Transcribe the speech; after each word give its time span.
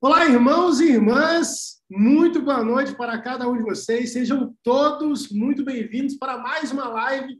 Olá, 0.00 0.24
irmãos 0.26 0.78
e 0.78 0.92
irmãs, 0.92 1.82
muito 1.90 2.40
boa 2.40 2.62
noite 2.62 2.94
para 2.94 3.20
cada 3.20 3.48
um 3.48 3.56
de 3.56 3.64
vocês. 3.64 4.12
Sejam 4.12 4.54
todos 4.62 5.28
muito 5.28 5.64
bem-vindos 5.64 6.16
para 6.16 6.38
mais 6.38 6.70
uma 6.70 6.86
live 6.86 7.36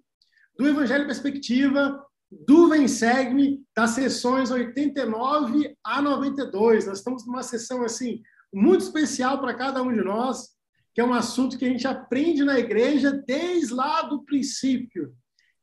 do 0.59 0.67
Evangelho 0.67 1.07
Perspectiva, 1.07 2.05
do 2.29 2.69
Vem 2.69 2.89
Segue-me, 2.89 3.63
das 3.77 3.91
sessões 3.91 4.51
89 4.51 5.77
a 5.85 6.03
92. 6.03 6.87
Nós 6.87 6.99
estamos 6.99 7.25
numa 7.25 7.45
sessão 7.45 7.85
assim 7.85 8.21
muito 8.53 8.81
especial 8.81 9.41
para 9.41 9.55
cada 9.55 9.81
um 9.81 9.95
de 9.95 10.03
nós, 10.03 10.49
que 10.93 11.01
é 11.01 11.05
um 11.05 11.15
assunto 11.15 11.57
que 11.57 11.65
a 11.65 11.69
gente 11.69 11.87
aprende 11.87 12.43
na 12.43 12.59
igreja 12.59 13.13
desde 13.25 13.73
lá 13.73 14.03
do 14.03 14.25
princípio, 14.25 15.15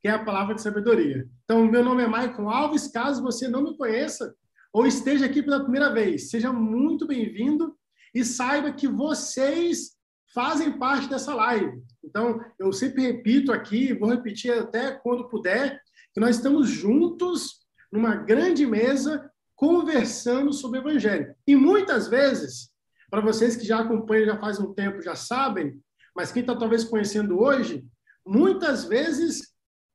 que 0.02 0.08
é 0.08 0.12
a 0.12 0.24
palavra 0.24 0.56
de 0.56 0.62
sabedoria. 0.62 1.28
Então, 1.44 1.68
meu 1.68 1.84
nome 1.84 2.04
é 2.04 2.08
Maicon 2.08 2.50
Alves, 2.50 2.88
caso 2.88 3.22
você 3.22 3.50
não 3.50 3.64
me 3.64 3.76
conheça, 3.76 4.34
ou 4.76 4.86
esteja 4.86 5.26
aqui 5.26 5.42
pela 5.42 5.62
primeira 5.62 5.90
vez, 5.90 6.30
seja 6.30 6.52
muito 6.52 7.08
bem-vindo 7.08 7.78
e 8.14 8.26
saiba 8.26 8.74
que 8.74 8.90
vocês 8.90 9.96
fazem 10.34 10.78
parte 10.78 11.08
dessa 11.08 11.34
live. 11.34 11.82
Então, 12.04 12.44
eu 12.60 12.74
sempre 12.74 13.04
repito 13.04 13.54
aqui, 13.54 13.94
vou 13.94 14.10
repetir 14.10 14.52
até 14.52 14.92
quando 14.92 15.30
puder, 15.30 15.82
que 16.14 16.20
nós 16.20 16.36
estamos 16.36 16.68
juntos 16.68 17.62
numa 17.90 18.18
grande 18.18 18.66
mesa 18.66 19.32
conversando 19.56 20.52
sobre 20.52 20.80
o 20.80 20.82
evangelho. 20.82 21.34
E 21.48 21.56
muitas 21.56 22.10
vezes, 22.10 22.70
para 23.10 23.22
vocês 23.22 23.56
que 23.56 23.66
já 23.66 23.80
acompanham 23.80 24.26
já 24.26 24.38
faz 24.38 24.60
um 24.60 24.74
tempo 24.74 25.02
já 25.02 25.16
sabem, 25.16 25.82
mas 26.14 26.34
quem 26.34 26.42
está 26.42 26.54
talvez 26.54 26.84
conhecendo 26.84 27.40
hoje, 27.40 27.88
muitas 28.28 28.84
vezes 28.84 29.54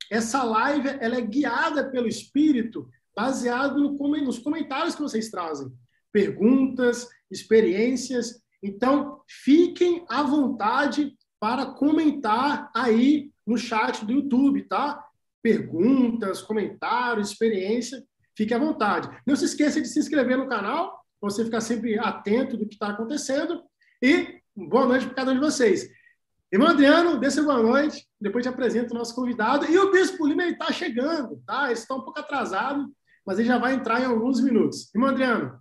essa 0.09 0.41
live 0.41 0.89
ela 0.99 1.17
é 1.17 1.21
guiada 1.21 1.87
pelo 1.91 2.07
Espírito 2.07 2.89
baseado 3.15 3.79
no, 3.79 3.91
nos 4.23 4.39
comentários 4.39 4.95
que 4.95 5.01
vocês 5.01 5.29
trazem. 5.29 5.71
Perguntas, 6.11 7.07
experiências. 7.29 8.41
Então, 8.61 9.21
fiquem 9.27 10.05
à 10.09 10.23
vontade 10.23 11.15
para 11.39 11.65
comentar 11.65 12.69
aí 12.75 13.31
no 13.45 13.57
chat 13.57 14.05
do 14.05 14.13
YouTube, 14.13 14.63
tá? 14.63 15.03
Perguntas, 15.41 16.41
comentários, 16.41 17.31
experiência, 17.31 18.03
fique 18.37 18.53
à 18.53 18.59
vontade. 18.59 19.09
Não 19.25 19.35
se 19.35 19.45
esqueça 19.45 19.81
de 19.81 19.87
se 19.87 19.99
inscrever 19.99 20.37
no 20.37 20.47
canal, 20.47 21.01
para 21.19 21.29
você 21.29 21.43
ficar 21.43 21.61
sempre 21.61 21.97
atento 21.97 22.57
do 22.57 22.67
que 22.67 22.75
está 22.75 22.89
acontecendo. 22.89 23.63
E 24.01 24.39
boa 24.55 24.85
noite 24.85 25.05
para 25.05 25.15
cada 25.15 25.31
um 25.31 25.35
de 25.35 25.39
vocês. 25.39 25.89
Irmão 26.51 26.67
Adriano, 26.67 27.17
dê 27.17 27.29
boa 27.41 27.63
noite. 27.63 28.05
Depois 28.19 28.43
te 28.43 28.49
apresento 28.49 28.93
o 28.93 28.97
nosso 28.97 29.15
convidado. 29.15 29.65
E 29.65 29.77
o 29.77 29.91
Bispo 29.91 30.27
Lima 30.27 30.43
está 30.45 30.71
chegando, 30.71 31.41
tá? 31.45 31.65
Ele 31.65 31.73
está 31.73 31.95
um 31.95 32.01
pouco 32.01 32.19
atrasado, 32.19 32.91
mas 33.25 33.39
ele 33.39 33.47
já 33.47 33.57
vai 33.57 33.73
entrar 33.73 34.01
em 34.01 34.05
alguns 34.05 34.41
minutos. 34.41 34.93
Irmão 34.93 35.09
Adriano. 35.09 35.59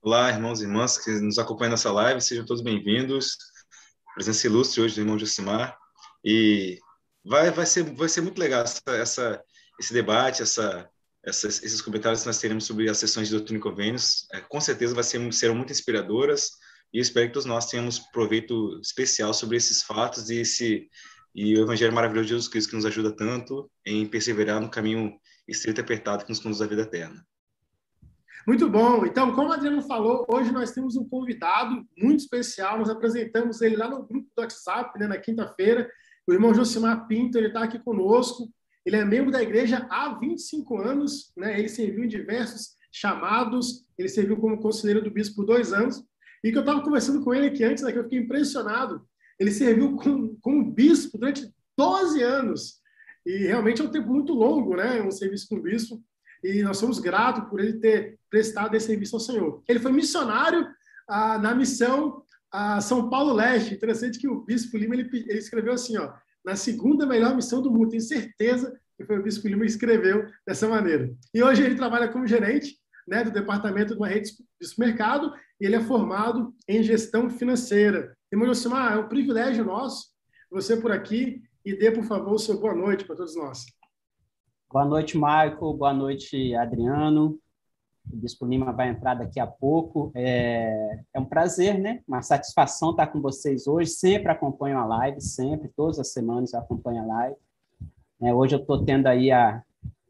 Olá, 0.00 0.30
irmãos 0.30 0.60
e 0.60 0.64
irmãs 0.64 0.98
que 0.98 1.10
nos 1.20 1.38
acompanham 1.38 1.72
nessa 1.72 1.92
live, 1.92 2.20
sejam 2.20 2.44
todos 2.44 2.62
bem-vindos. 2.62 3.36
Presença 4.14 4.46
ilustre 4.46 4.80
hoje 4.80 4.94
do 4.94 5.00
irmão 5.00 5.18
Josimar. 5.18 5.76
E 6.24 6.78
vai, 7.24 7.50
vai, 7.50 7.66
ser, 7.66 7.82
vai 7.94 8.08
ser 8.08 8.20
muito 8.20 8.38
legal 8.38 8.62
essa, 8.62 8.82
essa 8.88 9.42
esse 9.78 9.92
debate, 9.92 10.42
essa, 10.42 10.90
esses 11.24 11.80
comentários 11.80 12.22
que 12.22 12.26
nós 12.26 12.38
teremos 12.38 12.64
sobre 12.64 12.88
as 12.88 12.98
sessões 12.98 13.28
de 13.28 13.34
doutrina 13.34 13.58
e 13.58 13.62
convênios. 13.62 14.26
É, 14.32 14.40
com 14.40 14.60
certeza 14.60 14.94
vai 14.94 15.04
ser, 15.04 15.32
serão 15.32 15.54
muito 15.54 15.72
inspiradoras 15.72 16.50
e 16.92 16.98
espero 16.98 17.28
que 17.28 17.34
todos 17.34 17.46
nós 17.46 17.66
tenhamos 17.66 17.98
proveito 17.98 18.78
especial 18.80 19.32
sobre 19.32 19.56
esses 19.56 19.82
fatos 19.82 20.30
e 20.30 20.40
esse 20.40 20.88
e 21.34 21.56
o 21.56 21.62
Evangelho 21.62 21.92
maravilhoso 21.92 22.24
de 22.24 22.30
Jesus 22.30 22.48
Cristo 22.48 22.70
que 22.70 22.76
nos 22.76 22.86
ajuda 22.86 23.14
tanto 23.14 23.70
em 23.86 24.04
perseverar 24.06 24.60
no 24.60 24.70
caminho 24.70 25.12
e 25.48 25.80
apertado 25.80 26.24
que 26.24 26.30
nos 26.30 26.40
conduz 26.40 26.60
à 26.60 26.66
vida 26.66 26.82
eterna. 26.82 27.26
Muito 28.46 28.68
bom. 28.68 29.04
Então, 29.04 29.34
como 29.34 29.48
o 29.48 29.52
Adriano 29.52 29.82
falou, 29.82 30.26
hoje 30.28 30.52
nós 30.52 30.72
temos 30.72 30.96
um 30.96 31.08
convidado 31.08 31.86
muito 31.96 32.20
especial. 32.20 32.78
Nós 32.78 32.88
apresentamos 32.88 33.60
ele 33.60 33.76
lá 33.76 33.88
no 33.88 34.06
grupo 34.06 34.28
do 34.34 34.40
WhatsApp, 34.40 34.98
né, 34.98 35.06
na 35.06 35.18
quinta-feira. 35.18 35.90
O 36.26 36.32
irmão 36.32 36.54
Josimar 36.54 37.06
Pinto, 37.06 37.36
ele 37.36 37.48
está 37.48 37.64
aqui 37.64 37.78
conosco. 37.78 38.48
Ele 38.86 38.96
é 38.96 39.04
membro 39.04 39.30
da 39.30 39.42
igreja 39.42 39.86
há 39.90 40.18
25 40.18 40.78
anos. 40.78 41.32
Né? 41.36 41.58
Ele 41.58 41.68
serviu 41.68 42.04
em 42.04 42.08
diversos 42.08 42.76
chamados. 42.90 43.86
Ele 43.98 44.08
serviu 44.08 44.36
como 44.38 44.60
conselheiro 44.60 45.02
do 45.02 45.10
bispo 45.10 45.36
por 45.36 45.46
dois 45.46 45.72
anos. 45.72 46.02
E 46.42 46.50
que 46.50 46.56
eu 46.56 46.62
estava 46.62 46.82
conversando 46.82 47.22
com 47.22 47.34
ele 47.34 47.48
aqui 47.48 47.64
antes, 47.64 47.82
né, 47.82 47.92
que 47.92 47.98
eu 47.98 48.04
fiquei 48.04 48.20
impressionado. 48.20 49.06
Ele 49.38 49.50
serviu 49.50 49.96
como, 49.96 50.38
como 50.40 50.72
bispo 50.72 51.18
durante 51.18 51.52
12 51.76 52.22
anos. 52.22 52.77
E 53.28 53.46
realmente 53.46 53.82
é 53.82 53.84
um 53.84 53.90
tempo 53.90 54.08
muito 54.08 54.32
longo, 54.32 54.74
né? 54.74 55.02
Um 55.02 55.10
serviço 55.10 55.46
com 55.50 55.60
bispo. 55.60 56.02
E 56.42 56.62
nós 56.62 56.78
somos 56.78 56.98
gratos 56.98 57.46
por 57.50 57.60
ele 57.60 57.74
ter 57.74 58.18
prestado 58.30 58.74
esse 58.74 58.86
serviço 58.86 59.16
ao 59.16 59.20
Senhor. 59.20 59.62
Ele 59.68 59.78
foi 59.78 59.92
missionário 59.92 60.66
ah, 61.06 61.38
na 61.38 61.54
missão 61.54 62.22
a 62.50 62.80
São 62.80 63.10
Paulo 63.10 63.34
Leste. 63.34 63.74
Interessante 63.74 64.18
que 64.18 64.26
o 64.26 64.40
bispo 64.40 64.78
Lima 64.78 64.94
ele, 64.94 65.10
ele, 65.12 65.38
escreveu 65.38 65.74
assim, 65.74 65.98
ó, 65.98 66.10
na 66.42 66.56
segunda 66.56 67.04
melhor 67.04 67.36
missão 67.36 67.60
do 67.60 67.70
mundo. 67.70 67.90
Tenho 67.90 68.00
certeza 68.00 68.74
que 68.96 69.04
foi 69.04 69.18
o 69.18 69.22
bispo 69.22 69.46
Lima 69.46 69.60
que 69.60 69.72
escreveu 69.72 70.26
dessa 70.46 70.66
maneira. 70.66 71.14
E 71.34 71.42
hoje 71.42 71.62
ele 71.62 71.74
trabalha 71.74 72.08
como 72.08 72.26
gerente 72.26 72.78
né, 73.06 73.24
do 73.24 73.30
departamento 73.30 73.92
de 73.92 73.98
uma 73.98 74.08
rede 74.08 74.30
de 74.58 74.66
supermercado 74.66 75.34
e 75.60 75.66
ele 75.66 75.76
é 75.76 75.80
formado 75.80 76.54
em 76.66 76.82
gestão 76.82 77.28
financeira. 77.28 78.16
Irmão 78.32 78.48
Josimar, 78.48 78.94
é 78.94 78.96
um 78.96 79.06
privilégio 79.06 79.66
nosso 79.66 80.16
você 80.50 80.76
por 80.76 80.90
aqui 80.90 81.42
e 81.64 81.76
dê, 81.76 81.90
por 81.90 82.04
favor, 82.04 82.32
o 82.32 82.38
seu 82.38 82.58
boa 82.58 82.74
noite 82.74 83.04
para 83.04 83.16
todos 83.16 83.36
nós. 83.36 83.66
Boa 84.70 84.84
noite, 84.84 85.16
Marco. 85.16 85.72
Boa 85.74 85.92
noite, 85.92 86.54
Adriano. 86.54 87.38
O 88.10 88.16
Bispo 88.16 88.46
Lima 88.46 88.72
vai 88.72 88.88
entrar 88.88 89.14
daqui 89.14 89.40
a 89.40 89.46
pouco. 89.46 90.12
É, 90.14 91.00
é 91.14 91.20
um 91.20 91.24
prazer, 91.24 91.78
né? 91.78 92.02
Uma 92.06 92.22
satisfação 92.22 92.90
estar 92.90 93.06
com 93.08 93.20
vocês 93.20 93.66
hoje. 93.66 93.90
Sempre 93.90 94.30
acompanho 94.30 94.78
a 94.78 94.84
live, 94.84 95.20
sempre, 95.20 95.68
todas 95.68 95.98
as 95.98 96.12
semanas 96.12 96.54
acompanho 96.54 97.02
a 97.02 97.06
live. 97.06 97.36
É, 98.20 98.34
hoje 98.34 98.54
eu 98.54 98.60
estou 98.60 98.84
tendo 98.84 99.06
aí 99.06 99.30
a, 99.30 99.62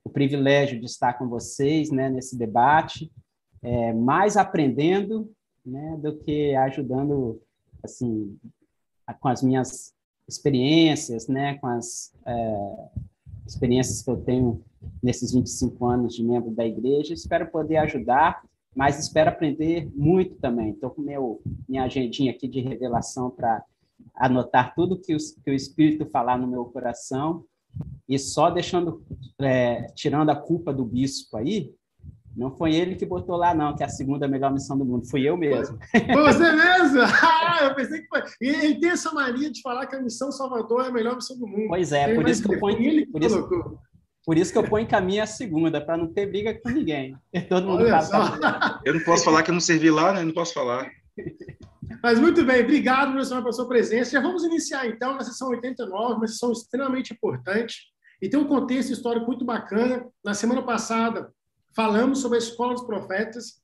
o 0.04 0.10
privilégio 0.10 0.78
de 0.78 0.86
estar 0.86 1.14
com 1.14 1.28
vocês 1.28 1.90
né, 1.90 2.08
nesse 2.08 2.36
debate, 2.36 3.12
é, 3.62 3.92
mais 3.92 4.36
aprendendo 4.36 5.30
né, 5.64 5.98
do 6.00 6.16
que 6.16 6.54
ajudando 6.54 7.40
assim, 7.82 8.38
com 9.20 9.28
as 9.28 9.42
minhas 9.42 9.94
experiências, 10.28 11.26
né, 11.26 11.54
com 11.54 11.66
as 11.66 12.12
é, 12.26 12.88
experiências 13.46 14.02
que 14.02 14.10
eu 14.10 14.18
tenho 14.18 14.62
nesses 15.02 15.32
25 15.32 15.86
anos 15.86 16.14
de 16.14 16.22
membro 16.22 16.50
da 16.50 16.66
igreja. 16.66 17.14
Espero 17.14 17.50
poder 17.50 17.78
ajudar, 17.78 18.42
mas 18.76 18.98
espero 18.98 19.30
aprender 19.30 19.90
muito 19.94 20.36
também. 20.36 20.70
Estou 20.70 20.90
com 20.90 21.02
meu, 21.02 21.40
minha 21.68 21.84
agendinha 21.84 22.30
aqui 22.30 22.46
de 22.46 22.60
revelação 22.60 23.30
para 23.30 23.64
anotar 24.14 24.74
tudo 24.74 25.00
que 25.00 25.14
o, 25.14 25.18
que 25.44 25.50
o 25.50 25.54
Espírito 25.54 26.06
falar 26.06 26.38
no 26.38 26.46
meu 26.46 26.64
coração 26.66 27.44
e 28.08 28.18
só 28.18 28.50
deixando, 28.50 29.02
é, 29.40 29.86
tirando 29.94 30.30
a 30.30 30.36
culpa 30.36 30.72
do 30.72 30.84
bispo 30.84 31.36
aí, 31.36 31.74
não 32.38 32.56
foi 32.56 32.72
ele 32.72 32.94
que 32.94 33.04
botou 33.04 33.36
lá, 33.36 33.52
não, 33.52 33.74
que 33.74 33.82
é 33.82 33.86
a 33.86 33.88
segunda 33.88 34.28
melhor 34.28 34.52
missão 34.52 34.78
do 34.78 34.84
mundo. 34.84 35.08
Fui 35.08 35.28
eu 35.28 35.36
mesmo. 35.36 35.76
Foi 35.90 36.22
você 36.22 36.52
mesmo? 36.54 37.00
Ah, 37.02 37.58
eu 37.66 37.74
pensei 37.74 38.00
que 38.00 38.06
foi. 38.06 38.22
E 38.40 38.48
ele 38.48 38.74
tem 38.78 38.90
essa 38.90 39.12
mania 39.12 39.50
de 39.50 39.60
falar 39.60 39.86
que 39.88 39.96
a 39.96 40.00
missão 40.00 40.30
Salvador 40.30 40.84
é 40.84 40.88
a 40.88 40.92
melhor 40.92 41.16
missão 41.16 41.36
do 41.36 41.48
mundo. 41.48 41.66
Pois 41.66 41.90
é, 41.90 42.14
por 42.14 42.28
isso, 42.28 42.44
que 42.44 42.54
eu 42.54 42.60
ponho, 42.60 42.80
ele 42.80 43.06
por, 43.06 43.24
isso, 43.24 43.48
por 44.24 44.38
isso 44.38 44.52
que 44.52 44.58
eu 44.58 44.62
ponho 44.62 44.84
em 44.84 44.88
caminho 44.88 45.24
a 45.24 45.26
segunda, 45.26 45.80
para 45.80 45.96
não 45.96 46.12
ter 46.12 46.26
briga 46.26 46.54
com 46.62 46.68
ninguém. 46.68 47.16
Todo 47.48 47.66
mundo 47.66 47.84
fala. 47.88 48.80
Eu 48.84 48.94
não 48.94 49.00
posso 49.00 49.24
falar 49.24 49.42
que 49.42 49.50
eu 49.50 49.54
não 49.54 49.60
servi 49.60 49.90
lá, 49.90 50.12
né? 50.12 50.22
Não 50.22 50.32
posso 50.32 50.54
falar. 50.54 50.88
Mas 52.00 52.20
muito 52.20 52.44
bem, 52.44 52.62
obrigado, 52.62 53.10
professor, 53.10 53.40
pela 53.40 53.52
sua 53.52 53.66
presença. 53.66 54.12
Já 54.12 54.20
vamos 54.20 54.44
iniciar, 54.44 54.86
então, 54.86 55.14
na 55.14 55.24
sessão 55.24 55.48
89, 55.48 56.14
uma 56.14 56.26
sessão 56.28 56.52
extremamente 56.52 57.12
importante 57.12 57.78
e 58.22 58.28
tem 58.28 58.38
um 58.38 58.46
contexto 58.46 58.92
histórico 58.92 59.26
muito 59.26 59.44
bacana. 59.44 60.06
Na 60.24 60.34
semana 60.34 60.62
passada, 60.62 61.32
falamos 61.74 62.20
sobre 62.20 62.38
a 62.38 62.40
escola 62.40 62.74
dos 62.74 62.84
profetas. 62.84 63.62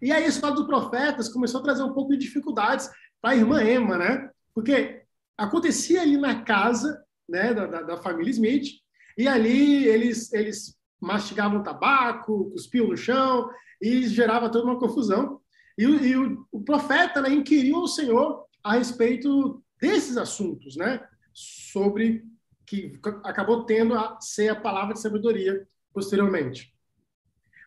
E 0.00 0.12
aí 0.12 0.24
a 0.24 0.28
escola 0.28 0.54
dos 0.54 0.66
profetas 0.66 1.28
começou 1.28 1.60
a 1.60 1.64
trazer 1.64 1.82
um 1.82 1.92
pouco 1.92 2.12
de 2.12 2.18
dificuldades 2.18 2.90
para 3.20 3.30
a 3.30 3.36
irmã 3.36 3.62
Emma, 3.62 3.98
né? 3.98 4.30
Porque 4.54 5.02
acontecia 5.36 6.02
ali 6.02 6.16
na 6.16 6.42
casa 6.42 7.02
né, 7.28 7.52
da, 7.52 7.66
da, 7.66 7.82
da 7.82 7.96
família 7.96 8.30
Smith, 8.30 8.68
e 9.16 9.28
ali 9.28 9.86
eles, 9.86 10.32
eles 10.32 10.76
mastigavam 11.00 11.62
tabaco, 11.62 12.50
cuspiam 12.50 12.88
no 12.88 12.96
chão, 12.96 13.50
e 13.80 14.06
gerava 14.08 14.50
toda 14.50 14.64
uma 14.64 14.78
confusão. 14.78 15.40
E, 15.76 15.84
e 15.84 16.16
o, 16.16 16.46
o, 16.50 16.62
profeta 16.62 17.20
né, 17.22 17.30
inquiriu 17.30 17.76
ao 17.76 17.88
Senhor 17.88 18.44
a 18.62 18.74
respeito 18.74 19.62
desses 19.80 20.16
assuntos, 20.16 20.76
né? 20.76 21.00
Sobre 21.32 22.24
que 22.66 22.98
acabou 23.24 23.64
tendo 23.64 23.94
a 23.94 24.20
ser 24.20 24.48
a 24.48 24.60
palavra 24.60 24.94
de 24.94 25.00
sabedoria 25.00 25.66
posteriormente. 25.92 26.74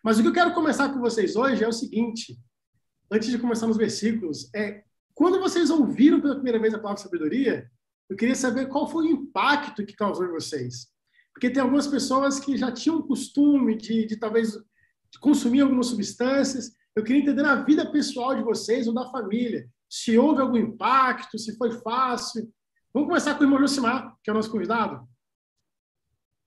Mas 0.03 0.17
o 0.17 0.21
que 0.21 0.27
eu 0.27 0.33
quero 0.33 0.53
começar 0.53 0.89
com 0.89 0.99
vocês 0.99 1.35
hoje 1.35 1.63
é 1.63 1.67
o 1.67 1.73
seguinte, 1.73 2.37
antes 3.11 3.29
de 3.29 3.37
começar 3.37 3.67
nos 3.67 3.77
versículos, 3.77 4.49
é 4.53 4.83
quando 5.13 5.39
vocês 5.39 5.69
ouviram 5.69 6.19
pela 6.19 6.35
primeira 6.35 6.59
vez 6.59 6.73
a 6.73 6.79
palavra 6.79 7.01
sabedoria, 7.01 7.69
eu 8.09 8.15
queria 8.15 8.35
saber 8.35 8.67
qual 8.67 8.89
foi 8.89 9.05
o 9.05 9.11
impacto 9.11 9.85
que 9.85 9.95
causou 9.95 10.25
em 10.25 10.31
vocês. 10.31 10.87
Porque 11.33 11.49
tem 11.49 11.61
algumas 11.61 11.87
pessoas 11.87 12.39
que 12.39 12.57
já 12.57 12.71
tinham 12.71 12.97
o 12.97 13.07
costume 13.07 13.77
de, 13.77 14.05
de 14.05 14.17
talvez 14.17 14.51
de 14.51 15.19
consumir 15.19 15.61
algumas 15.61 15.87
substâncias 15.87 16.73
eu 16.95 17.03
queria 17.03 17.21
entender 17.21 17.41
na 17.41 17.55
vida 17.55 17.89
pessoal 17.89 18.35
de 18.35 18.43
vocês 18.43 18.87
ou 18.87 18.93
da 18.93 19.09
família. 19.09 19.67
Se 19.89 20.17
houve 20.17 20.41
algum 20.41 20.57
impacto, 20.57 21.37
se 21.39 21.55
foi 21.55 21.71
fácil. 21.79 22.51
Vamos 22.93 23.07
começar 23.07 23.35
com 23.35 23.41
o 23.41 23.43
irmão 23.45 23.59
Josimar, 23.59 24.17
que 24.21 24.29
é 24.29 24.33
o 24.33 24.35
nosso 24.35 24.51
convidado. 24.51 25.07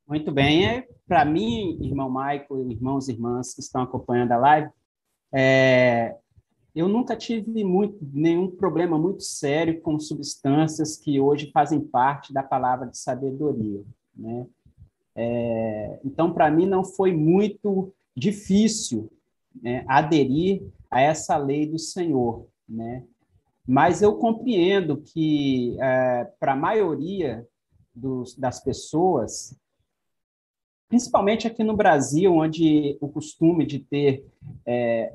Muito 0.06 0.31
bem. 0.31 0.67
É, 0.67 0.87
Para 1.06 1.25
mim, 1.25 1.79
irmão 1.83 2.11
Michael, 2.11 2.71
irmãos 2.71 3.09
e 3.09 3.12
irmãs 3.12 3.55
que 3.55 3.61
estão 3.61 3.83
acompanhando 3.83 4.33
a 4.33 4.37
live, 4.37 4.71
é, 5.33 6.17
eu 6.75 6.89
nunca 6.89 7.17
tive 7.17 7.65
muito, 7.65 7.99
nenhum 8.12 8.51
problema 8.51 8.99
muito 8.99 9.23
sério 9.23 9.81
com 9.81 9.99
substâncias 9.99 10.97
que 10.97 11.21
hoje 11.21 11.51
fazem 11.53 11.81
parte 11.81 12.33
da 12.33 12.43
palavra 12.43 12.89
de 12.89 12.99
sabedoria. 12.99 13.83
Né? 14.15 14.47
É, 15.15 16.01
então, 16.05 16.33
para 16.33 16.51
mim, 16.51 16.67
não 16.67 16.85
foi 16.85 17.12
muito 17.12 17.95
difícil 18.15 19.11
né, 19.62 19.85
aderir 19.89 20.62
a 20.91 21.01
essa 21.01 21.37
lei 21.37 21.67
do 21.67 21.79
Senhor. 21.79 22.47
Né? 22.69 23.05
Mas 23.67 24.03
eu 24.03 24.17
compreendo 24.17 24.99
que, 24.99 25.77
é, 25.81 26.25
para 26.39 26.53
a 26.53 26.56
maioria 26.56 27.47
dos, 27.95 28.37
das 28.37 28.62
pessoas, 28.62 29.56
principalmente 30.94 31.49
aqui 31.49 31.64
no 31.64 31.76
Brasil, 31.76 32.32
onde 32.32 32.96
o 33.00 33.08
costume 33.08 33.67
de 33.67 33.81
ter 33.81 34.25
é, 34.64 35.12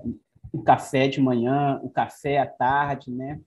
o 0.52 0.62
café 0.62 1.08
de 1.08 1.22
manhã, 1.22 1.80
o 1.81 1.90
café 1.90 2.38
à 2.38 2.46
tarde, 2.46 3.10
né? 3.10 3.40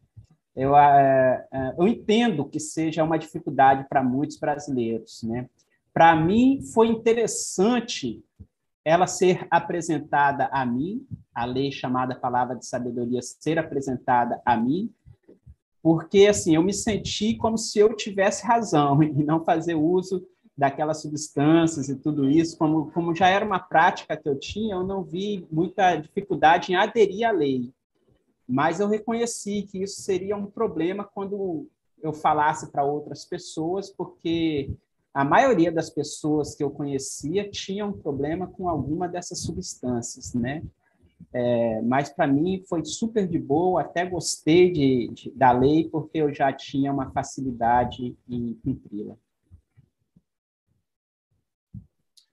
Eu, 0.57 0.75
é, 0.75 1.47
é, 1.53 1.75
eu 1.79 1.87
entendo 1.87 2.47
que 2.47 2.59
seja 2.59 3.05
uma 3.05 3.19
dificuldade 3.19 3.87
para 3.87 4.03
muitos 4.03 4.39
brasileiros, 4.39 5.23
né? 5.25 5.47
Para 5.93 6.17
mim, 6.17 6.63
foi 6.73 6.89
interessante 6.89 8.25
ela 8.83 9.07
ser 9.07 9.47
apresentada 9.51 10.49
a 10.51 10.65
mim, 10.65 11.07
a 11.35 11.45
lei 11.45 11.71
chamada 11.71 12.15
Palavra 12.19 12.57
de 12.57 12.65
Sabedoria 12.65 13.21
ser 13.21 13.59
apresentada 13.59 14.41
a 14.47 14.57
mim, 14.57 14.91
porque 15.83 16.27
assim 16.29 16.55
eu 16.55 16.63
me 16.63 16.73
senti 16.73 17.37
como 17.37 17.59
se 17.59 17.79
eu 17.79 17.95
tivesse 17.95 18.47
razão 18.47 19.03
e 19.05 19.23
não 19.23 19.45
fazer 19.45 19.75
uso 19.75 20.27
daquelas 20.57 21.01
substâncias 21.01 21.89
e 21.89 21.97
tudo 21.97 22.29
isso, 22.29 22.57
como, 22.59 22.91
como 22.93 23.15
já 23.15 23.29
era 23.29 23.45
uma 23.45 23.59
prática 23.59 24.17
que 24.17 24.29
eu 24.29 24.39
tinha, 24.39 24.75
eu 24.75 24.85
não 24.85 25.03
vi 25.03 25.47
muita 25.51 25.97
dificuldade 25.97 26.73
em 26.73 26.77
aderir 26.77 27.27
à 27.27 27.31
lei. 27.31 27.73
Mas 28.47 28.81
eu 28.81 28.89
reconheci 28.89 29.63
que 29.63 29.83
isso 29.83 30.03
seria 30.03 30.37
um 30.37 30.47
problema 30.47 31.05
quando 31.05 31.67
eu 32.03 32.13
falasse 32.13 32.71
para 32.71 32.85
outras 32.85 33.25
pessoas, 33.25 33.89
porque 33.91 34.71
a 35.15 35.25
maioria 35.25 35.71
das 35.71 35.89
pessoas 35.89 36.55
que 36.55 36.63
eu 36.63 36.71
conhecia 36.71 37.49
tinham 37.49 37.91
um 37.91 37.99
problema 37.99 38.47
com 38.47 38.69
alguma 38.69 39.09
dessas 39.09 39.41
substâncias, 39.41 40.35
né? 40.35 40.63
É, 41.33 41.81
mas 41.83 42.11
para 42.11 42.27
mim 42.27 42.63
foi 42.69 42.85
super 42.85 43.27
de 43.29 43.39
boa, 43.39 43.83
até 43.83 44.05
gostei 44.05 44.71
de, 44.73 45.09
de, 45.09 45.31
da 45.31 45.53
lei, 45.53 45.89
porque 45.89 46.19
eu 46.19 46.35
já 46.35 46.53
tinha 46.53 46.93
uma 46.93 47.11
facilidade 47.11 48.17
em 48.29 48.55
cumpri-la. 48.63 49.17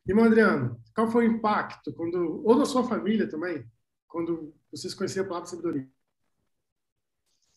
Irmão 0.10 0.26
Adriano, 0.26 0.82
qual 0.96 1.12
foi 1.12 1.28
o 1.28 1.34
impacto, 1.34 1.94
quando, 1.94 2.42
ou 2.44 2.58
da 2.58 2.66
sua 2.66 2.84
família 2.84 3.30
também, 3.30 3.64
quando 4.08 4.56
vocês 4.72 4.96
conheceram 4.96 5.28
a 5.28 5.30
palavra 5.30 5.48
sabedoria? 5.48 5.88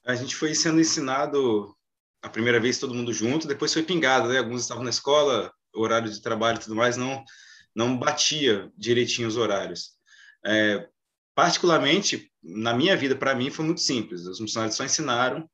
A 0.04 0.14
gente 0.14 0.36
foi 0.36 0.54
sendo 0.54 0.78
ensinado 0.78 1.74
a 2.20 2.28
primeira 2.28 2.60
vez 2.60 2.78
todo 2.78 2.94
mundo 2.94 3.10
junto, 3.10 3.48
depois 3.48 3.72
foi 3.72 3.82
pingado, 3.82 4.28
né? 4.28 4.36
Alguns 4.36 4.60
estavam 4.60 4.84
na 4.84 4.90
escola, 4.90 5.50
horário 5.72 6.10
de 6.10 6.20
trabalho 6.20 6.58
e 6.58 6.60
tudo 6.60 6.76
mais, 6.76 6.98
não, 6.98 7.24
não 7.74 7.96
batia 7.96 8.70
direitinho 8.76 9.28
os 9.28 9.38
horários. 9.38 9.92
É, 10.44 10.86
particularmente, 11.34 12.30
na 12.42 12.74
minha 12.74 12.94
vida, 12.94 13.16
para 13.16 13.34
mim, 13.34 13.50
foi 13.50 13.64
muito 13.64 13.80
simples. 13.80 14.26
Os 14.26 14.40
missionários 14.40 14.76
só 14.76 14.84
ensinaram. 14.84 15.48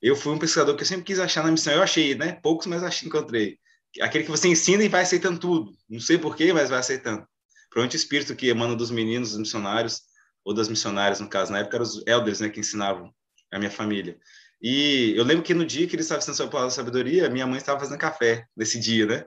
Eu 0.00 0.14
fui 0.14 0.32
um 0.32 0.38
pescador 0.38 0.76
que 0.76 0.82
eu 0.82 0.86
sempre 0.86 1.06
quis 1.06 1.18
achar 1.18 1.42
na 1.42 1.50
missão. 1.50 1.72
Eu 1.72 1.82
achei, 1.82 2.14
né? 2.14 2.34
Poucos, 2.40 2.68
mas 2.68 2.84
achei, 2.84 3.08
encontrei. 3.08 3.58
Aquele 4.00 4.24
que 4.24 4.30
você 4.30 4.48
ensina 4.48 4.84
e 4.84 4.88
vai 4.88 5.02
aceitando 5.02 5.38
tudo. 5.40 5.72
Não 5.88 6.00
sei 6.00 6.18
porquê, 6.18 6.52
mas 6.52 6.70
vai 6.70 6.78
aceitando. 6.78 7.26
Provavelmente 7.68 7.96
o 7.96 8.00
espírito 8.00 8.36
que 8.36 8.48
emana 8.48 8.76
dos 8.76 8.90
meninos, 8.90 9.30
dos 9.30 9.38
missionários, 9.38 10.02
ou 10.44 10.54
das 10.54 10.68
missionárias, 10.68 11.20
no 11.20 11.28
caso. 11.28 11.52
Na 11.52 11.58
época 11.58 11.76
eram 11.76 11.84
os 11.84 12.02
elders, 12.06 12.40
né? 12.40 12.48
Que 12.48 12.60
ensinavam 12.60 13.12
a 13.52 13.58
minha 13.58 13.70
família. 13.70 14.18
E 14.62 15.14
eu 15.16 15.24
lembro 15.24 15.42
que 15.42 15.54
no 15.54 15.64
dia 15.64 15.86
que 15.86 15.94
ele 15.94 16.02
estava 16.02 16.18
ensinando 16.18 16.36
sobre 16.36 16.48
a 16.48 16.52
palavra 16.52 16.74
sabedoria, 16.74 17.30
minha 17.30 17.46
mãe 17.46 17.58
estava 17.58 17.80
fazendo 17.80 17.98
café 17.98 18.44
nesse 18.56 18.78
dia, 18.78 19.06
né? 19.06 19.24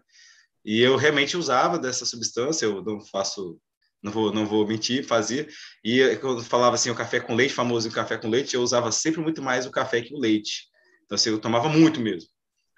E 0.63 0.79
eu 0.79 0.95
realmente 0.95 1.35
usava 1.35 1.77
dessa 1.77 2.05
substância, 2.05 2.65
eu 2.65 2.83
não 2.83 3.01
faço, 3.01 3.59
não 4.01 4.11
vou, 4.11 4.31
não 4.31 4.45
vou 4.45 4.65
mentir, 4.65 5.05
fazia. 5.05 5.47
E 5.83 6.15
quando 6.17 6.43
falava 6.43 6.75
assim, 6.75 6.89
o 6.89 6.95
café 6.95 7.19
com 7.19 7.35
leite, 7.35 7.53
famoso 7.53 7.89
o 7.89 7.91
café 7.91 8.17
com 8.17 8.29
leite, 8.29 8.55
eu 8.55 8.61
usava 8.61 8.91
sempre 8.91 9.21
muito 9.21 9.41
mais 9.41 9.65
o 9.65 9.71
café 9.71 10.01
que 10.01 10.13
o 10.13 10.19
leite. 10.19 10.67
Então, 11.05 11.15
assim, 11.15 11.29
eu 11.31 11.39
tomava 11.39 11.67
muito 11.67 11.99
mesmo. 11.99 12.29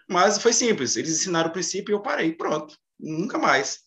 Mas 0.08 0.38
foi 0.38 0.54
simples, 0.54 0.96
eles 0.96 1.12
ensinaram 1.12 1.50
o 1.50 1.54
princípio 1.54 1.92
e 1.92 1.96
eu 1.96 2.02
parei, 2.02 2.32
pronto, 2.32 2.78
nunca 3.00 3.38
mais. 3.38 3.80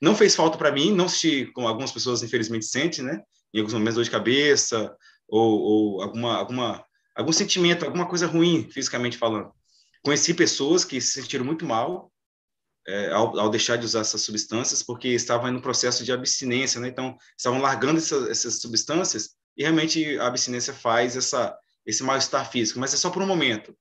Não 0.00 0.14
fez 0.14 0.34
falta 0.34 0.56
para 0.58 0.72
mim, 0.72 0.92
não 0.92 1.08
senti, 1.08 1.46
como 1.52 1.66
algumas 1.66 1.90
pessoas 1.90 2.22
infelizmente 2.22 2.66
sentem, 2.66 3.04
né? 3.04 3.22
Em 3.52 3.58
alguns 3.58 3.74
momentos 3.74 3.94
dor 3.94 4.04
de 4.04 4.10
cabeça 4.10 4.94
ou, 5.28 5.60
ou 5.60 6.02
alguma, 6.02 6.36
alguma 6.36 6.84
algum 7.14 7.32
sentimento, 7.32 7.84
alguma 7.84 8.06
coisa 8.06 8.26
ruim, 8.26 8.68
fisicamente 8.70 9.16
falando. 9.16 9.52
Conheci 10.02 10.34
pessoas 10.34 10.84
que 10.84 11.00
se 11.00 11.12
sentiram 11.12 11.44
muito 11.44 11.64
mal 11.64 12.12
é, 12.86 13.10
ao, 13.12 13.38
ao, 13.38 13.48
deixar 13.48 13.76
de 13.76 13.86
usar 13.86 14.00
essas 14.00 14.20
substâncias, 14.22 14.82
porque 14.82 15.08
estavam 15.08 15.50
no 15.50 15.62
processo 15.62 16.04
de 16.04 16.12
abstinência, 16.12 16.80
né? 16.80 16.88
Então, 16.88 17.16
estavam 17.36 17.60
largando 17.60 17.98
essa, 17.98 18.30
essas 18.30 18.60
substâncias 18.60 19.30
e 19.56 19.62
realmente 19.62 20.18
a 20.18 20.26
abstinência 20.26 20.74
faz 20.74 21.16
essa, 21.16 21.56
esse 21.86 22.02
mal-estar 22.02 22.50
físico, 22.50 22.78
mas 22.78 22.92
é 22.92 22.96
só 22.96 23.08
por 23.08 23.22
um 23.22 23.26
momento. 23.26 23.74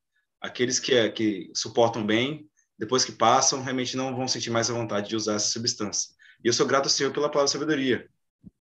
Aqueles 0.43 0.79
que, 0.79 0.93
é, 0.93 1.09
que 1.09 1.49
suportam 1.55 2.05
bem, 2.05 2.47
depois 2.77 3.05
que 3.05 3.11
passam, 3.11 3.63
realmente 3.63 3.97
não 3.97 4.15
vão 4.15 4.27
sentir 4.27 4.49
mais 4.51 4.69
a 4.69 4.73
vontade 4.73 5.09
de 5.09 5.15
usar 5.15 5.35
essa 5.35 5.47
substância. 5.47 6.11
E 6.43 6.47
eu 6.47 6.53
sou 6.53 6.67
grato 6.67 6.85
ao 6.85 6.89
Senhor 6.89 7.11
pela 7.11 7.29
palavra 7.29 7.47
sabedoria. 7.47 8.07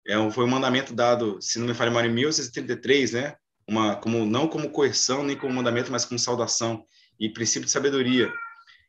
É 0.07 0.19
um, 0.19 0.31
foi 0.31 0.45
um 0.45 0.49
mandamento 0.49 0.95
dado, 0.95 1.39
se 1.43 1.59
não 1.59 1.67
me 1.67 1.75
falha 1.75 1.91
mal, 1.91 2.05
em 2.05 2.13
1933, 2.13 3.13
né? 3.13 3.37
uma 3.67 3.97
como 3.97 4.25
não 4.27 4.49
como 4.49 4.71
coerção 4.71 5.23
nem 5.23 5.37
como 5.37 5.55
mandamento, 5.55 5.91
mas 5.91 6.05
como 6.05 6.19
saudação 6.19 6.85
e 7.19 7.29
princípio 7.29 7.67
de 7.67 7.73
sabedoria. 7.73 8.33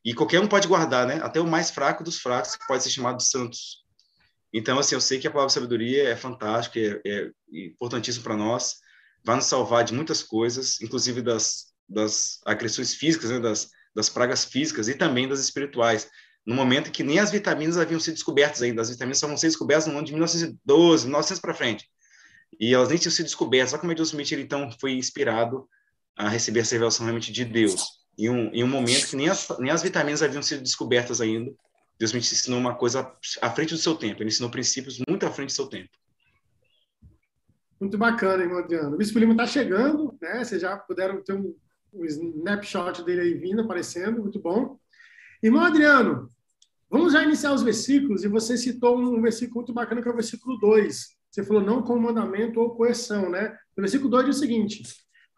E 0.04 0.14
qualquer 0.14 0.40
um 0.40 0.48
pode 0.48 0.68
guardar, 0.68 1.08
né? 1.08 1.20
Até 1.24 1.40
o 1.40 1.48
mais 1.48 1.72
fraco 1.72 2.04
dos 2.04 2.20
fracos 2.20 2.56
que 2.56 2.68
pode 2.68 2.84
ser 2.84 2.90
chamado 2.90 3.18
de 3.18 3.24
santos. 3.24 3.84
Então, 4.52 4.78
assim, 4.78 4.96
eu 4.96 5.02
sei 5.02 5.20
que 5.20 5.28
a 5.28 5.32
palavra 5.32 5.50
sabedoria 5.50 6.10
é 6.10 6.16
fantástica, 6.16 6.80
é, 6.80 7.02
é 7.06 7.32
importantíssimo 7.52 8.24
para 8.24 8.36
nós, 8.36 8.76
vai 9.24 9.36
nos 9.36 9.46
salvar 9.46 9.84
de 9.84 9.94
muitas 9.94 10.22
coisas, 10.22 10.80
inclusive 10.82 11.22
das, 11.22 11.73
das 11.88 12.40
agressões 12.46 12.94
físicas, 12.94 13.30
né? 13.30 13.40
das, 13.40 13.70
das 13.96 14.10
pragas 14.10 14.46
físicas 14.46 14.88
e 14.88 14.96
também 14.96 15.28
das 15.28 15.40
espirituais. 15.40 16.10
No 16.46 16.56
momento 16.56 16.92
que 16.92 17.04
nem 17.04 17.20
as 17.20 17.32
vitaminas 17.32 17.78
haviam 17.78 18.00
sido 18.00 18.16
descobertas 18.16 18.62
ainda, 18.62 18.82
as 18.82 18.90
vitaminas 18.90 19.20
só 19.20 19.28
vão 19.28 19.38
ser 19.38 19.48
descobertas 19.48 19.88
no 19.88 19.94
ano 19.94 20.06
de 20.06 20.12
1912, 20.12 21.06
1900 21.06 21.42
para 21.42 21.54
frente 21.54 21.90
e 22.60 22.74
elas 22.74 22.90
nem 22.90 22.98
tinham 22.98 23.12
sido 23.12 23.26
descobertas. 23.26 23.72
Só 23.72 23.78
que 23.78 23.86
o 23.86 23.88
Medius 23.88 24.10
Smith, 24.10 24.32
ele, 24.32 24.44
então, 24.44 24.70
foi 24.80 24.94
inspirado 24.94 25.68
a 26.16 26.30
receber 26.30 26.62
essa 26.62 26.76
revelação 26.76 27.06
realmente 27.06 27.32
de 27.32 27.46
Deus. 27.46 28.04
Em 28.18 28.30
um, 28.30 28.54
em 28.54 28.64
um 28.64 28.68
momento 28.68 29.08
que 29.08 29.16
nem 29.16 29.30
as, 29.30 29.48
nem 29.60 29.72
as 29.72 29.82
vitaminas 29.82 30.22
haviam 30.22 30.42
sido 30.42 30.62
descobertas 30.62 31.20
ainda, 31.20 31.52
Deus 31.98 32.14
me 32.14 32.20
ensinou 32.20 32.60
uma 32.60 32.76
coisa 32.76 33.12
à 33.42 33.50
frente 33.50 33.74
do 33.74 33.80
seu 33.80 33.96
tempo. 33.96 34.22
Ele 34.22 34.30
ensinou 34.30 34.50
princípios 34.50 35.00
muito 35.08 35.26
à 35.26 35.32
frente 35.32 35.50
do 35.50 35.54
seu 35.54 35.68
tempo. 35.68 35.90
Muito 37.80 37.98
bacana, 37.98 38.44
irmão 38.44 38.60
Adriano. 38.60 38.96
O 38.96 38.98
Bispo 38.98 39.20
Lima 39.20 39.34
está 39.34 39.48
chegando, 39.48 40.18
né? 40.22 40.44
Vocês 40.44 40.62
já 40.62 40.78
puderam 40.78 41.22
ter 41.24 41.34
um, 41.34 41.56
um 41.94 42.06
snapshot 42.06 43.04
dele 43.04 43.22
aí 43.22 43.34
vindo, 43.36 43.62
aparecendo, 43.62 44.22
muito 44.22 44.40
bom. 44.40 44.78
Irmão 45.42 45.64
Adriano, 45.64 46.30
vamos 46.90 47.14
já 47.14 47.24
iniciar 47.24 47.54
os 47.54 47.64
versículos, 47.64 48.24
e 48.24 48.28
você 48.28 48.58
citou 48.58 48.98
um 48.98 49.22
versículo 49.22 49.58
muito 49.58 49.74
bacana, 49.74 50.02
que 50.02 50.08
é 50.08 50.12
o 50.12 50.16
versículo 50.16 50.58
2 50.58 51.14
você 51.34 51.44
falou 51.44 51.64
não 51.64 51.82
com 51.82 51.98
mandamento 51.98 52.60
ou 52.60 52.76
coerção, 52.76 53.28
né? 53.28 53.58
No 53.76 53.82
versículo 53.82 54.08
2 54.08 54.26
diz 54.28 54.36
o 54.36 54.40
seguinte: 54.40 54.84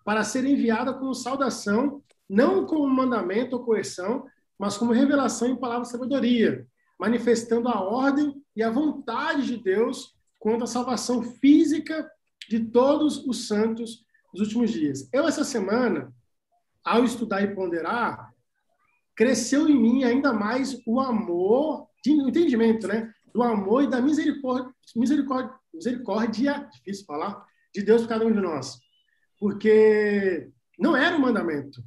para 0.04 0.26
ser 0.26 0.44
enviada 0.44 0.94
com 0.94 1.14
saudação, 1.14 2.04
não 2.30 2.66
como 2.66 2.86
mandamento 2.90 3.56
ou 3.56 3.64
coerção, 3.64 4.26
mas 4.60 4.76
como 4.76 4.92
revelação 4.92 5.48
em 5.48 5.56
palavra 5.56 5.84
de 5.84 5.92
sabedoria, 5.92 6.68
manifestando 7.00 7.70
a 7.70 7.80
ordem 7.80 8.36
e 8.54 8.62
a 8.62 8.70
vontade 8.70 9.46
de 9.46 9.56
Deus 9.56 10.14
quanto 10.38 10.66
à 10.66 10.68
salvação 10.68 11.24
física 11.24 12.12
de 12.50 12.60
todos 12.60 13.26
os 13.26 13.48
santos 13.48 14.06
dos 14.34 14.42
últimos 14.42 14.72
dias. 14.72 15.08
Eu, 15.14 15.26
essa 15.26 15.46
semana, 15.46 16.14
ao 16.86 17.04
estudar 17.04 17.42
e 17.42 17.56
ponderar, 17.56 18.32
cresceu 19.16 19.68
em 19.68 19.76
mim 19.76 20.04
ainda 20.04 20.32
mais 20.32 20.80
o 20.86 21.00
amor, 21.00 21.88
de 22.04 22.12
entendimento, 22.12 22.88
né? 22.88 23.12
Do 23.34 23.42
amor 23.42 23.84
e 23.84 23.90
da 23.90 24.00
misericórdia, 24.00 24.72
misericórdia 24.96 25.54
misericórdia, 25.74 26.70
difícil 26.72 27.06
falar, 27.06 27.46
de 27.74 27.82
Deus 27.82 28.04
por 28.04 28.10
cada 28.10 28.26
um 28.26 28.32
de 28.32 28.40
nós. 28.40 28.78
Porque 29.40 30.50
não 30.80 30.96
era 30.96 31.16
um 31.16 31.20
mandamento, 31.20 31.84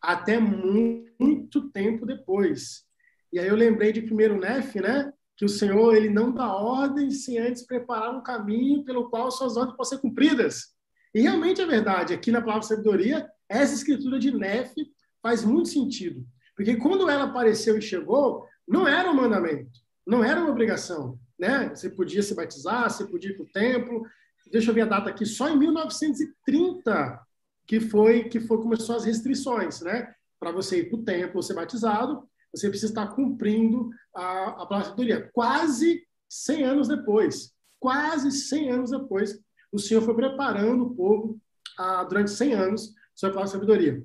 até 0.00 0.38
muito 0.38 1.70
tempo 1.70 2.06
depois. 2.06 2.84
E 3.32 3.38
aí 3.38 3.48
eu 3.48 3.56
lembrei 3.56 3.92
de 3.92 4.02
primeiro 4.02 4.38
Nef, 4.38 4.76
né? 4.76 5.12
que 5.36 5.44
o 5.44 5.48
Senhor 5.48 5.96
ele 5.96 6.08
não 6.08 6.32
dá 6.32 6.54
ordem 6.54 7.10
sem 7.10 7.38
antes 7.38 7.66
preparar 7.66 8.14
um 8.14 8.22
caminho 8.22 8.84
pelo 8.84 9.08
qual 9.10 9.30
suas 9.30 9.56
ordens 9.56 9.76
possam 9.76 9.98
ser 9.98 10.02
cumpridas. 10.02 10.66
E 11.14 11.22
realmente 11.22 11.60
é 11.60 11.66
verdade. 11.66 12.14
Aqui 12.14 12.30
na 12.30 12.40
palavra 12.40 12.62
sabedoria, 12.62 13.28
essa 13.52 13.74
escritura 13.74 14.18
de 14.18 14.30
Nefe 14.30 14.90
faz 15.22 15.44
muito 15.44 15.68
sentido. 15.68 16.26
Porque 16.56 16.76
quando 16.76 17.08
ela 17.08 17.24
apareceu 17.24 17.76
e 17.78 17.82
chegou, 17.82 18.46
não 18.66 18.86
era 18.86 19.10
um 19.10 19.14
mandamento, 19.14 19.80
não 20.06 20.24
era 20.24 20.40
uma 20.40 20.50
obrigação. 20.50 21.18
Né? 21.38 21.70
Você 21.70 21.90
podia 21.90 22.22
se 22.22 22.34
batizar, 22.34 22.90
você 22.90 23.06
podia 23.06 23.30
ir 23.30 23.34
para 23.34 23.44
o 23.44 23.52
templo. 23.52 24.06
Deixa 24.50 24.70
eu 24.70 24.74
ver 24.74 24.82
a 24.82 24.86
data 24.86 25.10
aqui, 25.10 25.26
só 25.26 25.48
em 25.48 25.58
1930 25.58 27.20
que 27.66 27.80
foi 27.80 28.24
que 28.24 28.40
foi 28.40 28.58
começou 28.58 28.96
as 28.96 29.04
restrições, 29.04 29.80
né? 29.80 30.12
Para 30.38 30.50
você 30.50 30.80
ir 30.80 30.90
para 30.90 30.98
o 30.98 31.04
templo, 31.04 31.42
ser 31.42 31.54
batizado, 31.54 32.28
você 32.52 32.68
precisa 32.68 32.92
estar 32.92 33.06
cumprindo 33.14 33.90
a, 34.14 34.62
a 34.62 34.66
palavra. 34.66 35.30
Quase 35.32 36.02
100 36.28 36.64
anos 36.64 36.88
depois, 36.88 37.52
quase 37.78 38.30
100 38.30 38.70
anos 38.70 38.90
depois, 38.90 39.38
o 39.70 39.78
Senhor 39.78 40.02
foi 40.02 40.14
preparando 40.14 40.84
o 40.84 40.94
povo 40.94 41.40
ah, 41.78 42.04
durante 42.04 42.30
100 42.30 42.52
anos 42.54 42.94
sobre 43.14 43.40
a 43.40 43.46
sabedoria. 43.46 44.02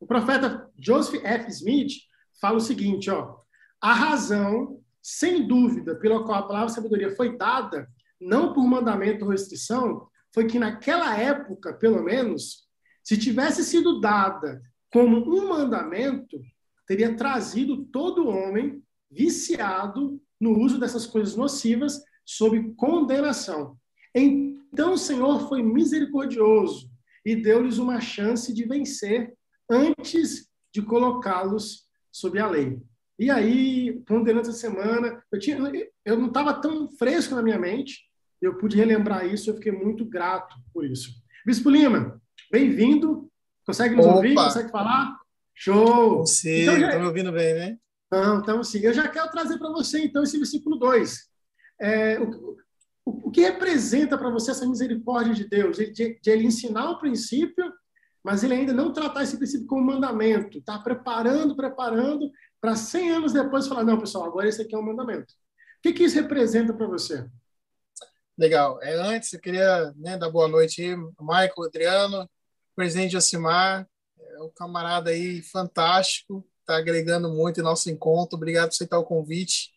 O 0.00 0.06
profeta 0.06 0.70
Joseph 0.78 1.22
F. 1.24 1.50
Smith 1.50 1.92
fala 2.40 2.58
o 2.58 2.60
seguinte, 2.60 3.10
ó, 3.10 3.36
a 3.80 3.92
razão, 3.92 4.80
sem 5.02 5.46
dúvida, 5.46 5.94
pela 5.96 6.24
qual 6.24 6.38
a 6.38 6.46
palavra 6.46 6.68
sabedoria 6.68 7.14
foi 7.14 7.36
dada, 7.36 7.88
não 8.20 8.52
por 8.52 8.64
mandamento 8.64 9.24
ou 9.24 9.30
restrição, 9.30 10.08
foi 10.32 10.46
que 10.46 10.58
naquela 10.58 11.16
época, 11.16 11.72
pelo 11.74 12.02
menos, 12.02 12.64
se 13.02 13.16
tivesse 13.16 13.62
sido 13.64 14.00
dada 14.00 14.62
como 14.90 15.18
um 15.18 15.48
mandamento, 15.48 16.38
teria 16.86 17.16
trazido 17.16 17.84
todo 17.86 18.28
homem 18.28 18.82
viciado 19.10 20.20
no 20.40 20.58
uso 20.58 20.78
dessas 20.78 21.06
coisas 21.06 21.36
nocivas 21.36 22.02
sob 22.24 22.74
condenação. 22.74 23.76
Então 24.14 24.94
o 24.94 24.98
Senhor 24.98 25.48
foi 25.48 25.62
misericordioso 25.62 26.93
e 27.24 27.34
deu-lhes 27.34 27.78
uma 27.78 28.00
chance 28.00 28.52
de 28.52 28.64
vencer 28.64 29.32
antes 29.70 30.48
de 30.72 30.82
colocá-los 30.82 31.84
sob 32.12 32.38
a 32.38 32.48
lei. 32.48 32.80
E 33.18 33.30
aí, 33.30 34.00
ponderando 34.06 34.48
essa 34.48 34.58
semana, 34.58 35.22
eu, 35.30 35.38
tinha, 35.38 35.56
eu 36.04 36.18
não 36.18 36.28
estava 36.28 36.52
tão 36.54 36.88
fresco 36.88 37.34
na 37.34 37.42
minha 37.42 37.58
mente, 37.58 38.00
eu 38.42 38.58
pude 38.58 38.76
relembrar 38.76 39.26
isso, 39.26 39.48
eu 39.48 39.54
fiquei 39.54 39.72
muito 39.72 40.04
grato 40.04 40.54
por 40.72 40.84
isso. 40.84 41.10
Bispo 41.46 41.70
Lima, 41.70 42.20
bem-vindo. 42.50 43.30
Consegue 43.64 43.94
nos 43.94 44.04
Opa. 44.04 44.16
ouvir? 44.16 44.34
Consegue 44.34 44.70
falar? 44.70 45.16
Show! 45.54 46.26
Sim, 46.26 46.62
então, 46.62 46.80
já... 46.80 46.98
me 46.98 47.06
ouvindo 47.06 47.32
bem, 47.32 47.54
né? 47.54 47.78
Não, 48.10 48.40
então 48.40 48.62
sim. 48.62 48.80
Eu 48.80 48.92
já 48.92 49.08
quero 49.08 49.30
trazer 49.30 49.58
para 49.58 49.70
você, 49.70 50.04
então, 50.04 50.22
esse 50.22 50.36
versículo 50.36 50.76
2. 50.76 51.28
É, 51.80 52.20
o, 52.20 52.56
o, 53.04 53.30
que 53.30 53.42
representa 53.42 54.16
para 54.16 54.30
você 54.30 54.50
essa 54.50 54.66
misericórdia 54.66 55.34
de 55.34 55.48
Deus? 55.48 55.76
De, 55.76 55.90
de, 55.90 56.20
de, 56.20 56.30
ele 56.30 56.46
ensinar 56.46 56.90
o 56.90 56.98
princípio, 56.98 57.72
mas 58.22 58.42
ele 58.42 58.54
ainda 58.54 58.72
não 58.72 58.92
tratar 58.92 59.22
esse 59.22 59.36
princípio 59.36 59.66
como 59.66 59.84
mandamento. 59.84 60.58
Está 60.58 60.78
preparando, 60.78 61.56
preparando, 61.56 62.30
para 62.60 62.74
100 62.74 63.10
anos 63.10 63.32
depois 63.32 63.66
falar, 63.66 63.84
não, 63.84 63.98
pessoal, 63.98 64.24
agora 64.24 64.48
esse 64.48 64.62
aqui 64.62 64.74
é 64.74 64.78
um 64.78 64.82
mandamento. 64.82 65.32
O 65.32 65.82
que, 65.82 65.92
que 65.92 66.04
isso 66.04 66.16
representa 66.16 66.72
para 66.72 66.86
você? 66.86 67.28
Legal. 68.36 68.82
É, 68.82 68.94
antes, 68.94 69.32
eu 69.32 69.40
queria 69.40 69.92
né, 69.96 70.16
dar 70.16 70.30
boa 70.30 70.48
noite 70.48 70.82
aí, 70.82 70.96
Michael, 71.20 71.64
Adriano, 71.66 72.30
presidente 72.74 73.12
Josimar, 73.12 73.86
é 74.18 74.42
um 74.42 74.50
camarada 74.50 75.10
aí 75.10 75.42
fantástico, 75.42 76.44
está 76.60 76.76
agregando 76.76 77.28
muito 77.28 77.60
em 77.60 77.62
nosso 77.62 77.90
encontro. 77.90 78.36
Obrigado 78.36 78.68
por 78.68 78.74
aceitar 78.74 78.98
o 78.98 79.04
convite. 79.04 79.72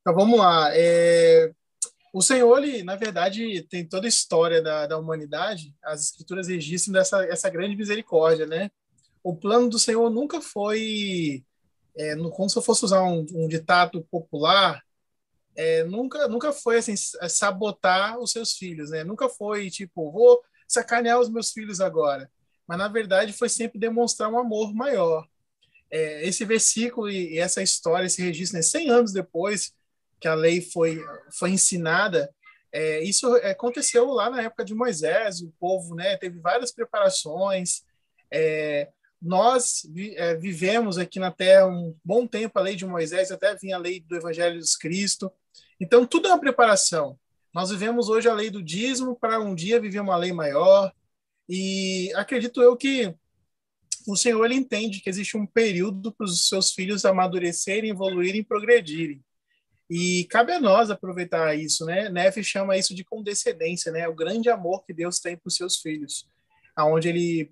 Então 0.00 0.14
vamos 0.14 0.38
lá. 0.38 0.68
É... 0.72 1.50
O 2.14 2.22
Senhor, 2.22 2.62
ele, 2.62 2.84
na 2.84 2.96
verdade, 2.96 3.62
tem 3.68 3.86
toda 3.86 4.06
a 4.06 4.08
história 4.08 4.62
da, 4.62 4.86
da 4.86 4.98
humanidade, 4.98 5.74
as 5.82 6.04
escrituras 6.04 6.48
registram 6.48 6.92
dessa 6.92 7.24
essa 7.26 7.50
grande 7.50 7.76
misericórdia, 7.76 8.46
né? 8.46 8.70
O 9.22 9.36
plano 9.36 9.68
do 9.68 9.78
Senhor 9.78 10.08
nunca 10.10 10.40
foi, 10.40 11.44
é, 11.96 12.14
no, 12.14 12.30
como 12.30 12.48
se 12.48 12.56
eu 12.56 12.62
fosse 12.62 12.84
usar 12.84 13.02
um, 13.02 13.26
um 13.34 13.48
ditado 13.48 14.06
popular, 14.10 14.82
é, 15.56 15.84
nunca, 15.84 16.28
nunca 16.28 16.52
foi 16.52 16.78
assim, 16.78 16.94
sabotar 16.96 18.18
os 18.18 18.32
seus 18.32 18.52
filhos, 18.54 18.90
né? 18.90 19.04
Nunca 19.04 19.28
foi 19.28 19.70
tipo, 19.70 20.12
vou 20.12 20.40
sacanear 20.68 21.20
os 21.20 21.28
meus 21.28 21.52
filhos 21.52 21.80
agora 21.80 22.30
mas 22.66 22.78
na 22.78 22.88
verdade 22.88 23.32
foi 23.32 23.48
sempre 23.48 23.78
demonstrar 23.78 24.30
um 24.30 24.38
amor 24.38 24.74
maior. 24.74 25.26
É, 25.90 26.26
esse 26.26 26.44
versículo 26.44 27.10
e, 27.10 27.38
essa 27.38 27.62
história, 27.62 28.06
esse 28.06 28.22
registro, 28.22 28.56
né, 28.56 28.62
100 28.62 28.90
anos 28.90 29.12
depois 29.12 29.72
que 30.24 30.28
a 30.28 30.34
lei 30.34 30.62
foi, 30.62 31.04
foi 31.38 31.50
ensinada, 31.50 32.34
é, 32.72 33.04
isso 33.04 33.26
aconteceu 33.36 34.06
lá 34.06 34.30
na 34.30 34.40
época 34.40 34.64
de 34.64 34.74
Moisés, 34.74 35.42
o 35.42 35.52
povo 35.60 35.94
né, 35.94 36.16
teve 36.16 36.40
várias 36.40 36.72
preparações. 36.72 37.84
É, 38.30 38.88
nós 39.20 39.86
vi, 39.92 40.16
é, 40.16 40.34
vivemos 40.34 40.96
aqui 40.96 41.18
na 41.18 41.30
Terra 41.30 41.66
um 41.66 41.94
bom 42.02 42.26
tempo 42.26 42.58
a 42.58 42.62
lei 42.62 42.74
de 42.74 42.86
Moisés, 42.86 43.30
até 43.30 43.54
vinha 43.54 43.76
a 43.76 43.78
lei 43.78 44.00
do 44.00 44.16
Evangelho 44.16 44.58
de 44.58 44.78
Cristo. 44.78 45.30
Então, 45.78 46.06
tudo 46.06 46.28
é 46.28 46.30
uma 46.30 46.40
preparação. 46.40 47.18
Nós 47.52 47.68
vivemos 47.68 48.08
hoje 48.08 48.26
a 48.26 48.32
lei 48.32 48.48
do 48.48 48.62
dízimo 48.62 49.14
para 49.14 49.38
um 49.38 49.54
dia 49.54 49.78
viver 49.78 50.00
uma 50.00 50.16
lei 50.16 50.32
maior, 50.32 50.90
e 51.46 52.10
acredito 52.14 52.62
eu 52.62 52.74
que 52.78 53.14
o 54.06 54.16
Senhor 54.16 54.42
ele 54.42 54.54
entende 54.54 55.02
que 55.02 55.10
existe 55.10 55.36
um 55.36 55.44
período 55.46 56.10
para 56.10 56.24
os 56.24 56.48
seus 56.48 56.72
filhos 56.72 57.04
amadurecerem, 57.04 57.90
evoluírem 57.90 58.40
e 58.40 58.44
progredirem. 58.44 59.22
E 59.90 60.24
cabe 60.24 60.52
a 60.52 60.60
nós 60.60 60.90
aproveitar 60.90 61.54
isso, 61.54 61.84
né? 61.84 62.08
Nefe 62.08 62.42
chama 62.42 62.76
isso 62.76 62.94
de 62.94 63.04
condescendência, 63.04 63.92
né? 63.92 64.08
O 64.08 64.14
grande 64.14 64.48
amor 64.48 64.84
que 64.84 64.92
Deus 64.92 65.20
tem 65.20 65.38
os 65.44 65.56
seus 65.56 65.78
filhos, 65.78 66.26
aonde 66.74 67.08
ele 67.08 67.50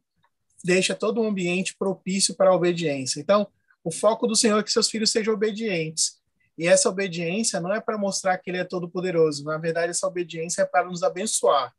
deixa 0.64 0.94
todo 0.94 1.20
um 1.20 1.28
ambiente 1.28 1.76
propício 1.76 2.34
para 2.34 2.50
a 2.50 2.54
obediência. 2.54 3.20
Então, 3.20 3.46
o 3.84 3.90
foco 3.90 4.26
do 4.26 4.36
Senhor 4.36 4.58
é 4.58 4.62
que 4.62 4.72
seus 4.72 4.88
filhos 4.88 5.10
sejam 5.10 5.34
obedientes. 5.34 6.20
E 6.56 6.66
essa 6.66 6.88
obediência 6.88 7.60
não 7.60 7.72
é 7.72 7.80
para 7.80 7.98
mostrar 7.98 8.38
que 8.38 8.50
ele 8.50 8.58
é 8.58 8.64
todo 8.64 8.88
poderoso, 8.88 9.44
na 9.44 9.58
verdade 9.58 9.90
essa 9.90 10.06
obediência 10.06 10.62
é 10.62 10.66
para 10.66 10.84
nos 10.84 11.02
abençoar 11.02 11.74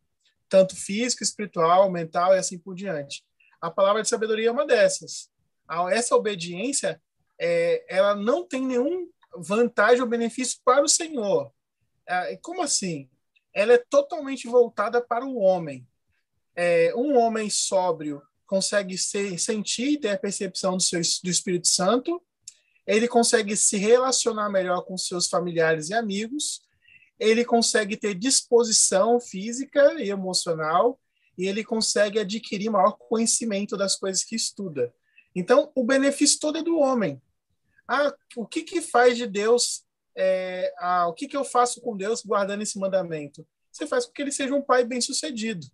tanto 0.53 0.75
físico, 0.75 1.23
espiritual, 1.23 1.89
mental 1.89 2.35
e 2.35 2.37
assim 2.37 2.59
por 2.59 2.75
diante. 2.75 3.23
A 3.59 3.71
palavra 3.71 4.03
de 4.03 4.07
sabedoria 4.07 4.49
é 4.49 4.51
uma 4.51 4.67
dessas. 4.67 5.27
Essa 5.91 6.15
obediência, 6.15 7.01
é, 7.39 7.83
ela 7.89 8.13
não 8.13 8.47
tem 8.47 8.61
nenhum 8.61 9.09
vantagem 9.37 10.01
ou 10.01 10.07
benefício 10.07 10.59
para 10.63 10.83
o 10.83 10.87
Senhor. 10.87 11.51
É, 12.07 12.37
como 12.37 12.61
assim? 12.61 13.09
Ela 13.53 13.73
é 13.73 13.83
totalmente 13.89 14.47
voltada 14.47 15.01
para 15.01 15.25
o 15.25 15.37
homem. 15.37 15.87
É, 16.55 16.93
um 16.95 17.17
homem 17.17 17.49
sóbrio 17.49 18.21
consegue 18.45 18.97
ser, 18.97 19.39
sentir 19.39 19.93
e 19.93 19.99
ter 19.99 20.09
a 20.09 20.17
percepção 20.17 20.77
do, 20.77 20.83
seu, 20.83 21.01
do 21.23 21.29
Espírito 21.29 21.67
Santo, 21.67 22.21
ele 22.85 23.07
consegue 23.07 23.55
se 23.55 23.77
relacionar 23.77 24.49
melhor 24.49 24.81
com 24.81 24.97
seus 24.97 25.27
familiares 25.27 25.89
e 25.89 25.93
amigos, 25.93 26.61
ele 27.19 27.45
consegue 27.45 27.95
ter 27.95 28.13
disposição 28.13 29.19
física 29.19 29.93
e 30.01 30.09
emocional 30.09 30.99
e 31.37 31.47
ele 31.47 31.63
consegue 31.63 32.19
adquirir 32.19 32.69
maior 32.69 32.91
conhecimento 32.91 33.77
das 33.77 33.95
coisas 33.95 34.23
que 34.23 34.35
estuda. 34.35 34.93
Então, 35.35 35.71
o 35.73 35.83
benefício 35.83 36.39
todo 36.39 36.57
é 36.57 36.63
do 36.63 36.77
homem. 36.77 37.21
Ah, 37.87 38.13
o 38.35 38.45
que 38.45 38.63
que 38.63 38.81
faz 38.81 39.17
de 39.17 39.27
Deus? 39.27 39.83
É, 40.15 40.73
ah, 40.79 41.07
o 41.07 41.13
que 41.13 41.27
que 41.27 41.35
eu 41.35 41.43
faço 41.43 41.81
com 41.81 41.97
Deus 41.97 42.23
guardando 42.23 42.61
esse 42.61 42.79
mandamento? 42.79 43.45
Você 43.71 43.87
faz 43.87 44.05
com 44.05 44.11
que 44.11 44.21
ele 44.21 44.31
seja 44.31 44.53
um 44.53 44.61
pai 44.61 44.83
bem-sucedido. 44.85 45.65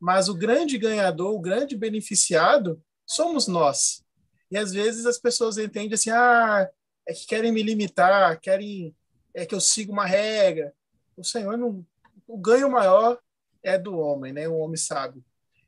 Mas 0.00 0.28
o 0.28 0.34
grande 0.34 0.76
ganhador, 0.76 1.34
o 1.34 1.40
grande 1.40 1.76
beneficiado, 1.76 2.82
somos 3.06 3.46
nós. 3.46 4.04
E 4.50 4.58
às 4.58 4.72
vezes 4.72 5.06
as 5.06 5.18
pessoas 5.18 5.56
entendem 5.56 5.94
assim, 5.94 6.10
ah, 6.10 6.68
é 7.06 7.12
que 7.12 7.26
querem 7.26 7.52
me 7.52 7.62
limitar, 7.62 8.38
querem 8.40 8.94
é 9.34 9.44
que 9.44 9.54
eu 9.54 9.60
siga 9.60 9.92
uma 9.92 10.06
regra 10.06 10.74
o 11.16 11.24
Senhor 11.24 11.56
não. 11.56 11.84
O 12.26 12.36
ganho 12.36 12.70
maior 12.70 13.18
é 13.62 13.78
do 13.78 13.98
homem, 13.98 14.32
né? 14.32 14.48
O 14.48 14.58
homem 14.58 14.76
sabe. 14.76 15.24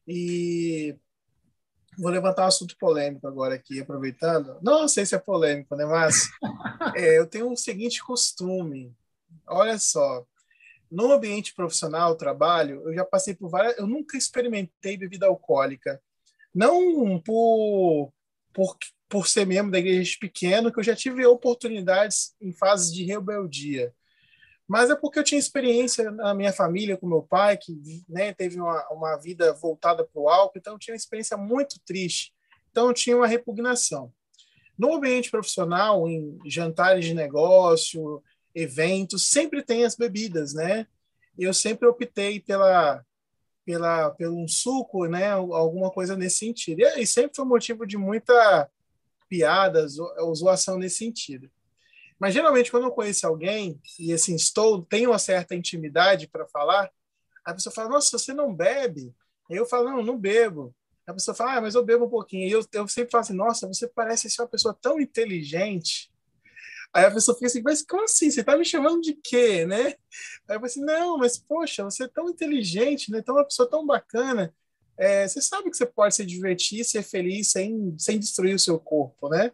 E 0.06 0.94
vou 1.98 2.10
levantar 2.10 2.44
um 2.44 2.48
assunto 2.48 2.76
polêmico 2.78 3.26
agora 3.26 3.54
aqui, 3.54 3.80
aproveitando. 3.80 4.56
Não 4.62 4.86
sei 4.86 5.04
se 5.04 5.14
é 5.14 5.18
polêmico, 5.18 5.74
né? 5.74 5.84
Mas 5.84 6.28
é, 6.94 7.18
eu 7.18 7.26
tenho 7.26 7.50
um 7.50 7.56
seguinte 7.56 8.02
costume. 8.02 8.94
Olha 9.46 9.78
só, 9.78 10.24
no 10.90 11.12
ambiente 11.12 11.54
profissional, 11.54 12.14
trabalho, 12.14 12.82
eu 12.86 12.94
já 12.94 13.04
passei 13.04 13.34
por 13.34 13.50
várias. 13.50 13.76
Eu 13.78 13.86
nunca 13.86 14.16
experimentei 14.16 14.96
bebida 14.96 15.26
alcoólica. 15.26 16.00
Não 16.54 17.20
por, 17.20 18.12
por, 18.52 18.76
por 19.08 19.28
ser 19.28 19.46
membro 19.46 19.72
da 19.72 19.78
igreja 19.78 20.16
pequeno, 20.20 20.72
que 20.72 20.78
eu 20.78 20.84
já 20.84 20.94
tive 20.94 21.26
oportunidades 21.26 22.34
em 22.40 22.52
fases 22.52 22.92
de 22.92 23.04
rebeldia 23.04 23.92
mas 24.68 24.90
é 24.90 24.94
porque 24.94 25.18
eu 25.18 25.24
tinha 25.24 25.38
experiência 25.38 26.10
na 26.10 26.34
minha 26.34 26.52
família 26.52 26.98
com 26.98 27.06
meu 27.06 27.22
pai, 27.22 27.56
que 27.56 28.04
né, 28.06 28.34
teve 28.34 28.60
uma, 28.60 28.86
uma 28.90 29.16
vida 29.16 29.54
voltada 29.54 30.04
para 30.04 30.20
o 30.20 30.28
álcool, 30.28 30.58
então 30.58 30.74
eu 30.74 30.78
tinha 30.78 30.92
uma 30.92 30.98
experiência 30.98 31.38
muito 31.38 31.80
triste. 31.86 32.34
Então 32.70 32.88
eu 32.88 32.94
tinha 32.94 33.16
uma 33.16 33.26
repugnação. 33.26 34.12
No 34.78 34.94
ambiente 34.94 35.30
profissional, 35.30 36.06
em 36.06 36.38
jantares 36.44 37.06
de 37.06 37.14
negócio, 37.14 38.22
eventos, 38.54 39.28
sempre 39.30 39.62
tem 39.62 39.86
as 39.86 39.96
bebidas, 39.96 40.52
né? 40.52 40.86
Eu 41.36 41.54
sempre 41.54 41.88
optei 41.88 42.38
pela, 42.38 43.02
pela, 43.64 44.10
pelo 44.10 44.38
um 44.38 44.46
suco, 44.46 45.06
né? 45.06 45.30
Alguma 45.30 45.90
coisa 45.90 46.14
nesse 46.14 46.36
sentido. 46.36 46.80
E, 46.80 47.00
e 47.00 47.06
sempre 47.06 47.34
foi 47.34 47.46
motivo 47.46 47.86
de 47.86 47.96
muita 47.96 48.70
piada, 49.28 49.86
zoação 49.88 50.78
nesse 50.78 50.98
sentido. 50.98 51.50
Mas 52.18 52.34
geralmente 52.34 52.70
quando 52.70 52.84
eu 52.84 52.90
conheço 52.90 53.26
alguém 53.26 53.80
e 53.98 54.12
assim 54.12 54.34
estou 54.34 54.82
tenho 54.82 55.10
uma 55.10 55.18
certa 55.18 55.54
intimidade 55.54 56.26
para 56.26 56.46
falar, 56.46 56.90
a 57.44 57.54
pessoa 57.54 57.72
fala: 57.72 57.90
"Nossa, 57.90 58.18
você 58.18 58.34
não 58.34 58.54
bebe?" 58.54 59.14
Eu 59.48 59.66
falo: 59.66 59.90
"Não, 59.90 60.02
não 60.02 60.18
bebo." 60.18 60.74
A 61.06 61.14
pessoa 61.14 61.34
fala: 61.34 61.54
"Ah, 61.56 61.60
mas 61.60 61.74
eu 61.74 61.84
bebo 61.84 62.06
um 62.06 62.10
pouquinho." 62.10 62.46
E 62.48 62.52
eu, 62.52 62.64
eu 62.72 62.88
sempre 62.88 63.10
falo 63.10 63.22
assim: 63.22 63.34
"Nossa, 63.34 63.66
você 63.66 63.86
parece 63.88 64.28
ser 64.30 64.42
uma 64.42 64.48
pessoa 64.48 64.76
tão 64.80 65.00
inteligente." 65.00 66.12
Aí 66.92 67.04
a 67.04 67.10
pessoa 67.10 67.34
fica 67.34 67.46
assim: 67.46 67.62
"Mas 67.62 67.82
como 67.82 68.04
assim? 68.04 68.30
Você 68.30 68.40
está 68.40 68.56
me 68.56 68.64
chamando 68.64 69.00
de 69.02 69.14
quê, 69.14 69.64
né?" 69.66 69.94
Aí 70.48 70.56
eu 70.56 70.60
falo 70.60 70.66
assim: 70.66 70.84
"Não, 70.84 71.18
mas 71.18 71.38
poxa, 71.38 71.84
você 71.84 72.04
é 72.04 72.08
tão 72.08 72.28
inteligente, 72.30 73.10
né? 73.10 73.22
Tão 73.22 73.36
uma 73.36 73.44
pessoa 73.44 73.68
tão 73.68 73.86
bacana." 73.86 74.54
É, 74.98 75.28
você 75.28 75.40
sabe 75.40 75.70
que 75.70 75.76
você 75.76 75.86
pode 75.86 76.16
se 76.16 76.26
divertir, 76.26 76.84
ser 76.84 77.02
feliz 77.04 77.52
sem, 77.52 77.94
sem 77.96 78.18
destruir 78.18 78.54
o 78.54 78.58
seu 78.58 78.80
corpo, 78.80 79.28
né? 79.28 79.52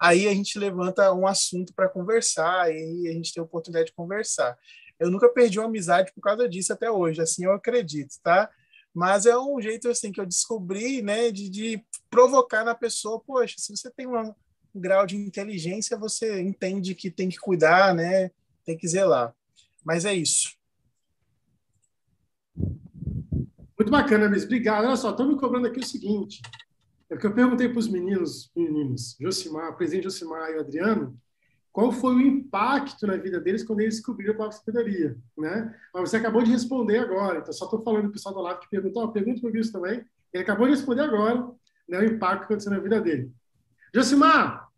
Aí 0.00 0.28
a 0.28 0.34
gente 0.34 0.58
levanta 0.58 1.12
um 1.12 1.26
assunto 1.26 1.74
para 1.74 1.88
conversar 1.88 2.72
e 2.72 3.08
a 3.08 3.12
gente 3.12 3.32
tem 3.32 3.40
a 3.40 3.44
oportunidade 3.44 3.86
de 3.86 3.94
conversar. 3.94 4.56
Eu 4.98 5.10
nunca 5.10 5.28
perdi 5.28 5.58
uma 5.58 5.66
amizade 5.66 6.12
por 6.12 6.20
causa 6.20 6.48
disso 6.48 6.72
até 6.72 6.90
hoje, 6.90 7.20
assim 7.20 7.44
eu 7.44 7.52
acredito, 7.52 8.14
tá? 8.22 8.50
Mas 8.94 9.26
é 9.26 9.36
um 9.38 9.60
jeito 9.60 9.88
assim 9.88 10.10
que 10.10 10.20
eu 10.20 10.26
descobri, 10.26 11.02
né, 11.02 11.30
de, 11.30 11.48
de 11.48 11.84
provocar 12.10 12.64
na 12.64 12.74
pessoa, 12.74 13.20
poxa, 13.20 13.54
se 13.58 13.76
você 13.76 13.90
tem 13.90 14.06
um 14.06 14.34
grau 14.74 15.06
de 15.06 15.16
inteligência, 15.16 15.96
você 15.96 16.40
entende 16.40 16.94
que 16.94 17.10
tem 17.10 17.28
que 17.28 17.38
cuidar, 17.38 17.94
né, 17.94 18.30
tem 18.64 18.76
que 18.76 18.88
zelar. 18.88 19.34
Mas 19.84 20.04
é 20.04 20.14
isso. 20.14 20.56
Muito 23.78 23.90
bacana, 23.90 24.28
Miss. 24.28 24.44
Obrigado. 24.44 24.86
Olha 24.86 24.96
só, 24.96 25.10
estão 25.10 25.28
me 25.28 25.36
cobrando 25.36 25.68
aqui 25.68 25.78
o 25.78 25.86
seguinte. 25.86 26.42
É 27.10 27.16
que 27.16 27.26
eu 27.26 27.34
perguntei 27.34 27.68
para 27.68 27.78
os 27.78 27.88
meninos, 27.88 28.50
meninos, 28.54 29.16
Josimar, 29.18 29.74
presidente 29.76 30.04
Josimar 30.04 30.50
e 30.50 30.56
o 30.56 30.60
Adriano, 30.60 31.18
qual 31.72 31.90
foi 31.90 32.14
o 32.14 32.20
impacto 32.20 33.06
na 33.06 33.16
vida 33.16 33.40
deles 33.40 33.62
quando 33.62 33.80
eles 33.80 33.96
descobriram 33.96 34.34
a 34.34 34.36
palavra 34.36 34.56
sabedoria, 34.58 35.16
né? 35.36 35.74
Mas 35.94 36.10
você 36.10 36.16
acabou 36.16 36.42
de 36.42 36.50
responder 36.50 36.98
agora, 36.98 37.38
então 37.38 37.52
só 37.52 37.64
estou 37.64 37.82
falando 37.82 38.02
para 38.02 38.10
o 38.10 38.12
pessoal 38.12 38.34
da 38.34 38.40
live 38.42 38.60
que 38.60 38.68
perguntou, 38.68 39.04
oh, 39.04 39.12
pergunta 39.12 39.40
para 39.40 39.50
o 39.50 39.52
Wilson 39.52 39.72
também, 39.72 40.04
ele 40.32 40.42
acabou 40.42 40.66
de 40.66 40.72
responder 40.72 41.02
agora, 41.02 41.48
né, 41.88 41.98
o 42.00 42.04
impacto 42.04 42.40
que 42.40 42.44
aconteceu 42.46 42.72
na 42.72 42.78
vida 42.78 43.00
dele. 43.00 43.32
Josimar, 43.94 44.68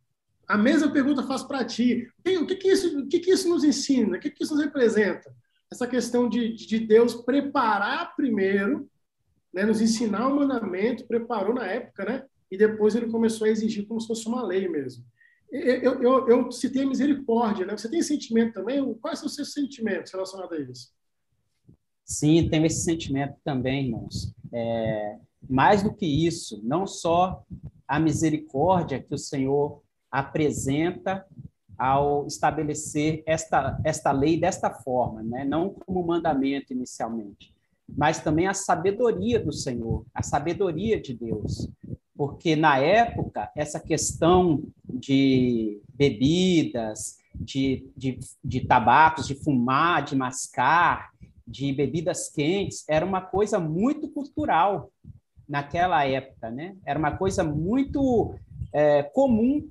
a 0.47 0.59
mesma 0.59 0.91
pergunta 0.91 1.23
faço 1.23 1.49
para 1.49 1.65
ti. 1.65 2.09
O 2.19 2.47
que, 2.47 2.57
que, 2.57 2.69
isso, 2.69 3.01
o 3.01 3.09
que, 3.09 3.21
que 3.21 3.31
isso 3.31 3.49
nos 3.49 3.65
ensina? 3.65 4.17
O 4.17 4.21
que, 4.21 4.31
que 4.31 4.45
isso 4.45 4.55
nos 4.55 4.65
representa? 4.65 5.33
Essa 5.71 5.87
questão 5.87 6.29
de, 6.29 6.55
de 6.55 6.81
Deus 6.81 7.15
preparar 7.15 8.15
primeiro 8.15 8.89
né, 9.53 9.65
nos 9.65 9.81
ensinar 9.81 10.29
o 10.29 10.37
mandamento, 10.37 11.07
preparou 11.07 11.55
na 11.55 11.67
época, 11.67 12.05
né? 12.05 12.25
E 12.51 12.57
depois 12.57 12.95
ele 12.95 13.11
começou 13.11 13.47
a 13.47 13.51
exigir 13.51 13.87
como 13.87 14.01
se 14.01 14.07
fosse 14.07 14.27
uma 14.27 14.45
lei 14.45 14.69
mesmo. 14.69 15.05
Eu, 15.51 16.01
eu, 16.01 16.29
eu 16.29 16.53
citei 16.53 16.85
a 16.85 16.87
misericórdia, 16.87 17.67
né? 17.67 17.77
Você 17.77 17.91
tem 17.91 18.03
sentimento 18.03 18.55
também? 18.55 18.95
Quais 18.95 19.19
são 19.19 19.27
os 19.27 19.35
seus 19.35 19.53
sentimentos 19.53 20.13
relacionados 20.13 20.57
a 20.57 20.61
isso? 20.61 20.93
Sim, 22.05 22.49
tenho 22.49 22.67
esse 22.67 22.85
sentimento 22.85 23.37
também, 23.45 23.87
irmãos. 23.87 24.33
É, 24.53 25.19
mais 25.49 25.83
do 25.83 25.95
que 25.95 26.07
isso, 26.07 26.61
não 26.65 26.87
só 26.87 27.45
a 27.87 27.99
misericórdia 27.99 29.03
que 29.03 29.15
o 29.15 29.19
Senhor 29.19 29.83
apresenta 30.11 31.27
ao 31.79 32.27
estabelecer 32.27 33.23
esta, 33.27 33.81
esta 33.85 34.13
lei 34.13 34.39
desta 34.39 34.71
forma, 34.71 35.23
né? 35.23 35.45
não 35.45 35.71
como 35.71 36.07
mandamento 36.07 36.73
inicialmente, 36.73 37.55
mas 37.97 38.21
também 38.21 38.47
a 38.47 38.55
sabedoria 38.55 39.39
do 39.39 39.53
Senhor, 39.53 40.05
a 40.15 40.23
sabedoria 40.23 41.01
de 41.01 41.15
Deus. 41.15 41.69
Porque 42.17 42.55
na 42.55 42.79
época, 42.79 43.51
essa 43.57 43.81
questão 43.81 44.63
de 44.85 45.81
bebidas, 45.95 47.19
de, 47.35 47.91
de, 47.97 48.19
de 48.45 48.61
tabacos, 48.61 49.27
de 49.27 49.35
fumar, 49.35 50.05
de 50.05 50.15
mascar, 50.15 51.11
de 51.47 51.73
bebidas 51.73 52.29
quentes, 52.29 52.85
era 52.89 53.05
uma 53.05 53.21
coisa 53.21 53.59
muito 53.59 54.09
cultural 54.09 54.91
naquela 55.49 56.07
época, 56.07 56.51
né? 56.51 56.77
Era 56.85 56.99
uma 56.99 57.17
coisa 57.17 57.43
muito 57.43 58.35
é, 58.73 59.03
comum 59.03 59.67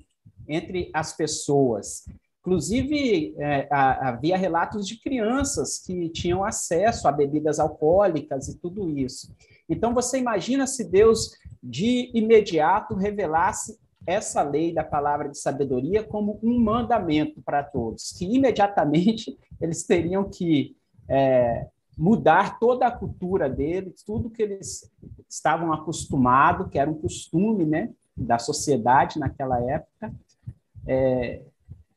entre 0.46 0.90
as 0.92 1.16
pessoas. 1.16 2.04
Inclusive, 2.40 3.34
é, 3.38 3.68
havia 3.70 4.36
relatos 4.36 4.86
de 4.86 4.98
crianças 4.98 5.78
que 5.78 6.08
tinham 6.08 6.42
acesso 6.42 7.06
a 7.06 7.12
bebidas 7.12 7.60
alcoólicas 7.60 8.48
e 8.48 8.58
tudo 8.58 8.88
isso. 8.88 9.34
Então, 9.68 9.92
você 9.92 10.18
imagina 10.18 10.66
se 10.66 10.90
Deus, 10.90 11.32
de 11.62 12.10
imediato, 12.14 12.94
revelasse 12.94 13.78
essa 14.06 14.42
lei 14.42 14.72
da 14.72 14.82
palavra 14.82 15.28
de 15.28 15.38
sabedoria 15.38 16.02
como 16.02 16.40
um 16.42 16.58
mandamento 16.58 17.42
para 17.42 17.62
todos, 17.62 18.12
que 18.12 18.24
imediatamente 18.24 19.38
eles 19.60 19.84
teriam 19.84 20.28
que 20.28 20.74
é, 21.08 21.66
mudar 21.96 22.58
toda 22.58 22.86
a 22.86 22.90
cultura 22.90 23.50
deles, 23.50 24.02
tudo 24.02 24.30
que 24.30 24.42
eles 24.42 24.90
estavam 25.28 25.72
acostumados, 25.72 26.70
que 26.70 26.78
era 26.78 26.90
um 26.90 26.98
costume 26.98 27.66
né, 27.66 27.90
da 28.16 28.38
sociedade 28.38 29.18
naquela 29.18 29.60
época, 29.60 30.12
é, 30.86 31.42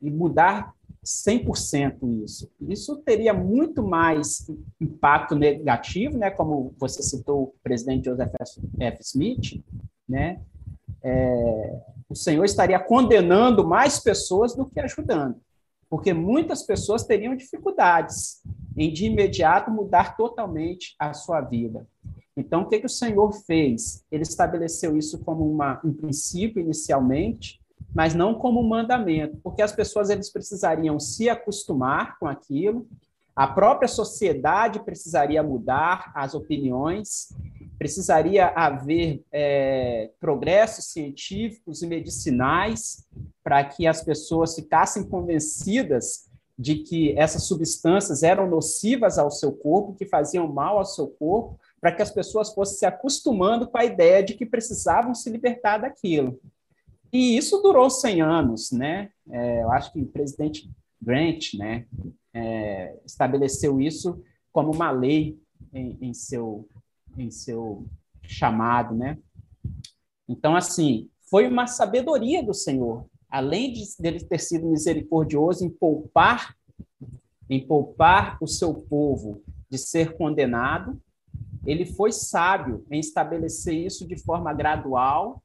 e 0.03 0.11
mudar 0.11 0.73
100% 1.03 2.23
isso. 2.23 2.51
Isso 2.61 2.97
teria 2.97 3.33
muito 3.33 3.81
mais 3.81 4.49
impacto 4.79 5.35
negativo, 5.35 6.17
né, 6.17 6.29
como 6.29 6.73
você 6.77 7.01
citou 7.01 7.43
o 7.43 7.53
presidente 7.63 8.05
Joseph 8.05 8.31
F. 8.79 8.97
Smith, 9.01 9.63
né, 10.07 10.41
é, 11.01 11.81
o 12.09 12.15
Senhor 12.15 12.43
estaria 12.45 12.79
condenando 12.79 13.67
mais 13.67 13.99
pessoas 13.99 14.55
do 14.55 14.65
que 14.65 14.79
ajudando, 14.79 15.35
porque 15.89 16.13
muitas 16.13 16.63
pessoas 16.63 17.03
teriam 17.03 17.35
dificuldades 17.35 18.41
em 18.77 18.91
de 18.91 19.05
imediato 19.05 19.71
mudar 19.71 20.15
totalmente 20.15 20.95
a 20.99 21.13
sua 21.13 21.41
vida. 21.41 21.87
Então, 22.35 22.61
o 22.61 22.67
que, 22.67 22.79
que 22.79 22.85
o 22.87 22.89
Senhor 22.89 23.31
fez? 23.45 24.03
Ele 24.11 24.23
estabeleceu 24.23 24.97
isso 24.97 25.19
como 25.19 25.49
uma, 25.49 25.79
um 25.85 25.93
princípio 25.93 26.61
inicialmente, 26.61 27.61
mas 27.93 28.13
não 28.13 28.33
como 28.33 28.63
mandamento, 28.63 29.37
porque 29.43 29.61
as 29.61 29.71
pessoas 29.71 30.09
eles 30.09 30.31
precisariam 30.31 30.99
se 30.99 31.29
acostumar 31.29 32.17
com 32.17 32.27
aquilo, 32.27 32.87
a 33.35 33.47
própria 33.47 33.87
sociedade 33.87 34.79
precisaria 34.83 35.41
mudar 35.41 36.11
as 36.15 36.35
opiniões, 36.35 37.29
precisaria 37.79 38.47
haver 38.47 39.23
é, 39.31 40.11
progressos 40.19 40.85
científicos 40.85 41.81
e 41.81 41.87
medicinais 41.87 43.05
para 43.43 43.63
que 43.63 43.87
as 43.87 44.03
pessoas 44.03 44.55
ficassem 44.55 45.03
convencidas 45.03 46.29
de 46.57 46.75
que 46.75 47.17
essas 47.17 47.43
substâncias 47.43 48.21
eram 48.21 48.47
nocivas 48.47 49.17
ao 49.17 49.31
seu 49.31 49.51
corpo, 49.51 49.95
que 49.95 50.05
faziam 50.05 50.47
mal 50.47 50.77
ao 50.77 50.85
seu 50.85 51.07
corpo, 51.07 51.59
para 51.81 51.91
que 51.91 52.01
as 52.01 52.11
pessoas 52.11 52.53
fossem 52.53 52.77
se 52.77 52.85
acostumando 52.85 53.67
com 53.67 53.77
a 53.77 53.83
ideia 53.83 54.23
de 54.23 54.35
que 54.35 54.45
precisavam 54.45 55.15
se 55.15 55.29
libertar 55.31 55.79
daquilo. 55.79 56.39
E 57.13 57.37
isso 57.37 57.61
durou 57.61 57.91
100 57.91 58.21
anos, 58.23 58.71
né? 58.71 59.11
É, 59.29 59.61
eu 59.61 59.71
acho 59.71 59.93
que 59.93 60.01
o 60.01 60.07
presidente 60.07 60.67
Grant, 60.99 61.53
né, 61.53 61.85
é, 62.33 62.99
estabeleceu 63.05 63.79
isso 63.79 64.19
como 64.51 64.73
uma 64.73 64.89
lei 64.89 65.37
em, 65.71 65.97
em, 66.01 66.13
seu 66.13 66.67
em 67.15 67.29
seu 67.29 67.85
chamado, 68.23 68.95
né? 68.95 69.19
Então, 70.27 70.55
assim, 70.55 71.07
foi 71.29 71.47
uma 71.47 71.67
sabedoria 71.67 72.41
do 72.41 72.53
Senhor, 72.53 73.05
além 73.29 73.71
de 73.71 73.83
dele 73.99 74.23
ter 74.23 74.39
sido 74.39 74.67
misericordioso 74.67 75.63
em 75.63 75.69
poupar 75.69 76.55
em 77.49 77.67
poupar 77.67 78.37
o 78.41 78.47
seu 78.47 78.73
povo 78.73 79.43
de 79.69 79.77
ser 79.77 80.15
condenado, 80.15 80.99
ele 81.65 81.85
foi 81.85 82.11
sábio 82.11 82.83
em 82.89 82.99
estabelecer 82.99 83.75
isso 83.75 84.07
de 84.07 84.17
forma 84.17 84.53
gradual 84.53 85.43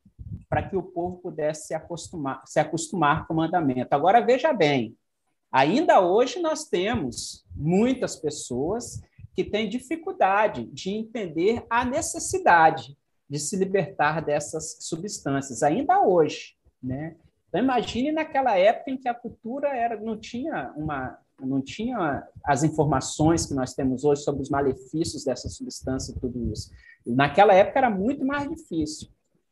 para 0.48 0.62
que 0.62 0.76
o 0.76 0.82
povo 0.82 1.18
pudesse 1.18 1.68
se 1.68 1.74
acostumar, 1.74 2.42
se 2.46 2.58
acostumar 2.58 3.26
com 3.26 3.34
o 3.34 3.36
mandamento. 3.36 3.94
Agora, 3.94 4.20
veja 4.20 4.52
bem, 4.52 4.96
ainda 5.52 6.00
hoje 6.00 6.40
nós 6.40 6.64
temos 6.64 7.44
muitas 7.54 8.16
pessoas 8.16 9.00
que 9.34 9.44
têm 9.44 9.68
dificuldade 9.68 10.64
de 10.66 10.90
entender 10.90 11.64
a 11.70 11.84
necessidade 11.84 12.96
de 13.28 13.38
se 13.38 13.56
libertar 13.56 14.24
dessas 14.24 14.78
substâncias, 14.80 15.62
ainda 15.62 16.02
hoje, 16.02 16.56
né? 16.82 17.14
Então 17.48 17.60
imagine 17.60 18.12
naquela 18.12 18.56
época 18.56 18.90
em 18.90 18.96
que 18.96 19.08
a 19.08 19.14
cultura 19.14 19.68
era 19.68 19.98
não 20.00 20.18
tinha 20.18 20.72
uma 20.76 21.18
não 21.40 21.62
tinha 21.62 22.26
as 22.44 22.64
informações 22.64 23.46
que 23.46 23.54
nós 23.54 23.72
temos 23.72 24.02
hoje 24.02 24.22
sobre 24.22 24.42
os 24.42 24.50
malefícios 24.50 25.24
dessa 25.24 25.48
substância 25.48 26.10
e 26.10 26.18
tudo 26.18 26.52
isso. 26.52 26.72
Naquela 27.06 27.54
época 27.54 27.78
era 27.78 27.88
muito 27.88 28.24
mais 28.24 28.48
difícil. 28.48 29.08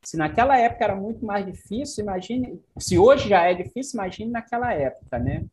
Se 0.07 0.16
naquela 0.16 0.57
época 0.57 0.85
era 0.85 0.95
muito 0.95 1.27
mais 1.27 1.45
difícil, 1.45 2.05
imagine, 2.05 2.62
se 2.79 2.97
hoje 2.97 3.29
já 3.29 3.42
é 3.42 3.53
difícil, 3.55 3.99
imagine 3.99 4.31
naquela 4.31 4.73
época, 4.73 5.19
né? 5.19 5.45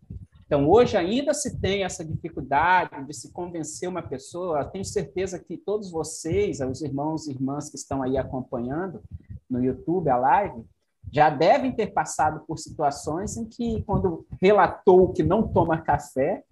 Então, 0.46 0.70
hoje 0.70 0.96
ainda 0.96 1.34
se 1.34 1.60
tem 1.60 1.84
essa 1.84 2.06
dificuldade 2.06 3.04
de 3.04 3.16
se 3.16 3.32
convencer 3.32 3.90
uma 3.90 4.04
pessoa. 4.04 4.64
Tenho 4.66 4.86
certeza 4.86 5.40
que 5.40 5.58
todos 5.58 5.90
vocês, 5.90 6.60
os 6.60 6.84
irmãos 6.84 7.26
e 7.26 7.32
irmãs 7.32 7.68
que 7.68 7.78
estão 7.78 8.04
aí 8.04 8.16
acompanhando 8.16 9.02
no 9.50 9.60
YouTube 9.60 10.08
a 10.12 10.18
live, 10.18 10.64
já 11.12 11.32
devem 11.32 11.72
ter 11.72 11.88
passado 11.88 12.46
por 12.46 12.60
situações 12.60 13.36
em 13.36 13.46
que, 13.46 13.82
quando 13.88 14.24
relatou 14.40 15.12
que 15.14 15.24
não 15.24 15.48
toma 15.48 15.82
café, 15.82 16.44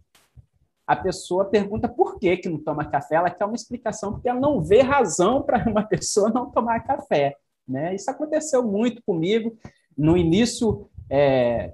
a 0.88 0.96
pessoa 0.96 1.46
pergunta 1.46 1.88
por 1.88 2.18
que, 2.18 2.36
que 2.38 2.50
não 2.50 2.58
toma 2.58 2.84
café, 2.84 3.18
ela 3.18 3.30
quer 3.30 3.46
uma 3.46 3.54
explicação, 3.54 4.14
porque 4.14 4.28
ela 4.28 4.40
não 4.40 4.60
vê 4.60 4.82
razão 4.82 5.44
para 5.44 5.64
uma 5.70 5.84
pessoa 5.86 6.32
não 6.32 6.50
tomar 6.50 6.80
café. 6.80 7.38
Né? 7.72 7.96
Isso 7.96 8.12
aconteceu 8.12 8.62
muito 8.64 9.02
comigo. 9.04 9.58
No 9.98 10.18
início, 10.18 10.90
é, 11.10 11.74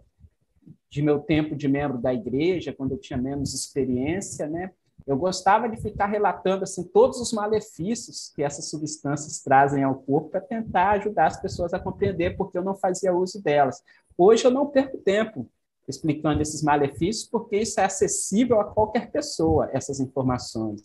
de 0.89 1.01
meu 1.01 1.19
tempo 1.19 1.55
de 1.55 1.67
membro 1.67 1.97
da 1.97 2.13
igreja, 2.13 2.73
quando 2.73 2.93
eu 2.93 2.97
tinha 2.97 3.17
menos 3.17 3.53
experiência, 3.53 4.47
né? 4.47 4.71
Eu 5.05 5.15
gostava 5.17 5.69
de 5.69 5.77
ficar 5.77 6.07
relatando 6.07 6.63
assim 6.63 6.83
todos 6.83 7.21
os 7.21 7.31
malefícios 7.31 8.31
que 8.35 8.43
essas 8.43 8.69
substâncias 8.69 9.41
trazem 9.41 9.83
ao 9.83 9.95
corpo 9.95 10.31
para 10.31 10.41
tentar 10.41 10.91
ajudar 10.91 11.27
as 11.27 11.39
pessoas 11.39 11.73
a 11.73 11.79
compreender 11.79 12.35
porque 12.35 12.57
eu 12.57 12.63
não 12.63 12.75
fazia 12.75 13.13
uso 13.13 13.41
delas. 13.41 13.81
Hoje 14.17 14.43
eu 14.43 14.51
não 14.51 14.67
perco 14.67 14.97
tempo 14.97 15.47
explicando 15.87 16.41
esses 16.41 16.61
malefícios 16.61 17.25
porque 17.29 17.55
isso 17.55 17.79
é 17.79 17.85
acessível 17.85 18.59
a 18.59 18.65
qualquer 18.65 19.09
pessoa 19.09 19.69
essas 19.71 20.01
informações. 20.01 20.81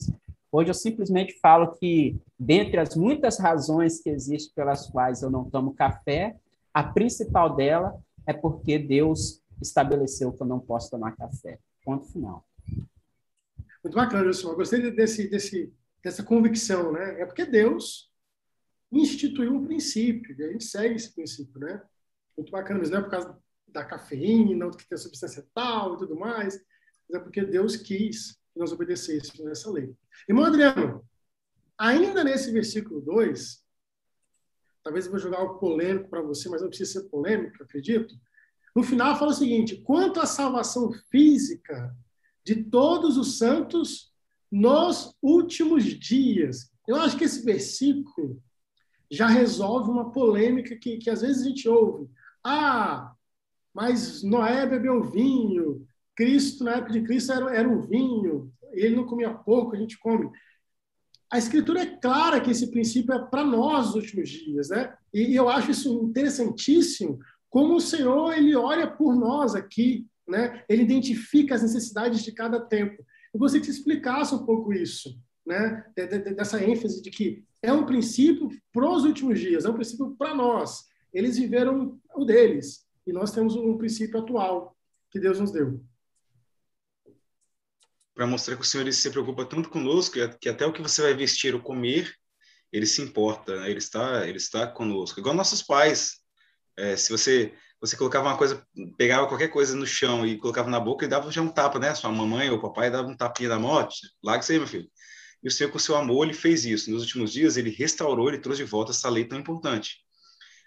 Hoje 0.54 0.68
eu 0.68 0.74
simplesmente 0.74 1.40
falo 1.40 1.72
que 1.76 2.20
dentre 2.38 2.78
as 2.78 2.94
muitas 2.94 3.38
razões 3.38 4.02
que 4.02 4.10
existem 4.10 4.52
pelas 4.54 4.86
quais 4.86 5.22
eu 5.22 5.30
não 5.30 5.48
tomo 5.48 5.74
café, 5.74 6.36
a 6.74 6.84
principal 6.84 7.56
dela 7.56 7.98
é 8.26 8.34
porque 8.34 8.78
Deus 8.78 9.42
estabeleceu 9.62 10.30
que 10.30 10.42
eu 10.42 10.46
não 10.46 10.60
posso 10.60 10.90
tomar 10.90 11.16
café. 11.16 11.58
Ponto 11.82 12.04
final. 12.12 12.46
Muito 13.82 13.94
bacana, 13.94 14.26
Wilson. 14.26 14.50
Eu 14.50 14.56
gostei 14.56 14.90
desse, 14.90 15.26
desse, 15.26 15.72
dessa 16.04 16.22
convicção, 16.22 16.92
né? 16.92 17.22
É 17.22 17.24
porque 17.24 17.46
Deus 17.46 18.12
instituiu 18.92 19.54
um 19.54 19.64
princípio, 19.64 20.38
e 20.38 20.44
a 20.44 20.52
gente 20.52 20.64
segue 20.64 20.96
esse 20.96 21.14
princípio, 21.14 21.58
né? 21.60 21.82
Muito 22.36 22.52
bacana, 22.52 22.78
mas 22.78 22.90
não 22.90 22.98
é 22.98 23.02
por 23.02 23.10
causa 23.10 23.38
da 23.68 23.86
cafeína, 23.86 24.66
ou 24.66 24.70
que 24.70 24.86
tem 24.86 24.98
substância 24.98 25.46
tal 25.54 25.94
e 25.94 25.98
tudo 25.98 26.14
mais, 26.14 26.62
mas 27.08 27.20
é 27.20 27.24
porque 27.24 27.42
Deus 27.42 27.74
quis 27.74 28.38
que 28.52 28.58
nós 28.58 28.72
obedecêssemos 28.72 29.50
essa 29.50 29.70
lei. 29.70 29.94
Irmão 30.28 30.44
Adriano, 30.44 31.04
ainda 31.78 32.22
nesse 32.22 32.50
versículo 32.52 33.00
2, 33.00 33.62
talvez 34.82 35.06
eu 35.06 35.10
vou 35.10 35.20
jogar 35.20 35.38
algo 35.38 35.58
polêmico 35.58 36.08
para 36.08 36.22
você, 36.22 36.48
mas 36.48 36.62
não 36.62 36.68
precisa 36.68 37.00
ser 37.00 37.08
polêmico, 37.08 37.62
acredito. 37.62 38.14
No 38.74 38.82
final, 38.82 39.18
fala 39.18 39.32
o 39.32 39.34
seguinte: 39.34 39.82
quanto 39.82 40.20
à 40.20 40.26
salvação 40.26 40.92
física 41.10 41.94
de 42.44 42.64
todos 42.64 43.16
os 43.16 43.38
santos 43.38 44.12
nos 44.52 45.16
últimos 45.22 45.84
dias. 45.84 46.70
Eu 46.86 46.96
acho 46.96 47.16
que 47.16 47.24
esse 47.24 47.42
versículo 47.42 48.42
já 49.10 49.26
resolve 49.26 49.90
uma 49.90 50.12
polêmica 50.12 50.76
que, 50.76 50.98
que 50.98 51.08
às 51.08 51.22
vezes 51.22 51.42
a 51.42 51.48
gente 51.48 51.68
ouve. 51.68 52.10
Ah, 52.44 53.14
mas 53.72 54.22
Noé 54.22 54.66
bebeu 54.66 55.02
vinho, 55.02 55.86
Cristo, 56.16 56.64
na 56.64 56.76
época 56.76 56.92
de 56.92 57.02
Cristo, 57.02 57.32
era, 57.32 57.54
era 57.54 57.68
um 57.68 57.80
vinho, 57.80 58.52
ele 58.72 58.96
não 58.96 59.06
comia 59.06 59.32
pouco, 59.32 59.74
a 59.74 59.78
gente 59.78 59.98
come. 59.98 60.30
A 61.30 61.38
Escritura 61.38 61.80
é 61.80 61.96
clara 61.96 62.40
que 62.40 62.50
esse 62.50 62.70
princípio 62.70 63.14
é 63.14 63.18
para 63.26 63.44
nós 63.44 63.86
nos 63.86 63.94
últimos 63.96 64.28
dias, 64.28 64.68
né? 64.68 64.94
E, 65.12 65.32
e 65.32 65.36
eu 65.36 65.48
acho 65.48 65.70
isso 65.70 66.04
interessantíssimo, 66.04 67.18
como 67.48 67.76
o 67.76 67.80
Senhor 67.80 68.32
ele 68.32 68.54
olha 68.54 68.86
por 68.86 69.14
nós 69.14 69.54
aqui, 69.54 70.06
né? 70.28 70.62
Ele 70.68 70.82
identifica 70.82 71.54
as 71.54 71.62
necessidades 71.62 72.22
de 72.22 72.32
cada 72.32 72.60
tempo. 72.60 73.04
Eu 73.32 73.40
gostaria 73.40 73.64
que 73.64 73.72
você 73.72 73.78
explicasse 73.78 74.34
um 74.34 74.44
pouco 74.44 74.72
isso, 74.72 75.18
né? 75.46 75.84
Dessa 76.36 76.62
ênfase 76.62 77.02
de 77.02 77.10
que 77.10 77.44
é 77.62 77.72
um 77.72 77.86
princípio 77.86 78.50
para 78.72 78.90
os 78.90 79.04
últimos 79.04 79.40
dias, 79.40 79.64
é 79.64 79.70
um 79.70 79.74
princípio 79.74 80.14
para 80.18 80.34
nós. 80.34 80.84
Eles 81.12 81.38
viveram 81.38 81.98
o 82.14 82.24
deles 82.24 82.86
e 83.06 83.12
nós 83.12 83.32
temos 83.32 83.54
um 83.54 83.76
princípio 83.76 84.20
atual 84.20 84.76
que 85.10 85.20
Deus 85.20 85.40
nos 85.40 85.50
deu. 85.50 85.80
Para 88.14 88.26
mostrar 88.26 88.56
que 88.56 88.62
o 88.62 88.64
Senhor 88.64 88.90
se 88.92 89.10
preocupa 89.10 89.44
tanto 89.44 89.70
conosco 89.70 90.16
que 90.40 90.48
até 90.48 90.66
o 90.66 90.72
que 90.72 90.82
você 90.82 91.02
vai 91.02 91.14
vestir 91.14 91.54
ou 91.54 91.60
comer, 91.60 92.12
ele 92.72 92.86
se 92.86 93.00
importa, 93.02 93.60
né? 93.60 93.70
ele 93.70 93.78
está, 93.78 94.26
ele 94.26 94.38
está 94.38 94.66
conosco. 94.66 95.18
Igual 95.18 95.34
nossos 95.34 95.62
pais, 95.62 96.18
é, 96.76 96.96
se 96.96 97.10
você 97.10 97.54
você 97.82 97.96
colocava 97.96 98.28
uma 98.28 98.38
coisa, 98.38 98.64
pegava 98.96 99.26
qualquer 99.26 99.48
coisa 99.48 99.74
no 99.74 99.84
chão 99.84 100.24
e 100.24 100.38
colocava 100.38 100.70
na 100.70 100.78
boca 100.78 101.04
e 101.04 101.08
dava 101.08 101.32
já 101.32 101.42
um 101.42 101.48
tapa, 101.48 101.80
né? 101.80 101.92
Sua 101.96 102.12
mamãe 102.12 102.48
ou 102.48 102.60
papai 102.60 102.88
dava 102.92 103.08
um 103.08 103.16
tapinha 103.16 103.48
da 103.48 103.58
morte, 103.58 104.06
larga 104.22 104.40
isso 104.40 104.52
aí, 104.52 104.58
meu 104.58 104.68
filho. 104.68 104.88
E 105.42 105.48
o 105.48 105.50
Senhor, 105.50 105.68
com 105.68 105.78
o 105.78 105.80
seu 105.80 105.96
amor, 105.96 106.24
ele 106.24 106.32
fez 106.32 106.64
isso. 106.64 106.88
Nos 106.92 107.02
últimos 107.02 107.32
dias, 107.32 107.56
ele 107.56 107.70
restaurou, 107.70 108.28
ele 108.28 108.38
trouxe 108.38 108.62
de 108.62 108.70
volta 108.70 108.92
essa 108.92 109.08
lei 109.10 109.24
tão 109.24 109.36
importante. 109.36 109.96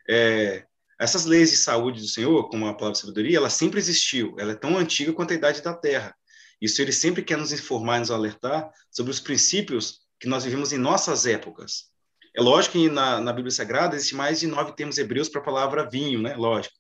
É, 0.10 0.66
essas 1.00 1.24
leis 1.24 1.52
de 1.52 1.58
saúde 1.58 2.02
do 2.02 2.08
Senhor, 2.08 2.50
como 2.50 2.68
a 2.68 2.74
palavra 2.74 2.92
de 2.92 3.00
sabedoria, 3.00 3.38
ela 3.38 3.50
sempre 3.50 3.80
existiu. 3.80 4.36
Ela 4.38 4.52
é 4.52 4.56
tão 4.56 4.78
antiga 4.78 5.14
quanto 5.14 5.32
a 5.32 5.36
idade 5.36 5.62
da 5.62 5.74
Terra. 5.74 6.14
Isso 6.62 6.82
ele 6.82 6.92
sempre 6.92 7.22
quer 7.22 7.38
nos 7.38 7.52
informar, 7.52 8.00
nos 8.00 8.12
alertar 8.12 8.70
sobre 8.90 9.12
os 9.12 9.20
princípios 9.20 10.00
que 10.20 10.28
nós 10.28 10.44
vivemos 10.44 10.72
em 10.72 10.78
nossas 10.78 11.26
épocas. 11.26 11.86
É 12.36 12.42
lógico 12.42 12.74
que 12.74 12.90
na, 12.90 13.22
na 13.22 13.32
Bíblia 13.32 13.52
Sagrada 13.52 13.96
existe 13.96 14.16
mais 14.16 14.40
de 14.40 14.48
nove 14.48 14.76
termos 14.76 14.98
hebreus 14.98 15.30
para 15.30 15.42
a 15.42 15.44
palavra 15.44 15.90
vinho, 15.90 16.22
né? 16.22 16.36
Lógico. 16.36 16.76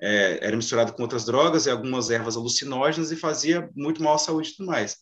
É, 0.00 0.38
era 0.42 0.56
misturado 0.56 0.92
com 0.92 1.02
outras 1.02 1.24
drogas 1.24 1.66
e 1.66 1.70
algumas 1.70 2.10
ervas 2.10 2.36
alucinógenas 2.36 3.10
e 3.10 3.16
fazia 3.16 3.68
muito 3.74 4.02
mal 4.02 4.14
à 4.14 4.18
saúde 4.18 4.50
e 4.50 4.56
tudo 4.56 4.66
mais. 4.66 4.96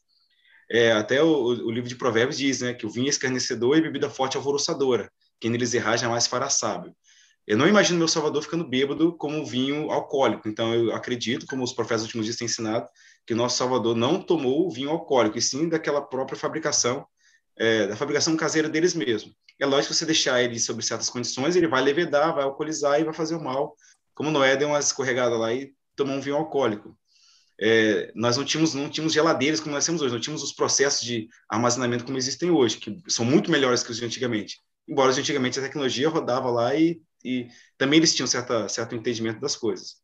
É, 0.71 0.93
até 0.93 1.23
o, 1.23 1.29
o, 1.29 1.71
livro 1.71 1.89
de 1.89 1.97
Provérbios 1.97 2.39
diz 2.39 2.61
né, 2.61 2.75
que 2.75 2.87
o 2.87 2.91
vinho 2.91 3.07
é 3.07 3.11
escarnecedor 3.11 3.77
e 3.77 3.83
bebida 3.83 4.09
forte 4.09 4.37
alvoroçadora. 4.37 5.11
Quem 5.41 5.51
neles 5.51 5.75
errar 5.75 5.97
jamais 5.97 6.27
fará 6.27 6.49
sábio. 6.49 6.95
Eu 7.47 7.57
não 7.57 7.69
imagino 7.69 7.99
meu 7.99 8.09
Salvador 8.09 8.43
ficando 8.43 8.69
bêbado 8.69 9.17
como 9.17 9.47
vinho 9.47 9.91
alcoólico. 9.91 10.49
Então, 10.49 10.75
eu 10.75 10.95
acredito, 10.95 11.47
como 11.47 11.62
os 11.62 11.73
profetas 11.73 12.03
últimos 12.03 12.27
dias 12.27 12.37
têm 12.37 12.47
ensinado, 12.47 12.89
que 13.27 13.35
o 13.35 13.37
nosso 13.37 13.57
Salvador 13.57 13.97
não 13.97 14.21
tomou 14.23 14.67
o 14.67 14.71
vinho 14.71 14.91
alcoólico, 14.91 15.37
e 15.37 15.43
sim 15.43 15.69
daquela 15.69 16.01
própria 16.01 16.39
fabricação, 16.39 17.07
é, 17.59 17.87
da 17.87 17.97
fabricação 17.97 18.37
caseira 18.37 18.69
deles 18.69 18.95
mesmo. 18.95 19.33
É 19.59 19.67
lógico 19.67 19.93
que 19.93 19.99
você 19.99 20.07
deixar 20.07 20.43
ele 20.43 20.59
sob 20.61 20.83
certas 20.83 21.11
condições, 21.11 21.57
ele 21.57 21.67
vai 21.67 21.83
levedar, 21.83 22.35
vai 22.35 22.45
alcoolizar 22.45 23.01
e 23.01 23.05
vai 23.05 23.15
fazer 23.15 23.35
o 23.35 23.43
mal, 23.43 23.75
como 24.15 24.31
Noé 24.31 24.57
deu 24.57 24.69
uma 24.69 24.79
escorregada 24.79 25.37
lá 25.37 25.53
e 25.53 25.73
tomou 25.97 26.17
um 26.17 26.21
vinho 26.21 26.37
alcoólico. 26.37 26.97
É, 27.59 28.12
nós 28.15 28.37
não 28.37 28.45
tínhamos, 28.45 28.75
não 28.75 28.89
tínhamos 28.89 29.15
geladeiras 29.15 29.61
como 29.61 29.75
nós 29.75 29.85
temos 29.85 30.03
hoje, 30.03 30.12
não 30.12 30.21
tínhamos 30.21 30.43
os 30.43 30.53
processos 30.53 31.01
de 31.01 31.27
armazenamento 31.49 32.05
como 32.05 32.19
existem 32.19 32.51
hoje, 32.51 32.77
que 32.77 33.03
são 33.09 33.25
muito 33.25 33.51
melhores 33.51 33.83
que 33.83 33.91
os 33.91 33.97
de 33.97 34.05
antigamente. 34.05 34.61
Embora 34.87 35.09
os 35.09 35.17
de 35.17 35.23
antigamente 35.23 35.59
a 35.59 35.62
tecnologia 35.62 36.09
rodava 36.09 36.51
lá 36.51 36.75
e, 36.75 37.01
e 37.25 37.49
também 37.79 37.99
eles 37.99 38.15
tinham 38.15 38.27
certa, 38.27 38.69
certo 38.69 38.95
entendimento 38.95 39.41
das 39.41 39.57
coisas. 39.57 39.97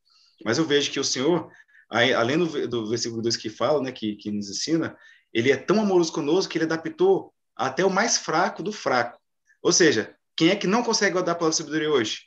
Mas 0.44 0.58
eu 0.58 0.64
vejo 0.64 0.90
que 0.90 0.98
o 0.98 1.04
Senhor, 1.04 1.50
além 1.92 2.38
do, 2.38 2.66
do 2.66 2.88
versículo 2.88 3.20
2 3.20 3.36
que 3.36 3.50
fala, 3.50 3.82
né, 3.82 3.92
que, 3.92 4.16
que 4.16 4.30
nos 4.30 4.48
ensina, 4.48 4.96
ele 5.32 5.50
é 5.52 5.56
tão 5.56 5.80
amoroso 5.80 6.12
conosco 6.12 6.50
que 6.50 6.56
ele 6.56 6.64
adaptou 6.64 7.32
até 7.54 7.84
o 7.84 7.90
mais 7.90 8.16
fraco 8.16 8.62
do 8.62 8.72
fraco. 8.72 9.20
Ou 9.62 9.72
seja, 9.72 10.16
quem 10.34 10.48
é 10.48 10.56
que 10.56 10.66
não 10.66 10.82
consegue 10.82 11.12
guardar 11.12 11.34
a 11.34 11.38
palavra 11.38 11.52
de 11.52 11.58
sabedoria 11.58 11.90
hoje? 11.90 12.22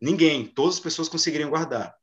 Ninguém. 0.00 0.46
Todas 0.46 0.74
as 0.74 0.80
pessoas 0.80 1.08
conseguiriam 1.08 1.48
guardar. 1.48 1.94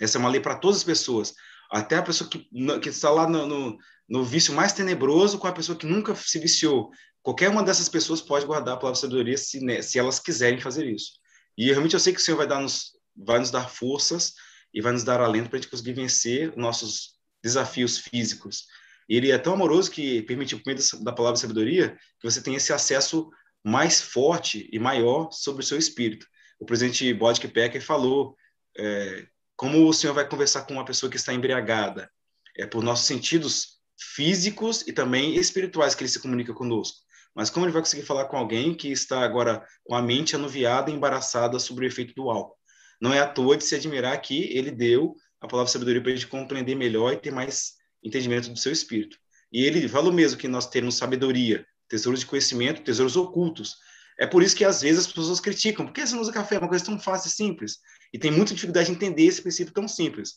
Essa 0.00 0.18
é 0.18 0.20
uma 0.20 0.28
lei 0.28 0.40
para 0.40 0.56
todas 0.56 0.78
as 0.78 0.84
pessoas. 0.84 1.34
Até 1.70 1.96
a 1.96 2.02
pessoa 2.02 2.28
que, 2.28 2.48
que 2.80 2.88
está 2.88 3.10
lá 3.10 3.28
no, 3.28 3.46
no, 3.46 3.78
no, 4.08 4.24
vício 4.24 4.52
mais 4.52 4.72
tenebroso 4.72 5.38
com 5.38 5.46
a 5.46 5.52
pessoa 5.52 5.78
que 5.78 5.86
nunca 5.86 6.14
se 6.16 6.38
viciou. 6.40 6.90
Qualquer 7.22 7.48
uma 7.48 7.62
dessas 7.62 7.88
pessoas 7.88 8.20
pode 8.20 8.46
guardar 8.46 8.74
a 8.74 8.76
palavra 8.76 8.94
de 8.94 9.00
sabedoria 9.00 9.38
se, 9.38 9.64
né, 9.64 9.80
se 9.80 9.98
elas 9.98 10.18
quiserem 10.18 10.60
fazer 10.60 10.86
isso. 10.86 11.12
E 11.56 11.66
realmente 11.66 11.94
eu 11.94 12.00
sei 12.00 12.12
que 12.12 12.20
o 12.20 12.22
Senhor 12.22 12.36
vai, 12.36 12.48
dar 12.48 12.60
nos, 12.60 12.92
vai 13.14 13.38
nos 13.38 13.50
dar 13.50 13.68
forças 13.68 14.34
e 14.72 14.80
vai 14.80 14.92
nos 14.92 15.04
dar 15.04 15.20
alento 15.20 15.48
para 15.48 15.58
a 15.58 15.60
gente 15.60 15.70
conseguir 15.70 15.92
vencer 15.92 16.56
nossos 16.56 17.18
desafios 17.42 17.98
físicos. 17.98 18.66
Ele 19.08 19.30
é 19.30 19.38
tão 19.38 19.54
amoroso 19.54 19.90
que 19.90 20.22
permitiu, 20.22 20.58
por 20.58 20.72
meio 20.72 20.78
da 21.02 21.12
palavra 21.12 21.36
sabedoria, 21.36 21.96
que 22.20 22.30
você 22.30 22.40
tenha 22.40 22.56
esse 22.56 22.72
acesso 22.72 23.28
mais 23.64 24.00
forte 24.00 24.68
e 24.72 24.78
maior 24.78 25.30
sobre 25.32 25.62
o 25.62 25.66
seu 25.66 25.76
espírito. 25.76 26.26
O 26.58 26.64
presidente 26.64 27.12
Bodke 27.12 27.48
Pecker 27.48 27.84
falou 27.84 28.36
é, 28.78 29.26
como 29.56 29.86
o 29.86 29.92
senhor 29.92 30.14
vai 30.14 30.28
conversar 30.28 30.62
com 30.62 30.74
uma 30.74 30.84
pessoa 30.84 31.10
que 31.10 31.16
está 31.16 31.32
embriagada? 31.34 32.10
É 32.56 32.66
por 32.66 32.82
nossos 32.82 33.06
sentidos 33.06 33.80
físicos 34.14 34.86
e 34.86 34.92
também 34.92 35.34
espirituais 35.36 35.94
que 35.94 36.02
ele 36.02 36.10
se 36.10 36.20
comunica 36.20 36.54
conosco. 36.54 36.98
Mas 37.34 37.50
como 37.50 37.66
ele 37.66 37.72
vai 37.72 37.82
conseguir 37.82 38.02
falar 38.02 38.26
com 38.26 38.36
alguém 38.36 38.74
que 38.74 38.90
está 38.90 39.20
agora 39.20 39.64
com 39.84 39.94
a 39.94 40.02
mente 40.02 40.34
anuviada 40.34 40.90
e 40.90 40.94
embaraçada 40.94 41.58
sobre 41.58 41.86
o 41.86 41.88
efeito 41.88 42.14
do 42.14 42.30
álcool? 42.30 42.59
Não 43.00 43.14
é 43.14 43.20
à 43.20 43.26
toa 43.26 43.56
de 43.56 43.64
se 43.64 43.74
admirar 43.74 44.20
que 44.20 44.44
ele 44.56 44.70
deu 44.70 45.16
a 45.40 45.48
palavra 45.48 45.72
sabedoria 45.72 46.02
para 46.02 46.12
a 46.12 46.14
gente 46.14 46.26
compreender 46.26 46.74
melhor 46.74 47.12
e 47.12 47.16
ter 47.16 47.30
mais 47.30 47.72
entendimento 48.02 48.50
do 48.50 48.58
seu 48.58 48.72
espírito. 48.72 49.16
E 49.52 49.64
ele 49.64 49.88
falou 49.88 50.12
mesmo 50.12 50.38
que 50.38 50.46
nós 50.46 50.68
temos 50.68 50.96
sabedoria, 50.96 51.66
tesouros 51.88 52.20
de 52.20 52.26
conhecimento, 52.26 52.82
tesouros 52.82 53.16
ocultos. 53.16 53.76
É 54.18 54.26
por 54.26 54.42
isso 54.42 54.54
que 54.54 54.64
às 54.64 54.82
vezes 54.82 55.06
as 55.06 55.12
pessoas 55.12 55.40
criticam. 55.40 55.86
Por 55.86 55.94
que 55.94 56.06
você 56.06 56.14
não 56.14 56.20
usa 56.20 56.32
café? 56.32 56.56
É 56.56 56.58
uma 56.58 56.68
coisa 56.68 56.84
tão 56.84 57.00
fácil 57.00 57.28
e 57.28 57.32
simples. 57.32 57.78
E 58.12 58.18
tem 58.18 58.30
muita 58.30 58.54
dificuldade 58.54 58.88
de 58.88 58.94
entender 58.94 59.24
esse 59.24 59.40
princípio 59.40 59.72
tão 59.72 59.88
simples. 59.88 60.34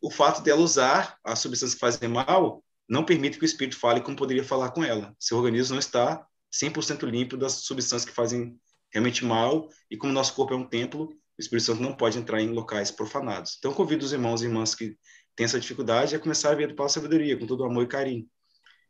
o 0.00 0.10
fato 0.10 0.42
dela 0.42 0.60
usar 0.60 1.18
as 1.24 1.38
substâncias 1.38 1.74
que 1.74 1.80
fazem 1.80 2.08
mal 2.08 2.62
não 2.88 3.04
permite 3.04 3.38
que 3.38 3.44
o 3.44 3.46
espírito 3.46 3.78
fale 3.78 4.00
como 4.00 4.16
poderia 4.16 4.44
falar 4.44 4.70
com 4.70 4.84
ela. 4.84 5.14
Seu 5.18 5.38
organismo 5.38 5.74
não 5.74 5.80
está 5.80 6.26
100% 6.52 7.08
limpo 7.08 7.36
das 7.36 7.64
substâncias 7.64 8.04
que 8.04 8.14
fazem 8.14 8.58
realmente 8.92 9.24
mal, 9.24 9.68
e 9.90 9.96
como 9.96 10.12
nosso 10.12 10.34
corpo 10.34 10.54
é 10.54 10.56
um 10.56 10.68
templo, 10.68 11.08
o 11.38 11.42
Espírito 11.42 11.66
Santo 11.66 11.82
não 11.82 11.96
pode 11.96 12.18
entrar 12.18 12.40
em 12.40 12.48
locais 12.48 12.90
profanados. 12.90 13.56
Então, 13.58 13.72
convido 13.72 14.04
os 14.04 14.12
irmãos 14.12 14.42
e 14.42 14.46
irmãs 14.46 14.74
que 14.74 14.96
têm 15.34 15.44
essa 15.44 15.58
dificuldade 15.58 16.14
a 16.14 16.18
começar 16.18 16.50
a 16.50 16.54
ver 16.54 16.68
do 16.68 16.74
Paulo 16.74 16.90
Sabedoria, 16.90 17.36
com 17.38 17.46
todo 17.46 17.64
amor 17.64 17.84
e 17.84 17.88
carinho. 17.88 18.26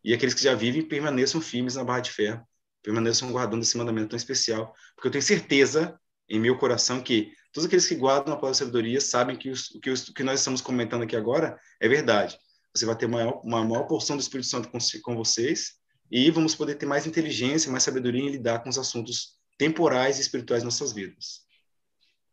E 0.05 0.13
aqueles 0.13 0.35
que 0.35 0.43
já 0.43 0.55
vivem, 0.55 0.87
permaneçam 0.87 1.41
firmes 1.41 1.77
na 1.77 1.85
barra 1.85 2.01
de 2.01 2.11
ferro, 2.11 2.47
permaneçam 2.83 3.33
guardando 3.33 3.63
esse 3.63 3.77
mandamento 3.79 4.09
tão 4.09 4.17
especial, 4.17 4.75
porque 4.95 5.09
eu 5.09 5.13
tenho 5.13 5.23
certeza 5.23 5.99
em 6.29 6.39
meu 6.39 6.59
coração 6.59 7.01
que 7.01 7.33
todos 7.53 7.67
aqueles 7.67 7.87
que 7.87 7.95
guardam 7.95 8.35
a 8.35 8.37
palavra 8.37 8.53
de 8.53 8.59
sabedoria 8.59 9.01
sabem 9.01 9.37
que, 9.37 9.49
os, 9.49 9.69
que, 9.83 9.95
que 10.13 10.23
nós 10.23 10.41
estamos 10.41 10.61
comentando 10.61 11.03
aqui 11.03 11.17
agora 11.17 11.59
é 11.81 11.89
verdade. 11.89 12.39
Você 12.75 12.85
vai 12.85 12.97
ter 12.97 13.07
maior, 13.07 13.41
uma 13.45 13.65
maior 13.65 13.85
porção 13.85 14.17
do 14.17 14.21
Espírito 14.21 14.49
Santo 14.49 14.69
com, 14.69 14.79
com 15.03 15.17
vocês 15.17 15.75
e 16.11 16.31
vamos 16.31 16.55
poder 16.55 16.75
ter 16.75 16.87
mais 16.87 17.07
inteligência, 17.07 17.71
mais 17.71 17.85
sabedoria 17.85 18.23
em 18.23 18.31
lidar 18.31 18.63
com 18.63 18.69
os 18.69 18.79
assuntos 18.79 19.39
temporais 19.57 20.19
e 20.19 20.21
espirituais 20.21 20.63
nas 20.63 20.75
nossas 20.75 20.93
vidas. 20.93 21.44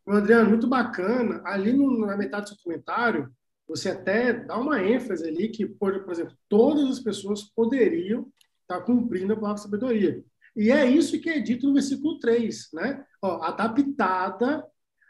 Adriano, 0.08 0.50
muito 0.50 0.68
bacana. 0.68 1.42
Ali 1.46 1.74
no, 1.74 2.06
na 2.06 2.18
metade 2.18 2.46
do 2.46 2.50
seu 2.50 2.58
comentário, 2.64 3.32
você 3.68 3.90
até 3.90 4.34
dá 4.34 4.58
uma 4.58 4.82
ênfase 4.82 5.28
ali 5.28 5.50
que, 5.50 5.66
por, 5.66 6.04
por 6.04 6.12
exemplo, 6.12 6.36
todas 6.50 6.90
as 6.90 7.00
pessoas 7.00 7.44
poderiam 7.44 8.32
estar 8.62 8.82
cumprindo 8.82 9.34
a 9.34 9.36
palavra 9.36 9.62
sabedoria. 9.62 10.24
E 10.56 10.72
é 10.72 10.86
isso 10.86 11.20
que 11.22 11.30
é 11.30 11.40
dito 11.40 11.68
no 11.68 11.74
versículo 11.74 12.20
3, 12.20 12.70
né? 12.74 13.06
Ó, 13.22 13.42
adaptada 13.44 14.66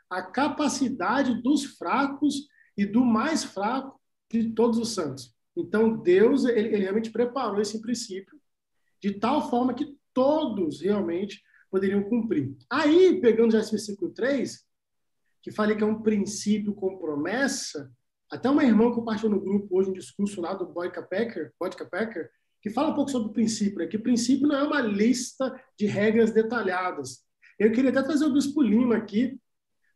à 0.09 0.21
capacidade 0.21 1.41
dos 1.41 1.63
fracos 1.77 2.47
e 2.77 2.85
do 2.85 3.03
mais 3.03 3.43
fraco 3.43 3.99
de 4.31 4.51
todos 4.51 4.77
os 4.77 4.93
santos. 4.93 5.33
Então, 5.55 5.97
Deus, 5.97 6.45
ele, 6.45 6.67
ele 6.67 6.83
realmente 6.83 7.11
preparou 7.11 7.59
esse 7.59 7.81
princípio 7.81 8.39
de 9.01 9.13
tal 9.13 9.49
forma 9.49 9.73
que 9.73 9.97
todos 10.13 10.81
realmente 10.81 11.41
poderiam 11.69 12.03
cumprir. 12.03 12.55
Aí, 12.69 13.19
pegando 13.19 13.51
já 13.53 13.59
esse 13.59 13.71
versículo 13.71 14.11
3, 14.11 14.63
que 15.41 15.51
falei 15.51 15.75
que 15.75 15.83
é 15.83 15.87
um 15.87 16.01
princípio 16.01 16.73
com 16.73 16.97
promessa, 16.97 17.91
até 18.31 18.49
uma 18.49 18.63
irmã 18.63 18.91
compartilhou 18.91 19.33
no 19.33 19.41
grupo 19.41 19.77
hoje 19.77 19.89
um 19.89 19.93
discurso 19.93 20.39
lá 20.39 20.53
do 20.53 20.65
Boyka 20.65 21.01
Packer, 21.01 21.51
Boyka 21.59 21.85
Packer, 21.85 22.29
que 22.61 22.69
fala 22.69 22.91
um 22.91 22.95
pouco 22.95 23.11
sobre 23.11 23.29
o 23.29 23.33
princípio, 23.33 23.79
né? 23.79 23.87
que 23.87 23.97
princípio 23.97 24.47
não 24.47 24.55
é 24.55 24.63
uma 24.63 24.81
lista 24.81 25.53
de 25.77 25.85
regras 25.85 26.31
detalhadas. 26.31 27.25
Eu 27.59 27.71
queria 27.71 27.89
até 27.89 28.01
trazer 28.01 28.25
o 28.25 28.33
Bispo 28.33 28.61
Lima 28.61 28.95
aqui, 28.95 29.39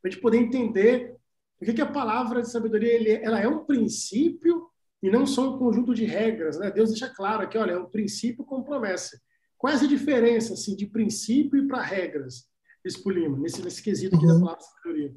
para 0.01 0.09
a 0.09 0.11
gente 0.11 0.21
poder 0.21 0.37
entender 0.37 1.15
o 1.61 1.65
que, 1.65 1.73
que 1.73 1.81
a 1.81 1.91
palavra 1.91 2.41
de 2.41 2.51
sabedoria 2.51 3.19
ela 3.23 3.39
é 3.39 3.47
um 3.47 3.63
princípio 3.63 4.67
e 5.01 5.09
não 5.09 5.25
só 5.25 5.55
um 5.55 5.57
conjunto 5.57 5.93
de 5.93 6.03
regras. 6.03 6.59
Né? 6.59 6.69
Deus 6.71 6.89
deixa 6.89 7.07
claro 7.09 7.43
aqui, 7.43 7.57
olha, 7.57 7.71
é 7.71 7.79
um 7.79 7.89
princípio 7.89 8.43
com 8.43 8.63
promessa. 8.63 9.19
Qual 9.57 9.71
é 9.71 9.75
a 9.75 9.87
diferença 9.87 10.53
assim, 10.53 10.75
de 10.75 10.85
princípio 10.85 11.63
e 11.63 11.67
para 11.67 11.81
regras, 11.81 12.49
Bispo 12.83 13.09
Lima, 13.09 13.37
nesse, 13.37 13.61
nesse 13.63 13.81
quesito 13.81 14.15
aqui 14.15 14.25
uhum. 14.25 14.33
da 14.33 14.39
palavra 14.39 14.59
de 14.59 14.65
sabedoria? 14.65 15.15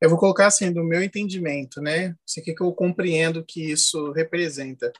Eu 0.00 0.10
vou 0.10 0.18
colocar 0.18 0.46
assim, 0.46 0.72
do 0.72 0.84
meu 0.84 1.02
entendimento, 1.02 1.80
né? 1.80 2.14
Isso 2.26 2.40
aqui 2.40 2.54
que 2.54 2.62
eu 2.62 2.72
compreendo 2.72 3.44
que 3.44 3.70
isso 3.70 4.12
representa. 4.12 4.92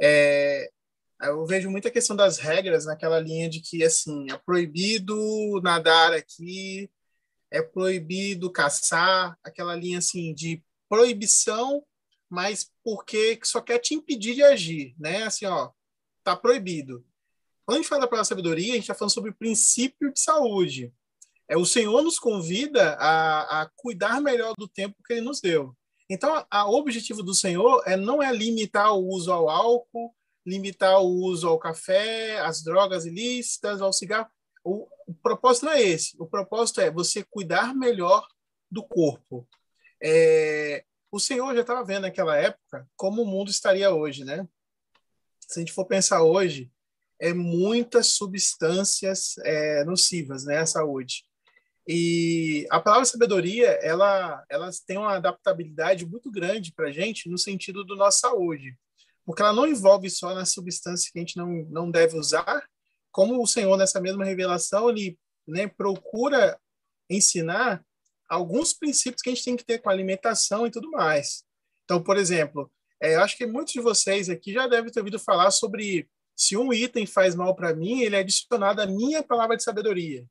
É, 0.00 0.70
eu 1.22 1.44
vejo 1.46 1.70
muita 1.70 1.90
questão 1.90 2.14
das 2.14 2.38
regras 2.38 2.84
naquela 2.84 3.18
linha 3.18 3.48
de 3.48 3.60
que, 3.60 3.82
assim, 3.82 4.30
é 4.30 4.36
proibido 4.36 5.60
nadar 5.62 6.12
aqui, 6.12 6.90
é 7.50 7.62
proibido 7.62 8.52
caçar, 8.52 9.36
aquela 9.42 9.74
linha, 9.74 9.98
assim, 9.98 10.34
de 10.34 10.62
proibição, 10.88 11.82
mas 12.28 12.70
porque 12.84 13.38
só 13.42 13.60
quer 13.60 13.78
te 13.78 13.94
impedir 13.94 14.34
de 14.34 14.42
agir, 14.42 14.94
né? 14.98 15.24
Assim, 15.24 15.46
ó, 15.46 15.70
tá 16.22 16.36
proibido. 16.36 17.04
Quando 17.64 17.78
a 17.78 17.80
gente 17.80 17.88
fala 17.88 18.02
da 18.02 18.08
palavra 18.08 18.28
sabedoria, 18.28 18.72
a 18.72 18.76
gente 18.76 18.84
está 18.84 18.94
falando 18.94 19.12
sobre 19.12 19.32
princípio 19.32 20.12
de 20.12 20.20
saúde. 20.20 20.92
É, 21.48 21.56
o 21.56 21.64
Senhor 21.64 22.02
nos 22.02 22.18
convida 22.18 22.94
a, 22.94 23.62
a 23.62 23.70
cuidar 23.74 24.20
melhor 24.20 24.52
do 24.58 24.68
tempo 24.68 25.02
que 25.04 25.14
Ele 25.14 25.22
nos 25.22 25.40
deu. 25.40 25.74
Então, 26.10 26.44
o 26.52 26.78
objetivo 26.78 27.22
do 27.22 27.34
Senhor 27.34 27.82
é 27.86 27.96
não 27.96 28.22
é 28.22 28.32
limitar 28.32 28.94
o 28.94 29.06
uso 29.08 29.32
ao 29.32 29.48
álcool, 29.48 30.14
limitar 30.46 31.00
o 31.02 31.06
uso 31.06 31.48
ao 31.48 31.58
café, 31.58 32.40
às 32.40 32.62
drogas 32.62 33.04
ilícitas, 33.04 33.82
ao 33.82 33.92
cigarro. 33.92 34.28
O, 34.64 34.86
o 35.06 35.14
propósito 35.14 35.66
não 35.66 35.72
é 35.72 35.82
esse. 35.82 36.16
O 36.18 36.26
propósito 36.26 36.80
é 36.80 36.90
você 36.90 37.22
cuidar 37.22 37.74
melhor 37.74 38.26
do 38.70 38.82
corpo. 38.82 39.46
É, 40.02 40.84
o 41.10 41.18
Senhor 41.18 41.54
já 41.54 41.60
estava 41.60 41.84
vendo 41.84 42.02
naquela 42.02 42.36
época 42.36 42.88
como 42.96 43.22
o 43.22 43.26
mundo 43.26 43.50
estaria 43.50 43.90
hoje, 43.90 44.24
né? 44.24 44.46
Se 45.40 45.58
a 45.58 45.60
gente 45.60 45.72
for 45.72 45.86
pensar 45.86 46.22
hoje, 46.22 46.70
é 47.20 47.32
muitas 47.32 48.08
substâncias 48.08 49.36
é, 49.38 49.84
nocivas, 49.84 50.44
né, 50.44 50.58
à 50.58 50.66
saúde. 50.66 51.24
E 51.90 52.66
a 52.70 52.78
palavra 52.78 53.06
sabedoria, 53.06 53.66
ela, 53.80 54.44
ela 54.50 54.68
tem 54.86 54.98
uma 54.98 55.16
adaptabilidade 55.16 56.04
muito 56.04 56.30
grande 56.30 56.70
para 56.70 56.88
a 56.88 56.92
gente 56.92 57.30
no 57.30 57.38
sentido 57.38 57.82
do 57.82 57.96
nossa 57.96 58.28
saúde, 58.28 58.76
porque 59.24 59.40
ela 59.40 59.54
não 59.54 59.66
envolve 59.66 60.10
só 60.10 60.34
na 60.34 60.44
substância 60.44 61.10
que 61.10 61.18
a 61.18 61.22
gente 61.22 61.38
não, 61.38 61.48
não 61.70 61.90
deve 61.90 62.18
usar, 62.18 62.62
como 63.10 63.42
o 63.42 63.46
Senhor, 63.46 63.74
nessa 63.78 64.02
mesma 64.02 64.22
revelação, 64.22 64.90
ele 64.90 65.18
né, 65.46 65.66
procura 65.66 66.60
ensinar 67.08 67.82
alguns 68.28 68.74
princípios 68.74 69.22
que 69.22 69.30
a 69.30 69.34
gente 69.34 69.44
tem 69.44 69.56
que 69.56 69.64
ter 69.64 69.78
com 69.78 69.88
a 69.88 69.92
alimentação 69.92 70.66
e 70.66 70.70
tudo 70.70 70.90
mais. 70.90 71.42
Então, 71.84 72.02
por 72.02 72.18
exemplo, 72.18 72.70
é, 73.00 73.16
acho 73.16 73.34
que 73.34 73.46
muitos 73.46 73.72
de 73.72 73.80
vocês 73.80 74.28
aqui 74.28 74.52
já 74.52 74.66
devem 74.66 74.92
ter 74.92 75.00
ouvido 75.00 75.18
falar 75.18 75.50
sobre 75.50 76.06
se 76.36 76.54
um 76.54 76.70
item 76.70 77.06
faz 77.06 77.34
mal 77.34 77.56
para 77.56 77.74
mim, 77.74 78.02
ele 78.02 78.14
é 78.14 78.18
adicionado 78.18 78.82
à 78.82 78.86
minha 78.86 79.22
palavra 79.22 79.56
de 79.56 79.62
sabedoria. 79.62 80.26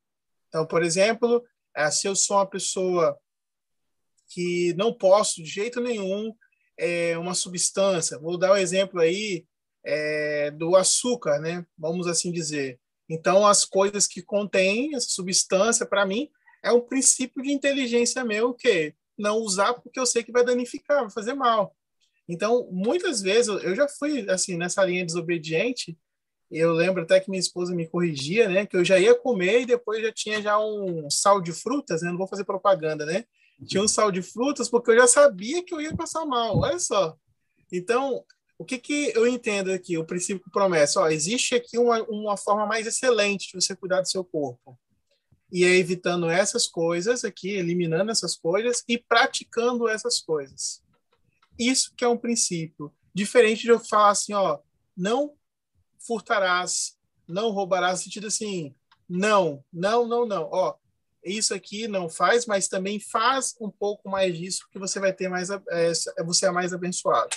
Então, 0.58 0.66
por 0.66 0.82
exemplo, 0.82 1.46
é, 1.76 1.92
se 1.92 2.08
eu 2.08 2.16
sou 2.16 2.38
uma 2.38 2.50
pessoa 2.50 3.16
que 4.28 4.74
não 4.76 4.92
posso 4.92 5.36
de 5.36 5.48
jeito 5.48 5.80
nenhum 5.80 6.34
é, 6.80 7.16
uma 7.16 7.36
substância, 7.36 8.18
vou 8.18 8.40
dar 8.40 8.54
um 8.54 8.58
exemplo 8.58 9.00
aí 9.00 9.46
é, 9.86 10.50
do 10.50 10.76
açúcar, 10.76 11.40
né? 11.40 11.64
Vamos 11.78 12.08
assim 12.08 12.32
dizer. 12.32 12.80
Então, 13.08 13.46
as 13.46 13.64
coisas 13.64 14.08
que 14.08 14.24
contêm 14.24 14.96
essa 14.96 15.10
substância, 15.10 15.86
para 15.86 16.08
mim, 16.08 16.28
é 16.64 16.72
um 16.72 16.82
princípio 16.82 17.44
de 17.44 17.52
inteligência 17.52 18.26
meu 18.26 18.52
que 18.52 18.96
não 19.16 19.38
usar 19.38 19.76
porque 19.76 20.00
eu 20.00 20.08
sei 20.08 20.24
que 20.24 20.32
vai 20.32 20.44
danificar, 20.44 21.02
vai 21.02 21.12
fazer 21.12 21.36
mal. 21.36 21.76
Então, 22.28 22.68
muitas 22.72 23.22
vezes 23.22 23.48
eu 23.48 23.76
já 23.76 23.88
fui 23.88 24.28
assim 24.28 24.58
nessa 24.58 24.84
linha 24.84 25.06
desobediente 25.06 25.96
eu 26.50 26.72
lembro 26.74 27.04
até 27.04 27.20
que 27.20 27.30
minha 27.30 27.40
esposa 27.40 27.76
me 27.76 27.88
corrigia, 27.88 28.48
né? 28.48 28.66
Que 28.66 28.78
eu 28.78 28.86
já 28.86 28.98
ia 28.98 29.14
comer 29.14 29.62
e 29.62 29.66
depois 29.66 30.02
já 30.02 30.12
tinha 30.12 30.42
já 30.42 30.58
um 30.60 31.10
sal 31.10 31.42
de 31.42 31.52
frutas, 31.52 32.02
né? 32.02 32.10
Não 32.10 32.18
vou 32.18 32.28
fazer 32.28 32.46
propaganda, 32.46 33.06
né? 33.06 33.26
Tinha 33.66 33.84
um 33.84 33.88
sal 33.88 34.12
de 34.12 34.22
frutas 34.22 34.70
porque 34.70 34.92
eu 34.92 34.98
já 34.98 35.08
sabia 35.08 35.64
que 35.64 35.74
eu 35.74 35.82
ia 35.82 35.96
passar 35.96 36.26
mal. 36.26 36.58
Olha 36.60 36.80
só. 36.80 37.18
Então, 37.72 38.24
o 38.58 38.64
que, 38.64 38.78
que 38.78 39.12
eu 39.16 39.28
entendo 39.28 39.72
aqui? 39.72 39.98
O 39.98 40.06
princípio 40.06 40.50
promessa. 40.52 41.02
Ó, 41.02 41.10
existe 41.10 41.56
aqui 41.56 41.78
uma, 41.78 42.02
uma 42.04 42.38
forma 42.38 42.66
mais 42.66 42.88
excelente 42.88 43.48
de 43.48 43.62
você 43.62 43.76
cuidar 43.76 44.02
do 44.02 44.10
seu 44.10 44.24
corpo. 44.24 44.78
E 45.52 45.64
é 45.64 45.76
evitando 45.76 46.30
essas 46.30 46.68
coisas 46.68 47.24
aqui, 47.26 47.52
eliminando 47.52 48.12
essas 48.12 48.36
coisas 48.36 48.84
e 48.88 48.98
praticando 48.98 49.88
essas 49.88 50.20
coisas. 50.20 50.82
Isso 51.58 51.94
que 51.96 52.04
é 52.04 52.08
um 52.08 52.18
princípio. 52.18 52.94
Diferente 53.14 53.64
de 53.64 53.70
eu 53.70 53.80
falar 53.80 54.10
assim, 54.10 54.34
ó, 54.34 54.60
não 54.96 55.34
furtarás, 56.00 56.98
não 57.28 57.52
roubarás, 57.52 58.00
no 58.00 58.04
sentido 58.06 58.28
assim, 58.28 58.76
não, 59.08 59.64
não, 59.72 60.08
não, 60.08 60.26
não. 60.26 60.50
Ó, 60.52 60.76
isso 61.24 61.54
aqui 61.54 61.88
não 61.88 62.10
faz, 62.10 62.46
mas 62.46 62.68
também 62.68 63.00
faz 63.00 63.56
um 63.60 63.70
pouco 63.70 64.10
mais 64.10 64.38
disso, 64.38 64.68
que 64.72 64.80
você 64.80 65.00
vai 65.00 65.14
ter 65.14 65.28
mais, 65.30 65.50
é, 65.50 65.92
você 66.24 66.48
é 66.48 66.52
mais 66.52 66.74
abençoado. 66.74 67.30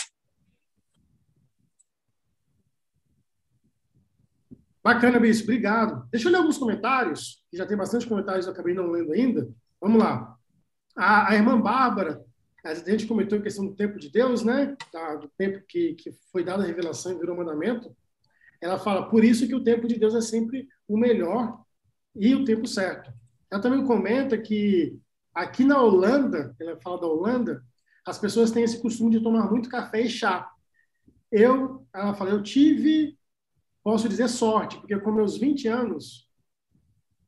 Bacana, 4.82 5.20
Bispo, 5.20 5.44
obrigado. 5.44 6.08
Deixa 6.10 6.28
eu 6.28 6.32
ler 6.32 6.38
alguns 6.38 6.56
comentários, 6.56 7.44
que 7.50 7.56
já 7.56 7.66
tem 7.66 7.76
bastante 7.76 8.06
comentários, 8.06 8.46
eu 8.46 8.52
acabei 8.52 8.72
não 8.72 8.90
lendo 8.90 9.12
ainda. 9.12 9.48
Vamos 9.80 10.02
lá. 10.02 10.36
A, 10.96 11.30
a 11.30 11.34
irmã 11.34 11.60
Bárbara, 11.60 12.24
a 12.64 12.74
gente 12.74 13.06
comentou 13.06 13.38
a 13.38 13.42
questão 13.42 13.66
do 13.66 13.74
tempo 13.74 13.98
de 13.98 14.10
Deus, 14.10 14.42
né? 14.42 14.76
do 15.20 15.28
tempo 15.36 15.62
que, 15.68 15.94
que 15.94 16.12
foi 16.32 16.42
dada 16.42 16.62
a 16.62 16.66
revelação 16.66 17.12
e 17.12 17.18
virou 17.18 17.36
mandamento 17.36 17.94
ela 18.60 18.78
fala, 18.78 19.08
por 19.08 19.24
isso 19.24 19.46
que 19.46 19.54
o 19.54 19.64
tempo 19.64 19.88
de 19.88 19.98
Deus 19.98 20.14
é 20.14 20.20
sempre 20.20 20.68
o 20.86 20.96
melhor 20.96 21.62
e 22.14 22.34
o 22.34 22.44
tempo 22.44 22.66
certo. 22.66 23.12
Ela 23.50 23.62
também 23.62 23.84
comenta 23.84 24.36
que 24.36 24.98
aqui 25.34 25.64
na 25.64 25.80
Holanda, 25.80 26.54
ela 26.60 26.80
fala 26.80 27.00
da 27.00 27.06
Holanda, 27.06 27.64
as 28.06 28.18
pessoas 28.18 28.50
têm 28.50 28.62
esse 28.62 28.80
costume 28.80 29.10
de 29.10 29.22
tomar 29.22 29.50
muito 29.50 29.68
café 29.68 30.02
e 30.02 30.08
chá. 30.08 30.50
Eu, 31.30 31.86
ela 31.94 32.14
fala, 32.14 32.30
eu 32.30 32.42
tive, 32.42 33.16
posso 33.82 34.08
dizer 34.08 34.28
sorte, 34.28 34.76
porque 34.78 34.98
com 34.98 35.12
meus 35.12 35.38
20 35.38 35.68
anos, 35.68 36.28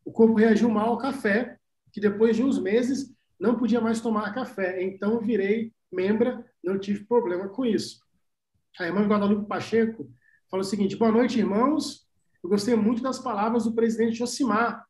o 0.05 0.12
corpo 0.12 0.35
reagiu 0.35 0.68
mal 0.68 0.90
ao 0.90 0.99
café, 0.99 1.57
que 1.92 2.01
depois 2.01 2.37
de 2.37 2.42
uns 2.42 2.59
meses 2.59 3.14
não 3.38 3.57
podia 3.57 3.81
mais 3.81 4.01
tomar 4.01 4.35
café. 4.35 4.83
Então 4.83 5.21
virei 5.21 5.73
membro 5.90 6.45
não 6.62 6.79
tive 6.79 7.05
problema 7.05 7.49
com 7.49 7.64
isso. 7.64 8.01
A 8.79 8.87
irmã 8.87 9.07
Guadalupe 9.07 9.49
Pacheco 9.49 10.11
falou 10.53 10.67
o 10.67 10.69
seguinte: 10.69 10.97
boa 10.97 11.11
noite, 11.11 11.38
irmãos. 11.38 12.07
Eu 12.45 12.51
gostei 12.51 12.77
muito 12.77 13.03
das 13.03 13.19
palavras 13.19 13.65
do 13.65 13.73
presidente 13.73 14.19
Josimar. 14.19 14.85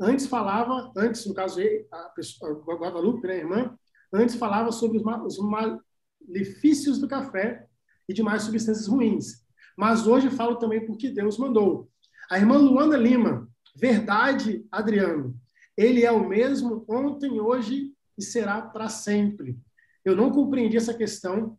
Antes 0.00 0.26
falava, 0.26 0.90
antes, 0.96 1.26
no 1.26 1.34
caso, 1.34 1.60
a, 1.92 1.98
pessoa, 2.16 2.64
a 2.66 2.74
Guadalupe, 2.74 3.26
né, 3.26 3.38
irmã, 3.38 3.76
antes 4.10 4.36
falava 4.36 4.72
sobre 4.72 4.96
os, 4.96 5.04
os 5.26 5.38
malefícios 5.38 6.98
do 6.98 7.06
café 7.06 7.66
e 8.08 8.14
demais 8.14 8.44
substâncias 8.44 8.86
ruins. 8.86 9.44
Mas 9.76 10.06
hoje 10.06 10.30
falo 10.30 10.56
também 10.56 10.86
porque 10.86 11.10
Deus 11.10 11.36
mandou. 11.36 11.90
A 12.30 12.38
irmã 12.38 12.56
Luana 12.56 12.96
Lima, 12.96 13.46
verdade, 13.76 14.66
Adriano. 14.72 15.36
Ele 15.76 16.04
é 16.04 16.10
o 16.10 16.26
mesmo 16.26 16.86
ontem, 16.88 17.38
hoje 17.38 17.92
e 18.16 18.22
será 18.22 18.62
para 18.62 18.88
sempre. 18.88 19.58
Eu 20.04 20.16
não 20.16 20.30
compreendi 20.30 20.78
essa 20.78 20.94
questão. 20.94 21.58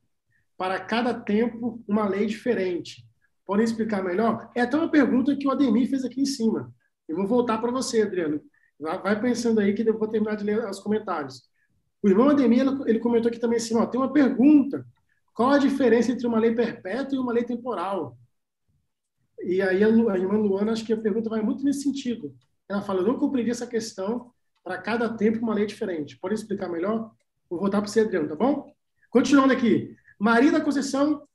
Para 0.57 0.79
cada 0.79 1.13
tempo, 1.13 1.83
uma 1.87 2.07
lei 2.07 2.25
diferente. 2.25 3.05
Podem 3.45 3.65
explicar 3.65 4.03
melhor? 4.03 4.49
É 4.55 4.61
até 4.61 4.77
uma 4.77 4.89
pergunta 4.89 5.35
que 5.35 5.47
o 5.47 5.51
Ademir 5.51 5.89
fez 5.89 6.05
aqui 6.05 6.21
em 6.21 6.25
cima. 6.25 6.73
Eu 7.07 7.15
vou 7.15 7.27
voltar 7.27 7.57
para 7.57 7.71
você, 7.71 8.01
Adriano. 8.01 8.41
Vai 8.79 9.19
pensando 9.19 9.59
aí 9.59 9.73
que 9.73 9.87
eu 9.87 9.97
vou 9.97 10.07
terminar 10.07 10.35
de 10.35 10.43
ler 10.43 10.65
os 10.69 10.79
comentários. 10.79 11.43
O 12.01 12.09
irmão 12.09 12.29
Ademir, 12.29 12.65
ele 12.85 12.99
comentou 12.99 13.29
aqui 13.29 13.39
também 13.39 13.57
assim, 13.57 13.75
ó, 13.75 13.85
tem 13.85 13.99
uma 13.99 14.11
pergunta. 14.11 14.85
Qual 15.33 15.51
a 15.51 15.57
diferença 15.57 16.11
entre 16.11 16.27
uma 16.27 16.39
lei 16.39 16.53
perpétua 16.53 17.15
e 17.15 17.19
uma 17.19 17.33
lei 17.33 17.43
temporal? 17.43 18.17
E 19.41 19.61
aí 19.61 19.83
a, 19.83 19.87
a 19.87 20.17
irmã 20.17 20.37
Luana, 20.37 20.71
acho 20.71 20.85
que 20.85 20.93
a 20.93 20.97
pergunta 20.97 21.29
vai 21.29 21.41
muito 21.41 21.63
nesse 21.63 21.83
sentido. 21.83 22.35
Ela 22.67 22.81
fala, 22.81 23.01
eu 23.01 23.07
não 23.07 23.19
compreendi 23.19 23.51
essa 23.51 23.67
questão, 23.67 24.31
para 24.63 24.77
cada 24.77 25.09
tempo 25.09 25.39
uma 25.39 25.53
lei 25.53 25.65
diferente. 25.65 26.17
Pode 26.17 26.35
explicar 26.35 26.69
melhor? 26.69 27.11
Vou 27.49 27.59
voltar 27.59 27.81
para 27.81 27.89
você, 27.89 27.99
Adriano, 27.99 28.29
tá 28.29 28.35
bom? 28.35 28.73
Continuando 29.09 29.53
aqui. 29.53 29.95
Maria 30.17 30.51
da 30.51 30.61
Conceição, 30.61 31.27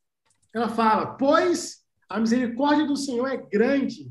ela 0.53 0.69
fala, 0.69 1.15
pois 1.17 1.85
a 2.09 2.19
misericórdia 2.19 2.87
do 2.87 2.97
Senhor 2.97 3.27
é 3.27 3.37
grande. 3.37 4.11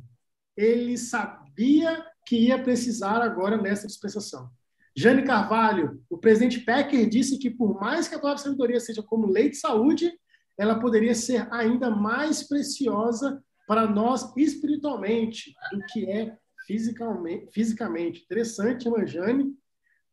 Ele 0.55 0.97
sabia 0.97 2.05
que 2.25 2.37
ia 2.47 2.61
precisar 2.61 3.21
agora 3.21 3.61
nessa 3.61 3.87
dispensação. 3.87 4.49
Jane 4.95 5.23
Carvalho, 5.23 6.03
o 6.09 6.17
presidente 6.17 6.59
Pecker 6.59 7.07
disse 7.07 7.37
que 7.37 7.49
por 7.49 7.79
mais 7.79 8.07
que 8.07 8.15
a 8.15 8.19
palavra 8.19 8.41
sabedoria 8.41 8.79
seja 8.79 9.03
como 9.03 9.31
lei 9.31 9.49
de 9.49 9.57
saúde, 9.57 10.11
ela 10.57 10.79
poderia 10.79 11.13
ser 11.13 11.47
ainda 11.53 11.89
mais 11.89 12.47
preciosa 12.47 13.43
para 13.67 13.87
nós 13.87 14.35
espiritualmente 14.35 15.53
do 15.71 15.79
que 15.91 16.09
é 16.09 16.35
fisicamente. 16.65 17.47
fisicamente. 17.51 18.23
Interessante, 18.23 18.87
irmã 18.87 19.05
Jane. 19.05 19.53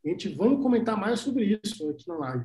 A 0.05 0.09
gente 0.09 0.29
vamos 0.29 0.62
comentar 0.62 0.99
mais 0.99 1.20
sobre 1.20 1.59
isso 1.64 1.88
aqui 1.88 2.07
na 2.07 2.16
live. 2.16 2.44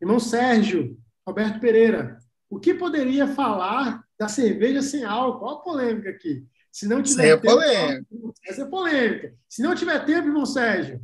Irmão 0.00 0.18
Sérgio, 0.18 0.98
Roberto 1.26 1.60
Pereira, 1.60 2.18
o 2.50 2.58
que 2.58 2.74
poderia 2.74 3.28
falar 3.28 4.04
da 4.18 4.28
cerveja 4.28 4.82
sem 4.82 5.04
álcool? 5.04 5.46
Olha 5.46 5.56
a 5.56 5.60
polêmica 5.60 6.10
aqui. 6.10 6.46
Se 6.72 6.86
não 6.86 7.02
tiver 7.02 7.28
Essa 7.28 7.32
é 7.32 7.36
polêmica. 7.36 8.06
Essa 8.46 8.62
é 8.62 8.64
polêmica. 8.66 9.34
Se 9.48 9.62
não 9.62 9.74
tiver 9.74 10.04
tempo, 10.04 10.28
irmão 10.28 10.46
Sérgio, 10.46 11.00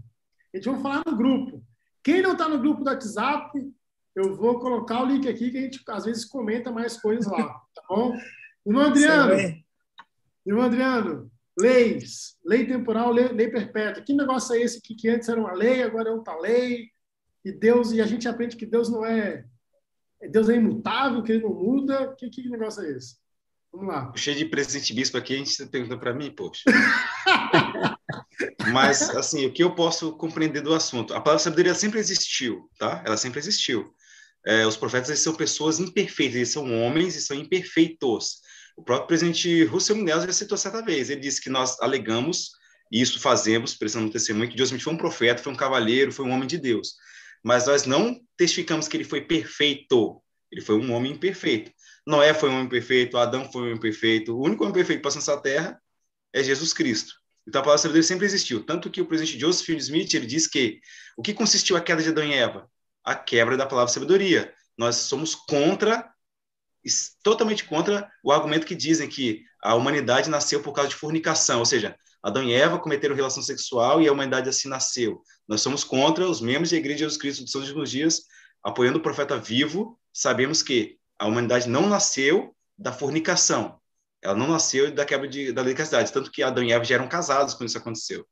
a 0.52 0.56
gente 0.56 0.68
vai 0.68 0.80
falar 0.80 1.02
no 1.06 1.16
grupo. 1.16 1.64
Quem 2.02 2.20
não 2.20 2.32
está 2.32 2.48
no 2.48 2.58
grupo 2.58 2.84
do 2.84 2.90
WhatsApp, 2.90 3.58
eu 4.14 4.36
vou 4.36 4.60
colocar 4.60 5.02
o 5.02 5.06
link 5.06 5.28
aqui 5.28 5.50
que 5.50 5.58
a 5.58 5.60
gente 5.62 5.82
às 5.88 6.04
vezes 6.04 6.24
comenta 6.24 6.70
mais 6.70 7.00
coisas 7.00 7.26
lá, 7.26 7.42
tá 7.74 7.82
bom? 7.88 8.14
Irmão 8.64 8.86
Adriano, 8.86 9.34
irmão 10.46 10.64
Adriano, 10.64 11.30
leis, 11.58 12.36
lei 12.44 12.66
temporal, 12.66 13.10
lei, 13.10 13.28
lei, 13.28 13.48
perpétua. 13.48 14.02
Que 14.02 14.12
negócio 14.12 14.54
é 14.54 14.60
esse 14.60 14.80
que, 14.80 14.94
que 14.94 15.08
antes 15.08 15.28
era 15.28 15.40
uma 15.40 15.52
lei, 15.52 15.82
agora 15.82 16.10
é 16.10 16.12
outra 16.12 16.38
lei? 16.38 16.90
E 17.44 17.52
Deus 17.52 17.92
e 17.92 18.00
a 18.00 18.06
gente 18.06 18.28
aprende 18.28 18.56
que 18.56 18.66
Deus 18.66 18.88
não 18.88 19.04
é 19.04 19.44
Deus 20.28 20.48
é 20.48 20.56
imutável, 20.56 21.22
que 21.22 21.32
ele 21.32 21.42
não 21.42 21.54
muda. 21.54 22.14
Que, 22.18 22.28
que 22.28 22.48
negócio 22.48 22.82
é 22.82 22.92
esse? 22.92 23.16
Vamos 23.72 23.88
lá. 23.88 24.12
Cheio 24.14 24.36
de 24.36 24.44
presidente 24.44 24.94
bispo 24.94 25.16
aqui, 25.16 25.34
a 25.34 25.38
gente 25.38 25.50
está 25.50 25.66
perguntando 25.66 26.00
para 26.00 26.14
mim, 26.14 26.30
poxa. 26.30 26.62
Mas, 28.72 29.10
assim, 29.10 29.46
o 29.46 29.52
que 29.52 29.62
eu 29.62 29.74
posso 29.74 30.16
compreender 30.16 30.60
do 30.60 30.74
assunto? 30.74 31.12
A 31.12 31.20
palavra 31.20 31.42
sabedoria 31.42 31.74
sempre 31.74 31.98
existiu, 31.98 32.70
tá? 32.78 33.02
Ela 33.04 33.16
sempre 33.16 33.40
existiu. 33.40 33.92
É, 34.46 34.66
os 34.66 34.76
profetas 34.76 35.08
eles 35.08 35.20
são 35.20 35.34
pessoas 35.34 35.80
imperfeitas, 35.80 36.36
eles 36.36 36.50
são 36.50 36.82
homens 36.82 37.16
e 37.16 37.20
são 37.20 37.36
imperfeitos. 37.36 38.40
O 38.76 38.82
próprio 38.82 39.08
presidente 39.08 39.64
Russell 39.64 39.96
Munell 39.96 40.20
já 40.20 40.32
citou 40.32 40.58
certa 40.58 40.82
vez, 40.82 41.10
ele 41.10 41.20
disse 41.20 41.40
que 41.40 41.48
nós 41.48 41.80
alegamos, 41.80 42.50
e 42.92 43.00
isso 43.00 43.20
fazemos, 43.20 43.74
precisamos 43.74 44.12
testemunho, 44.12 44.50
que 44.50 44.56
Deus 44.56 44.70
foi 44.70 44.92
um 44.92 44.96
profeta, 44.96 45.42
foi 45.42 45.52
um 45.52 45.56
cavaleiro, 45.56 46.12
foi 46.12 46.24
um 46.24 46.30
homem 46.30 46.46
de 46.46 46.58
Deus. 46.58 46.94
Mas 47.44 47.66
nós 47.66 47.84
não 47.84 48.18
testificamos 48.38 48.88
que 48.88 48.96
ele 48.96 49.04
foi 49.04 49.20
perfeito, 49.20 50.22
ele 50.50 50.62
foi 50.62 50.76
um 50.76 50.92
homem 50.92 51.12
imperfeito. 51.12 51.70
Noé 52.06 52.32
foi 52.32 52.48
um 52.48 52.54
homem 52.54 52.68
perfeito, 52.68 53.18
Adão 53.18 53.50
foi 53.52 53.62
um 53.62 53.66
homem 53.66 53.80
perfeito, 53.80 54.34
o 54.34 54.42
único 54.42 54.64
homem 54.64 54.74
perfeito 54.74 55.02
passando 55.02 55.22
essa 55.22 55.36
terra 55.36 55.80
é 56.32 56.42
Jesus 56.42 56.72
Cristo. 56.72 57.12
Então 57.46 57.60
a 57.60 57.64
palavra 57.64 57.82
sabedoria 57.82 58.02
sempre 58.02 58.24
existiu. 58.24 58.64
Tanto 58.64 58.90
que 58.90 59.00
o 59.00 59.06
presidente 59.06 59.38
Joseph 59.38 59.68
Smith 59.68 60.14
ele 60.14 60.26
diz 60.26 60.46
que 60.46 60.80
o 61.16 61.22
que 61.22 61.34
consistiu 61.34 61.76
a 61.76 61.80
queda 61.80 62.02
de 62.02 62.08
Adão 62.08 62.24
e 62.24 62.32
Eva? 62.32 62.68
A 63.04 63.14
quebra 63.14 63.56
da 63.56 63.66
palavra 63.66 63.92
sabedoria. 63.92 64.52
Nós 64.76 64.96
somos 64.96 65.34
contra, 65.34 66.10
totalmente 67.22 67.64
contra 67.64 68.10
o 68.22 68.32
argumento 68.32 68.66
que 68.66 68.74
dizem 68.74 69.08
que 69.08 69.44
a 69.62 69.74
humanidade 69.74 70.30
nasceu 70.30 70.62
por 70.62 70.72
causa 70.72 70.88
de 70.88 70.96
fornicação, 70.96 71.58
ou 71.58 71.66
seja, 71.66 71.96
Adão 72.24 72.42
e 72.42 72.54
Eva 72.54 72.78
cometeram 72.78 73.14
relação 73.14 73.42
sexual 73.42 74.00
e 74.00 74.08
a 74.08 74.12
humanidade 74.12 74.48
assim 74.48 74.66
nasceu. 74.66 75.20
Nós 75.46 75.60
somos 75.60 75.84
contra 75.84 76.26
os 76.26 76.40
membros 76.40 76.70
da 76.70 76.78
Igreja 76.78 76.94
de 76.94 77.00
Jesus 77.00 77.18
Cristo 77.18 77.44
dos 77.44 77.54
últimos 77.54 77.90
dias, 77.90 78.22
apoiando 78.62 78.98
o 78.98 79.02
profeta 79.02 79.36
vivo. 79.36 80.00
Sabemos 80.10 80.62
que 80.62 80.96
a 81.18 81.26
humanidade 81.26 81.68
não 81.68 81.86
nasceu 81.86 82.56
da 82.78 82.94
fornicação, 82.94 83.78
ela 84.22 84.34
não 84.34 84.48
nasceu 84.48 84.90
da 84.90 85.04
quebra 85.04 85.28
de, 85.28 85.52
da 85.52 85.60
lei 85.60 85.74
da 85.74 85.78
castidade, 85.78 86.10
tanto 86.10 86.30
que 86.30 86.42
Adão 86.42 86.64
e 86.64 86.72
Eva 86.72 86.82
já 86.82 86.94
eram 86.94 87.06
casados 87.06 87.52
quando 87.52 87.68
isso 87.68 87.76
aconteceu. 87.76 88.26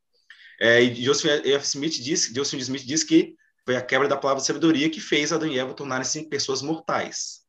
É, 0.59 0.81
e 0.81 1.03
Joseph 1.03 1.45
F. 1.45 1.63
Smith 1.63 2.01
diz, 2.01 2.31
Joseph 2.35 2.59
Smith 2.61 2.83
diz 2.83 3.03
que 3.03 3.35
foi 3.63 3.75
a 3.75 3.81
quebra 3.81 4.07
da 4.07 4.17
palavra 4.17 4.41
de 4.41 4.47
sabedoria 4.47 4.89
que 4.89 4.99
fez 4.99 5.31
Adão 5.31 5.47
e 5.47 5.59
Eva 5.59 5.71
tornarem-se 5.75 6.27
pessoas 6.29 6.63
mortais. 6.63 7.43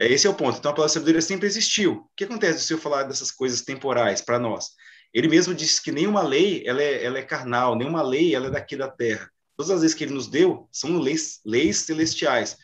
É, 0.00 0.08
esse 0.08 0.26
é 0.26 0.30
o 0.30 0.34
ponto. 0.34 0.58
Então, 0.58 0.70
a 0.70 0.74
palavra 0.74 0.88
de 0.88 0.94
sabedoria 0.94 1.20
sempre 1.20 1.46
existiu. 1.46 1.92
O 1.92 2.10
que 2.16 2.24
acontece 2.24 2.64
se 2.64 2.72
eu 2.72 2.78
falar 2.78 3.02
dessas 3.02 3.30
coisas 3.30 3.60
temporais 3.60 4.22
para 4.22 4.38
nós? 4.38 4.70
Ele 5.12 5.28
mesmo 5.28 5.54
disse 5.54 5.82
que 5.82 5.92
nenhuma 5.92 6.22
lei 6.22 6.62
ela 6.66 6.82
é, 6.82 7.04
ela 7.04 7.18
é 7.18 7.22
carnal, 7.22 7.76
nenhuma 7.76 8.02
lei 8.02 8.34
ela 8.34 8.46
é 8.46 8.50
daqui 8.50 8.76
da 8.76 8.88
terra. 8.88 9.30
Todas 9.56 9.70
as 9.70 9.80
leis 9.80 9.94
que 9.94 10.04
ele 10.04 10.14
nos 10.14 10.26
deu 10.26 10.68
são 10.72 10.98
leis, 10.98 11.40
leis 11.44 11.78
celestiais. 11.78 12.56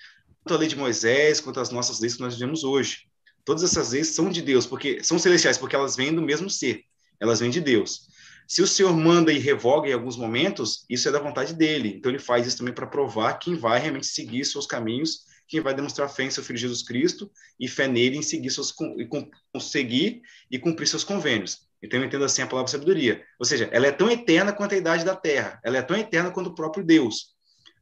Tanto 0.42 0.54
a 0.54 0.58
lei 0.58 0.68
de 0.68 0.76
Moisés 0.76 1.40
quanto 1.40 1.60
as 1.60 1.70
nossas 1.70 2.00
leis 2.00 2.14
que 2.14 2.20
nós 2.20 2.34
vivemos 2.34 2.64
hoje. 2.64 3.08
Todas 3.44 3.62
essas 3.62 3.92
leis 3.92 4.08
são 4.08 4.30
de 4.30 4.42
Deus, 4.42 4.66
porque 4.66 5.02
são 5.04 5.18
celestiais, 5.18 5.58
porque 5.58 5.76
elas 5.76 5.96
vêm 5.96 6.14
do 6.14 6.22
mesmo 6.22 6.48
ser, 6.48 6.82
elas 7.20 7.40
vêm 7.40 7.50
de 7.50 7.60
Deus. 7.60 8.08
Se 8.46 8.62
o 8.62 8.66
Senhor 8.66 8.96
manda 8.96 9.30
e 9.30 9.38
revoga 9.38 9.90
em 9.90 9.92
alguns 9.92 10.16
momentos, 10.16 10.86
isso 10.88 11.06
é 11.06 11.12
da 11.12 11.18
vontade 11.18 11.54
dele. 11.54 11.94
Então 11.96 12.10
ele 12.10 12.18
faz 12.18 12.46
isso 12.46 12.56
também 12.56 12.72
para 12.72 12.86
provar 12.86 13.34
quem 13.34 13.54
vai 13.54 13.78
realmente 13.78 14.06
seguir 14.06 14.44
seus 14.46 14.66
caminhos, 14.66 15.26
quem 15.46 15.60
vai 15.60 15.74
demonstrar 15.74 16.08
fé 16.08 16.24
em 16.24 16.30
seu 16.30 16.42
filho 16.42 16.58
Jesus 16.58 16.82
Cristo 16.82 17.30
e 17.60 17.68
fé 17.68 17.86
nele 17.86 18.16
em 18.16 18.22
seguir 18.22 18.50
seus 18.50 18.74
e 18.98 19.06
conseguir 19.52 20.22
e 20.50 20.58
cumprir 20.58 20.86
seus 20.86 21.04
convênios. 21.04 21.67
Então 21.82 22.00
eu 22.00 22.06
entendo 22.06 22.24
assim 22.24 22.42
a 22.42 22.46
palavra 22.46 22.70
sabedoria. 22.70 23.22
Ou 23.38 23.46
seja, 23.46 23.68
ela 23.72 23.86
é 23.86 23.92
tão 23.92 24.10
eterna 24.10 24.52
quanto 24.52 24.74
a 24.74 24.78
idade 24.78 25.04
da 25.04 25.14
terra. 25.14 25.60
Ela 25.64 25.78
é 25.78 25.82
tão 25.82 25.96
eterna 25.96 26.30
quanto 26.30 26.48
o 26.48 26.54
próprio 26.54 26.84
Deus. 26.84 27.34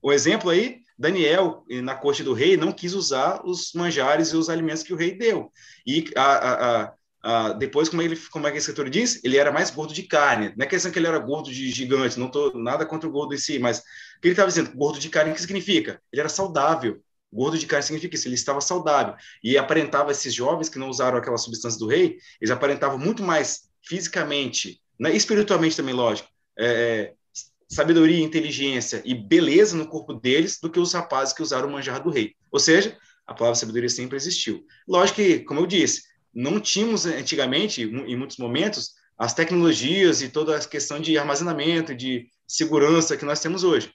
O 0.02 0.12
exemplo 0.12 0.50
aí 0.50 0.80
Daniel, 0.98 1.64
na 1.82 1.94
corte 1.94 2.22
do 2.22 2.32
rei, 2.32 2.56
não 2.56 2.72
quis 2.72 2.94
usar 2.94 3.42
os 3.44 3.72
manjares 3.74 4.28
e 4.28 4.36
os 4.36 4.48
alimentos 4.48 4.82
que 4.82 4.94
o 4.94 4.96
rei 4.96 5.16
deu. 5.16 5.52
E 5.86 6.10
a, 6.16 6.22
a, 6.22 6.94
a, 7.22 7.52
depois, 7.52 7.88
como, 7.88 8.00
ele, 8.00 8.16
como 8.30 8.46
é 8.46 8.50
que 8.50 8.56
a 8.56 8.60
escritura 8.60 8.88
diz, 8.88 9.22
ele 9.22 9.36
era 9.36 9.52
mais 9.52 9.70
gordo 9.70 9.92
de 9.92 10.04
carne. 10.04 10.54
Não 10.56 10.64
é 10.64 10.68
questão 10.68 10.90
que 10.90 10.98
ele 10.98 11.06
era 11.06 11.18
gordo 11.18 11.50
de 11.50 11.70
gigante, 11.70 12.18
não 12.18 12.28
estou 12.28 12.56
nada 12.56 12.86
contra 12.86 13.08
o 13.08 13.12
gordo 13.12 13.34
em 13.34 13.38
si, 13.38 13.58
mas 13.58 13.78
o 13.78 13.82
que 14.22 14.28
ele 14.28 14.32
estava 14.32 14.48
dizendo? 14.48 14.74
Gordo 14.74 14.98
de 14.98 15.10
carne, 15.10 15.32
o 15.32 15.34
que 15.34 15.40
significa? 15.40 16.00
Ele 16.10 16.20
era 16.20 16.30
saudável. 16.30 17.02
Gordo 17.30 17.58
de 17.58 17.66
carne 17.66 17.82
significa 17.82 18.14
isso, 18.14 18.26
ele 18.26 18.34
estava 18.34 18.62
saudável. 18.62 19.14
E 19.44 19.58
aparentava 19.58 20.12
esses 20.12 20.32
jovens 20.32 20.70
que 20.70 20.78
não 20.78 20.88
usaram 20.88 21.18
aquela 21.18 21.36
substância 21.36 21.78
do 21.78 21.86
rei, 21.86 22.16
eles 22.40 22.50
aparentavam 22.50 22.98
muito 22.98 23.22
mais 23.22 23.65
fisicamente, 23.86 24.80
né, 24.98 25.14
espiritualmente 25.14 25.76
também, 25.76 25.94
lógico, 25.94 26.28
é, 26.58 27.14
sabedoria, 27.68 28.22
inteligência 28.22 29.02
e 29.04 29.14
beleza 29.14 29.76
no 29.76 29.86
corpo 29.86 30.14
deles 30.14 30.58
do 30.60 30.70
que 30.70 30.80
os 30.80 30.92
rapazes 30.92 31.34
que 31.34 31.42
usaram 31.42 31.68
o 31.68 31.72
manjar 31.72 32.02
do 32.02 32.10
rei. 32.10 32.34
Ou 32.50 32.60
seja, 32.60 32.96
a 33.26 33.34
palavra 33.34 33.58
sabedoria 33.58 33.88
sempre 33.88 34.16
existiu. 34.16 34.64
Lógico 34.86 35.16
que, 35.16 35.40
como 35.40 35.60
eu 35.60 35.66
disse, 35.66 36.02
não 36.32 36.60
tínhamos 36.60 37.06
antigamente, 37.06 37.82
em 37.82 38.16
muitos 38.16 38.36
momentos, 38.36 38.94
as 39.18 39.34
tecnologias 39.34 40.20
e 40.22 40.28
toda 40.28 40.56
a 40.56 40.60
questão 40.60 41.00
de 41.00 41.16
armazenamento, 41.16 41.94
de 41.94 42.28
segurança 42.46 43.16
que 43.16 43.24
nós 43.24 43.40
temos 43.40 43.64
hoje. 43.64 43.92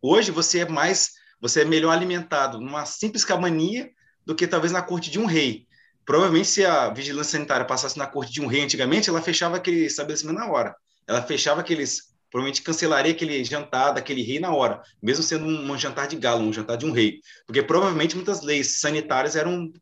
Hoje 0.00 0.30
você 0.30 0.60
é 0.60 0.68
mais, 0.68 1.12
você 1.40 1.62
é 1.62 1.64
melhor 1.64 1.92
alimentado 1.92 2.60
numa 2.60 2.86
simples 2.86 3.24
cabaninha 3.24 3.90
do 4.24 4.34
que 4.34 4.46
talvez 4.46 4.72
na 4.72 4.82
corte 4.82 5.10
de 5.10 5.18
um 5.18 5.26
rei. 5.26 5.65
Provavelmente 6.06 6.48
se 6.48 6.64
a 6.64 6.88
vigilância 6.88 7.32
sanitária 7.32 7.66
passasse 7.66 7.98
na 7.98 8.06
corte 8.06 8.32
de 8.32 8.40
um 8.40 8.46
rei 8.46 8.62
antigamente, 8.62 9.10
ela 9.10 9.20
fechava 9.20 9.56
aquele 9.56 9.84
estabelecimento 9.84 10.38
na 10.38 10.48
hora. 10.48 10.74
Ela 11.06 11.20
fechava 11.20 11.60
aqueles 11.60 12.14
provavelmente 12.30 12.62
cancelaria 12.62 13.12
aquele 13.12 13.44
jantar 13.44 13.92
daquele 13.92 14.22
rei 14.22 14.38
na 14.38 14.54
hora, 14.54 14.82
mesmo 15.02 15.22
sendo 15.22 15.46
um, 15.46 15.72
um 15.72 15.78
jantar 15.78 16.06
de 16.06 16.16
galo, 16.16 16.42
um 16.42 16.52
jantar 16.52 16.76
de 16.76 16.86
um 16.86 16.92
rei, 16.92 17.20
porque 17.46 17.62
provavelmente 17.62 18.14
muitas 18.14 18.42
leis 18.42 18.80
sanitárias 18.80 19.36
eram 19.36 19.72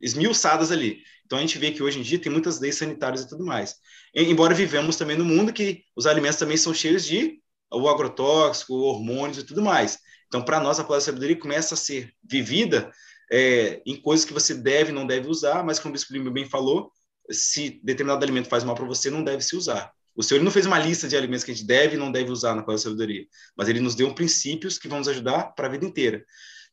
esmiuçadas 0.00 0.70
ali. 0.70 0.98
Então 1.24 1.38
a 1.38 1.40
gente 1.40 1.58
vê 1.58 1.70
que 1.70 1.82
hoje 1.82 1.98
em 1.98 2.02
dia 2.02 2.18
tem 2.18 2.30
muitas 2.30 2.60
leis 2.60 2.76
sanitárias 2.76 3.22
e 3.22 3.28
tudo 3.28 3.44
mais. 3.44 3.76
Embora 4.14 4.54
vivemos 4.54 4.96
também 4.96 5.16
no 5.16 5.24
mundo 5.24 5.52
que 5.52 5.82
os 5.96 6.06
alimentos 6.06 6.38
também 6.38 6.56
são 6.56 6.74
cheios 6.74 7.04
de 7.04 7.40
o 7.72 7.88
agrotóxico, 7.88 8.74
hormônios 8.74 9.38
e 9.38 9.44
tudo 9.44 9.62
mais. 9.62 9.98
Então, 10.28 10.42
para 10.42 10.60
nós, 10.60 10.78
a 10.78 10.84
palavra 10.84 11.04
sabedoria 11.04 11.38
começa 11.38 11.74
a 11.74 11.76
ser 11.76 12.12
vivida 12.22 12.90
é, 13.30 13.82
em 13.86 14.00
coisas 14.00 14.24
que 14.24 14.32
você 14.32 14.54
deve 14.54 14.90
e 14.90 14.94
não 14.94 15.06
deve 15.06 15.28
usar, 15.28 15.64
mas 15.64 15.78
como 15.78 15.90
o 15.90 15.92
Bispo 15.92 16.12
Lima 16.12 16.30
bem 16.30 16.44
falou, 16.44 16.90
se 17.30 17.80
determinado 17.82 18.24
alimento 18.24 18.48
faz 18.48 18.64
mal 18.64 18.74
para 18.74 18.84
você, 18.84 19.10
não 19.10 19.24
deve 19.24 19.42
se 19.42 19.56
usar. 19.56 19.92
O 20.14 20.22
Senhor 20.22 20.42
não 20.42 20.50
fez 20.50 20.64
uma 20.66 20.78
lista 20.78 21.08
de 21.08 21.16
alimentos 21.16 21.44
que 21.44 21.50
a 21.50 21.54
gente 21.54 21.66
deve 21.66 21.96
e 21.96 21.98
não 21.98 22.12
deve 22.12 22.30
usar 22.30 22.54
na 22.54 22.62
palavra 22.62 22.78
sabedoria, 22.82 23.26
mas 23.56 23.68
ele 23.68 23.80
nos 23.80 23.94
deu 23.94 24.14
princípios 24.14 24.78
que 24.78 24.86
vão 24.86 24.98
nos 24.98 25.08
ajudar 25.08 25.54
para 25.54 25.66
a 25.66 25.70
vida 25.70 25.84
inteira. 25.84 26.24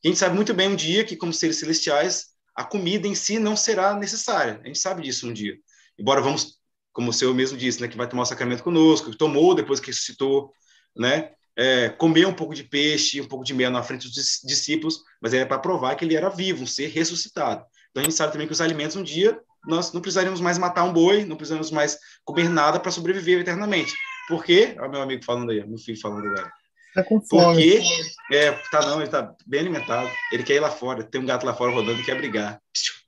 A 0.04 0.08
gente 0.08 0.18
sabe 0.18 0.34
muito 0.34 0.54
bem 0.54 0.68
um 0.68 0.76
dia 0.76 1.04
que, 1.04 1.16
como 1.16 1.32
seres 1.32 1.56
celestiais, 1.56 2.26
a 2.54 2.64
comida 2.64 3.08
em 3.08 3.14
si 3.14 3.38
não 3.38 3.56
será 3.56 3.94
necessária. 3.94 4.60
A 4.62 4.66
gente 4.66 4.78
sabe 4.78 5.02
disso 5.02 5.28
um 5.28 5.32
dia. 5.32 5.56
Embora 5.98 6.20
vamos, 6.20 6.58
como 6.92 7.10
o 7.10 7.12
Senhor 7.12 7.34
mesmo 7.34 7.56
disse, 7.56 7.80
né, 7.80 7.88
que 7.88 7.96
vai 7.96 8.08
tomar 8.08 8.22
o 8.22 8.26
sacramento 8.26 8.62
conosco, 8.62 9.10
que 9.10 9.16
tomou 9.16 9.54
depois 9.54 9.80
que 9.80 9.88
ressuscitou, 9.88 10.52
né, 10.96 11.32
é, 11.56 11.88
comer 11.90 12.26
um 12.26 12.32
pouco 12.32 12.54
de 12.54 12.64
peixe, 12.64 13.20
um 13.20 13.28
pouco 13.28 13.44
de 13.44 13.54
mel 13.54 13.70
na 13.70 13.82
frente 13.82 14.08
dos 14.08 14.40
discípulos, 14.44 15.02
mas 15.20 15.34
era 15.34 15.46
para 15.46 15.58
provar 15.58 15.94
que 15.94 16.04
ele 16.04 16.16
era 16.16 16.28
vivo, 16.28 16.64
um 16.64 16.66
ser 16.66 16.88
ressuscitado. 16.88 17.64
Então 17.90 18.00
a 18.00 18.04
gente 18.04 18.16
sabe 18.16 18.32
também 18.32 18.46
que 18.46 18.52
os 18.52 18.60
alimentos 18.60 18.96
um 18.96 19.02
dia 19.02 19.38
nós 19.66 19.92
não 19.92 20.00
precisaríamos 20.00 20.40
mais 20.40 20.58
matar 20.58 20.84
um 20.84 20.92
boi, 20.92 21.24
não 21.24 21.36
precisaríamos 21.36 21.70
mais 21.70 21.96
comer 22.24 22.48
nada 22.48 22.80
para 22.80 22.90
sobreviver 22.90 23.40
eternamente. 23.40 23.92
Por 24.28 24.44
quê? 24.44 24.74
Olha 24.78 24.88
meu 24.88 25.02
amigo 25.02 25.24
falando 25.24 25.50
aí, 25.50 25.64
meu 25.64 25.78
filho 25.78 26.00
falando 26.00 26.26
agora. 26.26 26.50
Tá 26.94 27.02
com 27.04 27.20
fome. 27.22 27.78
Porque, 27.78 28.36
é, 28.36 28.52
tá 28.70 28.80
não, 28.82 29.00
ele 29.00 29.10
tá 29.10 29.34
bem 29.46 29.60
alimentado. 29.60 30.10
Ele 30.30 30.42
quer 30.42 30.54
ir 30.54 30.60
lá 30.60 30.70
fora, 30.70 31.02
tem 31.02 31.20
um 31.20 31.26
gato 31.26 31.46
lá 31.46 31.54
fora 31.54 31.72
rodando 31.72 32.00
e 32.00 32.04
quer 32.04 32.16
brigar. 32.16 32.60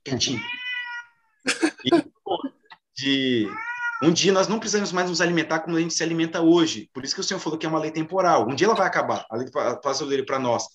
Quietinho. 0.03 0.41
E, 1.85 1.91
de, 2.97 3.47
um 4.03 4.11
dia 4.11 4.31
nós 4.31 4.47
não 4.47 4.59
precisamos 4.59 4.91
mais 4.91 5.09
nos 5.09 5.21
alimentar 5.21 5.59
como 5.59 5.77
a 5.77 5.79
gente 5.79 5.93
se 5.93 6.03
alimenta 6.03 6.41
hoje. 6.41 6.89
Por 6.93 7.03
isso 7.03 7.15
que 7.15 7.21
o 7.21 7.23
Senhor 7.23 7.39
falou 7.39 7.57
que 7.57 7.65
é 7.65 7.69
uma 7.69 7.79
lei 7.79 7.91
temporal. 7.91 8.47
Um 8.47 8.55
dia 8.55 8.67
ela 8.67 8.75
vai 8.75 8.87
acabar. 8.87 9.25
A 9.29 9.37
lei 9.37 9.47
passou 9.81 10.07
dele 10.07 10.23
para 10.23 10.37
nós, 10.37 10.65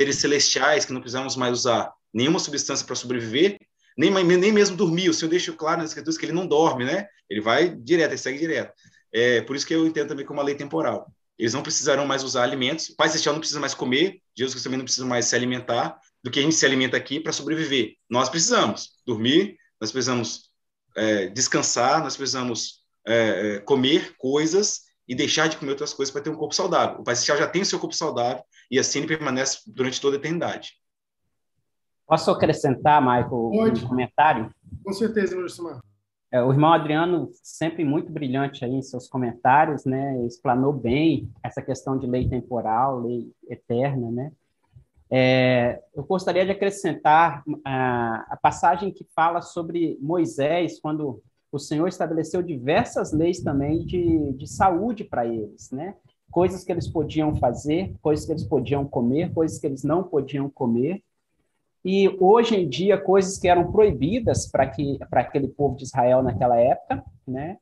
seres 0.00 0.16
celestiais, 0.16 0.84
que 0.84 0.92
não 0.92 1.00
precisamos 1.00 1.36
mais 1.36 1.52
usar 1.52 1.92
nenhuma 2.12 2.38
substância 2.38 2.86
para 2.86 2.94
sobreviver, 2.94 3.58
nem, 3.96 4.10
nem 4.10 4.52
mesmo 4.52 4.76
dormir. 4.76 5.08
O 5.08 5.14
Senhor 5.14 5.28
deixa 5.28 5.52
claro 5.52 5.80
nas 5.80 5.90
escrituras 5.90 6.16
que 6.16 6.24
ele 6.24 6.32
não 6.32 6.46
dorme, 6.46 6.84
né? 6.84 7.06
Ele 7.28 7.40
vai 7.40 7.68
direto, 7.68 8.12
ele 8.12 8.18
segue 8.18 8.38
direto. 8.38 8.72
É, 9.12 9.40
por 9.42 9.56
isso 9.56 9.66
que 9.66 9.74
eu 9.74 9.86
entendo 9.86 10.08
também 10.08 10.24
como 10.24 10.38
uma 10.38 10.46
lei 10.46 10.54
temporal. 10.54 11.10
Eles 11.38 11.54
não 11.54 11.62
precisarão 11.62 12.06
mais 12.06 12.22
usar 12.22 12.42
alimentos. 12.42 12.88
O 12.90 12.96
Pai 12.96 13.08
Celestial 13.08 13.34
não 13.34 13.40
precisa 13.40 13.60
mais 13.60 13.74
comer. 13.74 14.20
Jesus 14.36 14.62
também 14.62 14.78
não 14.78 14.84
precisa 14.84 15.06
mais 15.06 15.26
se 15.26 15.36
alimentar 15.36 15.98
do 16.22 16.30
que 16.30 16.40
a 16.40 16.42
gente 16.42 16.54
se 16.54 16.66
alimenta 16.66 16.96
aqui 16.96 17.20
para 17.20 17.32
sobreviver. 17.32 17.94
Nós 18.10 18.28
precisamos 18.28 18.90
dormir, 19.06 19.56
nós 19.80 19.92
precisamos 19.92 20.47
é, 20.98 21.28
descansar, 21.28 22.02
nós 22.02 22.16
precisamos 22.16 22.84
é, 23.06 23.56
é, 23.56 23.60
comer 23.60 24.14
coisas 24.18 24.82
e 25.06 25.14
deixar 25.14 25.48
de 25.48 25.56
comer 25.56 25.70
outras 25.70 25.94
coisas 25.94 26.12
para 26.12 26.22
ter 26.22 26.30
um 26.30 26.36
corpo 26.36 26.54
saudável. 26.54 27.00
O 27.00 27.04
Celestial 27.04 27.38
já 27.38 27.46
tem 27.46 27.62
o 27.62 27.66
seu 27.66 27.78
corpo 27.78 27.94
saudável 27.94 28.42
e 28.70 28.78
assim 28.78 28.98
ele 28.98 29.08
permanece 29.08 29.60
durante 29.66 30.00
toda 30.00 30.16
a 30.16 30.18
eternidade. 30.18 30.72
Posso 32.06 32.30
acrescentar, 32.30 33.00
Michael, 33.00 33.28
Pode. 33.28 33.84
um 33.84 33.88
comentário? 33.88 34.50
Com 34.84 34.92
certeza, 34.92 35.36
Luciano. 35.36 35.80
É, 36.30 36.42
o 36.42 36.52
irmão 36.52 36.72
Adriano, 36.72 37.30
sempre 37.42 37.84
muito 37.84 38.12
brilhante 38.12 38.62
aí 38.62 38.72
em 38.72 38.82
seus 38.82 39.08
comentários, 39.08 39.86
né, 39.86 40.26
explanou 40.26 40.74
bem 40.74 41.30
essa 41.42 41.62
questão 41.62 41.98
de 41.98 42.06
lei 42.06 42.28
temporal, 42.28 43.00
lei 43.00 43.32
eterna, 43.48 44.10
né, 44.10 44.32
é, 45.10 45.80
eu 45.94 46.04
gostaria 46.04 46.44
de 46.44 46.52
acrescentar 46.52 47.42
a, 47.64 48.26
a, 48.30 48.36
passagem 48.36 48.92
que 48.92 49.06
fala 49.14 49.40
sobre 49.40 49.98
Moisés, 50.00 50.78
quando 50.80 51.22
o 51.50 51.58
Senhor 51.58 51.88
estabeleceu 51.88 52.42
diversas 52.42 53.12
leis 53.12 53.40
também 53.40 53.84
de, 53.86 54.32
de 54.34 54.46
saúde 54.46 55.04
para 55.04 55.26
eles, 55.26 55.70
né? 55.70 55.94
Coisas 56.30 56.62
que 56.62 56.70
eles 56.70 56.86
podiam 56.86 57.34
fazer, 57.36 57.94
coisas 58.02 58.26
que 58.26 58.32
eles 58.32 58.44
podiam 58.44 58.86
comer, 58.86 59.32
coisas 59.32 59.58
que 59.58 59.66
eles 59.66 59.82
não 59.82 60.04
podiam 60.04 60.50
comer. 60.50 61.02
E 61.82 62.14
hoje 62.20 62.54
em 62.56 62.68
dia, 62.68 63.00
coisas 63.00 63.38
que 63.38 63.48
eram 63.48 63.72
proibidas 63.72 64.50
para 64.50 64.70
aquele 65.12 65.48
povo 65.48 65.76
de 65.76 65.84
Israel 65.84 66.22
naquela 66.22 66.58
época, 66.58 67.02
né? 67.26 67.56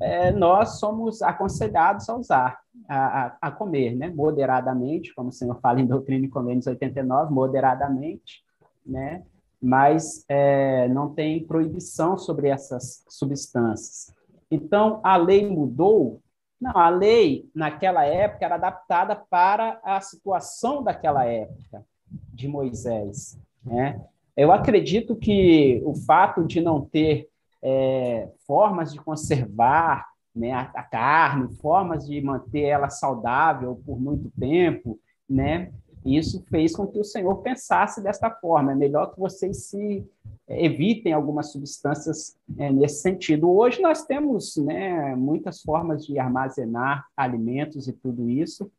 É, 0.00 0.32
nós 0.32 0.78
somos 0.78 1.22
aconselhados 1.22 2.08
a 2.08 2.16
usar 2.16 2.58
a, 2.88 3.36
a, 3.40 3.50
comer, 3.50 3.94
né? 3.96 4.10
Moderadamente, 4.10 5.14
como 5.14 5.28
o 5.28 5.32
senhor 5.32 5.58
fala 5.60 5.80
em 5.80 5.86
Doutrina 5.86 6.26
e 6.26 6.28
Convênios 6.28 6.66
89, 6.66 7.32
moderadamente, 7.32 8.42
né? 8.84 9.22
Mas 9.60 10.24
é, 10.28 10.88
não 10.88 11.14
tem 11.14 11.44
proibição 11.46 12.18
sobre 12.18 12.48
essas 12.48 13.04
substâncias. 13.08 14.12
Então, 14.50 15.00
a 15.02 15.16
lei 15.16 15.48
mudou? 15.48 16.20
Não, 16.60 16.76
a 16.76 16.88
lei, 16.88 17.48
naquela 17.54 18.04
época, 18.04 18.44
era 18.44 18.54
adaptada 18.56 19.16
para 19.16 19.80
a 19.82 20.00
situação 20.00 20.82
daquela 20.82 21.24
época 21.24 21.84
de 22.32 22.46
Moisés, 22.46 23.38
né? 23.64 24.00
Eu 24.36 24.50
acredito 24.50 25.14
que 25.14 25.80
o 25.84 25.94
fato 25.94 26.44
de 26.44 26.60
não 26.60 26.80
ter 26.80 27.28
é, 27.64 28.28
formas 28.46 28.92
de 28.92 29.00
conservar 29.00 30.06
né, 30.36 30.52
a, 30.52 30.60
a, 30.62 30.82
carne, 30.82 31.48
formas 31.56 32.06
de 32.06 32.20
manter 32.20 32.64
ela 32.64 32.90
saudável 32.90 33.80
por 33.86 33.98
muito 33.98 34.30
tempo, 34.38 34.98
né? 35.28 35.72
Isso 36.04 36.44
fez 36.50 36.76
com 36.76 36.86
que 36.86 36.98
o 36.98 37.04
Senhor 37.04 37.34
pensasse 37.36 38.02
desta 38.02 38.30
forma. 38.30 38.72
É 38.72 38.74
melhor 38.74 39.14
que 39.14 39.18
vocês 39.18 39.64
se 39.64 40.06
é, 40.46 40.66
evitem 40.66 41.14
algumas 41.14 41.50
substâncias 41.50 42.36
é, 42.58 42.70
nesse 42.70 43.00
sentido. 43.00 43.50
Hoje 43.50 43.80
nós 43.80 44.04
temos 44.04 44.56
né, 44.58 45.16
muitas 45.16 45.62
formas 45.62 46.04
de 46.04 46.18
armazenar 46.18 47.06
alimentos 47.16 47.88
e 47.88 47.92
tudo 47.94 48.28
isso, 48.28 48.70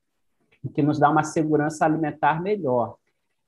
que 0.73 0.83
nos 0.83 0.99
dá 0.99 1.09
uma 1.09 1.23
segurança 1.23 1.83
alimentar 1.83 2.43
melhor. 2.43 2.95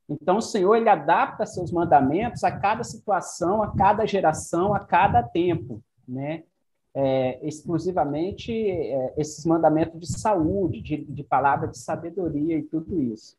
Então, 0.10 0.38
o 0.38 0.42
Senhor 0.42 0.76
ele 0.76 0.90
adapta 0.90 1.46
seus 1.46 1.72
mandamentos 1.72 2.44
a 2.44 2.52
cada 2.52 2.84
situação, 2.84 3.62
a 3.62 3.76
cada 3.76 4.06
geração, 4.06 4.74
a 4.74 4.80
cada 4.80 5.22
tempo, 5.22 5.82
né? 6.08 6.44
é, 7.00 7.38
exclusivamente 7.48 8.52
é, 8.52 9.14
esses 9.18 9.46
mandamentos 9.46 10.00
de 10.00 10.20
saúde, 10.20 10.82
de, 10.82 10.98
de 10.98 11.24
palavra 11.24 11.68
de 11.68 11.78
sabedoria 11.78 12.58
e 12.58 12.64
tudo 12.64 13.00
isso. 13.00 13.38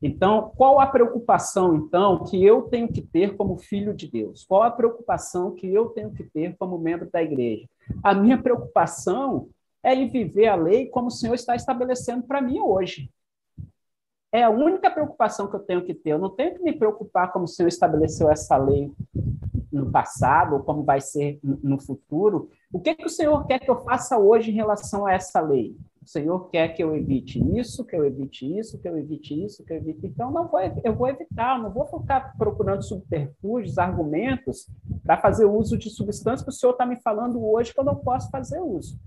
Então, 0.00 0.52
qual 0.56 0.78
a 0.78 0.86
preocupação, 0.86 1.74
então, 1.74 2.22
que 2.22 2.44
eu 2.44 2.62
tenho 2.62 2.86
que 2.86 3.02
ter 3.02 3.36
como 3.36 3.56
filho 3.56 3.92
de 3.92 4.08
Deus? 4.08 4.44
Qual 4.44 4.62
a 4.62 4.70
preocupação 4.70 5.50
que 5.50 5.66
eu 5.66 5.86
tenho 5.86 6.12
que 6.12 6.22
ter 6.22 6.56
como 6.56 6.78
membro 6.78 7.10
da 7.10 7.20
igreja? 7.20 7.68
A 8.04 8.14
minha 8.14 8.40
preocupação 8.40 9.48
é 9.82 9.92
em 9.92 10.06
viver 10.06 10.46
a 10.46 10.54
lei 10.54 10.86
como 10.86 11.08
o 11.08 11.10
Senhor 11.10 11.34
está 11.34 11.56
estabelecendo 11.56 12.22
para 12.22 12.40
mim 12.40 12.60
hoje. 12.60 13.10
É 14.32 14.42
a 14.42 14.50
única 14.50 14.90
preocupação 14.90 15.46
que 15.46 15.56
eu 15.56 15.60
tenho 15.60 15.84
que 15.84 15.92
ter. 15.92 16.10
Eu 16.10 16.18
não 16.18 16.30
tenho 16.30 16.54
que 16.54 16.62
me 16.62 16.72
preocupar 16.72 17.30
como 17.30 17.44
o 17.44 17.48
Senhor 17.48 17.68
estabeleceu 17.68 18.30
essa 18.30 18.56
lei 18.56 18.90
no 19.70 19.90
passado, 19.90 20.54
ou 20.54 20.60
como 20.60 20.82
vai 20.82 21.00
ser 21.00 21.38
no 21.42 21.78
futuro, 21.78 22.50
o 22.72 22.78
que, 22.78 22.94
que 22.94 23.06
o 23.06 23.10
Senhor 23.10 23.46
quer 23.46 23.58
que 23.58 23.70
eu 23.70 23.82
faça 23.82 24.18
hoje 24.18 24.50
em 24.50 24.54
relação 24.54 25.06
a 25.06 25.12
essa 25.12 25.40
lei? 25.40 25.76
O 26.02 26.08
Senhor 26.08 26.50
quer 26.50 26.68
que 26.68 26.82
eu 26.82 26.96
evite 26.96 27.38
isso, 27.56 27.84
que 27.84 27.94
eu 27.94 28.04
evite 28.04 28.58
isso, 28.58 28.78
que 28.78 28.88
eu 28.88 28.98
evite 28.98 29.44
isso, 29.44 29.64
que 29.64 29.72
eu 29.72 29.76
evite. 29.76 30.06
Então, 30.06 30.30
não 30.30 30.48
vou, 30.48 30.60
eu 30.82 30.94
vou 30.94 31.08
evitar, 31.08 31.62
não 31.62 31.70
vou 31.70 31.86
ficar 31.86 32.36
procurando 32.36 32.82
subterfúgios, 32.82 33.78
argumentos 33.78 34.68
para 35.04 35.16
fazer 35.16 35.44
uso 35.44 35.78
de 35.78 35.90
substâncias 35.90 36.42
que 36.42 36.50
o 36.50 36.52
Senhor 36.52 36.72
está 36.72 36.84
me 36.84 36.96
falando 36.96 37.42
hoje 37.44 37.72
que 37.72 37.78
eu 37.78 37.84
não 37.84 37.96
posso 37.96 38.30
fazer 38.30 38.60
uso. 38.60 38.98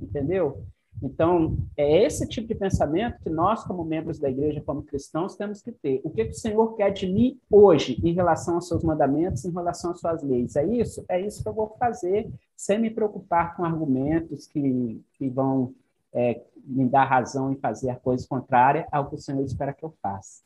Entendeu? 0.00 0.62
Então, 1.02 1.58
é 1.76 2.04
esse 2.04 2.28
tipo 2.28 2.46
de 2.46 2.54
pensamento 2.54 3.20
que 3.20 3.28
nós, 3.28 3.64
como 3.64 3.84
membros 3.84 4.20
da 4.20 4.30
igreja, 4.30 4.62
como 4.64 4.84
cristãos, 4.84 5.34
temos 5.34 5.60
que 5.60 5.72
ter. 5.72 6.00
O 6.04 6.10
que, 6.10 6.22
o 6.22 6.32
Senhor 6.32 6.76
quer 6.76 6.90
de 6.90 7.06
mim 7.06 7.40
hoje, 7.50 8.00
em 8.04 8.12
relação 8.12 8.54
aos 8.54 8.68
seus 8.68 8.84
mandamentos, 8.84 9.44
em 9.44 9.50
relação 9.50 9.90
às 9.90 9.98
suas 9.98 10.22
leis? 10.22 10.54
É 10.54 10.64
isso? 10.64 11.04
É 11.08 11.20
isso 11.20 11.42
que 11.42 11.48
eu 11.48 11.52
vou 11.52 11.74
fazer, 11.76 12.30
sem 12.56 12.78
me 12.78 12.88
preocupar 12.88 13.56
com 13.56 13.64
argumentos 13.64 14.46
que, 14.46 15.02
que 15.14 15.28
vão 15.28 15.74
é, 16.12 16.40
me 16.64 16.88
dar 16.88 17.04
razão 17.04 17.52
em 17.52 17.56
fazer 17.56 17.90
a 17.90 17.96
coisa 17.96 18.24
contrária 18.28 18.86
ao 18.92 19.08
que 19.08 19.16
o 19.16 19.18
Senhor 19.18 19.44
espera 19.44 19.72
que 19.72 19.84
eu 19.84 19.92
faça. 20.00 20.42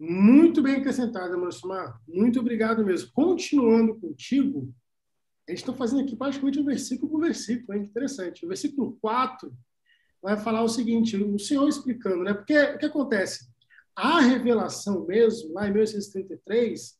Muito 0.00 0.62
bem 0.62 0.76
acrescentado, 0.76 1.38
Marcimar. 1.38 2.00
Muito 2.08 2.40
obrigado 2.40 2.84
mesmo. 2.84 3.12
Continuando 3.12 3.94
contigo, 4.00 4.72
gente 5.50 5.60
está 5.60 5.72
fazendo 5.72 6.02
aqui 6.02 6.14
praticamente 6.14 6.60
um 6.60 6.64
versículo 6.64 7.10
por 7.10 7.20
versículo, 7.20 7.76
hein? 7.76 7.84
interessante. 7.84 8.44
O 8.44 8.48
versículo 8.48 8.96
4 9.00 9.52
vai 10.22 10.38
falar 10.38 10.62
o 10.62 10.68
seguinte, 10.68 11.16
o 11.16 11.38
Senhor 11.38 11.68
explicando, 11.68 12.22
né? 12.22 12.32
Porque 12.32 12.56
o 12.56 12.78
que 12.78 12.86
acontece? 12.86 13.50
A 13.94 14.20
revelação 14.20 15.04
mesmo, 15.04 15.52
lá 15.52 15.66
em 15.66 15.72
1933, 15.72 16.96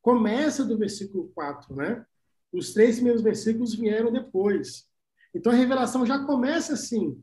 começa 0.00 0.64
do 0.64 0.78
versículo 0.78 1.30
4, 1.34 1.76
né? 1.76 2.04
Os 2.52 2.72
três 2.72 2.96
primeiros 2.96 3.22
versículos 3.22 3.74
vieram 3.74 4.10
depois. 4.10 4.86
Então 5.34 5.52
a 5.52 5.54
revelação 5.54 6.04
já 6.04 6.18
começa 6.24 6.72
assim: 6.72 7.22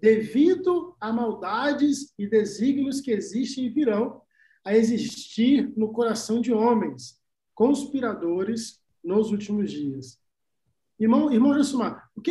devido 0.00 0.96
a 1.00 1.12
maldades 1.12 2.12
e 2.18 2.26
desígnios 2.26 3.00
que 3.00 3.10
existem 3.10 3.66
e 3.66 3.70
virão 3.70 4.22
a 4.64 4.74
existir 4.74 5.72
no 5.76 5.92
coração 5.92 6.40
de 6.40 6.52
homens, 6.52 7.20
conspiradores 7.54 8.80
nos 9.08 9.30
últimos 9.30 9.72
dias. 9.72 10.20
Irmão, 11.00 11.32
irmão 11.32 11.54
Jossumar, 11.54 12.10
o 12.14 12.20
que, 12.20 12.30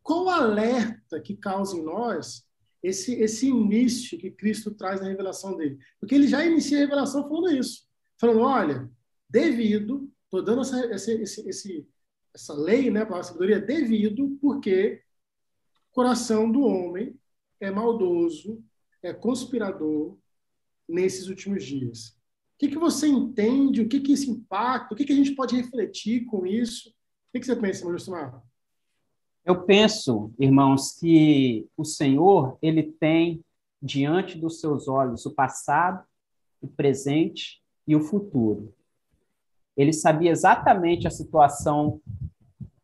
qual 0.00 0.24
o 0.24 0.30
alerta 0.30 1.20
que 1.20 1.36
causa 1.36 1.76
em 1.76 1.82
nós 1.82 2.46
esse, 2.82 3.14
esse 3.14 3.48
início 3.48 4.16
que 4.16 4.30
Cristo 4.30 4.70
traz 4.70 5.00
na 5.00 5.08
revelação 5.08 5.56
dele? 5.56 5.78
Porque 5.98 6.14
ele 6.14 6.28
já 6.28 6.44
inicia 6.44 6.78
a 6.78 6.80
revelação 6.80 7.28
falando 7.28 7.50
isso. 7.56 7.84
Falando, 8.16 8.40
olha, 8.40 8.90
devido, 9.28 10.08
estou 10.24 10.42
dando 10.42 10.60
essa, 10.60 10.84
essa, 10.86 11.12
esse, 11.12 11.88
essa 12.32 12.54
lei 12.54 12.88
né, 12.88 13.04
para 13.04 13.18
a 13.18 13.22
sabedoria, 13.24 13.60
devido, 13.60 14.38
porque 14.40 15.02
o 15.90 15.94
coração 15.94 16.50
do 16.50 16.62
homem 16.62 17.18
é 17.58 17.70
maldoso, 17.72 18.62
é 19.02 19.12
conspirador 19.12 20.16
nesses 20.88 21.26
últimos 21.26 21.64
dias. 21.64 22.16
Que, 22.62 22.68
que 22.68 22.78
você 22.78 23.08
entende? 23.08 23.82
O 23.82 23.88
que, 23.88 23.98
que 23.98 24.12
isso 24.12 24.30
impacta? 24.30 24.94
O 24.94 24.96
que, 24.96 25.04
que 25.04 25.12
a 25.12 25.16
gente 25.16 25.34
pode 25.34 25.56
refletir 25.56 26.26
com 26.26 26.46
isso? 26.46 26.90
O 26.90 26.92
que, 27.32 27.40
que 27.40 27.46
você 27.46 27.56
pensa, 27.56 27.90
Justumar? 27.90 28.40
Eu 29.44 29.64
penso, 29.64 30.32
irmãos, 30.38 30.92
que 30.92 31.66
o 31.76 31.84
Senhor 31.84 32.56
ele 32.62 32.84
tem 32.84 33.44
diante 33.82 34.38
dos 34.38 34.60
seus 34.60 34.86
olhos 34.86 35.26
o 35.26 35.34
passado, 35.34 36.06
o 36.60 36.68
presente 36.68 37.60
e 37.84 37.96
o 37.96 38.00
futuro. 38.00 38.72
Ele 39.76 39.92
sabia 39.92 40.30
exatamente 40.30 41.08
a 41.08 41.10
situação 41.10 42.00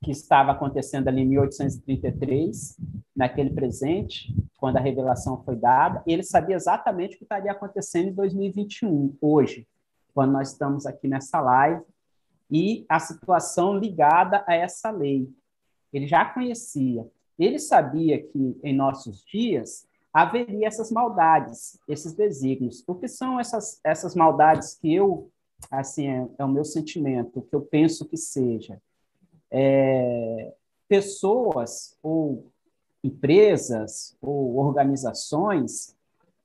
que 0.09 0.13
estava 0.13 0.53
acontecendo 0.53 1.09
ali 1.09 1.21
em 1.21 1.27
1833, 1.27 2.79
naquele 3.15 3.51
presente, 3.51 4.35
quando 4.57 4.79
a 4.79 4.81
revelação 4.81 5.43
foi 5.45 5.55
dada, 5.55 6.03
ele 6.07 6.23
sabia 6.23 6.57
exatamente 6.57 7.15
o 7.15 7.19
que 7.19 7.25
estaria 7.25 7.53
acontecendo 7.53 8.09
em 8.09 8.15
2021, 8.15 9.15
hoje, 9.21 9.69
quando 10.15 10.33
nós 10.33 10.53
estamos 10.53 10.87
aqui 10.87 11.07
nessa 11.07 11.43
live, 11.43 11.83
e 12.51 12.87
a 12.89 12.99
situação 12.99 13.77
ligada 13.77 14.43
a 14.47 14.55
essa 14.55 14.91
lei 14.91 15.31
ele 15.93 16.07
já 16.07 16.25
conhecia. 16.25 17.07
Ele 17.39 17.59
sabia 17.59 18.23
que 18.23 18.59
em 18.63 18.75
nossos 18.75 19.23
dias 19.23 19.87
haveria 20.11 20.67
essas 20.67 20.91
maldades, 20.91 21.79
esses 21.87 22.15
desígnios. 22.15 22.83
O 22.87 22.95
que 22.95 23.09
são 23.09 23.39
essas, 23.39 23.79
essas 23.85 24.15
maldades 24.15 24.75
que 24.75 24.95
eu, 24.95 25.31
assim, 25.71 26.09
é, 26.09 26.29
é 26.39 26.45
o 26.45 26.49
meu 26.49 26.65
sentimento, 26.65 27.43
que 27.43 27.55
eu 27.55 27.61
penso 27.61 28.07
que 28.07 28.17
seja? 28.17 28.81
É, 29.51 30.55
pessoas 30.89 31.97
ou 32.03 32.51
empresas 33.03 34.17
ou 34.21 34.57
organizações 34.57 35.97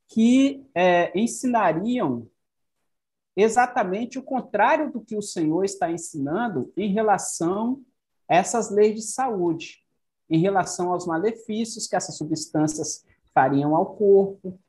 que 0.08 0.66
é, 0.76 1.18
ensinariam 1.18 2.28
exatamente 3.36 4.20
o 4.20 4.24
contrário 4.24 4.92
do 4.92 5.02
que 5.02 5.16
o 5.16 5.22
Senhor 5.22 5.64
está 5.64 5.92
ensinando 5.92 6.72
em 6.78 6.94
relação 6.94 7.82
essas 8.28 8.70
leis 8.70 8.96
de 8.96 9.02
saúde 9.02 9.84
em 10.30 10.40
relação 10.40 10.92
aos 10.92 11.06
malefícios 11.06 11.88
que 11.88 11.96
essas 11.96 12.18
substâncias 12.18 13.06
fariam 13.34 13.76
ao 13.76 13.96
corpo, 13.96 14.60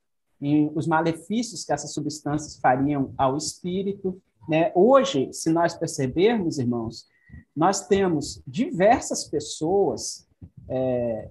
os 0.75 0.87
malefícios 0.87 1.65
que 1.65 1.73
essas 1.73 1.95
substâncias 1.95 2.59
fariam 2.59 3.15
ao 3.17 3.37
espírito. 3.37 4.21
Né? 4.47 4.71
Hoje, 4.75 5.33
se 5.33 5.51
nós 5.51 5.75
percebermos, 5.75 6.59
irmãos, 6.59 7.09
nós 7.55 7.87
temos 7.87 8.43
diversas 8.47 9.25
pessoas 9.25 10.27
é, 10.69 11.31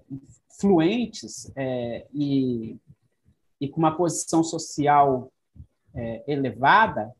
fluentes 0.60 1.51
é, 1.56 2.08
e, 2.14 2.78
e 3.60 3.68
com 3.68 3.80
uma 3.80 3.95
posição 3.95 4.43
social 4.43 5.32
é, 5.93 6.24
elevada 6.28 7.14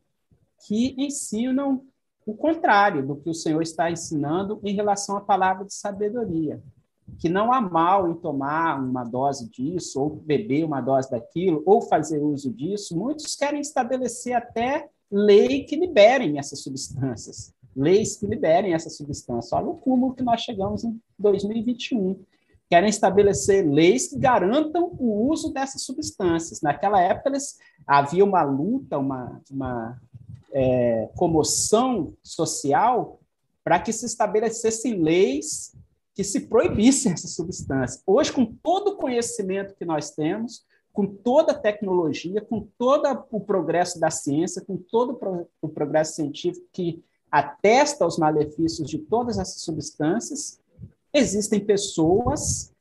que 0.66 0.94
ensinam 0.98 1.84
o 2.26 2.34
contrário 2.34 3.06
do 3.06 3.16
que 3.16 3.28
o 3.28 3.34
Senhor 3.34 3.60
está 3.62 3.90
ensinando 3.90 4.58
em 4.64 4.74
relação 4.74 5.16
à 5.16 5.20
palavra 5.20 5.64
de 5.64 5.74
sabedoria. 5.74 6.62
Que 7.18 7.28
não 7.28 7.52
há 7.52 7.60
mal 7.60 8.10
em 8.10 8.14
tomar 8.14 8.82
uma 8.82 9.04
dose 9.04 9.50
disso, 9.50 10.00
ou 10.00 10.08
beber 10.08 10.64
uma 10.64 10.80
dose 10.80 11.10
daquilo, 11.10 11.62
ou 11.66 11.82
fazer 11.82 12.18
uso 12.18 12.50
disso. 12.50 12.96
Muitos 12.96 13.36
querem 13.36 13.60
estabelecer 13.60 14.32
até 14.34 14.88
lei 15.10 15.64
que 15.64 15.76
liberem 15.76 16.38
essas 16.38 16.62
substâncias, 16.62 17.52
leis 17.76 18.16
que 18.16 18.26
liberem 18.26 18.74
essas 18.74 18.96
substâncias. 18.96 19.52
Olha 19.52 19.68
o 19.68 19.76
cúmulo 19.76 20.14
que 20.14 20.22
nós 20.22 20.40
chegamos 20.40 20.84
em 20.84 21.00
2021. 21.18 22.18
Querem 22.68 22.88
estabelecer 22.88 23.68
leis 23.68 24.08
que 24.08 24.18
garantam 24.18 24.94
o 24.98 25.28
uso 25.28 25.52
dessas 25.52 25.82
substâncias. 25.82 26.60
Naquela 26.60 27.00
época, 27.00 27.28
eles, 27.28 27.58
havia 27.86 28.24
uma 28.24 28.42
luta, 28.42 28.98
uma, 28.98 29.40
uma, 29.50 30.00
é, 30.52 31.08
comoção 31.16 32.14
social 32.22 33.20
para 33.62 33.80
que 33.80 33.92
se 33.92 34.06
estabelecessem 34.06 35.02
leis 35.02 35.74
que 36.14 36.22
se 36.22 36.42
proibissem 36.42 37.12
essa 37.12 37.26
substância. 37.26 38.00
Hoje, 38.06 38.32
com 38.32 38.46
todo 38.46 38.92
o 38.92 38.96
conhecimento 38.96 39.74
que 39.74 39.84
nós 39.84 40.12
temos, 40.12 40.64
com 40.92 41.06
toda 41.06 41.50
a 41.50 41.58
tecnologia, 41.58 42.40
com 42.40 42.68
todo 42.78 43.26
o 43.32 43.40
progresso 43.40 43.98
da 43.98 44.10
ciência, 44.10 44.62
com 44.64 44.76
todo 44.76 45.18
o 45.60 45.68
progresso 45.68 46.14
científico 46.14 46.68
que 46.72 47.02
atesta 47.34 48.06
os 48.06 48.16
malefícios 48.16 48.88
de 48.88 48.96
todas 48.96 49.38
essas 49.38 49.62
substâncias, 49.62 50.60
existem 51.12 51.58
pessoas 51.58 52.72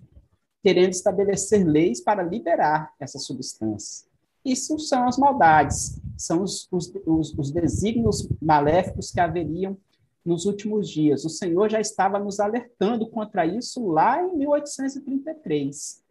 querendo 0.62 0.92
estabelecer 0.92 1.66
leis 1.66 2.00
para 2.00 2.22
liberar 2.22 2.94
essas 3.00 3.26
substâncias. 3.26 4.08
Isso 4.46 4.78
são 4.78 5.08
as 5.08 5.18
maldades, 5.18 6.00
são 6.16 6.44
os, 6.44 6.68
os, 6.72 6.94
os, 7.04 7.34
os 7.38 7.52
desígnios 7.52 8.30
maléficos 8.40 9.10
que 9.10 9.20
haveriam 9.20 9.76
nos 10.24 10.46
últimos 10.46 10.88
dias. 10.88 11.26
O 11.26 11.30
Senhor 11.30 11.68
já 11.70 11.82
estava 11.82 12.20
nos 12.20 12.40
alertando 12.40 13.10
contra 13.10 13.48
isso 13.48 13.88
lá 13.88 14.22
em 14.22 14.38
1833. 14.38 16.04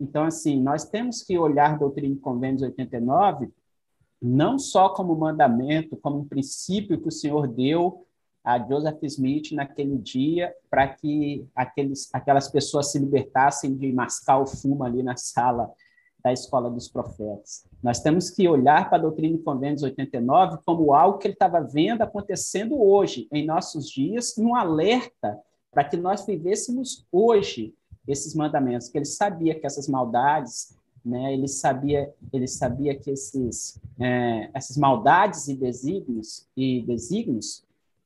Então, 0.00 0.24
assim, 0.24 0.60
nós 0.60 0.84
temos 0.84 1.22
que 1.22 1.38
olhar 1.38 1.78
Doutrina 1.78 2.16
e 2.16 2.18
Convênios 2.18 2.62
89 2.62 3.52
não 4.24 4.58
só 4.58 4.88
como 4.88 5.14
mandamento, 5.14 5.98
como 5.98 6.20
um 6.20 6.24
princípio 6.24 6.98
que 6.98 7.08
o 7.08 7.12
Senhor 7.12 7.46
deu 7.46 8.06
a 8.42 8.58
Joseph 8.58 9.02
Smith 9.02 9.52
naquele 9.52 9.98
dia 9.98 10.54
para 10.70 10.88
que 10.88 11.46
aqueles, 11.54 12.08
aquelas 12.12 12.48
pessoas 12.48 12.90
se 12.90 12.98
libertassem 12.98 13.74
de 13.76 13.92
mascar 13.92 14.38
o 14.38 14.46
fumo 14.46 14.82
ali 14.82 15.02
na 15.02 15.16
sala 15.16 15.70
da 16.22 16.32
escola 16.32 16.70
dos 16.70 16.88
profetas. 16.88 17.66
Nós 17.82 18.00
temos 18.00 18.30
que 18.30 18.48
olhar 18.48 18.88
para 18.88 18.96
a 18.96 19.02
doutrina 19.02 19.36
e 19.36 19.42
convênios 19.42 19.82
89 19.82 20.58
como 20.64 20.94
algo 20.94 21.18
que 21.18 21.26
ele 21.26 21.34
estava 21.34 21.60
vendo 21.60 22.00
acontecendo 22.00 22.80
hoje, 22.80 23.28
em 23.30 23.44
nossos 23.44 23.90
dias, 23.90 24.38
um 24.38 24.54
alerta 24.54 25.38
para 25.70 25.84
que 25.84 25.98
nós 25.98 26.24
vivêssemos 26.24 27.06
hoje 27.12 27.74
esses 28.08 28.34
mandamentos, 28.34 28.88
que 28.88 28.96
ele 28.96 29.04
sabia 29.04 29.58
que 29.58 29.66
essas 29.66 29.86
maldades, 29.86 30.74
né, 31.04 31.34
ele 31.34 31.46
sabia, 31.46 32.12
ele 32.32 32.46
sabia 32.46 32.94
que 32.96 33.10
esses, 33.10 33.78
é, 34.00 34.50
essas 34.54 34.76
maldades 34.76 35.48
e 35.48 35.54
desígnios 35.54 36.48
e 36.56 36.82
desígnios 36.82 37.62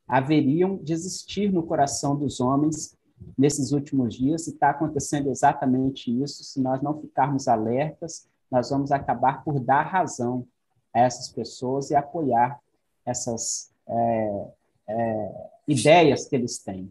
haveriam 0.07 0.77
de 0.79 0.93
existir 0.93 1.53
no 1.53 1.63
coração 1.63 2.17
dos 2.17 2.41
homens 2.41 2.97
nesses 3.37 3.73
últimos 3.73 4.15
dias 4.15 4.47
e 4.47 4.51
está 4.51 4.71
acontecendo 4.71 5.31
exatamente 5.31 6.11
isso. 6.23 6.43
Se 6.43 6.61
nós 6.61 6.83
não 6.83 7.01
ficarmos 7.01 7.47
alertas, 7.47 8.27
nós 8.51 8.71
vamos 8.71 8.91
acabar 8.91 9.45
por 9.45 9.61
dar 9.61 9.83
razão 9.83 10.47
a 10.93 11.01
essas 11.01 11.29
pessoas 11.29 11.91
e 11.91 11.95
apoiar 11.95 12.59
essas 13.05 13.71
é, 13.87 14.47
é, 14.89 15.51
ideias 15.67 16.27
que 16.27 16.35
eles 16.35 16.59
têm. 16.59 16.91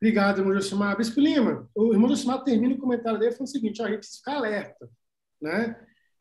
Obrigado, 0.00 0.40
irmão 0.40 0.54
Josimar. 0.54 0.96
Bispo 0.96 1.20
Lima, 1.20 1.68
o 1.74 1.92
irmão 1.92 2.08
Josimar 2.08 2.44
termina 2.44 2.74
o 2.74 2.78
comentário 2.78 3.18
dele 3.18 3.32
falando 3.32 3.48
o 3.48 3.50
seguinte, 3.50 3.82
a 3.82 3.88
gente 3.88 3.98
precisa 3.98 4.18
ficar 4.18 4.36
alerta. 4.36 4.90
Né? 5.40 5.74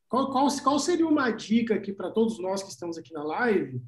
Qual, 0.07 0.31
qual, 0.31 0.47
qual 0.63 0.79
seria 0.79 1.07
uma 1.07 1.29
dica 1.31 1.75
aqui 1.75 1.91
para 1.91 2.11
todos 2.11 2.39
nós 2.39 2.63
que 2.63 2.69
estamos 2.69 2.97
aqui 2.97 3.11
na 3.13 3.23
live, 3.23 3.81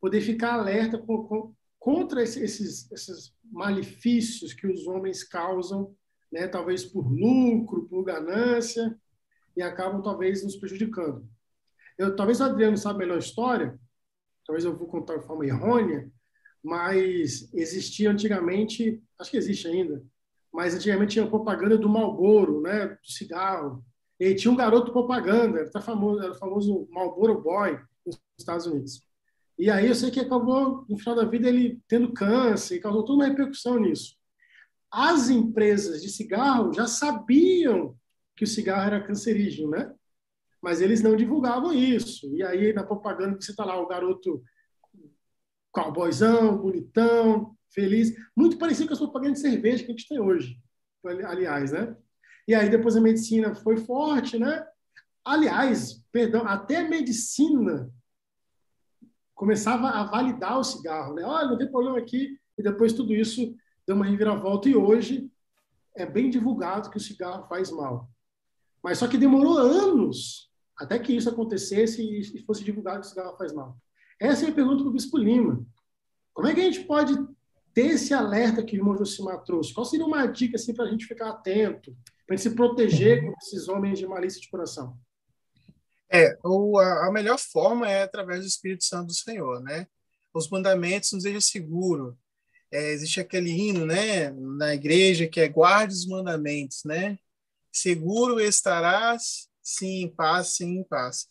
poder 0.00 0.20
ficar 0.20 0.54
alerta 0.54 0.98
com, 0.98 1.22
com, 1.24 1.54
contra 1.78 2.22
esses, 2.22 2.90
esses 2.90 3.32
malefícios 3.44 4.52
que 4.52 4.66
os 4.66 4.86
homens 4.88 5.22
causam, 5.22 5.94
né, 6.32 6.48
talvez 6.48 6.84
por 6.84 7.06
lucro, 7.08 7.86
por 7.88 8.02
ganância, 8.02 8.98
e 9.56 9.62
acabam 9.62 10.02
talvez 10.02 10.42
nos 10.42 10.56
prejudicando. 10.56 11.28
Eu, 11.96 12.16
talvez 12.16 12.40
o 12.40 12.44
Adriano 12.44 12.76
saiba 12.76 12.98
melhor 12.98 13.16
a 13.16 13.20
história, 13.20 13.78
talvez 14.46 14.64
eu 14.64 14.76
vou 14.76 14.88
contar 14.88 15.18
de 15.18 15.26
forma 15.26 15.46
errônea, 15.46 16.10
mas 16.62 17.52
existia 17.52 18.10
antigamente, 18.10 19.02
acho 19.18 19.30
que 19.30 19.36
existe 19.36 19.66
ainda, 19.66 20.04
mas 20.52 20.74
antigamente 20.74 21.14
tinha 21.14 21.26
propaganda 21.26 21.76
do 21.76 21.88
Marlboro, 21.88 22.60
né, 22.60 22.88
do 22.88 23.10
cigarro. 23.10 23.84
E 24.20 24.34
tinha 24.34 24.52
um 24.52 24.56
garoto 24.56 24.92
propaganda, 24.92 25.60
era, 25.60 25.80
famoso, 25.80 26.22
era 26.22 26.32
o 26.32 26.38
famoso 26.38 26.86
Marlboro 26.90 27.40
Boy 27.40 27.80
nos 28.06 28.20
Estados 28.38 28.66
Unidos. 28.66 29.02
E 29.58 29.70
aí 29.70 29.88
eu 29.88 29.94
sei 29.94 30.10
que 30.10 30.20
acabou, 30.20 30.84
no 30.88 30.98
final 30.98 31.16
da 31.16 31.24
vida, 31.24 31.48
ele 31.48 31.80
tendo 31.88 32.12
câncer, 32.12 32.76
e 32.76 32.80
causou 32.80 33.04
toda 33.04 33.24
uma 33.24 33.28
repercussão 33.28 33.80
nisso. 33.80 34.16
as 34.90 35.30
empresas 35.30 36.02
de 36.02 36.08
cigarro 36.10 36.72
já 36.72 36.86
sabiam 36.86 37.96
que 38.36 38.44
o 38.44 38.46
cigarro 38.46 38.86
era 38.86 39.02
cancerígeno, 39.02 39.70
né? 39.70 39.92
Mas 40.60 40.80
eles 40.80 41.02
não 41.02 41.16
divulgavam 41.16 41.72
isso. 41.72 42.32
E 42.36 42.42
aí, 42.42 42.72
na 42.72 42.84
propaganda, 42.84 43.40
você 43.40 43.50
está 43.50 43.64
lá, 43.64 43.80
o 43.80 43.88
garoto 43.88 44.42
cowboyzão, 45.72 46.58
bonitão, 46.58 47.56
feliz, 47.70 48.14
muito 48.36 48.58
parecido 48.58 48.88
com 48.88 48.92
as 48.92 49.00
propagandas 49.00 49.40
de 49.40 49.48
cerveja 49.48 49.84
que 49.84 49.90
a 49.90 49.94
gente 49.94 50.08
tem 50.08 50.20
hoje, 50.20 50.60
aliás, 51.04 51.72
né? 51.72 51.96
E 52.46 52.54
aí 52.54 52.68
depois 52.68 52.96
a 52.96 53.00
medicina 53.00 53.54
foi 53.54 53.76
forte, 53.78 54.38
né? 54.38 54.66
Aliás, 55.24 56.04
perdão, 56.12 56.46
até 56.46 56.78
a 56.78 56.88
medicina 56.88 57.90
começava 59.34 59.88
a 59.88 60.04
validar 60.04 60.58
o 60.58 60.64
cigarro, 60.64 61.14
né? 61.14 61.24
Olha, 61.24 61.48
não 61.48 61.58
tem 61.58 61.70
problema 61.70 61.98
aqui. 61.98 62.38
E 62.58 62.62
depois 62.62 62.92
tudo 62.92 63.14
isso 63.14 63.56
deu 63.86 63.96
uma 63.96 64.04
reviravolta 64.04 64.68
e 64.68 64.76
hoje 64.76 65.30
é 65.96 66.04
bem 66.04 66.30
divulgado 66.30 66.90
que 66.90 66.96
o 66.96 67.00
cigarro 67.00 67.46
faz 67.48 67.70
mal. 67.70 68.10
Mas 68.82 68.98
só 68.98 69.06
que 69.06 69.16
demorou 69.16 69.58
anos 69.58 70.50
até 70.76 70.98
que 70.98 71.14
isso 71.14 71.28
acontecesse 71.28 72.02
e 72.02 72.38
fosse 72.40 72.64
divulgado 72.64 73.00
que 73.00 73.06
o 73.06 73.10
cigarro 73.10 73.36
faz 73.36 73.52
mal. 73.52 73.76
Essa 74.20 74.46
é 74.46 74.48
a 74.50 74.54
pergunta 74.54 74.82
para 74.82 74.90
o 74.90 74.92
Bispo 74.92 75.18
Lima. 75.18 75.64
Como 76.32 76.48
é 76.48 76.54
que 76.54 76.60
a 76.60 76.64
gente 76.64 76.84
pode 76.84 77.14
ter 77.74 77.86
esse 77.86 78.12
alerta 78.14 78.62
que 78.62 78.76
o 78.76 78.78
irmão 78.78 78.96
Josimar 78.96 79.42
trouxe? 79.42 79.72
Qual 79.72 79.84
seria 79.84 80.06
uma 80.06 80.26
dica 80.26 80.56
assim, 80.56 80.74
para 80.74 80.84
a 80.84 80.90
gente 80.90 81.06
ficar 81.06 81.30
atento, 81.30 81.96
para 82.26 82.34
a 82.34 82.36
gente 82.36 82.48
se 82.48 82.54
proteger 82.54 83.24
com 83.24 83.34
esses 83.42 83.68
homens 83.68 83.98
de 83.98 84.06
malícia 84.06 84.40
de 84.40 84.48
coração? 84.48 84.96
É, 86.10 86.36
o, 86.44 86.78
a, 86.78 87.06
a, 87.06 87.12
melhor 87.12 87.38
forma 87.38 87.88
é 87.88 88.02
através 88.02 88.40
do 88.40 88.46
Espírito 88.46 88.84
Santo 88.84 89.06
do 89.06 89.14
Senhor, 89.14 89.62
né? 89.62 89.86
Os 90.34 90.48
mandamentos 90.50 91.12
nos 91.12 91.22
deixam 91.22 91.40
seguro. 91.40 92.18
É, 92.70 92.92
existe 92.92 93.20
aquele 93.20 93.50
hino, 93.50 93.84
né, 93.84 94.30
na 94.30 94.74
igreja 94.74 95.26
que 95.26 95.40
é 95.40 95.48
guarde 95.48 95.94
os 95.94 96.06
mandamentos, 96.06 96.82
né? 96.84 97.18
Seguro 97.70 98.40
estarás, 98.40 99.48
sim, 99.62 100.02
em 100.02 100.08
paz, 100.08 100.56
sim, 100.56 100.78
em 100.78 100.84
paz. 100.84 101.26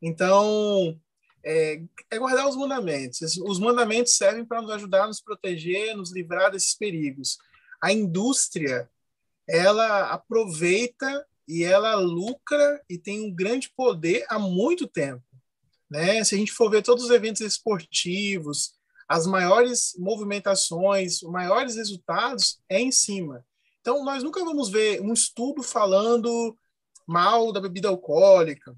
Então, 0.00 0.98
é, 1.46 1.80
é 2.10 2.18
guardar 2.18 2.48
os 2.48 2.56
mandamentos. 2.56 3.20
Os 3.38 3.60
mandamentos 3.60 4.16
servem 4.16 4.44
para 4.44 4.60
nos 4.60 4.70
ajudar 4.72 5.04
a 5.04 5.06
nos 5.06 5.20
proteger, 5.20 5.96
nos 5.96 6.12
livrar 6.12 6.50
desses 6.50 6.74
perigos. 6.74 7.38
A 7.80 7.92
indústria, 7.92 8.90
ela 9.48 10.10
aproveita 10.10 11.24
e 11.46 11.62
ela 11.62 11.94
lucra 11.94 12.82
e 12.90 12.98
tem 12.98 13.20
um 13.20 13.32
grande 13.32 13.70
poder 13.76 14.26
há 14.28 14.40
muito 14.40 14.88
tempo. 14.88 15.22
Né? 15.88 16.24
Se 16.24 16.34
a 16.34 16.38
gente 16.38 16.50
for 16.50 16.68
ver 16.68 16.82
todos 16.82 17.04
os 17.04 17.10
eventos 17.10 17.40
esportivos, 17.42 18.74
as 19.08 19.24
maiores 19.24 19.94
movimentações, 19.96 21.22
os 21.22 21.30
maiores 21.30 21.76
resultados 21.76 22.58
é 22.68 22.80
em 22.80 22.90
cima. 22.90 23.46
Então, 23.80 24.04
nós 24.04 24.24
nunca 24.24 24.44
vamos 24.44 24.68
ver 24.68 25.00
um 25.00 25.12
estudo 25.12 25.62
falando 25.62 26.58
mal 27.06 27.52
da 27.52 27.60
bebida 27.60 27.86
alcoólica, 27.86 28.76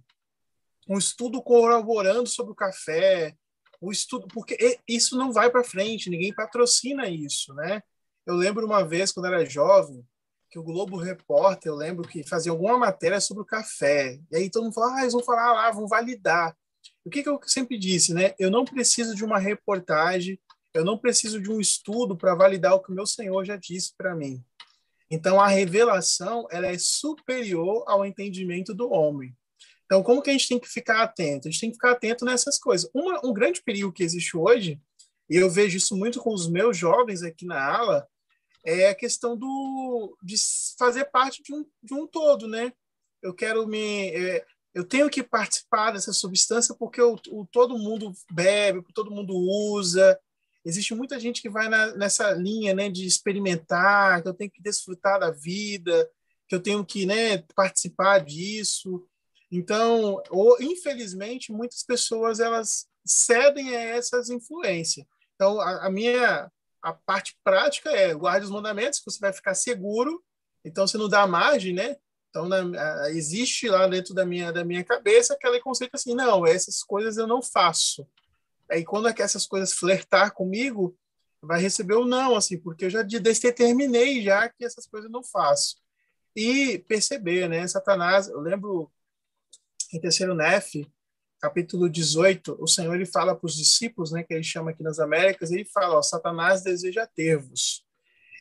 um 0.88 0.98
estudo 0.98 1.42
corroborando 1.42 2.28
sobre 2.28 2.52
o 2.52 2.56
café, 2.56 3.36
um 3.80 3.90
estudo 3.92 4.26
porque 4.28 4.78
isso 4.88 5.16
não 5.16 5.32
vai 5.32 5.50
para 5.50 5.62
frente, 5.62 6.10
ninguém 6.10 6.34
patrocina 6.34 7.08
isso, 7.08 7.54
né? 7.54 7.82
Eu 8.26 8.34
lembro 8.34 8.66
uma 8.66 8.82
vez 8.86 9.12
quando 9.12 9.26
era 9.26 9.44
jovem 9.44 10.04
que 10.50 10.58
o 10.58 10.62
Globo 10.62 10.96
Repórter, 10.96 11.70
eu 11.70 11.76
lembro 11.76 12.08
que 12.08 12.22
fazia 12.22 12.50
alguma 12.50 12.78
matéria 12.78 13.20
sobre 13.20 13.42
o 13.42 13.46
café. 13.46 14.18
E 14.30 14.36
aí 14.36 14.50
todo 14.50 14.64
mundo 14.64 14.74
falava, 14.74 14.96
ah, 14.96 15.00
eles 15.02 15.12
vão 15.12 15.22
falar 15.22 15.52
lá, 15.52 15.70
vão 15.70 15.86
validar. 15.86 16.56
O 17.04 17.10
que, 17.10 17.22
que 17.22 17.28
eu 17.28 17.38
sempre 17.44 17.78
disse, 17.78 18.14
né? 18.14 18.34
Eu 18.38 18.50
não 18.50 18.64
preciso 18.64 19.14
de 19.14 19.24
uma 19.24 19.38
reportagem, 19.38 20.40
eu 20.72 20.84
não 20.84 20.96
preciso 20.96 21.40
de 21.40 21.50
um 21.50 21.60
estudo 21.60 22.16
para 22.16 22.34
validar 22.34 22.74
o 22.74 22.80
que 22.80 22.90
o 22.90 22.94
meu 22.94 23.06
Senhor 23.06 23.44
já 23.44 23.56
disse 23.56 23.94
para 23.96 24.14
mim. 24.14 24.42
Então 25.10 25.40
a 25.40 25.48
revelação 25.48 26.46
ela 26.50 26.66
é 26.66 26.78
superior 26.78 27.84
ao 27.86 28.04
entendimento 28.04 28.74
do 28.74 28.90
homem. 28.90 29.34
Então, 29.88 30.02
como 30.02 30.20
que 30.20 30.28
a 30.28 30.32
gente 30.34 30.48
tem 30.48 30.58
que 30.60 30.68
ficar 30.68 31.02
atento? 31.02 31.48
A 31.48 31.50
gente 31.50 31.60
tem 31.60 31.70
que 31.70 31.76
ficar 31.76 31.92
atento 31.92 32.22
nessas 32.22 32.58
coisas. 32.58 32.90
Uma, 32.92 33.24
um 33.24 33.32
grande 33.32 33.62
perigo 33.62 33.90
que 33.90 34.02
existe 34.02 34.36
hoje, 34.36 34.78
e 35.30 35.36
eu 35.36 35.48
vejo 35.48 35.78
isso 35.78 35.96
muito 35.96 36.20
com 36.20 36.32
os 36.32 36.46
meus 36.46 36.76
jovens 36.76 37.22
aqui 37.22 37.46
na 37.46 37.58
ala, 37.58 38.06
é 38.66 38.90
a 38.90 38.94
questão 38.94 39.34
do, 39.34 40.14
de 40.22 40.36
fazer 40.78 41.06
parte 41.06 41.42
de 41.42 41.54
um, 41.54 41.64
de 41.82 41.94
um 41.94 42.06
todo, 42.06 42.46
né? 42.46 42.70
Eu 43.22 43.32
quero 43.32 43.66
me... 43.66 44.10
É, 44.10 44.44
eu 44.74 44.84
tenho 44.84 45.08
que 45.08 45.22
participar 45.22 45.92
dessa 45.92 46.12
substância 46.12 46.74
porque 46.74 47.00
o, 47.00 47.18
o, 47.30 47.46
todo 47.46 47.78
mundo 47.78 48.12
bebe, 48.30 48.84
todo 48.92 49.10
mundo 49.10 49.34
usa. 49.34 50.20
Existe 50.66 50.94
muita 50.94 51.18
gente 51.18 51.40
que 51.40 51.48
vai 51.48 51.66
na, 51.66 51.96
nessa 51.96 52.30
linha 52.32 52.74
né, 52.74 52.90
de 52.90 53.06
experimentar, 53.06 54.22
que 54.22 54.28
eu 54.28 54.34
tenho 54.34 54.50
que 54.50 54.60
desfrutar 54.60 55.18
da 55.18 55.30
vida, 55.30 56.08
que 56.46 56.54
eu 56.54 56.60
tenho 56.60 56.84
que 56.84 57.06
né, 57.06 57.38
participar 57.54 58.18
disso. 58.18 59.08
Então, 59.50 60.22
ou, 60.30 60.56
infelizmente, 60.60 61.52
muitas 61.52 61.82
pessoas 61.82 62.38
elas 62.38 62.86
cedem 63.04 63.74
a 63.74 63.80
essas 63.80 64.28
influências. 64.28 65.06
Então, 65.34 65.60
a, 65.60 65.86
a 65.86 65.90
minha 65.90 66.50
a 66.80 66.92
parte 66.92 67.36
prática 67.42 67.90
é 67.90 68.14
guarde 68.14 68.46
os 68.46 68.52
mandamentos, 68.52 69.00
que 69.00 69.10
você 69.10 69.18
vai 69.18 69.32
ficar 69.32 69.54
seguro. 69.54 70.22
Então, 70.64 70.86
você 70.86 70.98
não 70.98 71.08
dá 71.08 71.26
margem, 71.26 71.74
né? 71.74 71.96
Então, 72.30 72.46
na, 72.46 73.10
existe 73.10 73.68
lá 73.68 73.86
dentro 73.86 74.14
da 74.14 74.24
minha 74.24 74.52
da 74.52 74.64
minha 74.64 74.84
cabeça 74.84 75.34
aquele 75.34 75.60
conceito 75.60 75.94
assim, 75.94 76.14
não, 76.14 76.46
essas 76.46 76.82
coisas 76.82 77.16
eu 77.16 77.26
não 77.26 77.42
faço. 77.42 78.06
Aí, 78.70 78.84
quando 78.84 79.08
é 79.08 79.12
que 79.12 79.22
essas 79.22 79.46
coisas 79.46 79.72
flertar 79.72 80.32
comigo, 80.32 80.96
vai 81.40 81.60
receber 81.60 81.94
o 81.94 82.04
não, 82.04 82.36
assim, 82.36 82.58
porque 82.58 82.84
eu 82.84 82.90
já 82.90 83.02
determinei 83.02 84.22
já 84.22 84.48
que 84.48 84.64
essas 84.64 84.86
coisas 84.86 85.08
eu 85.08 85.12
não 85.12 85.22
faço. 85.22 85.76
E 86.36 86.78
perceber, 86.80 87.48
né? 87.48 87.66
Satanás, 87.66 88.28
eu 88.28 88.40
lembro 88.40 88.90
em 89.92 90.00
terceiro 90.00 90.34
Nef, 90.34 90.86
capítulo 91.40 91.88
18, 91.88 92.56
o 92.60 92.66
Senhor 92.66 92.94
ele 92.94 93.06
fala 93.06 93.34
para 93.34 93.46
os 93.46 93.56
discípulos, 93.56 94.12
né, 94.12 94.22
que 94.22 94.34
ele 94.34 94.42
chama 94.42 94.70
aqui 94.70 94.82
nas 94.82 94.98
Américas, 94.98 95.50
ele 95.50 95.64
fala, 95.64 95.96
ó, 95.96 96.02
Satanás 96.02 96.62
deseja 96.62 97.06
ter-vos. 97.06 97.84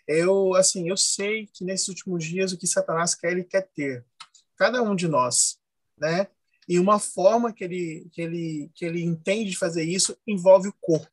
Eu, 0.07 0.55
assim, 0.55 0.89
eu 0.89 0.97
sei 0.97 1.47
que 1.47 1.63
nesses 1.63 1.87
últimos 1.89 2.23
dias 2.23 2.51
o 2.51 2.57
que 2.57 2.65
Satanás 2.65 3.13
quer, 3.13 3.33
ele 3.33 3.43
quer 3.43 3.67
ter. 3.75 4.05
Cada 4.55 4.81
um 4.81 4.95
de 4.95 5.07
nós, 5.07 5.59
né? 5.97 6.27
E 6.67 6.79
uma 6.79 6.99
forma 6.99 7.53
que 7.53 7.63
ele, 7.63 8.07
que 8.11 8.21
ele, 8.21 8.71
que 8.73 8.85
ele 8.85 9.03
entende 9.03 9.51
de 9.51 9.57
fazer 9.57 9.83
isso 9.83 10.17
envolve 10.25 10.69
o 10.69 10.75
corpo. 10.81 11.07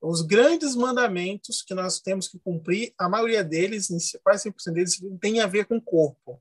Os 0.00 0.22
grandes 0.22 0.76
mandamentos 0.76 1.62
que 1.62 1.74
nós 1.74 2.00
temos 2.00 2.28
que 2.28 2.38
cumprir, 2.38 2.94
a 2.98 3.08
maioria 3.08 3.42
deles, 3.42 3.88
quase 4.22 4.50
100% 4.50 4.72
deles, 4.72 5.02
tem 5.20 5.40
a 5.40 5.46
ver 5.46 5.66
com 5.66 5.78
o 5.78 5.82
corpo. 5.82 6.40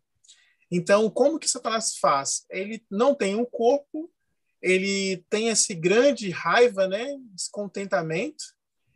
Então, 0.71 1.09
como 1.09 1.39
que 1.39 1.49
Satanás 1.49 1.97
faz? 1.97 2.45
Ele 2.49 2.83
não 2.89 3.13
tem 3.13 3.35
um 3.35 3.45
corpo, 3.45 4.11
ele 4.61 5.23
tem 5.29 5.49
esse 5.49 5.73
grande 5.73 6.29
raiva, 6.29 6.87
né, 6.87 7.15
descontentamento. 7.33 8.43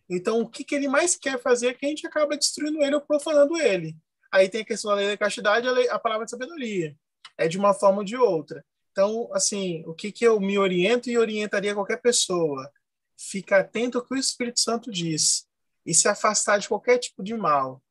Então, 0.10 0.42
o 0.42 0.50
que, 0.50 0.64
que 0.64 0.74
ele 0.74 0.88
mais 0.88 1.16
quer 1.16 1.40
fazer 1.40 1.68
é 1.68 1.74
que 1.74 1.86
a 1.86 1.90
gente 1.90 2.08
acaba 2.08 2.36
destruindo 2.36 2.82
ele 2.84 2.96
ou 2.96 3.02
profanando 3.02 3.56
ele. 3.58 3.96
Aí 4.32 4.50
tem 4.50 4.62
a 4.62 4.66
questão 4.66 4.92
da 4.92 4.98
lei 4.98 5.08
da 5.08 5.18
castidade 5.18 5.68
a, 5.68 5.72
lei, 5.72 5.88
a 5.90 6.00
palavra 6.00 6.26
de 6.26 6.32
sabedoria. 6.32 6.96
É 7.38 7.48
de 7.48 7.58
uma 7.58 7.74
forma 7.74 8.00
ou 8.00 8.04
de 8.04 8.18
outra. 8.18 8.66
Então, 8.92 9.30
assim, 9.32 9.84
o 9.86 9.94
que, 9.94 10.12
que 10.12 10.26
eu 10.26 10.40
me 10.40 10.58
oriento 10.58 11.10
e 11.10 11.18
orientaria 11.18 11.76
qualquer 11.76 12.02
pessoa? 12.02 12.70
Fica 13.16 13.60
atento 13.60 13.98
ao 13.98 14.04
que 14.04 14.14
o 14.14 14.18
Espírito 14.18 14.60
Santo 14.60 14.92
diz 14.92 15.48
e 15.86 15.94
se 15.94 16.08
afastar 16.08 16.58
de 16.58 16.68
qualquer 16.68 16.98
tipo 16.98 17.24
de 17.24 17.36
mal. 17.36 17.82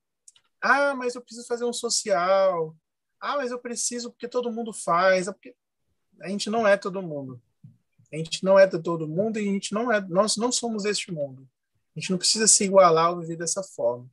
Ah, 0.60 0.94
mas 0.94 1.14
eu 1.14 1.22
preciso 1.22 1.46
fazer 1.46 1.64
um 1.64 1.72
social. 1.72 2.76
Ah, 3.20 3.36
mas 3.36 3.50
eu 3.50 3.58
preciso 3.58 4.10
porque 4.10 4.28
todo 4.28 4.52
mundo 4.52 4.72
faz. 4.72 5.28
É 5.28 5.32
porque 5.32 5.54
a 6.20 6.28
gente 6.28 6.50
não 6.50 6.66
é 6.66 6.76
todo 6.76 7.02
mundo. 7.02 7.40
A 8.12 8.16
gente 8.16 8.42
não 8.42 8.58
é 8.58 8.66
de 8.66 8.78
todo 8.82 9.06
mundo 9.06 9.38
e 9.38 9.48
a 9.48 9.52
gente 9.52 9.72
não 9.72 9.92
é, 9.92 10.00
nós 10.08 10.36
não 10.36 10.50
somos 10.50 10.84
este 10.84 11.12
mundo. 11.12 11.46
A 11.94 12.00
gente 12.00 12.10
não 12.10 12.18
precisa 12.18 12.46
se 12.46 12.64
igualar 12.64 13.10
ou 13.10 13.20
viver 13.20 13.36
dessa 13.36 13.62
forma. 13.62 14.08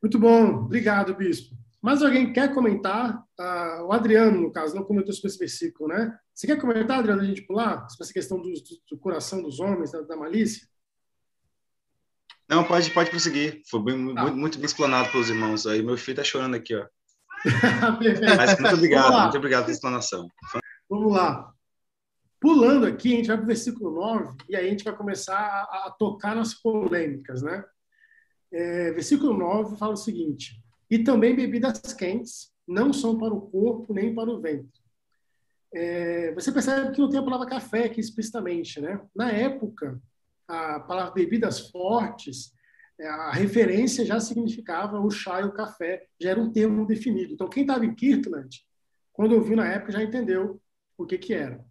Muito 0.00 0.18
bom, 0.18 0.64
obrigado, 0.64 1.14
bispo. 1.14 1.54
Mas 1.80 2.02
alguém 2.02 2.32
quer 2.32 2.54
comentar? 2.54 3.24
Ah, 3.38 3.84
o 3.84 3.92
Adriano, 3.92 4.40
no 4.40 4.52
caso, 4.52 4.74
não 4.74 4.84
comentou 4.84 5.12
sobre 5.12 5.28
esse 5.28 5.38
versículo, 5.38 5.88
né? 5.88 6.18
Você 6.32 6.46
quer 6.46 6.60
comentar, 6.60 7.00
Adriano, 7.00 7.22
a 7.22 7.24
gente 7.24 7.42
pular? 7.42 7.88
Sobre 7.90 8.04
essa 8.04 8.12
questão 8.12 8.40
do, 8.40 8.52
do 8.90 8.98
coração 8.98 9.42
dos 9.42 9.60
homens, 9.60 9.92
da, 9.92 10.00
da 10.02 10.16
malícia? 10.16 10.66
Não, 12.48 12.64
pode, 12.64 12.90
pode 12.90 13.10
prosseguir. 13.10 13.62
Foi 13.70 13.82
bem, 13.82 14.14
tá. 14.14 14.22
muito, 14.22 14.36
muito 14.36 14.58
bem 14.58 14.66
explanado 14.66 15.10
pelos 15.10 15.30
irmãos. 15.30 15.66
Aí 15.66 15.82
meu 15.82 15.96
filho 15.96 16.20
está 16.20 16.24
chorando 16.24 16.54
aqui, 16.54 16.74
ó. 16.74 16.86
Mas 18.36 18.58
muito 18.60 18.74
obrigado, 18.74 19.20
muito 19.22 19.36
obrigado 19.38 19.62
pela 19.64 19.72
explanação. 19.72 20.28
Vamos 20.88 21.12
lá. 21.12 21.52
Pulando 22.40 22.86
aqui, 22.86 23.14
a 23.14 23.16
gente 23.16 23.28
vai 23.28 23.36
para 23.36 23.44
o 23.44 23.46
versículo 23.46 23.90
9 23.92 24.36
e 24.48 24.56
aí 24.56 24.66
a 24.66 24.70
gente 24.70 24.84
vai 24.84 24.96
começar 24.96 25.38
a, 25.38 25.86
a 25.86 25.90
tocar 25.96 26.34
nas 26.34 26.54
polêmicas, 26.54 27.40
né? 27.42 27.64
É, 28.52 28.92
versículo 28.92 29.32
9 29.36 29.76
fala 29.76 29.94
o 29.94 29.96
seguinte: 29.96 30.60
E 30.90 30.98
também 30.98 31.34
bebidas 31.34 31.80
quentes 31.92 32.52
não 32.66 32.92
são 32.92 33.18
para 33.18 33.32
o 33.32 33.40
corpo 33.40 33.94
nem 33.94 34.14
para 34.14 34.30
o 34.30 34.40
ventre. 34.40 34.82
É, 35.74 36.34
você 36.34 36.52
percebe 36.52 36.92
que 36.92 37.00
não 37.00 37.08
tem 37.08 37.18
a 37.18 37.24
palavra 37.24 37.46
café 37.46 37.84
aqui 37.84 38.00
explicitamente, 38.00 38.80
né? 38.80 39.00
Na 39.14 39.30
época, 39.30 40.00
a 40.48 40.80
palavra 40.80 41.12
bebidas 41.12 41.70
fortes 41.70 42.52
é, 43.00 43.08
a 43.08 43.32
referência 43.32 44.04
já 44.04 44.20
significava 44.20 45.00
o 45.00 45.10
chá 45.10 45.40
e 45.40 45.44
o 45.44 45.52
café, 45.52 46.06
já 46.20 46.30
era 46.30 46.40
um 46.40 46.52
termo 46.52 46.86
definido. 46.86 47.32
Então, 47.32 47.48
quem 47.48 47.62
estava 47.62 47.84
em 47.84 47.94
Kirtland, 47.94 48.64
quando 49.12 49.34
ouviu 49.34 49.56
na 49.56 49.66
época, 49.66 49.92
já 49.92 50.02
entendeu 50.02 50.60
o 50.96 51.04
que, 51.04 51.18
que 51.18 51.34
era. 51.34 51.64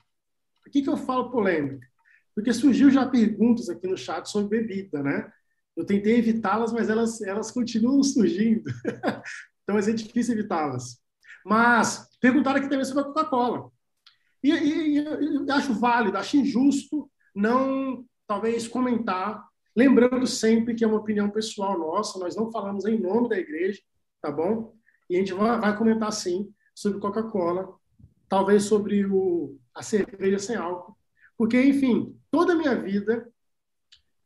Por 0.62 0.72
que, 0.72 0.82
que 0.82 0.90
eu 0.90 0.98
falo 0.98 1.32
polêmica? 1.32 1.88
Porque 2.36 2.54
surgiu 2.54 2.90
já 2.90 3.06
perguntas 3.06 3.70
aqui 3.70 3.88
no 3.88 3.98
chat 3.98 4.28
sobre 4.28 4.60
bebida, 4.60 5.02
né? 5.02 5.32
Eu 5.76 5.86
tentei 5.86 6.18
evitá-las, 6.18 6.74
mas 6.74 6.90
elas, 6.90 7.22
elas 7.22 7.50
continuam 7.50 8.04
surgindo. 8.04 8.70
então, 9.64 9.78
é 9.78 9.82
difícil 9.94 10.34
evitá-las. 10.34 11.00
Mas 11.46 12.10
perguntaram 12.20 12.60
aqui 12.60 12.70
também 12.70 12.86
sobre 12.86 13.04
a 13.04 13.06
Coca-Cola. 13.06 13.72
E, 14.44 14.52
e, 14.52 14.98
e 14.98 15.52
acho 15.52 15.74
válido, 15.74 16.18
acho 16.18 16.36
injusto 16.36 17.10
não, 17.34 18.06
talvez, 18.32 18.66
comentar, 18.66 19.46
lembrando 19.76 20.26
sempre 20.26 20.74
que 20.74 20.86
é 20.86 20.88
uma 20.88 21.00
opinião 21.00 21.30
pessoal 21.30 21.78
nossa, 21.78 22.18
nós 22.18 22.34
não 22.34 22.50
falamos 22.50 22.86
em 22.86 22.98
nome 22.98 23.28
da 23.28 23.38
igreja, 23.38 23.82
tá 24.22 24.32
bom? 24.32 24.74
E 25.10 25.18
a 25.18 25.20
gente 25.20 25.34
vai, 25.34 25.78
comentar, 25.78 26.14
sim, 26.14 26.50
sobre 26.74 27.02
Coca-Cola, 27.02 27.78
talvez 28.30 28.64
sobre 28.64 29.06
o, 29.06 29.60
a 29.76 29.84
cerveja 29.84 30.40
sem 30.40 30.56
álcool, 30.56 30.98
porque, 31.38 31.62
enfim, 31.62 32.18
toda 32.32 32.54
a 32.54 32.56
minha 32.56 32.74
vida 32.74 33.30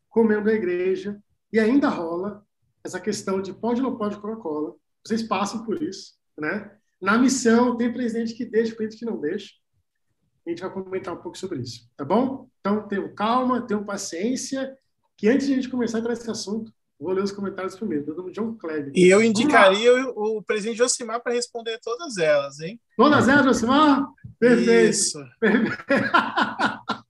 comendo 0.07 0.51
a 0.51 0.53
igreja, 0.53 1.19
e 1.51 1.59
ainda 1.59 1.89
rola 1.89 2.45
essa 2.83 2.99
questão 2.99 3.41
de 3.41 3.53
pode 3.53 3.81
ou 3.81 3.89
não 3.89 3.97
pode 3.97 4.17
Coca-Cola, 4.17 4.75
vocês 5.03 5.23
passam 5.23 5.65
por 5.65 5.81
isso, 5.81 6.13
né? 6.37 6.77
Na 7.01 7.17
missão, 7.17 7.75
tem 7.75 7.91
presidente 7.91 8.35
que 8.35 8.45
deixa, 8.45 8.75
presidente 8.75 8.99
que 8.99 9.11
não 9.11 9.19
deixa. 9.19 9.51
A 10.45 10.49
gente 10.49 10.61
vai 10.61 10.71
comentar 10.71 11.13
um 11.13 11.21
pouco 11.21 11.37
sobre 11.37 11.59
isso, 11.59 11.89
tá 11.97 12.05
bom? 12.05 12.47
Então, 12.59 12.87
tenham 12.87 13.13
calma, 13.15 13.65
tenham 13.65 13.83
paciência, 13.83 14.77
que 15.17 15.27
antes 15.27 15.47
de 15.47 15.53
a 15.53 15.55
gente 15.55 15.69
começar 15.69 15.97
a 15.97 16.01
entrar 16.01 16.13
nesse 16.13 16.29
assunto, 16.29 16.71
vou 16.99 17.13
ler 17.13 17.23
os 17.23 17.31
comentários 17.31 17.75
primeiro, 17.75 18.13
do 18.13 18.31
John 18.31 18.55
Kleber. 18.55 18.91
E 18.95 19.07
eu 19.07 19.23
indicaria 19.23 19.91
o, 20.11 20.37
o 20.37 20.43
presidente 20.43 20.77
Josimar 20.77 21.21
para 21.21 21.33
responder 21.33 21.79
todas 21.83 22.17
elas, 22.17 22.59
hein? 22.59 22.79
Todas 22.95 23.27
elas, 23.27 23.45
Josimar? 23.45 24.07
Perfeito. 24.39 24.89
Isso. 24.89 25.19
Perfeito. 25.39 25.83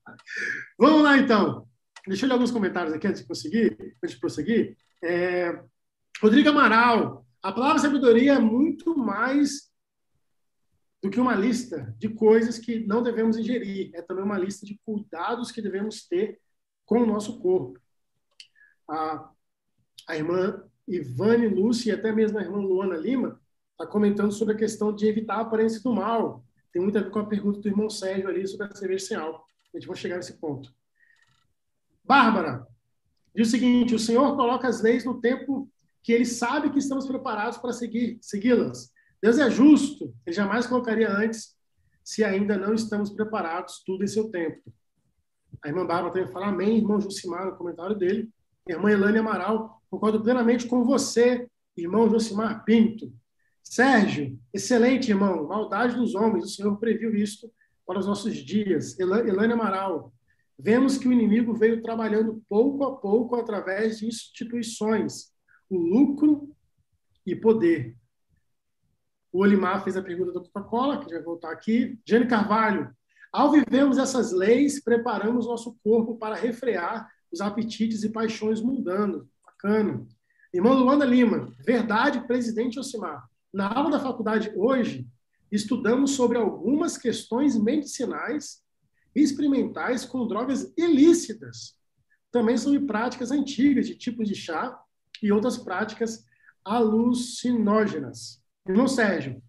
Vamos 0.77 1.03
lá, 1.03 1.17
então. 1.17 1.67
Deixa 2.07 2.25
eu 2.25 2.29
ler 2.29 2.33
alguns 2.33 2.51
comentários 2.51 2.93
aqui 2.93 3.07
antes 3.07 3.21
de 3.21 3.27
conseguir, 3.27 3.95
antes 4.03 4.15
de 4.15 4.19
prosseguir. 4.19 4.77
É... 5.03 5.59
Rodrigo 6.21 6.49
Amaral, 6.49 7.25
a 7.41 7.51
palavra 7.51 7.79
sabedoria 7.79 8.33
é 8.33 8.39
muito 8.39 8.97
mais 8.97 9.69
do 11.06 11.12
que 11.12 11.20
uma 11.20 11.36
lista 11.36 11.93
de 11.99 12.10
coisas 12.10 12.58
que 12.58 12.80
não 12.88 13.03
devemos 13.03 13.38
ingerir. 13.38 13.91
É 13.93 14.01
também 14.01 14.24
uma 14.24 14.39
lista 14.39 14.66
de 14.66 14.80
cuidados 14.84 15.51
que 15.51 15.62
devemos 15.62 16.08
ter 16.08 16.41
com 16.84 17.03
o 17.03 17.06
nosso 17.06 17.39
corpo. 17.39 17.80
A, 18.89 19.30
a 20.08 20.16
irmã 20.16 20.64
Ivane 20.88 21.47
Lúcia 21.47 21.91
e 21.91 21.95
até 21.95 22.12
mesmo 22.12 22.39
a 22.39 22.41
irmã 22.41 22.58
Luana 22.58 22.97
Lima 22.97 23.39
está 23.74 23.86
comentando 23.86 24.32
sobre 24.32 24.56
a 24.56 24.58
questão 24.58 24.95
de 24.95 25.06
evitar 25.06 25.36
a 25.36 25.41
aparência 25.41 25.80
do 25.80 25.93
mal. 25.93 26.43
Tem 26.74 26.82
muito 26.82 26.97
a 26.97 27.01
ver 27.01 27.12
com 27.12 27.20
a 27.20 27.28
pergunta 27.28 27.60
do 27.60 27.68
irmão 27.68 27.88
Sérgio 27.88 28.28
ali 28.28 28.47
sobre 28.47 28.66
a 28.66 28.76
cerveja 28.76 29.06
sem 29.06 29.18
álcool. 29.18 29.45
A 29.74 29.78
gente 29.78 29.88
vai 29.88 29.95
chegar 29.95 30.16
nesse 30.16 30.34
ponto. 30.39 30.74
Bárbara 32.03 32.66
diz 33.36 33.47
o 33.47 33.51
seguinte: 33.51 33.93
o 33.93 33.99
Senhor 33.99 34.36
coloca 34.36 34.68
as 34.68 34.82
leis 34.82 35.06
no 35.06 35.22
tempo 35.22 35.70
que 36.01 36.14
Ele 36.14 36.26
sabe 36.26 36.72
que 36.72 36.80
estamos 36.80 37.06
preparados 37.06 37.60
para 37.60 37.74
seguir, 37.74 38.18
segui-las. 38.22 38.91
Deus 39.26 39.39
é 39.39 39.49
justo, 39.49 40.13
ele 40.23 40.36
jamais 40.36 40.67
colocaria 40.67 41.09
antes 41.09 41.55
se 42.03 42.23
ainda 42.23 42.55
não 42.55 42.76
estamos 42.76 43.09
preparados, 43.09 43.82
tudo 43.84 44.03
em 44.03 44.07
seu 44.07 44.30
tempo. 44.30 44.71
A 45.63 45.67
irmã 45.67 45.84
Bárbara 45.84 46.13
também 46.13 46.32
fala 46.32 46.49
amém, 46.49 46.78
irmão 46.78 47.01
Josimar, 47.01 47.47
no 47.47 47.57
comentário 47.57 47.95
dele. 47.95 48.30
Irmã 48.69 48.91
Elane 48.91 49.17
Amaral, 49.17 49.82
concordo 49.89 50.21
plenamente 50.21 50.67
com 50.67 50.84
você, 50.84 51.49
irmão 51.76 52.07
Josimar 52.07 52.63
Pinto. 52.65 53.11
Sérgio, 53.63 54.39
excelente, 54.53 55.09
irmão. 55.09 55.47
Maldade 55.47 55.95
dos 55.95 56.13
homens, 56.13 56.45
o 56.45 56.49
Senhor 56.49 56.78
previu 56.78 57.15
isto 57.15 57.51
para 57.84 57.97
os 57.97 58.05
nossos 58.05 58.36
dias. 58.36 58.95
Elane 58.99 59.53
Amaral, 59.53 60.13
vemos 60.55 60.99
que 60.99 61.07
o 61.07 61.11
inimigo 61.11 61.55
veio 61.55 61.82
trabalhando 61.82 62.43
pouco 62.47 62.84
a 62.84 62.95
pouco 62.95 63.38
através 63.38 63.97
de 63.97 64.05
instituições, 64.05 65.34
o 65.67 65.80
lucro 65.80 66.55
e 67.26 67.36
poder. 67.36 67.97
O 69.36 69.39
Olimar 69.39 69.83
fez 69.83 69.97
a 69.97 70.01
pergunta 70.01 70.31
da 70.31 70.39
Coca-Cola, 70.39 70.97
que 71.03 71.13
vai 71.13 71.21
voltar 71.21 71.51
aqui. 71.51 71.99
Jane 72.07 72.25
Carvalho. 72.25 72.95
Ao 73.33 73.51
vivermos 73.51 73.97
essas 73.97 74.31
leis, 74.31 74.81
preparamos 74.81 75.45
nosso 75.45 75.77
corpo 75.83 76.15
para 76.15 76.38
refrear 76.38 77.05
os 77.29 77.41
apetites 77.41 78.03
e 78.03 78.09
paixões 78.13 78.61
mundanos. 78.61 79.27
Bacana. 79.45 80.07
Irmã 80.53 80.71
Luana 80.71 81.03
Lima. 81.03 81.53
Verdade, 81.59 82.25
presidente 82.25 82.79
Osimar. 82.79 83.27
Na 83.51 83.67
aula 83.67 83.91
da 83.91 83.99
faculdade 83.99 84.53
hoje, 84.55 85.05
estudamos 85.51 86.11
sobre 86.11 86.38
algumas 86.38 86.97
questões 86.97 87.61
medicinais 87.61 88.63
e 89.13 89.19
experimentais 89.19 90.05
com 90.05 90.25
drogas 90.25 90.73
ilícitas. 90.77 91.75
Também 92.31 92.57
sobre 92.57 92.79
práticas 92.79 93.31
antigas 93.31 93.86
de 93.86 93.95
tipos 93.95 94.29
de 94.29 94.36
chá 94.36 94.79
e 95.21 95.29
outras 95.29 95.57
práticas 95.57 96.23
alucinógenas. 96.63 98.44
Irmão 98.68 98.88
Sérgio, 98.88 99.41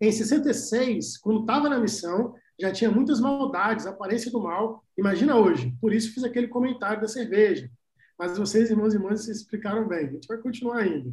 em 0.00 0.12
66, 0.12 1.18
quando 1.18 1.40
estava 1.40 1.68
na 1.68 1.78
missão, 1.78 2.34
já 2.58 2.70
tinha 2.72 2.90
muitas 2.90 3.20
maldades, 3.20 3.86
aparência 3.86 4.30
do 4.30 4.40
mal. 4.40 4.84
Imagina 4.96 5.36
hoje. 5.36 5.74
Por 5.80 5.92
isso 5.92 6.12
fiz 6.14 6.22
aquele 6.22 6.46
comentário 6.46 7.00
da 7.00 7.08
cerveja. 7.08 7.70
Mas 8.18 8.38
vocês, 8.38 8.70
irmãos 8.70 8.94
e 8.94 8.96
irmãs, 8.96 9.24
se 9.24 9.30
explicaram 9.32 9.88
bem. 9.88 10.06
A 10.06 10.12
gente 10.12 10.26
vai 10.26 10.38
continuar 10.38 10.78
ainda. 10.78 11.12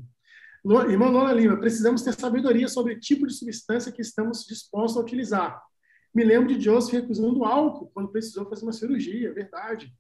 Irmão 0.90 1.12
Lona 1.12 1.32
Lima, 1.32 1.60
precisamos 1.60 2.02
ter 2.02 2.14
sabedoria 2.14 2.68
sobre 2.68 2.94
o 2.94 3.00
tipo 3.00 3.28
de 3.28 3.34
substância 3.34 3.92
que 3.92 4.02
estamos 4.02 4.46
dispostos 4.46 4.98
a 4.98 5.04
utilizar. 5.04 5.62
Me 6.14 6.24
lembro 6.24 6.48
de 6.48 6.64
Joseph 6.64 6.94
recusando 6.94 7.44
álcool 7.44 7.92
quando 7.94 8.10
precisou 8.10 8.50
fazer 8.50 8.64
uma 8.64 8.74
cirurgia, 8.74 9.34
verdade. 9.34 9.94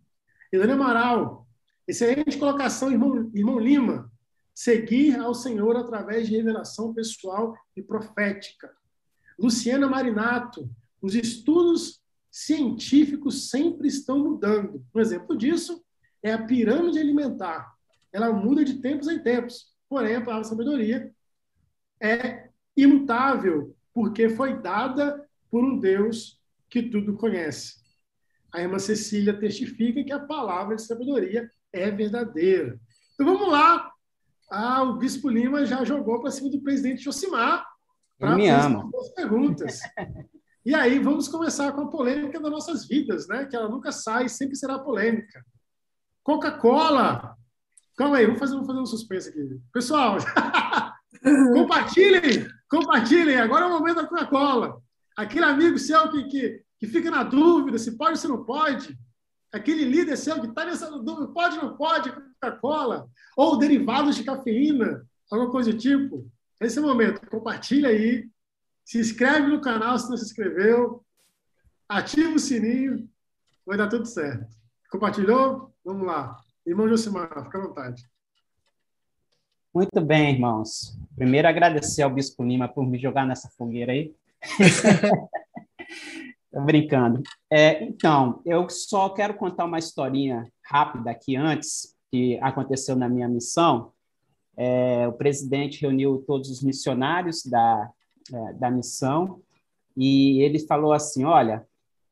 Helena 0.51 0.73
Amaral, 0.73 1.47
excelente 1.87 2.37
colocação, 2.37 2.91
irmão, 2.91 3.29
irmão 3.33 3.59
Lima 3.59 4.11
seguir 4.55 5.19
ao 5.19 5.35
Senhor 5.35 5.75
através 5.75 6.27
de 6.27 6.37
revelação 6.37 6.93
pessoal 6.93 7.53
e 7.75 7.81
profética. 7.81 8.73
Luciana 9.37 9.89
Marinato, 9.89 10.69
os 11.01 11.13
estudos 11.13 12.01
científicos 12.31 13.49
sempre 13.49 13.89
estão 13.89 14.19
mudando. 14.19 14.83
Um 14.95 14.99
exemplo 15.01 15.37
disso 15.37 15.83
é 16.23 16.31
a 16.31 16.41
pirâmide 16.41 16.97
alimentar. 16.97 17.75
Ela 18.13 18.31
muda 18.31 18.63
de 18.63 18.75
tempos 18.75 19.09
em 19.09 19.19
tempos. 19.19 19.75
Porém, 19.89 20.15
a 20.15 20.21
palavra 20.21 20.45
sabedoria 20.45 21.13
é 22.01 22.49
imutável, 22.77 23.75
porque 23.93 24.29
foi 24.29 24.61
dada 24.61 25.27
por 25.51 25.63
um 25.63 25.77
Deus 25.79 26.41
que 26.69 26.81
tudo 26.81 27.15
conhece. 27.17 27.75
A 28.53 28.61
irmã 28.61 28.79
Cecília 28.79 29.37
testifica 29.37 30.03
que 30.03 30.13
a 30.13 30.19
palavra 30.19 30.77
de 30.77 30.81
sabedoria 30.81 31.49
é 31.73 31.91
verdadeira. 31.91 32.79
Então 33.13 33.25
vamos 33.25 33.51
lá 33.51 33.91
ah, 34.55 34.83
o 34.83 34.93
Bispo 34.93 35.29
Lima 35.29 35.65
já 35.65 35.83
jogou 35.83 36.21
para 36.21 36.31
cima 36.31 36.49
do 36.49 36.61
presidente 36.61 37.03
Josimar 37.03 37.65
para 38.17 38.35
as 38.35 39.09
perguntas. 39.13 39.79
e 40.65 40.73
aí, 40.73 40.97
vamos 40.97 41.27
começar 41.27 41.73
com 41.73 41.81
a 41.81 41.89
polêmica 41.89 42.39
das 42.39 42.51
nossas 42.51 42.87
vidas, 42.87 43.27
né? 43.27 43.45
Que 43.45 43.55
ela 43.55 43.67
nunca 43.67 43.91
sai, 43.91 44.29
sempre 44.29 44.55
será 44.55 44.79
polêmica. 44.79 45.45
Coca-Cola! 46.23 47.35
Calma 47.97 48.17
aí, 48.17 48.25
vamos 48.25 48.39
fazer, 48.39 48.57
fazer 48.65 48.79
um 48.79 48.85
suspense 48.85 49.29
aqui. 49.29 49.59
Pessoal, 49.73 50.17
compartilhem! 51.53 52.47
Compartilhem! 52.69 53.37
Agora 53.37 53.65
é 53.65 53.67
o 53.67 53.71
momento 53.71 53.97
da 53.97 54.07
Coca-Cola. 54.07 54.81
Aquele 55.17 55.45
amigo 55.45 55.77
seu 55.77 56.09
que, 56.09 56.23
que, 56.25 56.63
que 56.79 56.87
fica 56.87 57.11
na 57.11 57.23
dúvida 57.23 57.77
se 57.77 57.97
pode 57.97 58.11
ou 58.11 58.17
se 58.17 58.27
não 58.27 58.45
pode, 58.45 58.97
aquele 59.51 59.85
líder 59.85 60.17
seu 60.17 60.39
que 60.41 60.47
está 60.47 60.65
nessa 60.65 60.89
dúvida, 60.89 61.27
pode 61.27 61.57
ou 61.57 61.63
não 61.63 61.77
pode, 61.77 62.11
Coca-Cola, 62.11 63.07
ou 63.35 63.57
derivados 63.57 64.15
de 64.15 64.23
cafeína, 64.23 65.05
alguma 65.31 65.51
coisa 65.51 65.71
do 65.71 65.77
tipo. 65.77 66.29
Esse 66.59 66.79
é 66.79 66.81
o 66.81 66.85
momento. 66.85 67.25
Compartilha 67.29 67.89
aí, 67.89 68.29
se 68.83 68.99
inscreve 68.99 69.47
no 69.47 69.61
canal 69.61 69.97
se 69.97 70.09
não 70.09 70.17
se 70.17 70.25
inscreveu, 70.25 71.03
ativa 71.87 72.31
o 72.31 72.39
sininho, 72.39 73.09
vai 73.65 73.77
dar 73.77 73.89
tudo 73.89 74.05
certo. 74.05 74.55
Compartilhou? 74.91 75.73
Vamos 75.83 76.05
lá. 76.05 76.37
Irmão 76.65 76.87
Josimar, 76.87 77.43
fica 77.43 77.57
à 77.57 77.61
vontade. 77.61 78.07
Muito 79.73 79.99
bem, 79.99 80.33
irmãos. 80.33 80.97
Primeiro, 81.15 81.47
agradecer 81.47 82.01
ao 82.01 82.09
Bispo 82.09 82.43
Lima 82.43 82.67
por 82.67 82.85
me 82.87 82.97
jogar 82.97 83.25
nessa 83.25 83.49
fogueira 83.49 83.91
aí. 83.91 84.15
Brincando. 86.63 87.21
É, 87.51 87.83
então, 87.83 88.41
eu 88.45 88.69
só 88.69 89.09
quero 89.09 89.33
contar 89.33 89.65
uma 89.65 89.79
historinha 89.79 90.49
rápida 90.63 91.11
aqui 91.11 91.35
antes, 91.35 91.95
que 92.09 92.39
aconteceu 92.41 92.95
na 92.95 93.09
minha 93.09 93.27
missão. 93.27 93.91
É, 94.55 95.07
o 95.07 95.13
presidente 95.13 95.81
reuniu 95.81 96.23
todos 96.25 96.49
os 96.49 96.63
missionários 96.63 97.43
da, 97.45 97.89
é, 98.33 98.53
da 98.53 98.71
missão 98.71 99.41
e 99.97 100.41
ele 100.41 100.59
falou 100.59 100.93
assim: 100.93 101.25
olha, 101.25 101.67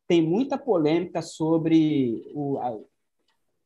tem 0.06 0.22
muita 0.22 0.58
polêmica 0.58 1.22
sobre 1.22 2.30
o, 2.34 2.58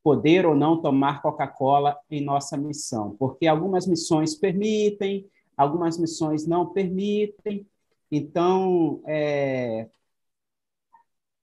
poder 0.02 0.46
ou 0.46 0.54
não 0.54 0.80
tomar 0.80 1.20
Coca-Cola 1.20 1.98
em 2.10 2.24
nossa 2.24 2.56
missão, 2.56 3.14
porque 3.18 3.46
algumas 3.46 3.86
missões 3.86 4.34
permitem, 4.34 5.26
algumas 5.56 5.98
missões 5.98 6.46
não 6.46 6.66
permitem. 6.66 7.66
Então, 8.10 9.02
é, 9.06 9.88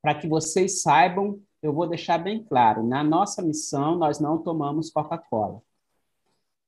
para 0.05 0.13
que 0.13 0.27
vocês 0.27 0.83
saibam, 0.83 1.41
eu 1.63 1.73
vou 1.73 1.89
deixar 1.89 2.19
bem 2.19 2.43
claro: 2.43 2.83
na 2.85 3.03
nossa 3.03 3.41
missão, 3.41 3.97
nós 3.97 4.19
não 4.19 4.37
tomamos 4.37 4.91
Coca-Cola. 4.91 5.59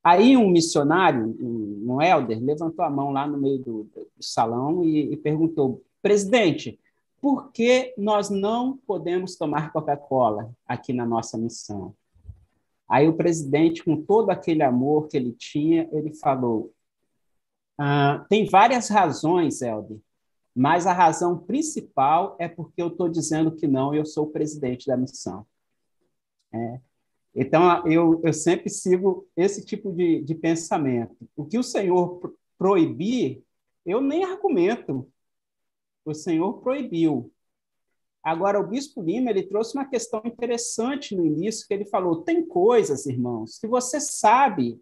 Aí 0.03 0.35
um 0.35 0.49
missionário, 0.49 1.37
um, 1.39 2.01
elder, 2.01 2.43
levantou 2.43 2.83
a 2.83 2.89
mão 2.89 3.11
lá 3.11 3.27
no 3.27 3.37
meio 3.37 3.59
do, 3.59 3.83
do 3.93 4.23
salão 4.23 4.83
e, 4.83 5.13
e 5.13 5.17
perguntou: 5.17 5.83
presidente, 6.01 6.79
por 7.21 7.51
que 7.51 7.93
nós 7.95 8.31
não 8.31 8.75
podemos 8.75 9.35
tomar 9.35 9.71
Coca-Cola 9.71 10.49
aqui 10.65 10.91
na 10.91 11.05
nossa 11.05 11.37
missão? 11.37 11.93
Aí 12.89 13.07
o 13.07 13.15
presidente, 13.15 13.83
com 13.83 14.01
todo 14.01 14.31
aquele 14.31 14.63
amor 14.63 15.09
que 15.09 15.15
ele 15.15 15.31
tinha, 15.31 15.87
ele 15.91 16.11
falou: 16.11 16.73
ah, 17.77 18.25
tem 18.27 18.49
várias 18.49 18.89
razões, 18.89 19.61
Helder, 19.61 19.99
mas 20.57 20.87
a 20.87 20.91
razão 20.91 21.37
principal 21.37 22.35
é 22.39 22.47
porque 22.47 22.81
eu 22.81 22.87
estou 22.87 23.07
dizendo 23.07 23.55
que 23.55 23.67
não, 23.67 23.93
eu 23.93 24.03
sou 24.03 24.25
o 24.25 24.31
presidente 24.31 24.87
da 24.87 24.97
missão. 24.97 25.45
É. 26.51 26.81
Então, 27.35 27.87
eu, 27.87 28.19
eu 28.23 28.33
sempre 28.33 28.67
sigo 28.67 29.27
esse 29.37 29.63
tipo 29.63 29.93
de, 29.93 30.23
de 30.23 30.33
pensamento. 30.33 31.15
O 31.35 31.45
que 31.45 31.59
o 31.59 31.63
Senhor 31.63 32.35
proibir, 32.57 33.43
eu 33.85 34.01
nem 34.01 34.23
argumento. 34.23 35.07
O 36.03 36.15
Senhor 36.15 36.53
proibiu. 36.61 37.31
Agora, 38.23 38.59
o 38.59 38.65
Bispo 38.65 38.99
Lima 38.99 39.29
ele 39.29 39.43
trouxe 39.43 39.77
uma 39.77 39.85
questão 39.85 40.23
interessante 40.25 41.15
no 41.15 41.23
início, 41.23 41.67
que 41.67 41.73
ele 41.75 41.85
falou: 41.85 42.23
tem 42.23 42.43
coisas, 42.43 43.05
irmãos, 43.05 43.59
que 43.59 43.67
você 43.67 43.99
sabe 43.99 44.81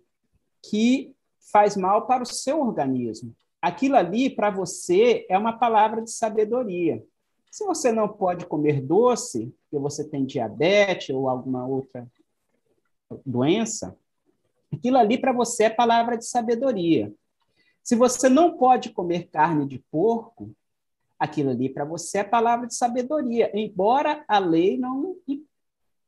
que 0.64 1.14
faz 1.52 1.76
mal 1.76 2.08
para 2.08 2.24
o 2.24 2.26
seu 2.26 2.62
organismo. 2.62 3.36
Aquilo 3.66 3.96
ali, 3.96 4.30
para 4.30 4.52
você, 4.52 5.26
é 5.28 5.36
uma 5.36 5.58
palavra 5.58 6.00
de 6.00 6.12
sabedoria. 6.12 7.04
Se 7.50 7.66
você 7.66 7.92
não 7.92 8.08
pode 8.08 8.46
comer 8.46 8.80
doce, 8.80 9.52
porque 9.64 9.82
você 9.82 10.08
tem 10.08 10.24
diabetes 10.24 11.10
ou 11.10 11.28
alguma 11.28 11.66
outra 11.66 12.08
doença, 13.26 13.98
aquilo 14.72 15.00
ali 15.00 15.18
para 15.18 15.34
você 15.34 15.64
é 15.64 15.70
palavra 15.72 16.16
de 16.16 16.28
sabedoria. 16.28 17.12
Se 17.84 17.96
você 17.96 18.30
não 18.30 18.56
pode 18.56 18.92
comer 18.92 19.30
carne 19.32 19.66
de 19.66 19.80
porco, 19.90 20.52
aquilo 21.18 21.50
ali 21.50 21.68
para 21.68 21.86
você 21.86 22.20
é 22.20 22.24
palavra 22.24 22.68
de 22.68 22.76
sabedoria, 22.76 23.50
embora 23.52 24.24
a 24.28 24.38
lei 24.38 24.78
não 24.78 25.18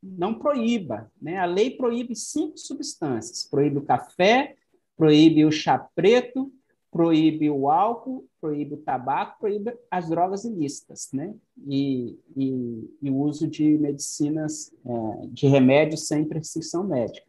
não 0.03 0.37
proíba, 0.37 1.11
né? 1.19 1.39
A 1.39 1.45
lei 1.45 1.71
proíbe 1.71 2.15
cinco 2.15 2.55
substâncias: 2.55 3.45
proíbe 3.49 3.79
o 3.79 3.83
café, 3.83 4.55
proíbe 4.95 5.43
o 5.43 5.51
chá 5.51 5.79
preto, 5.95 6.53
proíbe 6.97 7.47
o 7.47 7.69
álcool, 7.69 8.27
proíbe 8.41 8.73
o 8.73 8.77
tabaco, 8.77 9.39
proíbe 9.39 9.71
as 9.91 10.09
drogas 10.09 10.45
ilícitas, 10.45 11.09
né? 11.13 11.35
E, 11.67 12.19
e, 12.35 12.97
e 13.03 13.09
o 13.11 13.17
uso 13.17 13.47
de 13.47 13.77
medicinas, 13.77 14.73
é, 14.83 15.27
de 15.27 15.45
remédios 15.45 16.07
sem 16.07 16.25
prescrição 16.25 16.83
médica. 16.83 17.27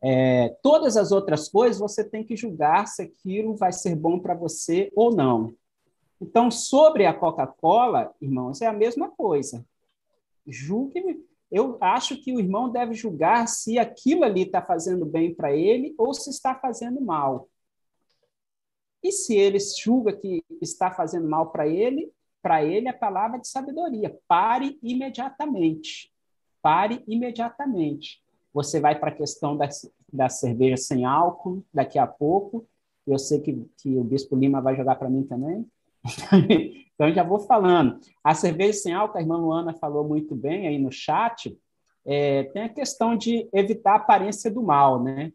É, 0.00 0.50
todas 0.62 0.96
as 0.96 1.10
outras 1.10 1.48
coisas 1.48 1.80
você 1.80 2.04
tem 2.04 2.22
que 2.22 2.36
julgar 2.36 2.86
se 2.86 3.02
aquilo 3.02 3.56
vai 3.56 3.72
ser 3.72 3.96
bom 3.96 4.20
para 4.20 4.34
você 4.34 4.92
ou 4.94 5.12
não. 5.12 5.52
Então, 6.20 6.48
sobre 6.48 7.06
a 7.06 7.12
Coca-Cola, 7.12 8.14
irmãos, 8.20 8.62
é 8.62 8.66
a 8.66 8.72
mesma 8.72 9.10
coisa. 9.10 9.66
Julgue. 10.46 11.26
Eu 11.50 11.76
acho 11.80 12.16
que 12.22 12.32
o 12.32 12.38
irmão 12.38 12.70
deve 12.70 12.94
julgar 12.94 13.48
se 13.48 13.80
aquilo 13.80 14.22
ali 14.22 14.42
está 14.42 14.62
fazendo 14.62 15.04
bem 15.04 15.34
para 15.34 15.52
ele 15.52 15.92
ou 15.98 16.14
se 16.14 16.30
está 16.30 16.54
fazendo 16.54 17.00
mal. 17.00 17.48
E 19.06 19.12
se 19.12 19.36
ele 19.36 19.58
julga 19.60 20.12
que 20.12 20.44
está 20.60 20.90
fazendo 20.90 21.28
mal 21.28 21.52
para 21.52 21.68
ele, 21.68 22.10
para 22.42 22.64
ele 22.64 22.88
a 22.88 22.92
palavra 22.92 23.38
de 23.38 23.46
sabedoria. 23.46 24.18
Pare 24.26 24.76
imediatamente. 24.82 26.12
Pare 26.60 27.04
imediatamente. 27.06 28.20
Você 28.52 28.80
vai 28.80 28.98
para 28.98 29.10
a 29.10 29.14
questão 29.14 29.56
da, 29.56 29.68
da 30.12 30.28
cerveja 30.28 30.76
sem 30.76 31.04
álcool 31.04 31.64
daqui 31.72 32.00
a 32.00 32.06
pouco. 32.06 32.66
Eu 33.06 33.16
sei 33.16 33.40
que, 33.40 33.64
que 33.78 33.96
o 33.96 34.02
Bispo 34.02 34.34
Lima 34.34 34.60
vai 34.60 34.74
jogar 34.74 34.96
para 34.96 35.08
mim 35.08 35.22
também. 35.22 35.64
então, 36.92 37.12
já 37.12 37.22
vou 37.22 37.38
falando. 37.38 38.00
A 38.24 38.34
cerveja 38.34 38.72
sem 38.72 38.92
álcool, 38.92 39.18
a 39.18 39.20
irmã 39.20 39.36
Luana 39.36 39.72
falou 39.72 40.02
muito 40.02 40.34
bem 40.34 40.66
aí 40.66 40.78
no 40.80 40.90
chat, 40.90 41.56
é, 42.04 42.42
tem 42.44 42.62
a 42.62 42.68
questão 42.68 43.16
de 43.16 43.48
evitar 43.52 43.92
a 43.92 43.96
aparência 43.96 44.50
do 44.50 44.64
mal, 44.64 45.00
né? 45.00 45.32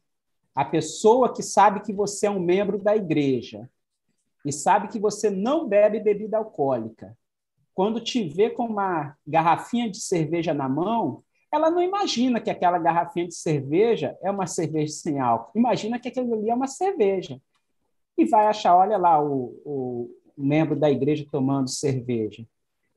A 0.55 0.65
pessoa 0.65 1.33
que 1.33 1.41
sabe 1.41 1.81
que 1.81 1.93
você 1.93 2.27
é 2.27 2.31
um 2.31 2.39
membro 2.39 2.77
da 2.77 2.95
igreja 2.95 3.69
e 4.45 4.51
sabe 4.51 4.87
que 4.87 4.99
você 4.99 5.29
não 5.29 5.67
bebe 5.67 5.99
bebida 5.99 6.37
alcoólica, 6.37 7.17
quando 7.73 8.01
te 8.01 8.23
vê 8.23 8.49
com 8.49 8.65
uma 8.65 9.15
garrafinha 9.25 9.89
de 9.89 9.99
cerveja 9.99 10.53
na 10.53 10.67
mão, 10.67 11.23
ela 11.51 11.69
não 11.69 11.81
imagina 11.81 12.39
que 12.39 12.49
aquela 12.49 12.79
garrafinha 12.79 13.27
de 13.27 13.35
cerveja 13.35 14.17
é 14.21 14.31
uma 14.31 14.47
cerveja 14.47 14.93
sem 14.93 15.19
álcool. 15.19 15.57
Imagina 15.57 15.99
que 15.99 16.07
aquilo 16.07 16.33
ali 16.33 16.49
é 16.49 16.55
uma 16.55 16.67
cerveja. 16.67 17.41
E 18.17 18.25
vai 18.25 18.47
achar, 18.47 18.75
olha 18.75 18.97
lá, 18.97 19.21
o, 19.21 19.61
o 19.65 20.15
membro 20.37 20.75
da 20.75 20.89
igreja 20.89 21.25
tomando 21.29 21.69
cerveja. 21.69 22.45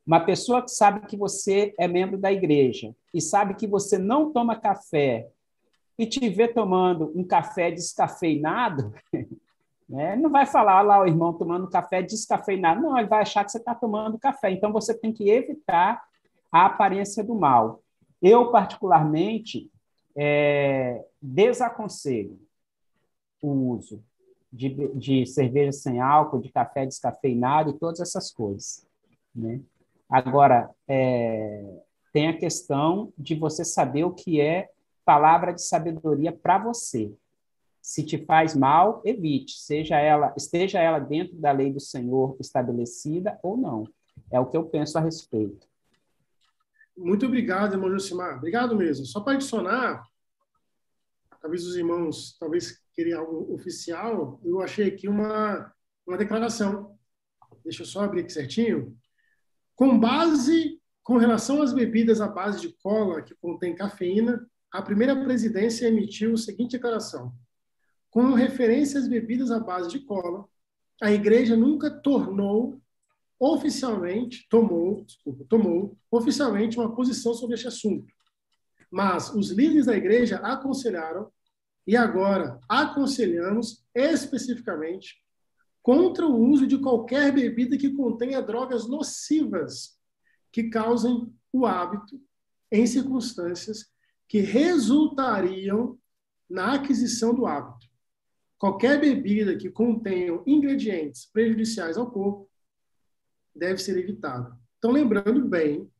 Uma 0.07 0.21
pessoa 0.21 0.63
que 0.63 0.71
sabe 0.71 1.07
que 1.07 1.17
você 1.17 1.75
é 1.79 1.89
membro 1.89 2.19
da 2.19 2.31
igreja 2.31 2.95
e 3.13 3.21
sabe 3.21 3.55
que 3.55 3.67
você 3.67 3.97
não 3.97 4.33
toma 4.33 4.61
café 4.61 5.31
e 5.99 6.07
te 6.07 6.29
ver 6.29 6.55
tomando 6.55 7.13
um 7.15 7.25
café 7.25 7.71
descafeinado, 7.71 8.93
né, 9.89 10.17
não 10.17 10.31
vai 10.31 10.47
falar 10.47 10.83
lá 10.83 11.01
o 11.01 11.07
irmão 11.07 11.33
tomando 11.33 11.71
café 11.71 12.03
descafeinado, 12.03 12.81
não, 12.81 12.99
ele 12.99 13.09
vai 13.09 13.23
achar 13.23 13.45
que 13.45 13.53
você 13.53 13.59
está 13.59 13.75
tomando 13.75 14.19
café. 14.19 14.51
Então, 14.51 14.73
você 14.73 14.93
tem 14.93 15.13
que 15.13 15.31
evitar 15.31 16.03
a 16.51 16.67
aparência 16.67 17.23
do 17.23 17.35
mal. 17.35 17.83
Eu, 18.21 18.51
particularmente, 18.51 19.71
é, 20.17 21.05
desaconselho 21.21 22.39
o 23.43 23.73
uso 23.73 24.03
de, 24.53 24.71
de 24.95 25.27
cerveja 25.27 25.73
sem 25.73 26.01
álcool, 26.01 26.41
de 26.41 26.51
café 26.51 26.87
descafeinado 26.87 27.71
e 27.71 27.79
todas 27.79 28.01
essas 28.01 28.31
coisas. 28.31 28.87
Né? 29.35 29.61
Agora, 30.09 30.71
é, 30.87 31.83
tem 32.13 32.29
a 32.29 32.39
questão 32.39 33.13
de 33.19 33.35
você 33.35 33.65
saber 33.65 34.05
o 34.05 34.15
que 34.15 34.41
é 34.41 34.71
palavra 35.05 35.53
de 35.53 35.63
sabedoria 35.63 36.33
para 36.33 36.59
você. 36.59 37.15
Se 37.81 38.03
te 38.03 38.25
faz 38.25 38.57
mal, 38.57 39.03
evite, 39.05 39.59
seja 39.59 39.99
ela, 39.99 40.33
esteja 40.37 40.81
ela 40.81 40.99
dentro 40.99 41.37
da 41.37 41.53
lei 41.53 41.73
do 41.73 41.81
Senhor 41.81 42.37
estabelecida 42.41 43.39
ou 43.43 43.57
não. 43.57 43.87
É 44.31 44.41
o 44.41 44.47
que 44.47 44.57
eu 44.57 44.65
penso 44.65 44.97
a 44.97 45.01
respeito. 45.01 45.67
Muito 46.97 47.27
obrigado, 47.27 47.75
irmão 47.75 47.91
Josimar. 47.91 48.37
Obrigado 48.37 48.77
mesmo. 48.77 49.05
Só 49.05 49.21
para 49.21 49.35
adicionar, 49.35 50.07
talvez 51.41 51.67
os 51.67 51.77
irmãos 51.77 52.37
talvez 52.39 52.81
queriam 52.95 53.21
algo 53.21 53.53
oficial, 53.53 54.41
eu 54.45 54.63
achei 54.63 54.89
aqui 54.89 55.09
uma, 55.09 55.73
uma 56.07 56.17
declaração. 56.17 56.97
Deixa 57.65 57.83
eu 57.83 57.87
só 57.87 58.05
abrir 58.05 58.21
aqui 58.21 58.33
certinho. 58.33 58.97
Com 59.75 59.99
base, 59.99 60.81
com 61.03 61.17
relação 61.17 61.61
às 61.61 61.73
bebidas 61.73 62.21
à 62.21 62.29
base 62.29 62.61
de 62.61 62.73
cola 62.75 63.21
que 63.23 63.35
contém 63.35 63.75
cafeína, 63.75 64.49
a 64.75 64.83
primeira 64.83 65.15
presidência 65.23 65.87
emitiu 65.87 66.35
a 66.35 66.37
seguinte 66.37 66.73
declaração: 66.73 67.33
com 68.11 68.33
referência 68.33 68.99
às 68.99 69.07
bebidas 69.07 69.53
à 69.53 69.61
base 69.61 69.89
de 69.89 70.01
cola, 70.01 70.49
a 71.01 71.13
igreja 71.13 71.57
nunca 71.57 71.89
tornou 71.89 72.83
oficialmente, 73.39 74.49
tomou, 74.49 75.05
desculpa, 75.05 75.45
tomou 75.49 75.97
oficialmente 76.11 76.77
uma 76.77 76.93
posição 76.93 77.33
sobre 77.35 77.55
este 77.55 77.69
assunto. 77.69 78.13
Mas 78.91 79.33
os 79.33 79.51
líderes 79.51 79.87
da 79.87 79.97
igreja 79.97 80.39
aconselharam 80.39 81.31
e 81.87 81.97
agora 81.97 82.59
aconselhamos 82.69 83.85
especificamente 83.95 85.23
contra 85.83 86.27
o 86.27 86.49
uso 86.49 86.67
de 86.67 86.79
qualquer 86.79 87.31
bebida 87.33 87.79
que 87.79 87.93
contenha 87.93 88.43
drogas 88.43 88.89
nocivas 88.89 89.97
que 90.51 90.65
causem 90.65 91.33
o 91.53 91.65
hábito 91.65 92.21
em 92.73 92.85
circunstâncias 92.87 93.94
que 94.29 94.41
resultariam 94.41 95.99
na 96.49 96.75
aquisição 96.75 97.35
do 97.35 97.47
hábito. 97.47 97.87
Qualquer 98.59 99.01
bebida 99.01 99.57
que 99.57 99.71
contenha 99.71 100.41
ingredientes 100.47 101.27
prejudiciais 101.27 101.97
ao 101.97 102.11
corpo 102.11 102.51
deve 103.55 103.79
ser 103.79 103.97
evitada. 103.99 104.59
Então, 104.79 104.91
lembrando 104.91 105.47
bem 105.47 105.91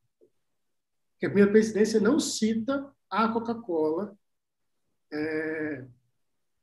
que 1.19 1.25
a 1.25 1.29
primeira 1.29 1.51
presidência 1.51 1.99
não 1.99 2.19
cita 2.19 2.91
a 3.09 3.27
Coca-Cola 3.29 4.17
é, 5.11 5.85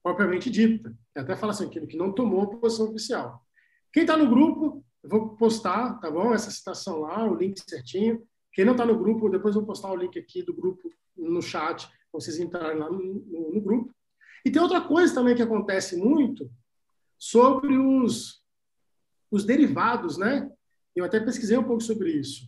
propriamente 0.02 0.50
dita. 0.50 0.94
Até 1.14 1.36
fala 1.36 1.52
assim, 1.52 1.66
aquilo 1.66 1.86
que 1.86 1.96
não 1.96 2.12
tomou 2.12 2.58
posição 2.58 2.88
oficial. 2.88 3.44
Quem 3.92 4.02
está 4.02 4.16
no 4.16 4.28
grupo, 4.28 4.84
eu 5.02 5.10
vou 5.10 5.36
postar, 5.36 5.98
tá 6.00 6.10
bom? 6.10 6.34
Essa 6.34 6.50
citação 6.50 7.00
lá, 7.00 7.24
o 7.24 7.34
link 7.34 7.58
certinho. 7.68 8.26
Quem 8.52 8.64
não 8.64 8.72
está 8.72 8.84
no 8.84 8.98
grupo, 8.98 9.28
depois 9.28 9.54
eu 9.54 9.62
vou 9.62 9.68
postar 9.68 9.90
o 9.90 9.96
link 9.96 10.18
aqui 10.18 10.42
do 10.42 10.54
grupo 10.54 10.92
no 11.16 11.40
chat, 11.40 11.88
vocês 12.12 12.38
entrarem 12.38 12.78
lá 12.78 12.90
no, 12.90 12.98
no, 12.98 13.54
no 13.54 13.60
grupo. 13.60 13.94
E 14.44 14.50
tem 14.50 14.60
outra 14.60 14.80
coisa 14.80 15.14
também 15.14 15.34
que 15.34 15.42
acontece 15.42 15.96
muito 15.96 16.50
sobre 17.18 17.78
os, 17.78 18.42
os 19.30 19.44
derivados, 19.44 20.18
né? 20.18 20.50
Eu 20.94 21.04
até 21.04 21.20
pesquisei 21.20 21.56
um 21.56 21.64
pouco 21.64 21.82
sobre 21.82 22.10
isso. 22.10 22.46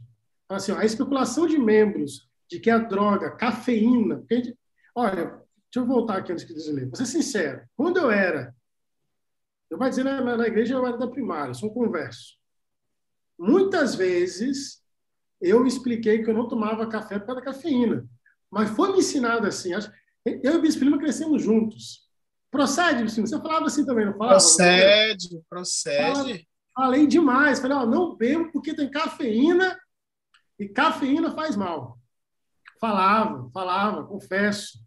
Assim, 0.48 0.72
ó, 0.72 0.78
a 0.78 0.84
especulação 0.84 1.46
de 1.46 1.56
membros 1.56 2.28
de 2.50 2.60
que 2.60 2.68
a 2.68 2.78
droga, 2.78 3.30
cafeína. 3.30 4.22
Gente, 4.30 4.58
olha, 4.94 5.26
deixa 5.26 5.76
eu 5.76 5.86
voltar 5.86 6.18
aqui 6.18 6.32
antes 6.32 6.46
de 6.46 6.52
dizer. 6.52 6.86
Vou 6.86 6.96
ser 6.96 7.06
sincero. 7.06 7.66
Quando 7.76 7.96
eu 7.96 8.10
era. 8.10 8.54
Eu 9.70 9.78
vou 9.78 9.88
dizer 9.88 10.04
na, 10.04 10.36
na 10.36 10.46
igreja, 10.46 10.74
eu 10.74 10.86
era 10.86 10.98
da 10.98 11.08
primária, 11.08 11.54
sou 11.54 11.70
um 11.70 11.74
converso. 11.74 12.36
Muitas 13.38 13.94
vezes 13.94 14.83
eu 15.48 15.66
expliquei 15.66 16.22
que 16.22 16.30
eu 16.30 16.34
não 16.34 16.48
tomava 16.48 16.86
café 16.86 17.18
por 17.18 17.26
causa 17.26 17.40
da 17.40 17.46
cafeína. 17.52 18.06
Mas 18.50 18.70
foi 18.70 18.92
me 18.92 18.98
ensinado 18.98 19.46
assim. 19.46 19.72
Eu 20.24 20.54
e 20.54 20.56
o 20.56 20.60
Bispo 20.62 20.84
Lima 20.84 20.98
crescemos 20.98 21.42
juntos. 21.42 22.04
Procede, 22.50 23.02
Bispo 23.02 23.16
Lima? 23.16 23.26
Você 23.26 23.40
falava 23.40 23.66
assim 23.66 23.84
também, 23.84 24.06
não 24.06 24.12
falava? 24.12 24.38
Procede, 24.38 25.42
procede. 25.48 26.48
Falei 26.74 27.06
demais. 27.06 27.60
Falei, 27.60 27.76
ó, 27.76 27.86
não 27.86 28.16
bebo 28.16 28.50
porque 28.52 28.74
tem 28.74 28.90
cafeína 28.90 29.78
e 30.58 30.68
cafeína 30.68 31.32
faz 31.32 31.56
mal. 31.56 31.98
Falava, 32.80 33.50
falava, 33.52 34.04
confesso. 34.04 34.78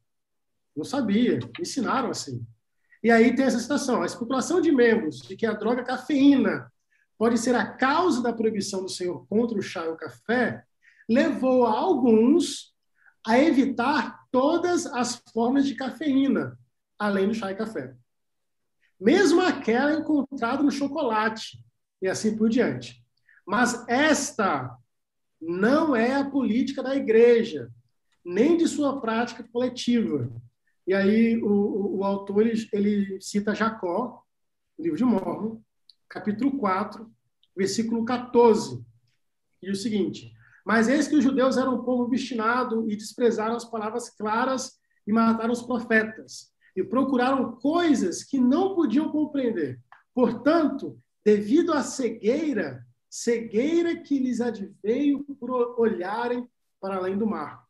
Não 0.76 0.84
sabia, 0.84 1.40
me 1.40 1.52
ensinaram 1.62 2.10
assim. 2.10 2.46
E 3.04 3.10
aí 3.10 3.36
tem 3.36 3.46
essa 3.46 3.60
situação, 3.60 4.02
a 4.02 4.06
especulação 4.06 4.60
de 4.60 4.72
membros 4.72 5.22
de 5.22 5.36
que 5.36 5.46
a 5.46 5.54
droga 5.54 5.84
cafeína 5.84 6.72
pode 7.18 7.38
ser 7.38 7.56
a 7.56 7.66
causa 7.66 8.22
da 8.22 8.34
proibição 8.34 8.82
do 8.84 8.90
Senhor 8.90 9.26
contra 9.28 9.58
o 9.58 9.62
chá 9.62 9.86
e 9.86 9.90
o 9.90 9.98
café, 9.98 10.64
levou 11.10 11.66
alguns 11.66 12.74
a 13.26 13.40
evitar 13.40 14.26
todas 14.32 14.86
as 14.86 15.22
formas 15.34 15.66
de 15.66 15.76
cafeína, 15.76 16.58
além 16.98 17.28
do 17.28 17.34
chá 17.34 17.52
e 17.52 17.56
café. 17.56 17.96
Mesmo 19.00 19.42
aquela 19.42 19.94
encontrada 19.94 20.64
no 20.64 20.72
chocolate, 20.72 21.60
e 22.02 22.08
assim 22.08 22.36
por 22.36 22.50
diante. 22.50 23.04
Mas 23.46 23.88
esta 23.88 24.76
não 25.40 25.96
é 25.96 26.16
a 26.16 26.30
política 26.30 26.84
da 26.84 26.96
igreja, 26.96 27.72
nem 28.24 28.58
de 28.58 28.68
sua 28.68 29.00
prática 29.00 29.44
coletiva. 29.52 30.30
E 30.86 30.94
aí 30.94 31.38
o, 31.42 31.48
o, 31.48 31.98
o 31.98 32.04
autor 32.04 32.46
ele, 32.46 32.68
ele, 32.72 33.22
cita 33.22 33.56
Jacó, 33.56 34.24
livro 34.78 34.98
de 34.98 35.04
Mormon, 35.04 35.62
capítulo 36.10 36.58
4, 36.58 37.10
versículo 37.56 38.06
14. 38.06 38.84
E 39.62 39.72
o 39.72 39.76
seguinte: 39.76 40.32
Mas 40.66 40.88
eis 40.88 41.08
que 41.08 41.16
os 41.16 41.24
judeus 41.24 41.58
eram 41.58 41.76
um 41.76 41.84
povo 41.84 42.04
obstinado 42.04 42.90
e 42.90 42.96
desprezaram 42.96 43.56
as 43.56 43.66
palavras 43.66 44.10
claras 44.10 44.80
e 45.06 45.12
mataram 45.12 45.54
os 45.54 45.62
profetas, 45.62 46.52
e 46.76 46.84
procuraram 46.84 47.54
coisas 47.54 48.24
que 48.24 48.40
não 48.40 48.76
podiam 48.76 49.10
compreender. 49.10 49.80
Portanto, 50.14 51.00
devido 51.24 51.74
à 51.74 51.82
cegueira, 51.82 52.86
cegueira 53.10 53.96
que 53.98 54.20
lhes 54.20 54.42
adveio 54.42 55.24
por 55.40 55.80
olharem 55.80 56.48
para 56.80 56.98
além 56.98 57.18
do 57.18 57.26
mar. 57.26 57.66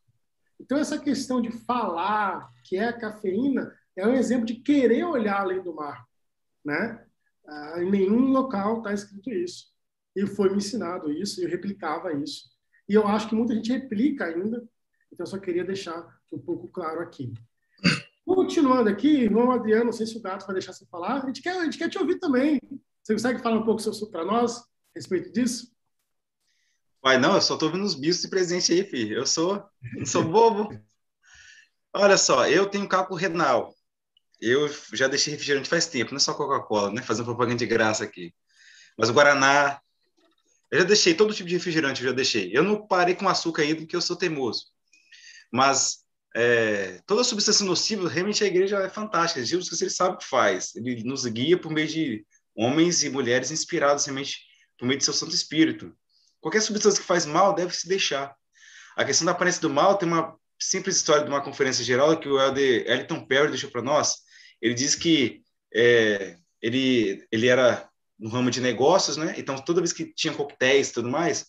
Então, 0.60 0.76
essa 0.76 0.98
questão 0.98 1.40
de 1.40 1.50
falar 1.50 2.50
que 2.64 2.76
é 2.76 2.88
a 2.88 2.98
cafeína 2.98 3.72
é 3.96 4.06
um 4.06 4.14
exemplo 4.14 4.44
de 4.44 4.56
querer 4.56 5.04
olhar 5.04 5.40
além 5.40 5.62
do 5.62 5.74
mar. 5.74 6.04
Né? 6.64 7.04
Ah, 7.48 7.82
em 7.82 7.90
nenhum 7.90 8.30
local 8.30 8.78
está 8.78 8.92
escrito 8.92 9.30
isso. 9.30 9.66
E 10.14 10.26
foi 10.26 10.50
me 10.50 10.58
ensinado 10.58 11.10
isso, 11.10 11.40
e 11.40 11.44
eu 11.44 11.50
replicava 11.50 12.12
isso. 12.12 12.44
E 12.86 12.94
eu 12.94 13.06
acho 13.06 13.28
que 13.28 13.34
muita 13.34 13.54
gente 13.54 13.72
replica 13.72 14.26
ainda, 14.26 14.68
então 15.10 15.24
só 15.24 15.38
queria 15.38 15.64
deixar 15.64 16.06
um 16.30 16.38
pouco 16.38 16.68
claro 16.68 17.00
aqui. 17.00 17.32
Continuando 18.24 18.90
aqui, 18.90 19.22
irmão 19.22 19.50
Adriano, 19.50 19.86
não 19.86 19.92
sei 19.92 20.06
se 20.06 20.16
o 20.18 20.20
Gato 20.20 20.44
vai 20.44 20.54
deixar 20.54 20.74
você 20.74 20.84
falar, 20.86 21.22
a 21.22 21.26
gente 21.26 21.40
quer, 21.40 21.56
a 21.56 21.64
gente 21.64 21.78
quer 21.78 21.88
te 21.88 21.98
ouvir 21.98 22.18
também. 22.18 22.60
Você 23.02 23.14
consegue 23.14 23.40
falar 23.40 23.56
um 23.56 23.64
pouco 23.64 23.82
para 24.10 24.24
nós 24.24 24.58
a 24.58 24.64
respeito 24.94 25.32
disso? 25.32 25.72
Pai, 27.00 27.18
não, 27.18 27.36
eu 27.36 27.40
só 27.40 27.54
estou 27.54 27.70
vendo 27.70 27.84
os 27.84 27.94
bichos 27.94 28.20
de 28.20 28.28
presente 28.28 28.72
aí, 28.72 28.84
filho. 28.84 29.16
Eu 29.16 29.26
sou, 29.26 29.64
sou 30.04 30.22
bobo. 30.24 30.68
Olha 31.94 32.18
só, 32.18 32.46
eu 32.46 32.66
tenho 32.68 32.88
cálculo 32.88 33.18
renal. 33.18 33.74
Eu 34.40 34.72
já 34.92 35.08
deixei 35.08 35.32
refrigerante 35.32 35.68
faz 35.68 35.86
tempo, 35.86 36.12
não 36.12 36.18
é 36.18 36.20
só 36.20 36.34
Coca-Cola, 36.34 36.92
né? 36.92 37.02
Fazendo 37.02 37.26
propaganda 37.26 37.58
de 37.58 37.66
graça 37.66 38.04
aqui. 38.04 38.32
Mas 38.96 39.08
o 39.08 39.12
Guaraná, 39.12 39.80
eu 40.70 40.80
já 40.80 40.84
deixei 40.84 41.14
todo 41.14 41.34
tipo 41.34 41.48
de 41.48 41.56
refrigerante, 41.56 42.02
eu 42.02 42.10
já 42.10 42.14
deixei. 42.14 42.50
Eu 42.52 42.62
não 42.62 42.86
parei 42.86 43.14
com 43.14 43.28
açúcar 43.28 43.62
ainda 43.62 43.80
porque 43.80 43.96
eu 43.96 44.00
sou 44.00 44.16
teimoso. 44.16 44.66
Mas 45.52 46.04
é, 46.36 47.00
toda 47.06 47.24
substância 47.24 47.64
nociva, 47.64 48.08
realmente 48.08 48.44
a 48.44 48.46
igreja 48.46 48.78
é 48.78 48.88
fantástica. 48.88 49.44
Jesus 49.44 49.80
ele 49.80 49.90
sabe 49.90 50.14
o 50.14 50.18
que 50.18 50.26
faz. 50.26 50.74
Ele 50.76 51.02
nos 51.04 51.24
guia 51.26 51.58
por 51.58 51.72
meio 51.72 51.88
de 51.88 52.26
homens 52.54 53.02
e 53.02 53.10
mulheres 53.10 53.50
inspirados 53.50 54.04
realmente 54.04 54.38
por 54.78 54.86
meio 54.86 54.98
de 54.98 55.04
seu 55.04 55.14
Santo 55.14 55.34
Espírito. 55.34 55.92
Qualquer 56.40 56.60
substância 56.60 57.00
que 57.00 57.06
faz 57.06 57.26
mal 57.26 57.54
deve 57.54 57.74
se 57.74 57.88
deixar. 57.88 58.34
A 58.96 59.04
questão 59.04 59.26
da 59.26 59.32
aparência 59.32 59.60
do 59.60 59.70
mal 59.70 59.96
tem 59.96 60.08
uma 60.08 60.36
simples 60.60 60.96
história 60.96 61.22
de 61.22 61.28
uma 61.28 61.42
conferência 61.42 61.84
geral 61.84 62.18
que 62.18 62.28
o 62.28 62.38
Elton 62.40 63.24
Perry 63.26 63.48
deixou 63.48 63.70
para 63.70 63.82
nós. 63.82 64.16
Ele 64.60 64.74
diz 64.74 64.94
que 64.94 65.42
é, 65.74 66.36
ele, 66.60 67.26
ele 67.30 67.46
era 67.46 67.88
no 68.18 68.28
ramo 68.28 68.50
de 68.50 68.60
negócios, 68.60 69.16
né? 69.16 69.34
Então, 69.36 69.56
toda 69.56 69.80
vez 69.80 69.92
que 69.92 70.12
tinha 70.12 70.34
coquetéis 70.34 70.88
e 70.88 70.92
tudo 70.94 71.08
mais, 71.08 71.46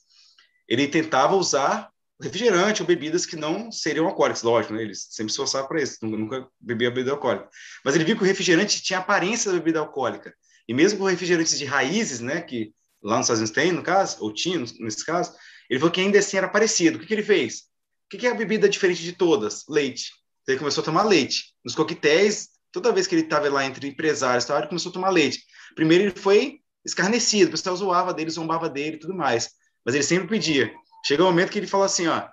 ele 0.68 0.88
tentava 0.88 1.36
usar 1.36 1.89
refrigerante 2.22 2.82
ou 2.82 2.88
bebidas 2.88 3.26
que 3.26 3.36
não 3.36 3.72
seriam 3.72 4.05
alcoólicas, 4.05 4.43
lógico, 4.43 4.74
né? 4.74 4.84
Ele 4.84 4.93
sempre 4.93 5.32
se 5.32 5.36
esforçava 5.36 5.68
para 5.68 5.82
isso, 5.82 5.97
nunca 6.05 6.47
bebia 6.60 6.91
bebida 6.91 7.12
alcoólica. 7.12 7.49
Mas 7.84 7.95
ele 7.95 8.03
viu 8.03 8.16
que 8.16 8.24
o 8.24 8.26
refrigerante 8.26 8.82
tinha 8.82 8.99
aparência 8.99 9.51
da 9.51 9.57
bebida 9.57 9.80
alcoólica. 9.80 10.34
E 10.68 10.74
mesmo 10.74 10.99
com 10.99 11.05
refrigerantes 11.05 11.57
de 11.57 11.66
raízes, 11.66 12.20
né, 12.20 12.41
que 12.41 12.74
lá 13.01 13.18
nos 13.18 13.26
Estados 13.26 13.39
Unidos 13.39 13.55
tem, 13.55 13.72
no 13.72 13.82
caso, 13.82 14.18
ou 14.20 14.34
tinha 14.34 14.60
nesse 14.60 15.05
caso, 15.05 15.34
ele 15.70 15.80
falou 15.80 15.91
que 15.91 16.01
ainda 16.01 16.20
assim 16.20 16.38
era 16.38 16.49
parecido. 16.49 16.97
O 16.97 17.01
que, 17.01 17.07
que 17.07 17.14
ele 17.14 17.24
fez? 17.24 17.62
O 18.05 18.10
que, 18.10 18.18
que 18.18 18.28
é 18.28 18.32
a 18.32 18.36
bebida 18.36 18.68
diferente 18.68 19.01
de 19.01 19.14
todas? 19.14 19.64
Leite. 19.68 20.12
Então 20.43 20.53
ele 20.53 20.60
começou 20.60 20.82
a 20.82 20.86
tomar 20.86 21.03
leite. 21.03 21.53
Nos 21.64 21.76
coquetéis, 21.76 22.49
toda 22.72 22.91
vez 22.91 23.07
que 23.07 23.15
ele 23.15 23.24
estava 23.24 23.49
lá 23.49 23.65
entre 23.65 23.88
empresários, 23.88 24.45
tal, 24.45 24.57
ele 24.57 24.67
começou 24.67 24.89
a 24.89 24.93
tomar 24.93 25.09
leite. 25.09 25.43
Primeiro 25.76 26.05
ele 26.05 26.20
foi 26.20 26.59
escarnecido, 26.86 27.49
o 27.49 27.51
pessoal 27.51 27.76
zoava 27.76 28.13
dele, 28.13 28.30
zombava 28.30 28.70
dele 28.70 28.95
e 28.95 28.99
tudo 28.99 29.15
mais. 29.15 29.49
Mas 29.86 29.95
ele 29.95 30.03
sempre 30.03 30.28
pedia. 30.28 30.74
Chegou 31.05 31.28
um 31.28 31.30
momento 31.30 31.51
que 31.51 31.59
ele 31.59 31.67
falou 31.67 31.86
assim, 31.86 32.07
ó, 32.07 32.28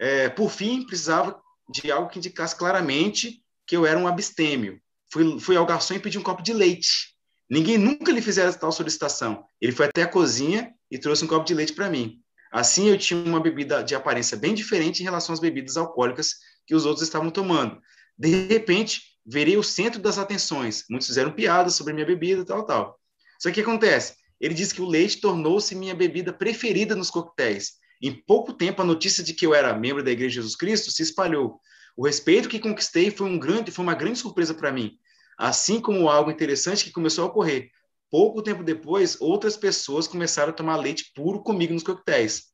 é, 0.00 0.28
por 0.28 0.50
fim, 0.50 0.86
precisava 0.86 1.40
de 1.68 1.90
algo 1.90 2.08
que 2.08 2.18
indicasse 2.18 2.56
claramente 2.56 3.42
que 3.66 3.76
eu 3.76 3.86
era 3.86 3.98
um 3.98 4.06
abstêmio. 4.06 4.80
Fui, 5.12 5.38
fui 5.40 5.56
ao 5.56 5.66
garçom 5.66 5.94
e 5.94 5.98
pedi 5.98 6.18
um 6.18 6.22
copo 6.22 6.42
de 6.42 6.52
leite. 6.52 7.14
Ninguém 7.48 7.78
nunca 7.78 8.10
lhe 8.10 8.22
fizera 8.22 8.52
tal 8.52 8.72
solicitação. 8.72 9.44
Ele 9.60 9.72
foi 9.72 9.86
até 9.86 10.02
a 10.02 10.08
cozinha 10.08 10.72
e 10.90 10.98
trouxe 10.98 11.24
um 11.24 11.28
copo 11.28 11.44
de 11.44 11.54
leite 11.54 11.72
para 11.72 11.90
mim. 11.90 12.20
Assim, 12.50 12.88
eu 12.88 12.98
tinha 12.98 13.18
uma 13.20 13.40
bebida 13.40 13.82
de 13.82 13.94
aparência 13.94 14.36
bem 14.36 14.54
diferente 14.54 15.00
em 15.00 15.04
relação 15.04 15.32
às 15.32 15.40
bebidas 15.40 15.76
alcoólicas 15.76 16.34
que 16.66 16.74
os 16.74 16.86
outros 16.86 17.02
estavam 17.02 17.30
tomando. 17.30 17.80
De 18.16 18.46
repente, 18.46 19.02
verei 19.24 19.56
o 19.56 19.62
centro 19.62 20.00
das 20.00 20.18
atenções. 20.18 20.84
Muitos 20.90 21.08
fizeram 21.08 21.32
piadas 21.32 21.74
sobre 21.74 21.92
minha 21.92 22.06
bebida, 22.06 22.44
tal, 22.44 22.64
tal. 22.64 23.00
Só 23.38 23.48
que 23.48 23.52
o 23.52 23.54
que 23.54 23.70
acontece? 23.70 24.14
Ele 24.40 24.54
disse 24.54 24.74
que 24.74 24.82
o 24.82 24.88
leite 24.88 25.20
tornou-se 25.20 25.74
minha 25.74 25.94
bebida 25.94 26.32
preferida 26.32 26.94
nos 26.94 27.10
coquetéis. 27.10 27.74
Em 28.02 28.12
pouco 28.12 28.52
tempo, 28.52 28.82
a 28.82 28.84
notícia 28.84 29.24
de 29.24 29.32
que 29.32 29.46
eu 29.46 29.54
era 29.54 29.74
membro 29.74 30.02
da 30.02 30.10
Igreja 30.10 30.28
de 30.28 30.34
Jesus 30.36 30.56
Cristo 30.56 30.90
se 30.90 31.02
espalhou. 31.02 31.60
O 31.96 32.04
respeito 32.04 32.48
que 32.48 32.58
conquistei 32.58 33.10
foi, 33.10 33.28
um 33.28 33.38
grande, 33.38 33.70
foi 33.70 33.82
uma 33.82 33.94
grande 33.94 34.18
surpresa 34.18 34.52
para 34.52 34.72
mim. 34.72 34.98
Assim 35.38 35.80
como 35.80 36.08
algo 36.08 36.30
interessante 36.30 36.84
que 36.84 36.92
começou 36.92 37.24
a 37.24 37.28
ocorrer. 37.28 37.70
Pouco 38.10 38.42
tempo 38.42 38.62
depois, 38.62 39.20
outras 39.20 39.56
pessoas 39.56 40.06
começaram 40.06 40.50
a 40.50 40.54
tomar 40.54 40.76
leite 40.76 41.12
puro 41.14 41.42
comigo 41.42 41.72
nos 41.72 41.82
coquetéis. 41.82 42.53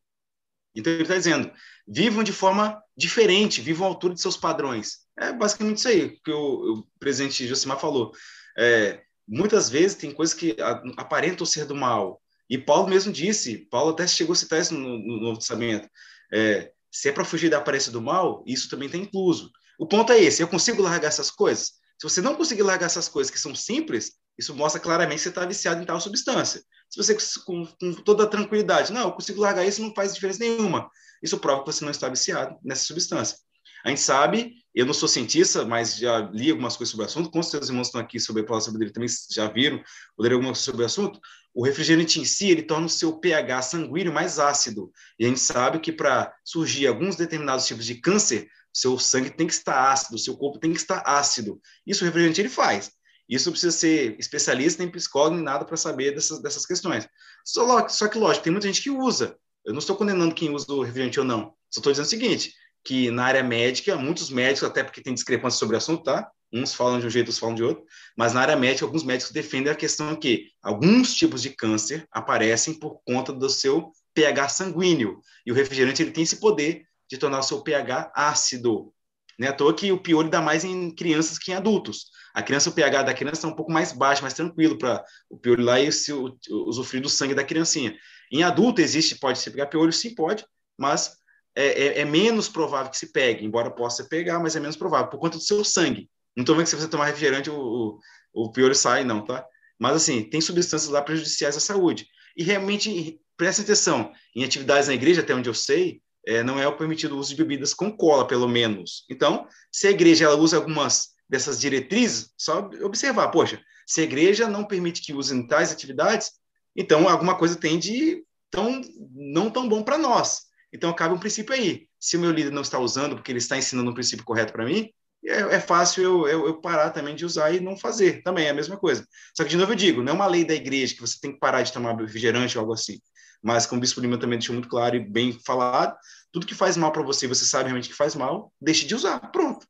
Então, 0.74 0.92
ele 0.92 1.02
está 1.02 1.16
dizendo: 1.16 1.50
vivam 1.86 2.22
de 2.22 2.32
forma 2.32 2.80
diferente, 2.96 3.60
vivam 3.60 3.86
à 3.86 3.90
altura 3.90 4.14
de 4.14 4.20
seus 4.20 4.36
padrões. 4.36 4.98
É 5.18 5.32
basicamente 5.32 5.78
isso 5.78 5.88
aí 5.88 6.18
que 6.24 6.30
o, 6.30 6.74
o 6.74 6.86
presidente 6.98 7.46
Josimar 7.46 7.78
falou. 7.78 8.12
É, 8.58 9.00
muitas 9.26 9.68
vezes 9.68 9.96
tem 9.96 10.12
coisas 10.12 10.34
que 10.34 10.56
aparentam 10.96 11.46
ser 11.46 11.64
do 11.64 11.74
mal. 11.74 12.20
E 12.48 12.58
Paulo 12.58 12.88
mesmo 12.88 13.12
disse, 13.12 13.68
Paulo 13.70 13.90
até 13.90 14.06
chegou 14.06 14.32
a 14.32 14.36
citar 14.36 14.60
isso 14.60 14.74
no, 14.74 14.98
no 14.98 15.20
Novo 15.20 15.38
Testamento. 15.38 15.88
É, 16.32 16.72
se 16.90 17.08
é 17.08 17.12
para 17.12 17.24
fugir 17.24 17.48
da 17.48 17.58
aparência 17.58 17.92
do 17.92 18.02
mal, 18.02 18.42
isso 18.46 18.68
também 18.68 18.86
está 18.86 18.98
incluso. 18.98 19.50
O 19.78 19.86
ponto 19.86 20.12
é 20.12 20.20
esse: 20.20 20.42
eu 20.42 20.48
consigo 20.48 20.82
largar 20.82 21.08
essas 21.08 21.30
coisas? 21.30 21.72
Se 21.98 22.08
você 22.08 22.20
não 22.20 22.34
conseguir 22.34 22.62
largar 22.62 22.86
essas 22.86 23.08
coisas 23.08 23.30
que 23.30 23.38
são 23.38 23.54
simples, 23.54 24.12
isso 24.38 24.54
mostra 24.54 24.80
claramente 24.80 25.18
que 25.18 25.22
você 25.24 25.28
está 25.28 25.44
viciado 25.44 25.82
em 25.82 25.86
tal 25.86 26.00
substância. 26.00 26.62
Se 26.90 26.96
você, 26.96 27.16
com, 27.44 27.64
com, 27.64 27.92
toda 28.02 28.26
tranquilidade, 28.26 28.92
não, 28.92 29.02
eu 29.02 29.12
consigo 29.12 29.40
largar 29.40 29.64
isso, 29.64 29.80
não 29.80 29.94
faz 29.94 30.12
diferença 30.12 30.40
nenhuma. 30.40 30.90
Isso 31.22 31.38
prova 31.38 31.62
que 31.62 31.72
você 31.72 31.84
não 31.84 31.92
está 31.92 32.08
viciado 32.08 32.58
nessa 32.64 32.84
substância. 32.84 33.36
A 33.84 33.88
gente 33.88 34.00
sabe, 34.00 34.54
eu 34.74 34.84
não 34.84 34.92
sou 34.92 35.08
cientista, 35.08 35.64
mas 35.64 35.96
já 35.96 36.28
li 36.32 36.50
algumas 36.50 36.76
coisas 36.76 36.90
sobre 36.90 37.04
o 37.04 37.08
assunto, 37.08 37.30
com 37.30 37.38
os 37.38 37.52
irmãos 37.68 37.86
estão 37.86 38.00
aqui 38.00 38.20
sobre 38.20 38.44
a 38.46 38.60
sobre 38.60 38.84
ele 38.84 38.92
também 38.92 39.08
já 39.30 39.48
viram, 39.48 39.82
leram 40.18 40.40
coisas 40.42 40.58
sobre 40.58 40.82
o 40.82 40.86
assunto. 40.86 41.18
O 41.54 41.64
refrigerante 41.64 42.20
em 42.20 42.24
si, 42.24 42.50
ele 42.50 42.62
torna 42.62 42.86
o 42.86 42.90
seu 42.90 43.18
pH 43.18 43.62
sanguíneo 43.62 44.12
mais 44.12 44.38
ácido. 44.38 44.92
E 45.18 45.24
a 45.24 45.28
gente 45.28 45.40
sabe 45.40 45.78
que 45.80 45.92
para 45.92 46.32
surgir 46.44 46.86
alguns 46.86 47.16
determinados 47.16 47.66
tipos 47.66 47.86
de 47.86 47.94
câncer, 47.96 48.48
seu 48.72 48.98
sangue 48.98 49.30
tem 49.30 49.46
que 49.46 49.52
estar 49.52 49.90
ácido, 49.90 50.18
seu 50.18 50.36
corpo 50.36 50.58
tem 50.58 50.72
que 50.72 50.78
estar 50.78 51.02
ácido. 51.06 51.60
Isso 51.86 52.04
o 52.04 52.06
refrigerante 52.06 52.40
ele 52.40 52.48
faz. 52.48 52.92
Isso 53.30 53.46
não 53.46 53.52
precisa 53.52 53.70
ser 53.70 54.16
especialista, 54.18 54.82
nem 54.82 54.90
psicólogo, 54.90 55.36
nem 55.36 55.44
nada 55.44 55.64
para 55.64 55.76
saber 55.76 56.12
dessas, 56.12 56.42
dessas 56.42 56.66
questões. 56.66 57.08
Só, 57.44 57.88
só 57.88 58.08
que, 58.08 58.18
lógico, 58.18 58.42
tem 58.42 58.52
muita 58.52 58.66
gente 58.66 58.82
que 58.82 58.90
usa. 58.90 59.36
Eu 59.64 59.72
não 59.72 59.78
estou 59.78 59.94
condenando 59.94 60.34
quem 60.34 60.52
usa 60.52 60.66
o 60.72 60.82
refrigerante 60.82 61.20
ou 61.20 61.24
não. 61.24 61.54
Só 61.70 61.78
estou 61.78 61.92
dizendo 61.92 62.06
o 62.06 62.08
seguinte, 62.08 62.52
que 62.84 63.08
na 63.10 63.24
área 63.24 63.44
médica, 63.44 63.96
muitos 63.96 64.30
médicos, 64.30 64.64
até 64.64 64.82
porque 64.82 65.00
tem 65.00 65.14
discrepância 65.14 65.60
sobre 65.60 65.76
o 65.76 65.78
assunto, 65.78 66.02
tá? 66.02 66.28
Uns 66.52 66.74
falam 66.74 66.98
de 66.98 67.06
um 67.06 67.10
jeito, 67.10 67.26
outros 67.26 67.38
falam 67.38 67.54
de 67.54 67.62
outro. 67.62 67.84
Mas 68.16 68.32
na 68.32 68.40
área 68.40 68.56
médica, 68.56 68.84
alguns 68.84 69.04
médicos 69.04 69.32
defendem 69.32 69.72
a 69.72 69.76
questão 69.76 70.16
que 70.16 70.46
alguns 70.60 71.14
tipos 71.14 71.40
de 71.40 71.50
câncer 71.50 72.08
aparecem 72.10 72.74
por 72.74 73.00
conta 73.06 73.32
do 73.32 73.48
seu 73.48 73.92
pH 74.12 74.48
sanguíneo. 74.48 75.20
E 75.46 75.52
o 75.52 75.54
refrigerante 75.54 76.02
ele 76.02 76.10
tem 76.10 76.24
esse 76.24 76.40
poder 76.40 76.82
de 77.08 77.16
tornar 77.16 77.38
o 77.38 77.44
seu 77.44 77.62
pH 77.62 78.10
ácido. 78.12 78.92
Não 79.38 79.46
é 79.46 79.50
à 79.50 79.54
toa 79.54 79.72
que 79.72 79.92
o 79.92 80.02
piolho 80.02 80.28
dá 80.28 80.42
mais 80.42 80.64
em 80.64 80.90
crianças 80.94 81.38
que 81.38 81.52
em 81.52 81.54
adultos. 81.54 82.10
A 82.34 82.42
criança, 82.42 82.70
o 82.70 82.72
pH 82.72 83.02
da 83.02 83.14
criança 83.14 83.36
está 83.36 83.48
um 83.48 83.56
pouco 83.56 83.72
mais 83.72 83.92
baixo, 83.92 84.22
mais 84.22 84.34
tranquilo 84.34 84.78
para 84.78 85.04
o 85.28 85.36
piolho 85.36 85.64
lá 85.64 85.80
e 85.80 85.90
se, 85.90 86.12
usufruir 86.12 87.02
do 87.02 87.08
sangue 87.08 87.34
da 87.34 87.44
criancinha. 87.44 87.96
Em 88.32 88.42
adulto 88.42 88.80
existe, 88.80 89.18
pode 89.18 89.38
se 89.38 89.50
pegar 89.50 89.66
piolho? 89.66 89.92
Sim, 89.92 90.14
pode, 90.14 90.44
mas 90.78 91.16
é, 91.54 91.66
é, 91.66 92.00
é, 92.00 92.04
menos 92.04 92.48
provável 92.48 92.90
que 92.90 92.98
se 92.98 93.12
pegue, 93.12 93.44
embora 93.44 93.70
possa 93.70 94.04
pegar, 94.04 94.38
mas 94.38 94.54
é 94.54 94.60
menos 94.60 94.76
provável, 94.76 95.10
por 95.10 95.18
conta 95.18 95.36
do 95.36 95.42
seu 95.42 95.64
sangue. 95.64 96.08
Não 96.36 96.42
estou 96.42 96.54
vendo 96.54 96.64
que 96.64 96.70
se 96.70 96.76
você 96.76 96.88
tomar 96.88 97.06
refrigerante, 97.06 97.50
o, 97.50 97.98
o, 98.32 98.44
o 98.44 98.52
piolho 98.52 98.74
sai, 98.74 99.04
não, 99.04 99.24
tá? 99.24 99.44
Mas, 99.78 99.96
assim, 99.96 100.22
tem 100.22 100.40
substâncias 100.40 100.90
lá 100.90 101.02
prejudiciais 101.02 101.56
à 101.56 101.60
saúde. 101.60 102.06
E 102.36 102.44
realmente, 102.44 103.18
preste 103.36 103.62
atenção, 103.62 104.12
em 104.36 104.44
atividades 104.44 104.88
na 104.88 104.94
igreja, 104.94 105.22
até 105.22 105.34
onde 105.34 105.48
eu 105.48 105.54
sei, 105.54 106.00
é, 106.26 106.42
não 106.42 106.58
é 106.58 106.68
o 106.68 106.76
permitido 106.76 107.16
o 107.16 107.18
uso 107.18 107.30
de 107.30 107.36
bebidas 107.36 107.74
com 107.74 107.90
cola, 107.90 108.26
pelo 108.26 108.46
menos. 108.46 109.04
Então, 109.10 109.48
se 109.72 109.88
a 109.88 109.90
igreja 109.90 110.26
ela 110.26 110.36
usa 110.36 110.56
algumas 110.56 111.08
dessas 111.30 111.60
diretrizes, 111.60 112.32
só 112.36 112.68
observar, 112.82 113.28
poxa, 113.28 113.62
se 113.86 114.00
a 114.00 114.04
igreja 114.04 114.48
não 114.48 114.64
permite 114.64 115.00
que 115.00 115.12
usem 115.12 115.46
tais 115.46 115.72
atividades, 115.72 116.32
então 116.76 117.08
alguma 117.08 117.38
coisa 117.38 117.56
tem 117.56 117.78
de 117.78 118.24
tão, 118.50 118.80
não 119.12 119.48
tão 119.48 119.68
bom 119.68 119.82
para 119.82 119.96
nós. 119.96 120.42
Então, 120.72 120.92
cabe 120.92 121.14
um 121.14 121.18
princípio 121.18 121.54
aí. 121.54 121.86
Se 121.98 122.16
o 122.16 122.20
meu 122.20 122.30
líder 122.30 122.50
não 122.50 122.62
está 122.62 122.78
usando 122.78 123.16
porque 123.16 123.32
ele 123.32 123.38
está 123.38 123.56
ensinando 123.56 123.90
um 123.90 123.94
princípio 123.94 124.24
correto 124.24 124.52
para 124.52 124.64
mim, 124.64 124.90
é, 125.24 125.38
é 125.56 125.60
fácil 125.60 126.02
eu, 126.02 126.28
eu, 126.28 126.46
eu, 126.46 126.60
parar 126.60 126.90
também 126.90 127.14
de 127.14 127.24
usar 127.24 127.52
e 127.52 127.60
não 127.60 127.76
fazer. 127.76 128.22
Também 128.22 128.46
é 128.46 128.50
a 128.50 128.54
mesma 128.54 128.76
coisa. 128.76 129.06
Só 129.36 129.42
que, 129.44 129.50
de 129.50 129.56
novo, 129.56 129.72
eu 129.72 129.76
digo, 129.76 130.02
não 130.02 130.12
é 130.12 130.14
uma 130.14 130.26
lei 130.26 130.44
da 130.44 130.54
igreja 130.54 130.94
que 130.94 131.00
você 131.00 131.18
tem 131.20 131.32
que 131.32 131.38
parar 131.38 131.62
de 131.62 131.72
tomar 131.72 131.96
refrigerante 131.96 132.56
ou 132.56 132.62
algo 132.62 132.72
assim 132.72 132.98
mas 133.42 133.66
como 133.66 133.78
o 133.78 133.80
Bispo 133.80 134.00
Lima 134.00 134.18
também 134.18 134.38
deixou 134.38 134.54
muito 134.54 134.68
claro 134.68 134.96
e 134.96 135.00
bem 135.00 135.32
falado, 135.32 135.96
tudo 136.32 136.46
que 136.46 136.54
faz 136.54 136.76
mal 136.76 136.92
para 136.92 137.02
você, 137.02 137.26
você 137.26 137.44
sabe 137.44 137.64
realmente 137.64 137.88
que 137.88 137.94
faz 137.94 138.14
mal, 138.14 138.52
deixe 138.60 138.86
de 138.86 138.94
usar, 138.94 139.18
pronto. 139.30 139.66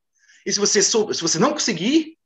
E 0.47 0.53
se 0.53 0.59
você 0.59 0.83
sou, 0.83 1.13
se 1.13 1.23
você 1.23 1.39
não 1.39 1.53
conseguir, 1.53 2.19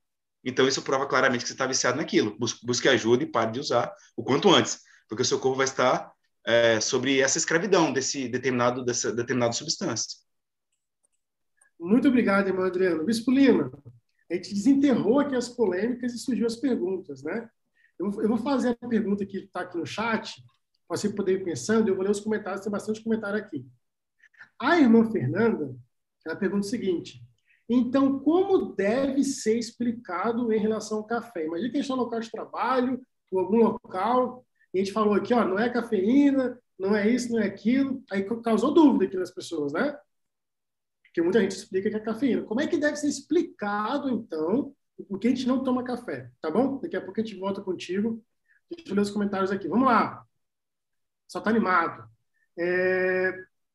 então 0.45 0.69
isso 0.69 0.83
prova 0.83 1.07
claramente 1.07 1.43
que 1.43 1.49
você 1.49 1.55
está 1.55 1.67
viciado 1.67 1.97
naquilo. 1.97 2.37
Busque 2.39 2.89
ajuda 2.89 3.23
e 3.23 3.31
pare 3.31 3.53
de 3.53 3.61
usar 3.61 3.95
o 4.17 4.23
quanto 4.23 4.51
antes, 4.51 4.81
porque 5.09 5.23
o 5.23 5.27
seu 5.27 5.41
corpo 5.41 5.57
vai 5.57 5.65
estar 5.65 6.13
é, 6.47 6.81
sobre 6.81 7.21
essa 7.21 7.39
escravidão 7.39 7.93
desse 7.93 8.29
determinado 8.29 8.85
dessa 8.85 9.13
determinada 9.13 9.53
substância. 9.53 10.19
Muito 11.81 12.09
obrigado, 12.09 12.49
irmão 12.49 12.65
Adriano. 12.65 13.05
Bispo 13.05 13.31
Lima, 13.31 13.71
a 14.31 14.35
gente 14.35 14.55
desenterrou 14.55 15.21
aqui 15.21 15.35
as 15.35 15.49
polêmicas 15.49 16.13
e 16.15 16.19
surgiu 16.19 16.47
as 16.47 16.57
perguntas, 16.57 17.23
né? 17.23 17.49
Eu, 17.99 18.07
eu 18.23 18.29
vou 18.29 18.39
fazer 18.39 18.77
a 18.81 18.89
pergunta 18.89 19.25
que 19.25 19.39
está 19.39 19.61
aqui 19.61 19.79
no 19.79 19.87
chat, 19.87 20.43
você 20.89 21.09
poder 21.09 21.41
ir 21.41 21.45
pensando, 21.45 21.89
eu 21.89 21.95
vou 21.95 22.05
ler 22.05 22.11
os 22.11 22.21
comentários, 22.21 22.63
tem 22.63 22.71
bastante 22.71 23.03
comentário 23.03 23.39
aqui. 23.39 23.67
A 24.59 24.79
irmã 24.79 25.11
Fernanda, 25.11 25.75
ela 26.25 26.37
pergunta 26.37 26.67
o 26.67 26.71
seguinte, 26.71 27.23
então, 27.69 28.19
como 28.19 28.75
deve 28.75 29.25
ser 29.25 29.59
explicado 29.59 30.53
em 30.53 30.59
relação 30.59 30.99
ao 30.99 31.05
café? 31.05 31.47
Imagina 31.47 31.71
que 31.71 31.77
a 31.77 31.81
gente 31.81 31.85
está 31.85 31.97
no 31.97 32.03
local 32.03 32.21
de 32.21 32.31
trabalho, 32.31 33.01
ou 33.31 33.41
algum 33.41 33.63
local, 33.63 34.45
e 34.73 34.79
a 34.79 34.85
gente 34.85 34.93
falou 34.93 35.15
aqui, 35.15 35.33
ó, 35.33 35.45
não 35.45 35.59
é 35.59 35.71
cafeína, 35.71 36.61
não 36.79 36.95
é 36.95 37.09
isso, 37.09 37.33
não 37.33 37.41
é 37.41 37.47
aquilo, 37.47 38.03
aí 38.11 38.25
causou 38.43 38.75
dúvida 38.75 39.07
aqui 39.07 39.17
nas 39.17 39.31
pessoas, 39.31 39.73
né? 39.73 39.97
Porque 41.05 41.23
muita 41.23 41.41
gente 41.41 41.53
explica 41.53 41.89
que 41.89 41.97
é 41.97 42.01
cafeína. 42.01 42.43
Como 42.43 42.61
é 42.61 42.67
que 42.67 42.77
deve 42.77 42.97
ser 42.97 43.09
explicado, 43.09 44.11
então, 44.11 44.75
por 45.09 45.19
que 45.19 45.29
a 45.29 45.31
gente 45.31 45.47
não 45.47 45.63
toma 45.63 45.85
café? 45.85 46.31
Tá 46.41 46.51
bom? 46.51 46.81
Daqui 46.81 46.97
a 46.97 47.01
pouco 47.01 47.21
a 47.21 47.25
gente 47.25 47.39
volta 47.39 47.63
contigo. 47.63 48.23
Deixa 48.71 48.91
eu 48.91 48.97
ler 48.97 49.03
os 49.03 49.11
comentários 49.11 49.51
aqui. 49.51 49.69
Vamos 49.69 49.87
lá. 49.87 50.25
Só 51.29 51.39
está 51.39 51.51
animado. 51.51 52.09
É, 52.59 53.33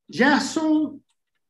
Gerson, 0.09 0.99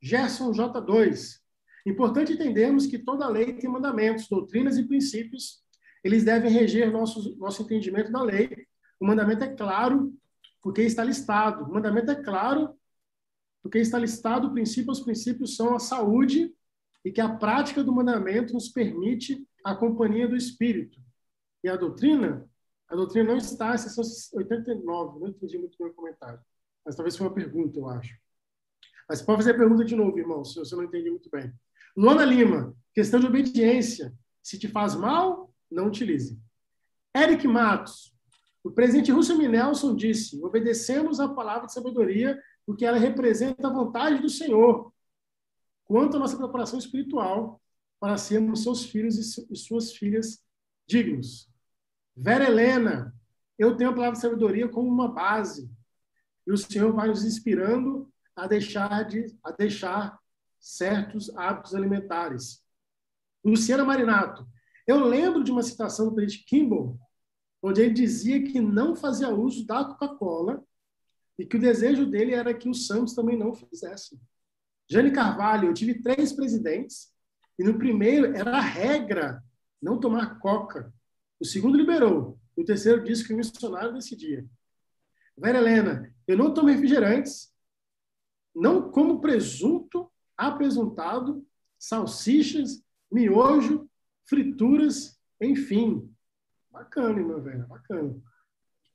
Gerson 0.02 0.52
J2. 0.52 1.40
Importante 1.86 2.34
entendermos 2.34 2.86
que 2.86 3.00
toda 3.00 3.28
lei 3.28 3.54
tem 3.54 3.70
mandamentos, 3.70 4.28
doutrinas 4.28 4.78
e 4.78 4.88
princípios. 4.88 5.64
Eles 6.04 6.24
devem 6.24 6.52
reger 6.52 6.92
nosso, 6.92 7.36
nosso 7.38 7.64
entendimento 7.64 8.12
da 8.12 8.22
lei. 8.22 8.68
O 9.00 9.06
mandamento 9.06 9.44
é 9.44 9.56
claro 9.56 10.14
porque 10.62 10.82
está 10.82 11.04
listado. 11.04 11.66
O 11.66 11.74
mandamento 11.74 12.12
é 12.12 12.22
claro 12.22 12.76
porque 13.62 13.80
está 13.80 13.98
listado 13.98 14.48
o 14.48 14.54
princípio. 14.54 14.92
Os 14.92 15.02
princípios 15.02 15.56
são 15.56 15.76
a 15.76 15.80
saúde 15.80 16.54
e 17.04 17.12
que 17.12 17.22
a 17.22 17.30
prática 17.30 17.84
do 17.84 17.94
mandamento 17.94 18.54
nos 18.54 18.70
permite 18.70 19.46
a 19.64 19.76
companhia 19.76 20.28
do 20.28 20.36
Espírito. 20.36 21.00
E 21.64 21.70
a 21.70 21.76
doutrina 21.76 22.50
a 22.90 22.96
doutrina 22.96 23.30
não 23.30 23.38
está, 23.38 23.78
seção 23.78 24.04
89, 24.34 25.20
não 25.20 25.28
entendi 25.28 25.60
muito 25.60 25.78
bem 25.78 25.90
o 25.90 25.94
comentário. 25.94 26.40
Mas 26.84 26.96
talvez 26.96 27.16
foi 27.16 27.28
uma 27.28 27.34
pergunta, 27.34 27.78
eu 27.78 27.88
acho. 27.88 28.18
Mas 29.08 29.22
pode 29.22 29.38
fazer 29.38 29.52
a 29.52 29.58
pergunta 29.58 29.86
de 29.86 29.96
novo, 29.96 30.18
irmão, 30.18 30.44
se 30.44 30.58
você 30.58 30.76
não 30.76 30.84
entendeu 30.84 31.14
muito 31.14 31.30
bem. 31.30 31.54
Luana 32.00 32.24
Lima, 32.24 32.74
questão 32.94 33.20
de 33.20 33.26
obediência. 33.26 34.18
Se 34.42 34.58
te 34.58 34.70
faz 34.70 34.96
mal, 34.96 35.54
não 35.70 35.88
utilize. 35.88 36.42
Eric 37.14 37.46
Matos, 37.46 38.16
o 38.64 38.72
presidente 38.72 39.12
Russell 39.12 39.38
Nelson 39.38 39.98
disse: 39.98 40.42
obedecemos 40.42 41.20
a 41.20 41.28
palavra 41.28 41.68
de 41.68 41.74
sabedoria 41.74 42.42
porque 42.66 42.86
ela 42.86 42.98
representa 42.98 43.68
a 43.68 43.74
vontade 43.74 44.22
do 44.22 44.30
Senhor 44.30 44.94
quanto 45.84 46.16
à 46.16 46.20
nossa 46.22 46.38
preparação 46.38 46.80
espiritual 46.80 47.62
para 48.00 48.16
sermos 48.16 48.64
seus 48.64 48.86
filhos 48.86 49.18
e 49.50 49.56
suas 49.58 49.92
filhas 49.92 50.42
dignos. 50.88 51.52
Vera 52.16 52.46
Helena, 52.46 53.14
eu 53.58 53.76
tenho 53.76 53.90
a 53.90 53.94
palavra 53.94 54.16
de 54.16 54.22
sabedoria 54.22 54.70
como 54.70 54.88
uma 54.88 55.10
base. 55.12 55.70
E 56.48 56.52
o 56.54 56.58
Senhor 56.58 56.94
vai 56.94 57.10
nos 57.10 57.26
inspirando 57.26 58.10
a 58.38 58.48
deixar, 58.48 59.04
de, 59.04 59.38
a 59.44 59.52
deixar 59.52 60.18
certos 60.60 61.36
hábitos 61.36 61.74
alimentares. 61.74 62.64
Luciana 63.44 63.86
Marinato, 63.86 64.48
eu 64.88 65.00
lembro 65.04 65.44
de 65.44 65.52
uma 65.52 65.64
citação 65.64 66.08
do 66.08 66.16
presidente 66.16 66.46
Kimball, 66.46 67.00
onde 67.62 67.82
ele 67.82 67.94
dizia 67.94 68.44
que 68.44 68.60
não 68.60 68.96
fazia 68.96 69.30
uso 69.30 69.66
da 69.66 69.86
Coca-Cola 69.86 70.64
e 71.38 71.46
que 71.46 71.58
o 71.58 71.60
desejo 71.60 72.06
dele 72.06 72.34
era 72.34 72.54
que 72.54 72.70
os 72.70 72.88
santos 72.88 73.14
também 73.14 73.38
não 73.38 73.54
fizessem. 73.54 74.20
Jane 74.90 75.12
Carvalho, 75.12 75.70
eu 75.70 75.74
tive 75.74 76.02
três 76.02 76.34
presidentes 76.34 77.14
e 77.58 77.64
no 77.64 77.78
primeiro 77.78 78.36
era 78.36 78.58
a 78.58 78.62
regra 78.62 79.44
não 79.82 80.00
tomar 80.00 80.40
coca. 80.40 80.94
O 81.40 81.46
segundo 81.46 81.78
liberou. 81.78 82.40
O 82.56 82.64
terceiro 82.64 83.04
disse 83.04 83.26
que 83.26 83.34
o 83.34 83.38
missionário 83.38 83.94
decidia. 83.94 84.46
Vera 85.38 85.60
Helena, 85.60 86.14
eu 86.28 86.38
não 86.38 86.54
tomo 86.54 86.68
refrigerantes, 86.68 87.54
não 88.54 88.92
como 88.92 89.22
presunto, 89.22 90.12
apresentado, 90.48 91.46
salsichas, 91.78 92.84
miojo, 93.12 93.90
frituras, 94.28 95.20
enfim. 95.42 96.10
Bacana, 96.72 97.20
irmã 97.20 97.40
Vera, 97.40 97.66
bacana. 97.68 98.16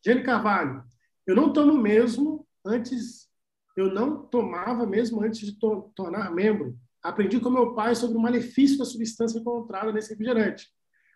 Jane 0.05 0.23
Carvalho, 0.23 0.85
eu 1.27 1.35
não 1.35 1.53
tomo 1.53 1.77
mesmo 1.77 2.47
antes, 2.65 3.29
eu 3.77 3.93
não 3.93 4.27
tomava 4.27 4.87
mesmo 4.87 5.23
antes 5.23 5.41
de 5.41 5.59
to 5.59 5.93
tornar 5.95 6.33
membro. 6.33 6.79
Aprendi 7.03 7.41
com 7.41 7.51
meu 7.51 7.75
pai 7.75 7.95
sobre 7.95 8.17
o 8.17 8.21
malefício 8.21 8.79
da 8.79 8.85
substância 8.85 9.39
encontrada 9.39 9.93
nesse 9.93 10.11
refrigerante 10.11 10.73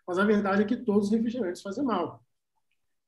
mas 0.09 0.17
a 0.17 0.25
verdade 0.25 0.63
é 0.63 0.65
que 0.65 0.75
todos 0.75 1.05
os 1.05 1.11
refrigerantes 1.11 1.61
fazem 1.61 1.83
mal. 1.83 2.25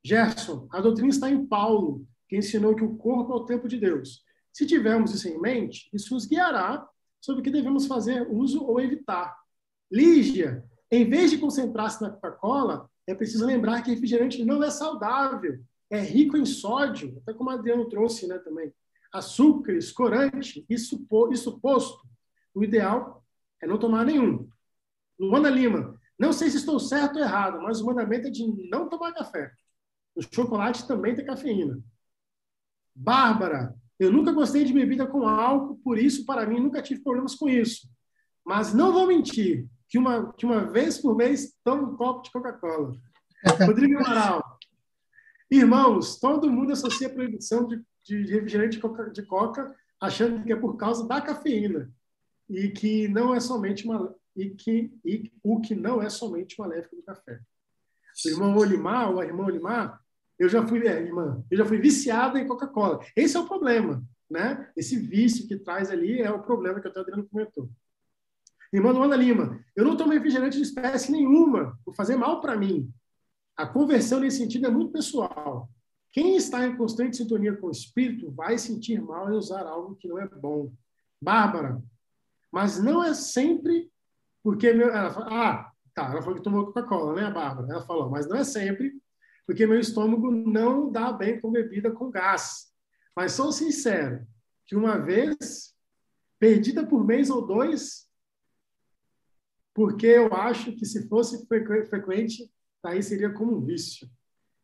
Gerson, 0.05 0.67
a 0.71 0.79
doutrina 0.79 1.09
está 1.09 1.31
em 1.31 1.43
Paulo, 1.47 2.07
que 2.29 2.37
ensinou 2.37 2.75
que 2.75 2.83
o 2.83 2.95
corpo 2.95 3.33
é 3.33 3.35
o 3.37 3.45
templo 3.45 3.67
de 3.67 3.79
Deus. 3.79 4.23
Se 4.53 4.67
tivermos 4.67 5.11
isso 5.11 5.27
em 5.27 5.41
mente, 5.41 5.89
isso 5.91 6.13
nos 6.13 6.27
guiará 6.27 6.87
sobre 7.21 7.41
o 7.41 7.43
que 7.43 7.51
devemos 7.51 7.85
fazer 7.85 8.27
uso 8.29 8.65
ou 8.65 8.81
evitar. 8.81 9.37
Lígia, 9.89 10.65
em 10.91 11.09
vez 11.09 11.31
de 11.31 11.37
concentrar-se 11.37 12.01
na 12.01 12.09
Coca-Cola, 12.09 12.89
é 13.07 13.15
preciso 13.15 13.45
lembrar 13.45 13.81
que 13.81 13.91
refrigerante 13.91 14.43
não 14.43 14.61
é 14.63 14.69
saudável, 14.69 15.63
é 15.89 15.99
rico 15.99 16.35
em 16.35 16.45
sódio, 16.45 17.17
até 17.21 17.33
como 17.33 17.49
a 17.49 17.53
Adriano 17.53 17.87
trouxe 17.87 18.27
né, 18.27 18.37
também, 18.39 18.73
açúcares, 19.13 19.91
corante, 19.91 20.65
isso, 20.69 21.05
isso 21.31 21.59
posto. 21.59 22.07
O 22.53 22.63
ideal 22.63 23.23
é 23.61 23.67
não 23.67 23.77
tomar 23.77 24.05
nenhum. 24.05 24.49
Luana 25.19 25.49
Lima, 25.49 25.99
não 26.17 26.33
sei 26.33 26.49
se 26.49 26.57
estou 26.57 26.79
certo 26.79 27.17
ou 27.17 27.21
errado, 27.21 27.61
mas 27.61 27.81
o 27.81 27.85
mandamento 27.85 28.27
é 28.27 28.31
de 28.31 28.45
não 28.69 28.89
tomar 28.89 29.13
café. 29.13 29.51
O 30.15 30.21
chocolate 30.21 30.87
também 30.87 31.15
tem 31.15 31.25
cafeína. 31.25 31.81
Bárbara, 32.95 33.75
eu 34.01 34.11
nunca 34.11 34.31
gostei 34.31 34.63
de 34.63 34.73
bebida 34.73 35.05
com 35.05 35.27
álcool, 35.27 35.79
por 35.83 35.95
isso, 35.95 36.25
para 36.25 36.43
mim, 36.47 36.59
nunca 36.59 36.81
tive 36.81 37.01
problemas 37.01 37.35
com 37.35 37.47
isso. 37.47 37.87
mas 38.43 38.73
não 38.73 38.91
vou 38.91 39.05
mentir 39.05 39.67
que 39.87 39.99
uma, 39.99 40.33
que 40.33 40.43
uma 40.43 40.65
vez 40.65 40.97
por 40.97 41.15
mês 41.15 41.55
tomo 41.63 41.91
um 41.91 41.95
copo 41.95 42.23
de 42.23 42.31
Coca-Cola. 42.31 42.93
Rodrigo 43.67 43.99
Amaral. 43.99 44.57
Irmãos, 45.51 46.19
todo 46.19 46.49
mundo 46.49 46.71
associa 46.71 47.07
a 47.07 47.13
proibição 47.13 47.67
de, 47.67 47.79
de 48.03 48.25
refrigerante 48.25 48.77
de 48.77 48.81
coca, 48.81 49.09
de 49.11 49.21
coca 49.21 49.75
achando 49.99 50.43
que 50.43 50.51
é 50.51 50.55
por 50.55 50.77
causa 50.77 51.07
da 51.07 51.21
cafeína 51.21 51.91
e 52.49 52.69
que 52.69 53.07
não 53.07 53.35
é 53.35 53.39
somente 53.39 53.85
uma 53.85 54.15
e 54.35 54.49
que 54.49 54.91
e 55.05 55.31
o 55.43 55.61
que 55.61 55.75
não 55.75 56.01
é 56.01 56.09
somente 56.09 56.55
uma 56.57 56.67
leve 56.67 56.87
do 56.95 57.03
café. 57.03 57.39
O 58.25 58.29
irmão 58.29 58.57
Olimar, 58.57 59.11
ou 59.11 59.19
a 59.19 59.25
irmã 59.25 59.45
Olimar, 59.45 60.01
eu 60.41 60.49
já 60.49 60.65
fui, 60.65 60.87
é, 60.87 60.99
irmã, 60.99 61.43
eu 61.51 61.55
já 61.55 61.63
fui 61.63 61.77
viciada 61.77 62.39
em 62.39 62.47
Coca-Cola. 62.47 62.99
Esse 63.15 63.37
é 63.37 63.39
o 63.39 63.47
problema, 63.47 64.03
né? 64.27 64.71
Esse 64.75 64.97
vício 64.97 65.47
que 65.47 65.55
traz 65.55 65.91
ali 65.91 66.19
é 66.19 66.31
o 66.31 66.41
problema 66.41 66.79
que 66.79 66.87
o 66.87 66.99
Adriano 66.99 67.29
comentou. 67.29 67.69
Irmã 68.73 68.91
Luana 68.91 69.15
Lima, 69.15 69.63
eu 69.75 69.85
não 69.85 69.95
tomo 69.95 70.13
refrigerante 70.13 70.57
de 70.57 70.63
espécie 70.63 71.11
nenhuma, 71.11 71.77
por 71.85 71.93
fazer 71.93 72.15
mal 72.15 72.41
para 72.41 72.57
mim. 72.57 72.91
A 73.55 73.67
conversão 73.67 74.19
nesse 74.19 74.37
sentido 74.37 74.65
é 74.65 74.71
muito 74.71 74.91
pessoal. 74.91 75.69
Quem 76.11 76.35
está 76.35 76.65
em 76.65 76.75
constante 76.75 77.17
sintonia 77.17 77.55
com 77.55 77.67
o 77.67 77.71
espírito 77.71 78.31
vai 78.31 78.57
sentir 78.57 78.99
mal 78.99 79.31
em 79.31 79.37
usar 79.37 79.67
algo 79.67 79.95
que 79.95 80.07
não 80.07 80.17
é 80.17 80.27
bom. 80.27 80.71
Bárbara, 81.21 81.79
mas 82.51 82.81
não 82.81 83.03
é 83.03 83.13
sempre 83.13 83.91
porque 84.41 84.73
meu, 84.73 84.89
ela 84.89 85.11
fala, 85.11 85.27
ah, 85.29 85.71
tá, 85.93 86.09
ela 86.09 86.21
falou 86.23 86.35
que 86.35 86.43
tomou 86.43 86.65
Coca-Cola, 86.65 87.13
né, 87.13 87.29
Bárbara? 87.29 87.67
Ela 87.71 87.85
falou, 87.85 88.09
mas 88.09 88.27
não 88.27 88.37
é 88.37 88.43
sempre 88.43 88.99
porque 89.45 89.65
meu 89.65 89.79
estômago 89.79 90.31
não 90.31 90.91
dá 90.91 91.11
bem 91.11 91.39
com 91.39 91.51
bebida 91.51 91.91
com 91.91 92.09
gás. 92.09 92.71
Mas 93.15 93.33
sou 93.33 93.51
sincero, 93.51 94.25
que 94.65 94.75
uma 94.75 94.97
vez, 94.97 95.75
perdida 96.39 96.85
por 96.85 97.05
mês 97.05 97.29
ou 97.29 97.45
dois, 97.45 98.09
porque 99.73 100.07
eu 100.07 100.33
acho 100.33 100.73
que 100.75 100.85
se 100.85 101.07
fosse 101.07 101.45
frequente, 101.47 102.51
aí 102.83 103.01
seria 103.01 103.33
como 103.33 103.57
um 103.57 103.65
vício. 103.65 104.09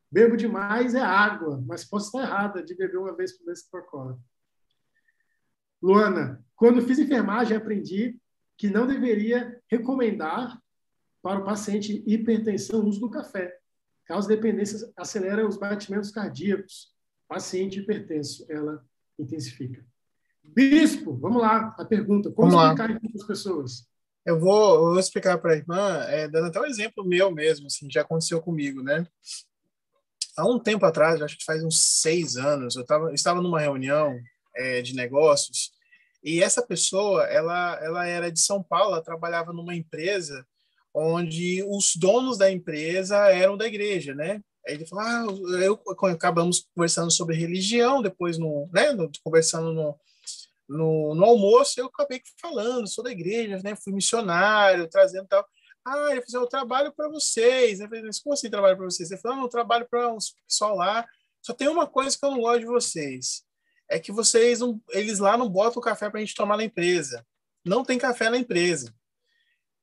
Bebo 0.10 0.38
demais 0.38 0.96
é 0.96 1.02
água, 1.02 1.62
mas 1.66 1.84
posso 1.84 2.08
estar 2.08 2.22
errada 2.22 2.64
de 2.64 2.76
beber 2.76 2.98
uma 2.98 3.16
vez 3.16 3.38
por 3.38 3.46
mês 3.46 3.64
Coca-Cola. 3.64 4.18
Luana, 5.82 6.44
quando 6.56 6.82
fiz 6.82 6.98
enfermagem, 6.98 7.56
aprendi 7.56 8.20
que 8.58 8.70
não 8.70 8.88
deveria 8.88 9.62
recomendar 9.70 10.60
para 11.22 11.40
o 11.40 11.46
paciente 11.46 12.04
hipertensão 12.08 12.80
o 12.82 12.88
uso 12.88 13.02
do 13.02 13.10
café. 13.10 13.60
Causa 14.08 14.28
dependência 14.28 14.92
acelera 14.96 15.48
os 15.48 15.58
batimentos 15.58 16.12
cardíacos. 16.12 16.94
Paciente 17.28 17.80
hipertenso, 17.80 18.46
ela 18.50 18.86
intensifica. 19.20 19.86
Bispo, 20.44 21.18
vamos 21.18 21.42
lá, 21.42 21.76
a 21.78 21.84
pergunta. 21.84 22.32
Como 22.32 22.52
vamos 22.52 22.66
explicar 22.66 22.90
isso 22.92 23.12
para 23.12 23.22
as 23.22 23.28
pessoas? 23.28 23.88
Eu 24.26 24.40
vou, 24.40 24.76
eu 24.76 24.82
vou 24.92 25.00
explicar 25.00 25.38
para 25.38 25.54
a 25.54 25.58
irmã, 25.58 26.04
é, 26.08 26.28
dando 26.28 26.48
até 26.48 26.60
um 26.60 26.66
exemplo 26.66 27.04
meu 27.04 27.32
mesmo, 27.32 27.68
assim, 27.68 27.90
já 27.92 28.02
aconteceu 28.02 28.42
comigo, 28.42 28.82
né? 28.82 29.06
Há 30.38 30.46
um 30.46 30.60
tempo 30.60 30.86
atrás, 30.86 31.22
acho 31.22 31.38
que 31.38 31.46
faz 31.46 31.64
uns 31.64 32.02
seis 32.02 32.38
anos, 32.38 32.76
eu, 32.76 32.86
tava, 32.86 33.08
eu 33.08 33.14
estava 33.14 33.42
numa 33.42 33.60
reunião 33.60 34.18
é, 34.56 34.82
de 34.82 34.96
negócios 34.96 35.72
e 36.24 36.44
essa 36.44 36.62
pessoa, 36.62 37.24
ela, 37.26 37.80
ela 37.82 38.06
era 38.06 38.32
de 38.32 38.40
São 38.40 38.62
Paulo, 38.62 38.94
ela 38.94 39.04
trabalhava 39.04 39.54
numa 39.54 39.76
empresa 39.76 40.46
onde 40.98 41.64
os 41.68 41.96
donos 41.96 42.38
da 42.38 42.52
empresa 42.52 43.16
eram 43.30 43.56
da 43.56 43.68
igreja, 43.68 44.16
né? 44.16 44.42
Aí 44.68 44.74
ele 44.74 44.86
falou, 44.86 45.06
ah, 45.06 45.26
eu, 45.64 45.80
acabamos 46.12 46.68
conversando 46.76 47.12
sobre 47.12 47.36
religião, 47.36 48.02
depois 48.02 48.38
no, 48.38 48.68
né, 48.74 48.88
conversando 49.24 49.72
no, 49.72 49.96
no, 50.68 51.16
no 51.16 51.24
almoço, 51.24 51.80
eu 51.80 51.86
acabei 51.86 52.22
falando, 52.42 52.88
sou 52.88 53.04
da 53.04 53.12
igreja, 53.12 53.62
né? 53.64 53.76
Fui 53.76 53.94
missionário, 53.94 54.90
trazendo 54.90 55.28
tal. 55.28 55.46
Ah, 55.86 56.10
ele 56.12 56.22
falou, 56.24 56.46
eu 56.46 56.50
trabalho 56.50 56.92
para 56.92 57.08
vocês. 57.08 57.80
Eu 57.80 57.88
falei, 57.88 58.04
mas 58.04 58.20
como 58.20 58.34
assim 58.34 58.50
trabalho 58.50 58.76
para 58.76 58.86
vocês? 58.86 59.10
Ele 59.10 59.22
falou, 59.22 59.38
não, 59.38 59.44
eu 59.46 59.50
trabalho 59.50 59.88
para 59.90 60.12
um 60.12 60.18
pessoal 60.48 60.76
lá. 60.76 61.06
Só 61.42 61.54
tem 61.54 61.68
uma 61.70 61.88
coisa 61.88 62.18
que 62.18 62.26
eu 62.26 62.32
não 62.32 62.42
gosto 62.42 62.60
de 62.60 62.66
vocês. 62.66 63.44
É 63.90 63.98
que 63.98 64.12
vocês, 64.12 64.60
não, 64.60 64.82
eles 64.90 65.20
lá 65.20 65.38
não 65.38 65.48
botam 65.48 65.82
café 65.82 66.10
para 66.10 66.20
a 66.20 66.22
gente 66.22 66.36
tomar 66.36 66.58
na 66.58 66.66
empresa. 66.66 67.26
Não 67.64 67.86
tem 67.86 67.98
café 67.98 68.30
na 68.30 68.38
empresa. 68.38 68.94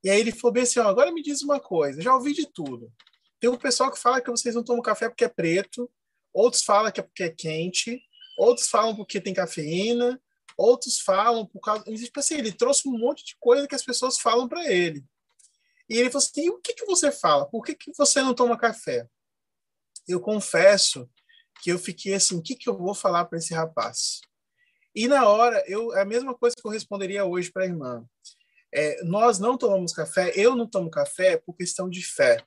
E 0.04 0.10
aí 0.10 0.20
ele 0.20 0.30
falou 0.30 0.52
bem 0.52 0.62
assim, 0.62 0.78
ó, 0.78 0.86
agora 0.86 1.10
me 1.10 1.22
diz 1.22 1.42
uma 1.42 1.58
coisa, 1.58 2.00
já 2.00 2.14
ouvi 2.14 2.32
de 2.32 2.46
tudo. 2.46 2.92
Tem 3.40 3.50
um 3.50 3.56
pessoal 3.56 3.90
que 3.90 3.98
fala 3.98 4.20
que 4.20 4.30
vocês 4.30 4.54
não 4.54 4.62
tomam 4.62 4.82
café 4.82 5.08
porque 5.08 5.24
é 5.24 5.28
preto, 5.28 5.90
outros 6.32 6.62
falam 6.62 6.92
que 6.92 7.00
é 7.00 7.02
porque 7.02 7.24
é 7.24 7.30
quente, 7.30 8.00
outros 8.38 8.68
falam 8.68 8.94
porque 8.94 9.20
tem 9.20 9.34
cafeína, 9.34 10.20
Outros 10.56 11.00
falam 11.00 11.46
por 11.46 11.60
causa. 11.60 11.84
Tipo 11.84 12.20
assim, 12.20 12.34
ele 12.34 12.52
trouxe 12.52 12.88
um 12.88 12.96
monte 12.96 13.24
de 13.24 13.36
coisa 13.38 13.66
que 13.66 13.74
as 13.74 13.84
pessoas 13.84 14.18
falam 14.18 14.48
para 14.48 14.70
ele. 14.70 15.04
E 15.88 15.98
ele 15.98 16.10
falou 16.10 16.24
assim: 16.24 16.48
o 16.48 16.60
que, 16.60 16.74
que 16.74 16.86
você 16.86 17.10
fala? 17.10 17.46
Por 17.46 17.64
que, 17.64 17.74
que 17.74 17.92
você 17.96 18.22
não 18.22 18.34
toma 18.34 18.56
café? 18.56 19.08
Eu 20.06 20.20
confesso 20.20 21.08
que 21.62 21.70
eu 21.70 21.78
fiquei 21.78 22.14
assim: 22.14 22.36
o 22.36 22.42
que, 22.42 22.54
que 22.54 22.68
eu 22.68 22.76
vou 22.76 22.94
falar 22.94 23.24
para 23.24 23.38
esse 23.38 23.52
rapaz? 23.52 24.20
E 24.94 25.08
na 25.08 25.28
hora, 25.28 25.62
eu 25.66 25.92
a 25.98 26.04
mesma 26.04 26.34
coisa 26.34 26.54
que 26.54 26.64
eu 26.64 26.70
responderia 26.70 27.24
hoje 27.24 27.50
para 27.50 27.64
a 27.64 27.66
irmã. 27.66 28.04
É, 28.74 29.04
nós 29.04 29.38
não 29.38 29.56
tomamos 29.56 29.92
café, 29.92 30.32
eu 30.34 30.56
não 30.56 30.66
tomo 30.66 30.90
café 30.90 31.36
por 31.36 31.54
questão 31.54 31.88
de 31.88 32.04
fé. 32.04 32.44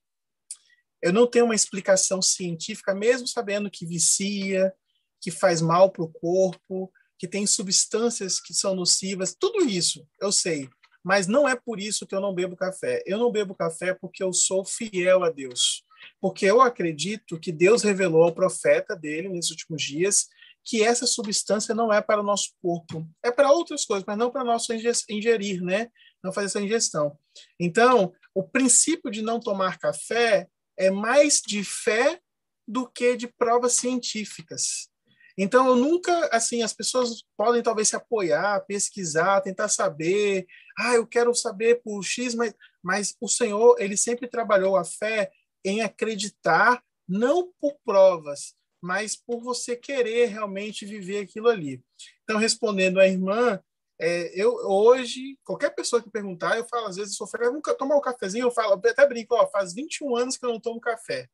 Eu 1.02 1.14
não 1.14 1.26
tenho 1.26 1.46
uma 1.46 1.56
explicação 1.56 2.22
científica, 2.22 2.94
mesmo 2.94 3.28
sabendo 3.28 3.72
que 3.72 3.86
vicia, 3.86 4.74
que 5.22 5.32
faz 5.32 5.62
mal 5.62 5.92
para 5.92 6.04
o 6.04 6.12
corpo, 6.12 6.92
que 7.18 7.28
tem 7.28 7.48
substâncias 7.48 8.40
que 8.40 8.54
são 8.54 8.76
nocivas, 8.76 9.36
tudo 9.40 9.66
isso 9.66 10.08
eu 10.22 10.32
sei, 10.32 10.70
mas 11.04 11.26
não 11.26 11.48
é 11.48 11.56
por 11.56 11.80
isso 11.80 12.06
que 12.06 12.14
eu 12.14 12.20
não 12.20 12.34
bebo 12.34 12.56
café. 12.56 13.02
Eu 13.06 13.18
não 13.18 13.32
bebo 13.32 13.56
café 13.56 13.94
porque 13.94 14.22
eu 14.22 14.34
sou 14.34 14.66
fiel 14.66 15.24
a 15.24 15.30
Deus, 15.30 15.84
porque 16.20 16.46
eu 16.46 16.60
acredito 16.60 17.40
que 17.40 17.52
Deus 17.52 17.82
revelou 17.84 18.24
ao 18.24 18.36
profeta 18.36 18.96
dele 18.96 19.30
nesses 19.30 19.52
últimos 19.52 19.82
dias 19.82 20.28
que 20.66 20.84
essa 20.84 21.08
substância 21.08 21.74
não 21.74 21.94
é 21.94 22.02
para 22.02 22.20
o 22.20 22.26
nosso 22.26 22.50
corpo, 22.62 23.08
é 23.24 23.32
para 23.32 23.54
outras 23.54 23.86
coisas, 23.86 24.04
mas 24.06 24.18
não 24.18 24.30
para 24.30 24.44
nosso 24.44 24.74
ingerir, 25.10 25.64
né? 25.64 25.90
Não 26.28 26.34
fazer 26.34 26.48
essa 26.48 26.60
ingestão. 26.62 27.18
Então, 27.58 28.12
o 28.36 28.44
princípio 28.44 29.10
de 29.10 29.22
não 29.22 29.40
tomar 29.40 29.80
café 29.80 30.46
é 30.78 30.92
mais 30.92 31.42
de 31.42 31.64
fé 31.64 32.20
do 32.68 32.86
que 32.86 33.16
de 33.16 33.28
provas 33.28 33.76
científicas. 33.76 34.90
Então, 35.38 35.68
eu 35.68 35.78
nunca, 35.78 36.28
assim, 36.34 36.64
as 36.64 36.74
pessoas 36.74 37.24
podem 37.38 37.64
talvez 37.64 37.88
se 37.88 37.96
apoiar, 37.96 38.66
pesquisar, 38.66 39.40
tentar 39.40 39.70
saber, 39.70 40.46
ah, 40.78 40.96
eu 40.96 41.08
quero 41.08 41.34
saber 41.34 41.82
por 41.82 42.04
X, 42.04 42.36
mas, 42.36 42.54
mas 42.84 43.16
o 43.22 43.30
Senhor, 43.30 43.78
ele 43.80 43.96
sempre 43.96 44.28
trabalhou 44.28 44.76
a 44.76 44.84
fé 44.84 45.32
em 45.64 45.80
acreditar, 45.80 46.84
não 47.08 47.54
por 47.62 47.78
provas, 47.86 48.54
mas 48.84 49.16
por 49.16 49.42
você 49.42 49.78
querer 49.78 50.26
realmente 50.26 50.86
viver 50.86 51.20
aquilo 51.20 51.48
ali. 51.48 51.82
Então, 52.24 52.38
respondendo 52.38 53.00
à 53.00 53.08
irmã, 53.08 53.62
é, 54.00 54.32
eu 54.40 54.54
hoje, 54.54 55.38
qualquer 55.44 55.72
pessoa 55.72 56.02
que 56.02 56.10
perguntar, 56.10 56.58
eu 56.58 56.68
falo, 56.68 56.88
às 56.88 56.96
vezes, 56.98 57.18
eu 57.20 57.54
nunca 57.54 57.74
tomar 57.74 57.98
um 57.98 58.02
cafezinho, 58.02 58.46
eu 58.46 58.52
falo, 58.52 58.80
eu 58.84 58.92
até 58.92 59.08
brinco, 59.08 59.36
ó, 59.36 59.48
faz 59.48 59.74
21 59.74 60.16
anos 60.16 60.38
que 60.38 60.46
eu 60.46 60.50
não 60.50 60.60
tomo 60.60 60.80
café. 60.80 61.28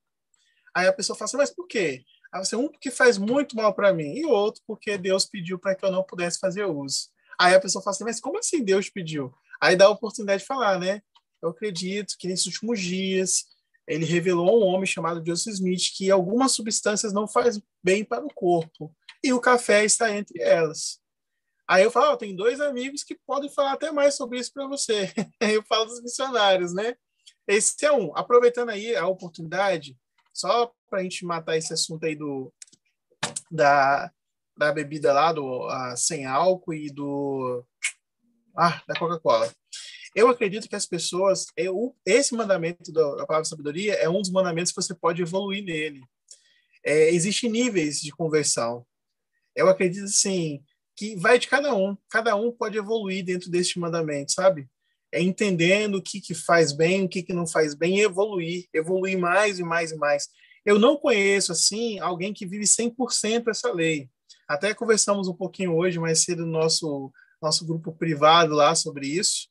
Aí 0.74 0.88
a 0.88 0.94
pessoa 0.94 1.18
fala 1.18 1.26
assim, 1.26 1.38
mas 1.38 1.52
por 1.54 1.68
quê? 1.68 2.04
Aí 2.34 2.44
você, 2.44 2.56
um 2.56 2.68
porque 2.68 2.90
faz 2.90 3.18
muito 3.18 3.56
mal 3.56 3.74
para 3.74 3.94
mim, 3.94 4.14
e 4.16 4.26
outro 4.26 4.62
porque 4.66 4.98
Deus 4.98 5.26
pediu 5.26 5.60
para 5.60 5.76
que 5.76 5.86
eu 5.86 5.92
não 5.92 6.04
pudesse 6.04 6.40
fazer 6.40 6.66
uso. 6.66 7.10
Aí 7.40 7.54
a 7.54 7.60
pessoa 7.60 7.84
fala 7.84 7.94
assim, 7.94 8.04
mas 8.06 8.20
como 8.20 8.40
assim 8.40 8.64
Deus 8.64 8.90
pediu? 8.90 9.34
Aí 9.62 9.76
dá 9.76 9.86
a 9.86 9.90
oportunidade 9.90 10.42
de 10.42 10.48
falar, 10.48 10.80
né? 10.80 11.02
Eu 11.42 11.50
acredito 11.50 12.16
que 12.18 12.28
nesses 12.28 12.46
últimos 12.46 12.80
dias 12.80 13.46
ele 13.86 14.06
revelou 14.06 14.50
a 14.50 14.54
um 14.54 14.74
homem 14.74 14.86
chamado 14.86 15.24
Joseph 15.26 15.56
Smith 15.56 15.92
que 15.96 16.10
algumas 16.10 16.54
substâncias 16.54 17.12
não 17.12 17.28
fazem 17.28 17.62
bem 17.84 18.04
para 18.04 18.26
o 18.26 18.34
corpo, 18.34 18.96
e 19.22 19.34
o 19.34 19.40
café 19.40 19.84
está 19.84 20.12
entre 20.12 20.42
elas. 20.42 21.03
Aí 21.74 21.82
eu 21.82 21.90
falo, 21.90 22.14
oh, 22.14 22.18
tem 22.18 22.36
dois 22.36 22.62
amigos 22.62 23.04
que 23.04 23.18
podem 23.26 23.50
falar 23.50 23.74
até 23.74 23.92
mais 23.92 24.14
sobre 24.14 24.38
isso 24.38 24.54
para 24.54 24.68
você. 24.68 25.12
eu 25.42 25.64
falo 25.64 25.86
dos 25.86 26.04
missionários, 26.04 26.72
né? 26.72 26.96
Esse 27.48 27.84
é 27.84 27.92
um. 27.92 28.16
Aproveitando 28.16 28.70
aí 28.70 28.96
a 28.96 29.08
oportunidade, 29.08 29.98
só 30.32 30.72
para 30.88 31.00
a 31.00 31.02
gente 31.02 31.26
matar 31.26 31.58
esse 31.58 31.74
assunto 31.74 32.06
aí 32.06 32.16
do, 32.16 32.54
da, 33.50 34.12
da 34.56 34.72
bebida 34.72 35.12
lá, 35.14 35.34
do 35.34 35.68
sem 35.96 36.28
álcool 36.28 36.76
e 36.76 36.92
do. 36.92 37.66
Ah, 38.56 38.80
da 38.88 38.94
Coca-Cola. 38.94 39.52
Eu 40.16 40.28
acredito 40.28 40.70
que 40.70 40.76
as 40.76 40.86
pessoas. 40.86 41.48
Eu, 41.58 41.96
esse 42.06 42.36
mandamento 42.36 42.92
da 42.92 43.26
palavra 43.26 43.46
sabedoria 43.46 43.96
é 43.96 44.08
um 44.08 44.22
dos 44.22 44.30
mandamentos 44.30 44.72
que 44.72 44.80
você 44.80 44.94
pode 44.94 45.24
evoluir 45.24 45.64
nele. 45.64 46.04
É, 46.86 47.10
Existem 47.10 47.50
níveis 47.50 48.00
de 48.00 48.12
conversão. 48.12 48.86
Eu 49.56 49.68
acredito, 49.70 50.04
assim, 50.04 50.64
que 50.96 51.16
vai 51.16 51.40
de 51.40 51.48
cada 51.48 51.76
um. 51.76 51.98
Cada 52.10 52.36
um 52.36 52.52
pode 52.52 52.78
evoluir 52.78 53.24
dentro 53.24 53.50
deste 53.50 53.80
mandamento, 53.80 54.32
sabe? 54.32 54.70
é 55.14 55.22
entendendo 55.22 55.96
o 55.96 56.02
que, 56.02 56.20
que 56.20 56.34
faz 56.34 56.74
bem, 56.74 57.06
o 57.06 57.08
que, 57.08 57.22
que 57.22 57.34
não 57.34 57.46
faz 57.46 57.76
bem, 57.76 58.00
e 58.00 58.02
evoluir, 58.02 58.68
evoluir 58.74 59.18
mais 59.18 59.60
e 59.60 59.64
mais 59.64 59.92
e 59.92 59.96
mais. 59.96 60.28
Eu 60.66 60.80
não 60.80 60.98
conheço, 60.98 61.52
assim, 61.52 62.00
alguém 62.00 62.34
que 62.34 62.48
vive 62.48 62.66
100% 62.66 63.48
essa 63.48 63.72
lei. 63.72 64.10
Até 64.48 64.74
conversamos 64.74 65.28
um 65.28 65.34
pouquinho 65.34 65.76
hoje, 65.76 66.00
mais 66.00 66.24
cedo, 66.24 66.46
no 66.46 66.52
nosso, 66.52 67.14
nosso 67.40 67.64
grupo 67.66 67.94
privado 67.94 68.56
lá 68.56 68.74
sobre 68.74 69.08
isso. 69.08 69.48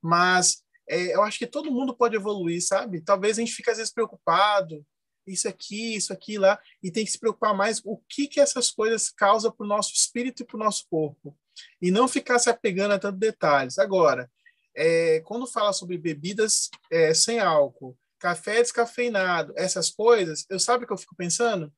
mas 0.00 0.62
é, 0.88 1.14
eu 1.14 1.22
acho 1.22 1.38
que 1.38 1.46
todo 1.46 1.70
mundo 1.70 1.94
pode 1.94 2.16
evoluir, 2.16 2.64
sabe? 2.64 3.00
Talvez 3.00 3.36
a 3.36 3.40
gente 3.40 3.52
fique 3.52 3.70
às 3.70 3.78
vezes 3.78 3.92
preocupado, 3.92 4.84
isso 5.32 5.48
aqui, 5.48 5.96
isso 5.96 6.12
aqui, 6.12 6.38
lá, 6.38 6.60
e 6.82 6.90
tem 6.90 7.04
que 7.04 7.10
se 7.10 7.18
preocupar 7.18 7.54
mais 7.54 7.80
o 7.84 7.98
que 8.08 8.26
que 8.26 8.40
essas 8.40 8.70
coisas 8.70 9.10
causam 9.10 9.50
para 9.50 9.64
o 9.64 9.68
nosso 9.68 9.92
espírito 9.94 10.42
e 10.42 10.46
para 10.46 10.56
o 10.56 10.60
nosso 10.60 10.86
corpo, 10.88 11.36
e 11.80 11.90
não 11.90 12.08
ficar 12.08 12.38
se 12.38 12.50
apegando 12.50 12.92
a 12.92 12.98
tantos 12.98 13.20
detalhes. 13.20 13.78
Agora, 13.78 14.30
é, 14.74 15.20
quando 15.20 15.46
fala 15.46 15.72
sobre 15.72 15.98
bebidas 15.98 16.70
é, 16.90 17.12
sem 17.12 17.38
álcool, 17.38 17.96
café 18.18 18.62
descafeinado, 18.62 19.52
essas 19.56 19.90
coisas, 19.90 20.44
eu 20.48 20.60
sabe 20.60 20.84
o 20.84 20.86
que 20.86 20.92
eu 20.92 20.98
fico 20.98 21.16
pensando? 21.16 21.72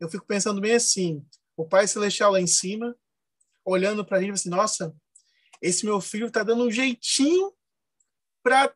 Eu 0.00 0.08
fico 0.08 0.26
pensando 0.26 0.60
bem 0.60 0.74
assim, 0.74 1.24
o 1.56 1.66
Pai 1.66 1.86
Celestial 1.86 2.32
lá 2.32 2.40
em 2.40 2.46
cima, 2.46 2.96
olhando 3.64 4.04
para 4.04 4.20
gente 4.20 4.32
assim, 4.32 4.50
nossa, 4.50 4.94
esse 5.62 5.86
meu 5.86 6.00
filho 6.00 6.26
está 6.26 6.42
dando 6.42 6.64
um 6.64 6.70
jeitinho 6.70 7.52
para 8.42 8.74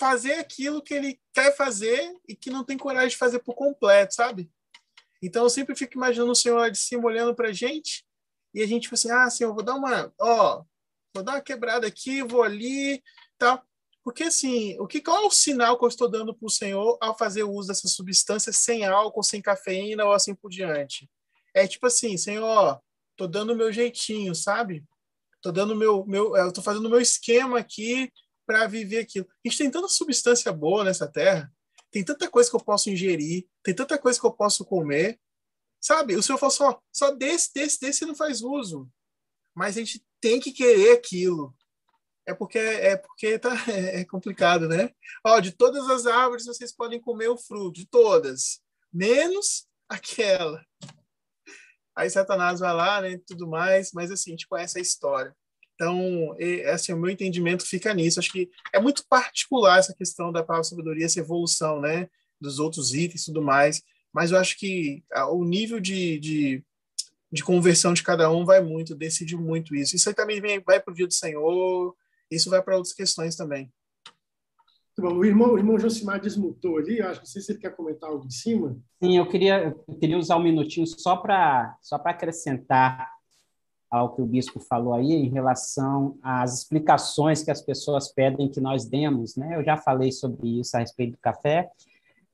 fazer 0.00 0.32
aquilo 0.32 0.82
que 0.82 0.94
ele 0.94 1.20
quer 1.30 1.54
fazer 1.54 2.10
e 2.26 2.34
que 2.34 2.48
não 2.48 2.64
tem 2.64 2.78
coragem 2.78 3.10
de 3.10 3.18
fazer 3.18 3.40
por 3.40 3.54
completo, 3.54 4.14
sabe? 4.14 4.50
Então 5.22 5.42
eu 5.42 5.50
sempre 5.50 5.76
fico 5.76 5.94
imaginando 5.94 6.32
o 6.32 6.34
Senhor 6.34 6.56
lá 6.56 6.70
de 6.70 6.78
cima 6.78 7.04
olhando 7.04 7.34
para 7.34 7.48
a 7.48 7.52
gente 7.52 8.02
e 8.54 8.62
a 8.62 8.66
gente 8.66 8.88
fala 8.88 8.94
assim, 8.94 9.10
ah, 9.10 9.30
Senhor, 9.30 9.52
vou 9.52 9.62
dar 9.62 9.74
uma, 9.74 10.10
ó, 10.18 10.64
vou 11.14 11.22
dar 11.22 11.32
uma 11.32 11.42
quebrada 11.42 11.86
aqui, 11.86 12.22
vou 12.22 12.42
ali, 12.42 13.02
tal. 13.36 13.62
Porque, 14.02 14.22
assim, 14.22 14.74
o 14.80 14.86
que, 14.86 15.02
qual 15.02 15.24
é 15.24 15.26
o 15.26 15.30
sinal 15.30 15.78
que 15.78 15.84
eu 15.84 15.88
estou 15.88 16.10
dando 16.10 16.34
para 16.34 16.46
o 16.46 16.50
Senhor 16.50 16.96
ao 16.98 17.16
fazer 17.16 17.42
uso 17.42 17.68
dessas 17.68 17.92
substâncias 17.92 18.56
sem 18.56 18.86
álcool, 18.86 19.22
sem 19.22 19.42
cafeína 19.42 20.06
ou 20.06 20.14
assim 20.14 20.34
por 20.34 20.50
diante? 20.50 21.08
É 21.54 21.66
tipo 21.66 21.86
assim, 21.86 22.16
Senhor, 22.16 22.80
estou 23.10 23.28
dando 23.28 23.52
o 23.52 23.56
meu 23.56 23.70
jeitinho, 23.70 24.34
sabe? 24.34 24.82
Estou 25.36 25.52
dando 25.52 25.76
meu, 25.76 26.06
meu, 26.06 26.34
eu 26.34 26.50
tô 26.50 26.62
fazendo 26.62 26.86
o 26.86 26.90
meu 26.90 27.00
esquema 27.00 27.58
aqui 27.58 28.10
para 28.50 28.66
viver 28.66 28.98
aquilo. 28.98 29.28
A 29.30 29.48
gente 29.48 29.58
tem 29.58 29.70
tanta 29.70 29.86
substância 29.86 30.52
boa 30.52 30.82
nessa 30.82 31.06
terra, 31.06 31.52
tem 31.88 32.04
tanta 32.04 32.28
coisa 32.28 32.50
que 32.50 32.56
eu 32.56 32.60
posso 32.60 32.90
ingerir, 32.90 33.46
tem 33.62 33.72
tanta 33.72 33.96
coisa 33.96 34.18
que 34.18 34.26
eu 34.26 34.32
posso 34.32 34.64
comer, 34.64 35.20
sabe? 35.80 36.16
O 36.16 36.22
Senhor 36.22 36.36
falou 36.36 36.50
só, 36.50 36.82
só 36.92 37.12
desse, 37.12 37.54
desse, 37.54 37.80
desse 37.80 38.04
não 38.04 38.14
faz 38.16 38.42
uso. 38.42 38.90
Mas 39.54 39.76
a 39.76 39.80
gente 39.80 40.04
tem 40.20 40.40
que 40.40 40.50
querer 40.50 40.94
aquilo 40.94 41.54
é 42.26 42.34
porque 42.34 42.58
é 42.58 42.96
porque 42.96 43.38
tá 43.38 43.50
é 43.70 44.04
complicado, 44.04 44.66
né? 44.66 44.90
Ó, 45.24 45.38
de 45.38 45.52
todas 45.52 45.88
as 45.88 46.06
árvores 46.06 46.44
vocês 46.44 46.74
podem 46.74 47.00
comer 47.00 47.28
o 47.28 47.38
fruto, 47.38 47.78
de 47.80 47.86
todas, 47.86 48.60
menos 48.92 49.68
aquela. 49.88 50.64
Aí 51.96 52.10
Satanás 52.10 52.58
vai 52.58 52.74
lá, 52.74 53.00
né, 53.00 53.20
tudo 53.26 53.46
mais, 53.46 53.92
mas 53.92 54.10
assim, 54.10 54.30
a 54.30 54.32
gente 54.32 54.48
conhece 54.48 54.76
a 54.76 54.82
história. 54.82 55.36
Então, 55.80 56.36
assim, 56.74 56.92
o 56.92 56.98
meu 56.98 57.08
entendimento 57.08 57.66
fica 57.66 57.94
nisso. 57.94 58.20
Acho 58.20 58.30
que 58.30 58.50
é 58.70 58.78
muito 58.78 59.02
particular 59.08 59.78
essa 59.78 59.94
questão 59.94 60.30
da 60.30 60.44
palavra 60.44 60.68
sabedoria, 60.68 61.06
essa 61.06 61.20
evolução, 61.20 61.80
né, 61.80 62.06
dos 62.38 62.58
outros 62.58 62.92
itens 62.92 63.22
e 63.22 63.26
tudo 63.26 63.40
mais. 63.40 63.82
Mas 64.12 64.30
eu 64.30 64.36
acho 64.36 64.58
que 64.58 65.02
o 65.30 65.42
nível 65.42 65.80
de, 65.80 66.18
de, 66.18 66.64
de 67.32 67.42
conversão 67.42 67.94
de 67.94 68.02
cada 68.02 68.30
um 68.30 68.44
vai 68.44 68.60
muito, 68.60 68.94
decide 68.94 69.38
muito 69.38 69.74
isso. 69.74 69.96
Isso 69.96 70.10
aí 70.10 70.14
também 70.14 70.38
vem, 70.38 70.60
vai 70.60 70.78
para 70.78 70.92
o 70.92 70.94
dia 70.94 71.06
do 71.06 71.14
Senhor, 71.14 71.96
isso 72.30 72.50
vai 72.50 72.60
para 72.60 72.76
outras 72.76 72.92
questões 72.92 73.34
também. 73.34 73.72
Bom, 74.98 75.14
o 75.14 75.24
irmão, 75.24 75.54
o 75.54 75.58
irmão 75.58 75.78
Josimar 75.78 76.20
desmutou 76.20 76.76
ali, 76.76 76.98
eu 76.98 77.08
acho, 77.08 77.20
não 77.20 77.26
sei 77.26 77.40
se 77.40 77.52
ele 77.52 77.58
quer 77.58 77.74
comentar 77.74 78.10
algo 78.10 78.26
em 78.26 78.30
cima. 78.30 78.78
Sim, 79.02 79.16
eu 79.16 79.26
queria, 79.26 79.74
eu 79.88 79.94
queria 79.94 80.18
usar 80.18 80.36
um 80.36 80.42
minutinho 80.42 80.86
só 80.86 81.16
para 81.16 81.74
só 81.80 81.96
acrescentar 81.96 83.10
ao 83.90 84.14
que 84.14 84.22
o 84.22 84.26
bispo 84.26 84.60
falou 84.60 84.94
aí 84.94 85.12
em 85.12 85.28
relação 85.28 86.16
às 86.22 86.58
explicações 86.58 87.42
que 87.42 87.50
as 87.50 87.60
pessoas 87.60 88.12
pedem 88.12 88.48
que 88.48 88.60
nós 88.60 88.84
demos, 88.84 89.34
né? 89.34 89.56
Eu 89.56 89.64
já 89.64 89.76
falei 89.76 90.12
sobre 90.12 90.60
isso 90.60 90.76
a 90.76 90.80
respeito 90.80 91.12
do 91.12 91.18
café. 91.18 91.68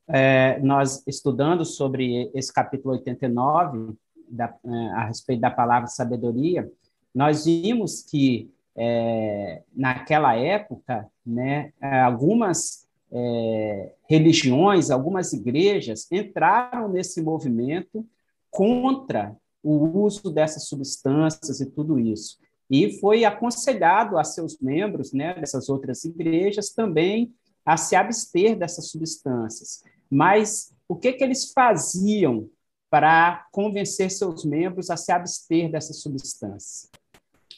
É, 0.07 0.61
nós 0.61 1.03
estudando 1.07 1.65
sobre 1.65 2.31
esse 2.35 2.53
capítulo 2.53 2.95
89 2.95 3.95
da, 4.29 4.55
é, 4.65 4.89
a 4.91 5.07
respeito 5.07 5.41
da 5.41 5.51
palavra 5.51 5.89
sabedoria, 5.89 6.71
nós 7.15 7.47
vimos 7.47 8.03
que 8.03 8.51
é, 8.77 9.63
naquela 9.75 10.37
época, 10.37 11.09
né, 11.25 11.73
algumas 12.05 12.87
é, 13.11 13.95
religiões, 14.09 14.91
algumas 14.91 15.33
igrejas 15.33 16.07
entraram 16.13 16.89
nesse 16.89 17.23
movimento 17.23 18.05
contra 18.51 19.35
o 19.67 20.05
uso 20.05 20.31
dessas 20.31 20.69
substâncias 20.69 21.61
e 21.61 21.67
tudo 21.67 21.99
isso. 21.99 22.39
E 22.71 23.01
foi 23.01 23.25
aconselhado 23.25 24.17
a 24.17 24.23
seus 24.23 24.59
membros 24.61 25.13
né, 25.13 25.35
dessas 25.35 25.69
outras 25.69 26.05
igrejas 26.05 26.71
também 26.71 27.35
a 27.65 27.77
se 27.77 27.97
abster 27.97 28.57
dessas 28.57 28.91
substâncias. 28.91 29.83
Mas 30.09 30.73
o 30.89 30.95
que, 30.95 31.13
que 31.13 31.25
eles 31.25 31.51
faziam 31.53 32.49
para 32.89 33.45
convencer 33.51 34.11
seus 34.11 34.45
membros 34.45 34.89
a 34.89 34.97
se 34.97 35.11
abster 35.11 35.69
dessas 35.69 36.01
substâncias? 36.01 36.89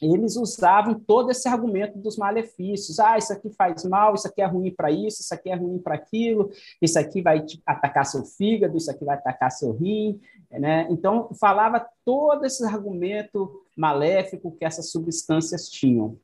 eles 0.01 0.37
usavam 0.37 0.95
todo 0.95 1.31
esse 1.31 1.49
argumento 1.49 1.99
dos 1.99 2.17
malefícios. 2.17 2.99
Ah, 2.99 3.19
isso 3.19 3.33
aqui 3.33 3.51
faz 3.51 3.85
mal, 3.85 4.15
isso 4.15 4.29
aqui 4.29 4.41
é 4.41 4.47
ruim 4.47 4.71
para 4.71 4.91
isso, 4.91 5.23
isso 5.23 5.35
aqui 5.35 5.51
é 5.51 5.55
ruim 5.55 5.79
para 5.79 5.95
aquilo, 5.95 6.51
isso 6.81 6.99
aqui 6.99 7.21
vai 7.21 7.45
atacar 7.67 8.07
seu 8.07 8.25
fígado, 8.25 8.77
isso 8.77 8.91
aqui 8.91 9.05
vai 9.05 9.17
atacar 9.17 9.51
seu 9.51 9.73
rim. 9.73 10.21
Né? 10.51 10.87
Então, 10.91 11.31
falava 11.39 11.87
todo 12.05 12.45
esse 12.45 12.65
argumento 12.65 13.63
maléfico 13.77 14.53
que 14.53 14.65
essas 14.65 14.91
substâncias 14.91 15.69
tinham. 15.69 16.19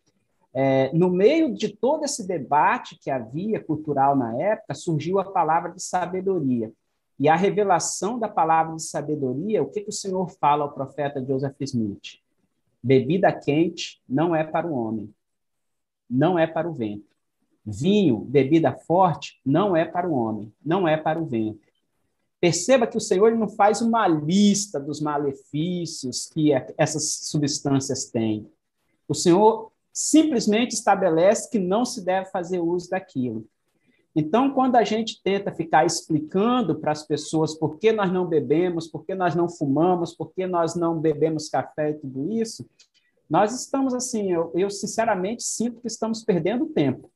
É, 0.52 0.90
no 0.92 1.10
meio 1.10 1.52
de 1.52 1.68
todo 1.68 2.04
esse 2.04 2.26
debate 2.26 2.96
que 2.98 3.10
havia 3.10 3.62
cultural 3.62 4.16
na 4.16 4.40
época, 4.40 4.72
surgiu 4.72 5.18
a 5.18 5.24
palavra 5.24 5.72
de 5.72 5.82
sabedoria. 5.82 6.72
E 7.18 7.28
a 7.28 7.36
revelação 7.36 8.18
da 8.18 8.28
palavra 8.28 8.74
de 8.74 8.82
sabedoria, 8.82 9.62
o 9.62 9.70
que, 9.70 9.82
que 9.82 9.90
o 9.90 9.92
Senhor 9.92 10.30
fala 10.30 10.64
ao 10.64 10.72
profeta 10.72 11.24
Joseph 11.24 11.60
Smith? 11.60 12.20
Bebida 12.82 13.32
quente 13.32 14.02
não 14.08 14.34
é 14.34 14.44
para 14.44 14.66
o 14.66 14.74
homem, 14.74 15.12
não 16.08 16.38
é 16.38 16.46
para 16.46 16.68
o 16.68 16.72
vento. 16.72 17.14
Vinho, 17.64 18.18
bebida 18.18 18.72
forte, 18.72 19.40
não 19.44 19.74
é 19.74 19.84
para 19.84 20.08
o 20.08 20.12
homem, 20.12 20.52
não 20.64 20.86
é 20.86 20.96
para 20.96 21.20
o 21.20 21.24
vento. 21.24 21.60
Perceba 22.44 22.86
que 22.86 22.98
o 22.98 23.00
Senhor 23.00 23.34
não 23.34 23.48
faz 23.48 23.80
uma 23.80 24.06
lista 24.06 24.78
dos 24.78 25.00
malefícios 25.00 26.26
que 26.26 26.50
essas 26.76 27.20
substâncias 27.22 28.10
têm. 28.10 28.46
O 29.08 29.14
Senhor 29.14 29.72
simplesmente 29.90 30.72
estabelece 30.74 31.48
que 31.48 31.58
não 31.58 31.86
se 31.86 32.04
deve 32.04 32.28
fazer 32.28 32.60
uso 32.60 32.90
daquilo. 32.90 33.46
Então, 34.14 34.52
quando 34.52 34.76
a 34.76 34.84
gente 34.84 35.22
tenta 35.22 35.54
ficar 35.54 35.86
explicando 35.86 36.74
para 36.74 36.92
as 36.92 37.02
pessoas 37.06 37.54
por 37.54 37.78
que 37.78 37.92
nós 37.92 38.12
não 38.12 38.26
bebemos, 38.26 38.86
por 38.86 39.06
que 39.06 39.14
nós 39.14 39.34
não 39.34 39.48
fumamos, 39.48 40.12
por 40.12 40.30
que 40.34 40.46
nós 40.46 40.74
não 40.74 41.00
bebemos 41.00 41.48
café 41.48 41.92
e 41.92 41.94
tudo 41.94 42.30
isso, 42.30 42.68
nós 43.26 43.58
estamos 43.58 43.94
assim, 43.94 44.30
eu, 44.30 44.52
eu 44.54 44.68
sinceramente 44.68 45.42
sinto 45.42 45.80
que 45.80 45.86
estamos 45.86 46.22
perdendo 46.22 46.66
tempo. 46.66 47.10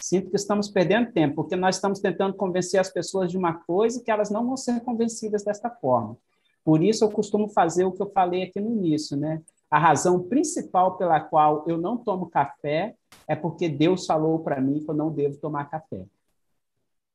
Sinto 0.00 0.30
que 0.30 0.36
estamos 0.36 0.68
perdendo 0.68 1.12
tempo, 1.12 1.36
porque 1.36 1.54
nós 1.54 1.76
estamos 1.76 2.00
tentando 2.00 2.34
convencer 2.34 2.80
as 2.80 2.90
pessoas 2.90 3.30
de 3.30 3.36
uma 3.36 3.54
coisa 3.54 4.02
que 4.02 4.10
elas 4.10 4.30
não 4.30 4.46
vão 4.46 4.56
ser 4.56 4.80
convencidas 4.80 5.44
desta 5.44 5.70
forma. 5.70 6.16
Por 6.64 6.82
isso, 6.82 7.04
eu 7.04 7.10
costumo 7.10 7.48
fazer 7.48 7.84
o 7.84 7.92
que 7.92 8.02
eu 8.02 8.10
falei 8.10 8.42
aqui 8.44 8.60
no 8.60 8.70
início, 8.70 9.16
né? 9.16 9.42
A 9.70 9.78
razão 9.78 10.22
principal 10.22 10.96
pela 10.96 11.20
qual 11.20 11.64
eu 11.66 11.78
não 11.78 11.96
tomo 11.96 12.28
café 12.28 12.96
é 13.28 13.36
porque 13.36 13.68
Deus 13.68 14.04
falou 14.04 14.40
para 14.40 14.60
mim 14.60 14.82
que 14.82 14.90
eu 14.90 14.94
não 14.94 15.12
devo 15.12 15.36
tomar 15.36 15.70
café. 15.70 16.04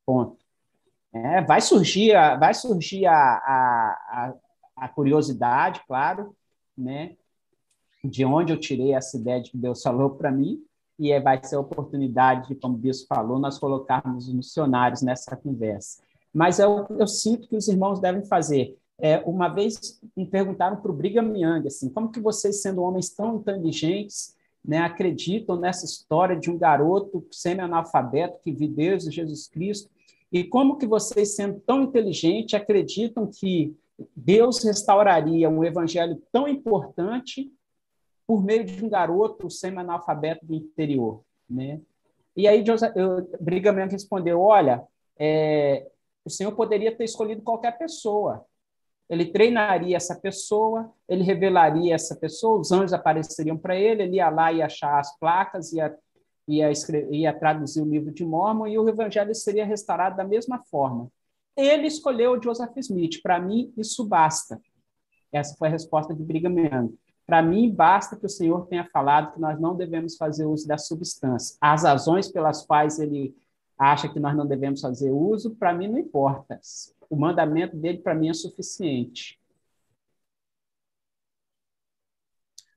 Ponto. 0.05 0.37
É, 1.11 1.41
vai 1.41 1.61
surgir, 1.61 2.15
a, 2.15 2.35
vai 2.35 2.53
surgir 2.53 3.05
a, 3.05 3.15
a, 3.15 4.33
a, 4.75 4.87
curiosidade, 4.89 5.81
claro, 5.87 6.35
né? 6.77 7.15
De 8.03 8.23
onde 8.23 8.53
eu 8.53 8.59
tirei 8.59 8.93
essa 8.93 9.17
ideia 9.17 9.41
de 9.41 9.51
que 9.51 9.57
Deus 9.57 9.81
falou 9.81 10.11
para 10.11 10.31
mim, 10.31 10.63
e 10.97 11.11
é, 11.11 11.19
vai 11.19 11.43
ser 11.43 11.55
a 11.55 11.59
oportunidade 11.59 12.49
de, 12.49 12.55
como 12.55 12.75
o 12.75 12.77
Bispo 12.77 13.07
falou, 13.07 13.39
nós 13.39 13.59
colocarmos 13.59 14.27
os 14.27 14.33
missionários 14.33 15.01
nessa 15.01 15.35
conversa. 15.35 16.01
Mas 16.33 16.59
eu, 16.59 16.85
eu 16.97 17.07
sinto 17.07 17.47
que 17.47 17.55
os 17.55 17.67
irmãos 17.67 17.99
devem 17.99 18.23
fazer 18.25 18.77
é, 18.97 19.17
uma 19.25 19.49
vez 19.49 19.99
me 20.15 20.25
perguntaram 20.25 20.77
para 20.77 20.91
o 20.91 20.95
Brigham 20.95 21.35
Young, 21.35 21.67
assim, 21.67 21.89
como 21.89 22.11
que 22.11 22.19
vocês, 22.19 22.61
sendo 22.61 22.81
homens 22.81 23.09
tão 23.09 23.35
inteligentes, 23.35 24.33
né, 24.63 24.79
acreditam 24.79 25.57
nessa 25.57 25.85
história 25.85 26.35
de 26.35 26.49
um 26.49 26.57
garoto 26.57 27.25
semi-analfabeto 27.29 28.39
que 28.41 28.51
viu 28.51 28.69
Deus 28.69 29.05
e 29.05 29.11
Jesus 29.11 29.47
Cristo, 29.47 29.89
e 30.31 30.43
como 30.43 30.77
que 30.77 30.87
vocês, 30.87 31.35
sendo 31.35 31.59
tão 31.59 31.83
inteligentes, 31.83 32.53
acreditam 32.53 33.27
que 33.27 33.75
Deus 34.15 34.63
restauraria 34.63 35.49
um 35.49 35.63
evangelho 35.63 36.21
tão 36.31 36.47
importante 36.47 37.51
por 38.27 38.43
meio 38.43 38.63
de 38.63 38.83
um 38.83 38.89
garoto 38.89 39.49
semi-analfabeto 39.49 40.45
do 40.45 40.53
interior, 40.53 41.21
né? 41.49 41.79
E 42.35 42.47
aí 42.47 42.63
Brigham 43.39 43.79
Young 43.79 43.91
respondeu, 43.91 44.41
olha, 44.41 44.83
é, 45.17 45.87
o 46.23 46.29
Senhor 46.29 46.51
poderia 46.51 46.95
ter 46.95 47.05
escolhido 47.05 47.41
qualquer 47.41 47.77
pessoa, 47.77 48.45
ele 49.07 49.25
treinaria 49.27 49.95
essa 49.95 50.15
pessoa, 50.15 50.91
ele 51.07 51.23
revelaria 51.23 51.93
essa 51.93 52.15
pessoa, 52.15 52.59
os 52.59 52.71
anjos 52.71 52.91
apareceriam 52.91 53.55
para 53.55 53.75
ele, 53.75 54.03
ele 54.03 54.15
ia 54.15 54.29
lá 54.29 54.51
e 54.51 54.61
achar 54.61 54.99
as 54.99 55.17
placas, 55.19 55.71
ia 55.71 55.95
ia, 56.47 56.71
ia 57.11 57.33
traduzir 57.33 57.81
o 57.81 57.89
livro 57.89 58.11
de 58.11 58.23
Mormon 58.23 58.67
e 58.67 58.77
o 58.77 58.87
evangelho 58.87 59.33
seria 59.33 59.65
restaurado 59.65 60.15
da 60.15 60.23
mesma 60.23 60.63
forma. 60.65 61.11
Ele 61.55 61.87
escolheu 61.87 62.41
Joseph 62.41 62.75
Smith. 62.77 63.21
Para 63.21 63.39
mim, 63.39 63.73
isso 63.77 64.05
basta. 64.05 64.59
Essa 65.31 65.55
foi 65.57 65.69
a 65.69 65.71
resposta 65.71 66.13
de 66.13 66.23
Brigham 66.23 66.59
Young. 66.59 66.93
Para 67.25 67.41
mim, 67.41 67.73
basta 67.73 68.15
que 68.15 68.25
o 68.25 68.29
Senhor 68.29 68.67
tenha 68.67 68.85
falado 68.85 69.33
que 69.33 69.39
nós 69.39 69.59
não 69.59 69.75
devemos 69.75 70.15
fazer 70.15 70.45
uso 70.45 70.67
da 70.67 70.77
substância. 70.77 71.57
As 71.59 71.83
razões 71.83 72.27
pelas 72.29 72.65
quais 72.65 72.99
ele 72.99 73.35
acha 73.77 74.07
que 74.07 74.19
nós 74.19 74.35
não 74.35 74.45
devemos 74.45 74.81
fazer 74.81 75.11
uso, 75.11 75.55
para 75.55 75.73
mim 75.73 75.87
não 75.87 75.97
importa. 75.97 76.59
O 77.09 77.15
mandamento 77.15 77.75
dele, 77.75 77.97
para 77.97 78.13
mim, 78.13 78.29
é 78.29 78.33
suficiente. 78.33 79.39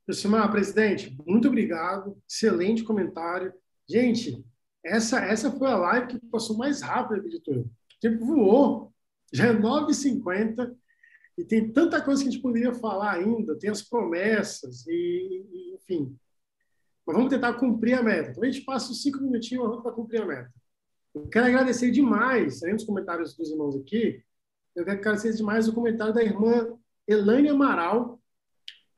Josimar, 0.09 0.51
presidente, 0.51 1.15
muito 1.27 1.49
obrigado. 1.49 2.17
Excelente 2.27 2.83
comentário. 2.83 3.53
Gente, 3.87 4.43
essa, 4.83 5.21
essa 5.21 5.53
foi 5.53 5.71
a 5.71 5.77
live 5.77 6.07
que 6.07 6.27
passou 6.27 6.57
mais 6.57 6.81
rápido, 6.81 7.27
editor. 7.27 7.59
O 7.59 7.69
tempo 8.01 8.25
voou. 8.25 8.93
Já 9.31 9.49
é 9.49 9.53
9h50 9.53 10.75
e 11.39 11.45
tem 11.45 11.73
tanta 11.73 12.03
coisa 12.03 12.21
que 12.21 12.29
a 12.29 12.33
gente 12.33 12.43
poderia 12.43 12.75
falar 12.75 13.13
ainda. 13.13 13.57
Tem 13.57 13.71
as 13.71 13.81
promessas 13.81 14.85
e, 14.89 15.47
e 15.53 15.75
enfim. 15.77 16.19
Mas 17.07 17.17
vamos 17.17 17.31
tentar 17.31 17.55
cumprir 17.55 17.95
a 17.95 18.03
meta. 18.03 18.33
Então 18.33 18.43
a 18.43 18.51
gente 18.51 18.65
passa 18.65 18.91
os 18.91 19.01
cinco 19.01 19.23
minutinhos 19.23 19.81
para 19.81 19.93
cumprir 19.93 20.21
a 20.21 20.27
meta. 20.27 20.53
Eu 21.15 21.29
quero 21.29 21.47
agradecer 21.47 21.93
demais, 21.93 22.61
além 22.63 22.75
dos 22.75 22.85
comentários 22.85 23.37
dos 23.37 23.51
irmãos 23.51 23.77
aqui, 23.77 24.23
eu 24.75 24.85
quero 24.85 24.99
agradecer 24.99 25.33
demais 25.33 25.69
o 25.69 25.73
comentário 25.73 26.13
da 26.13 26.23
irmã 26.23 26.77
Elaine 27.07 27.49
Amaral, 27.49 28.21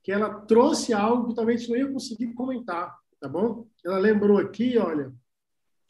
que 0.03 0.11
ela 0.11 0.41
trouxe 0.41 0.95
algo 0.95 1.29
que 1.29 1.35
talvez 1.35 1.69
não 1.69 1.77
ia 1.77 1.93
conseguir 1.93 2.33
comentar, 2.33 2.99
tá 3.21 3.29
bom? 3.29 3.67
Ela 3.85 3.99
lembrou 3.99 4.39
aqui, 4.39 4.77
olha, 4.79 5.13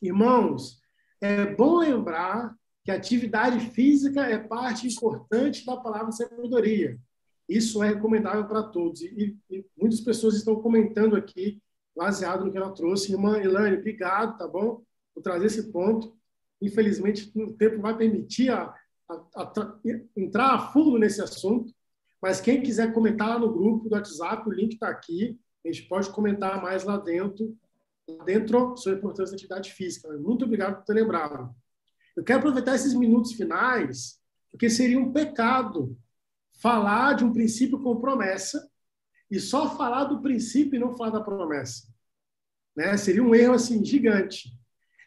irmãos, 0.03 0.81
é 1.21 1.47
bom 1.47 1.79
lembrar 1.79 2.55
que 2.91 2.95
a 2.95 2.97
atividade 2.97 3.71
física 3.71 4.23
é 4.23 4.39
parte 4.39 4.87
importante 4.89 5.65
da 5.65 5.77
palavra 5.77 6.11
sabedoria. 6.11 6.99
Isso 7.49 7.83
é 7.83 7.89
recomendável 7.89 8.47
para 8.47 8.65
todos. 8.65 9.01
E, 9.03 9.37
e, 9.51 9.65
muitas 9.79 10.01
pessoas 10.01 10.35
estão 10.35 10.57
comentando 10.57 11.17
aqui, 11.17 11.61
baseado 11.97 12.45
no 12.45 12.51
que 12.51 12.59
ela 12.59 12.73
trouxe. 12.73 13.13
Irmã 13.13 13.39
Elane, 13.39 13.77
obrigado, 13.77 14.37
tá 14.37 14.47
bom? 14.47 14.83
Por 15.15 15.23
trazer 15.23 15.47
esse 15.47 15.71
ponto. 15.71 16.17
Infelizmente, 16.61 17.31
o 17.37 17.53
tempo 17.53 17.81
vai 17.81 17.97
permitir 17.97 18.51
a, 18.51 18.75
a, 19.09 19.43
a, 19.43 19.79
entrar 20.17 20.55
a 20.55 20.73
fundo 20.73 20.99
nesse 20.99 21.23
assunto, 21.23 21.73
mas 22.21 22.41
quem 22.41 22.63
quiser 22.63 22.93
comentar 22.93 23.29
lá 23.29 23.39
no 23.39 23.53
grupo 23.53 23.89
do 23.89 23.95
WhatsApp, 23.95 24.49
o 24.49 24.53
link 24.53 24.75
está 24.75 24.89
aqui. 24.89 25.39
A 25.65 25.69
gente 25.69 25.89
pode 25.89 26.11
comentar 26.11 26.63
mais 26.63 26.85
lá 26.85 26.97
dentro, 26.99 27.57
lá 28.09 28.25
dentro 28.25 28.77
sobre 28.77 28.97
a 28.97 28.99
importância 28.99 29.33
da 29.33 29.37
atividade 29.37 29.73
física. 29.73 30.09
Muito 30.19 30.45
obrigado 30.45 30.77
por 30.77 30.85
ter 30.85 30.95
lembrado. 30.95 31.55
Eu 32.17 32.25
quero 32.25 32.41
aproveitar 32.41 32.75
esses 32.75 32.95
minutos 32.95 33.33
finais, 33.33 34.21
porque 34.51 34.69
seria 34.69 34.99
um 34.99 35.13
pecado 35.13 35.97
falar 36.61 37.15
de 37.15 37.25
um 37.25 37.33
princípio 37.33 37.81
com 37.81 38.01
promessa 38.01 38.69
e 39.31 39.39
só 39.39 39.77
falar 39.77 40.05
do 40.05 40.21
princípio 40.21 40.77
e 40.77 40.81
não 40.81 40.97
falar 40.97 41.11
da 41.11 41.21
promessa. 41.21 41.89
Né? 42.77 42.97
Seria 42.97 43.23
um 43.23 43.35
erro 43.35 43.55
assim 43.55 43.85
gigante. 43.85 44.51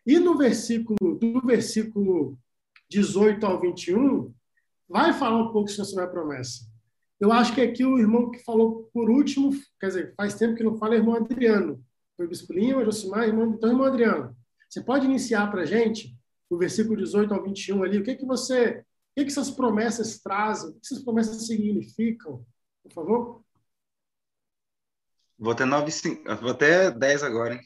E 0.05 0.19
no 0.19 0.37
versículo 0.37 1.17
do 1.17 1.41
versículo 1.41 2.37
18 2.89 3.45
ao 3.45 3.59
21, 3.59 4.33
vai 4.87 5.13
falar 5.13 5.37
um 5.37 5.51
pouco 5.51 5.69
sobre 5.69 6.03
a 6.03 6.07
promessa. 6.07 6.65
Eu 7.19 7.31
acho 7.31 7.53
que 7.55 7.61
aqui 7.61 7.85
o 7.85 7.97
irmão 7.97 8.29
que 8.29 8.39
falou 8.43 8.89
por 8.93 9.09
último, 9.09 9.51
quer 9.79 9.87
dizer, 9.87 10.13
faz 10.15 10.35
tempo 10.35 10.55
que 10.55 10.63
não 10.63 10.77
fala, 10.77 10.95
é 10.95 10.97
o 10.97 11.01
irmão 11.01 11.15
Adriano. 11.15 11.83
Foi 12.17 12.25
o 12.25 12.29
Bispo 12.29 12.53
Lima, 12.53 12.83
Josimar, 12.83 13.27
irmão, 13.27 13.53
então, 13.53 13.69
irmão 13.69 13.85
Adriano. 13.85 14.35
Você 14.69 14.81
pode 14.81 15.05
iniciar 15.05 15.49
para 15.49 15.61
a 15.61 15.65
gente, 15.65 16.15
o 16.49 16.57
versículo 16.57 16.97
18 16.97 17.33
ao 17.33 17.43
21 17.43 17.83
ali, 17.83 17.97
o 17.97 18.03
que 18.03 18.15
que 18.15 18.25
você, 18.25 18.79
o 18.79 18.83
que 19.15 19.25
que 19.25 19.31
essas 19.31 19.49
promessas 19.49 20.19
trazem, 20.19 20.69
o 20.69 20.73
que 20.73 20.79
essas 20.83 21.03
promessas 21.03 21.47
significam, 21.47 22.45
por 22.83 22.93
favor? 22.93 23.43
Vou 25.37 25.51
até 25.51 25.65
9, 25.65 25.91
vou 26.41 26.51
até 26.51 26.91
10 26.91 27.23
agora, 27.23 27.55
hein? 27.55 27.61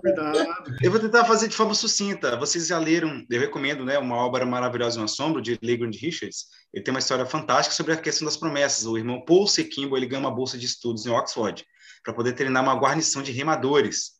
Cuidado. 0.00 0.76
Eu 0.82 0.90
vou 0.90 1.00
tentar 1.00 1.24
fazer 1.24 1.48
de 1.48 1.56
forma 1.56 1.74
sucinta. 1.74 2.36
Vocês 2.36 2.66
já 2.66 2.78
leram, 2.78 3.24
eu 3.30 3.40
recomendo, 3.40 3.84
né, 3.84 3.98
uma 3.98 4.16
obra 4.16 4.44
maravilhosa, 4.44 5.00
Um 5.00 5.04
Assombro, 5.04 5.40
de 5.40 5.58
Legrand 5.62 5.94
Richards. 5.94 6.46
Ele 6.72 6.84
tem 6.84 6.92
uma 6.92 7.00
história 7.00 7.24
fantástica 7.24 7.74
sobre 7.74 7.94
a 7.94 7.96
questão 7.96 8.26
das 8.26 8.36
promessas. 8.36 8.84
O 8.84 8.98
irmão 8.98 9.24
Paul 9.24 9.46
Sequimbo, 9.46 9.96
ele 9.96 10.06
ganha 10.06 10.20
uma 10.20 10.30
bolsa 10.30 10.58
de 10.58 10.66
estudos 10.66 11.06
em 11.06 11.10
Oxford 11.10 11.64
para 12.04 12.12
poder 12.12 12.34
treinar 12.34 12.62
uma 12.62 12.74
guarnição 12.74 13.22
de 13.22 13.32
remadores. 13.32 14.17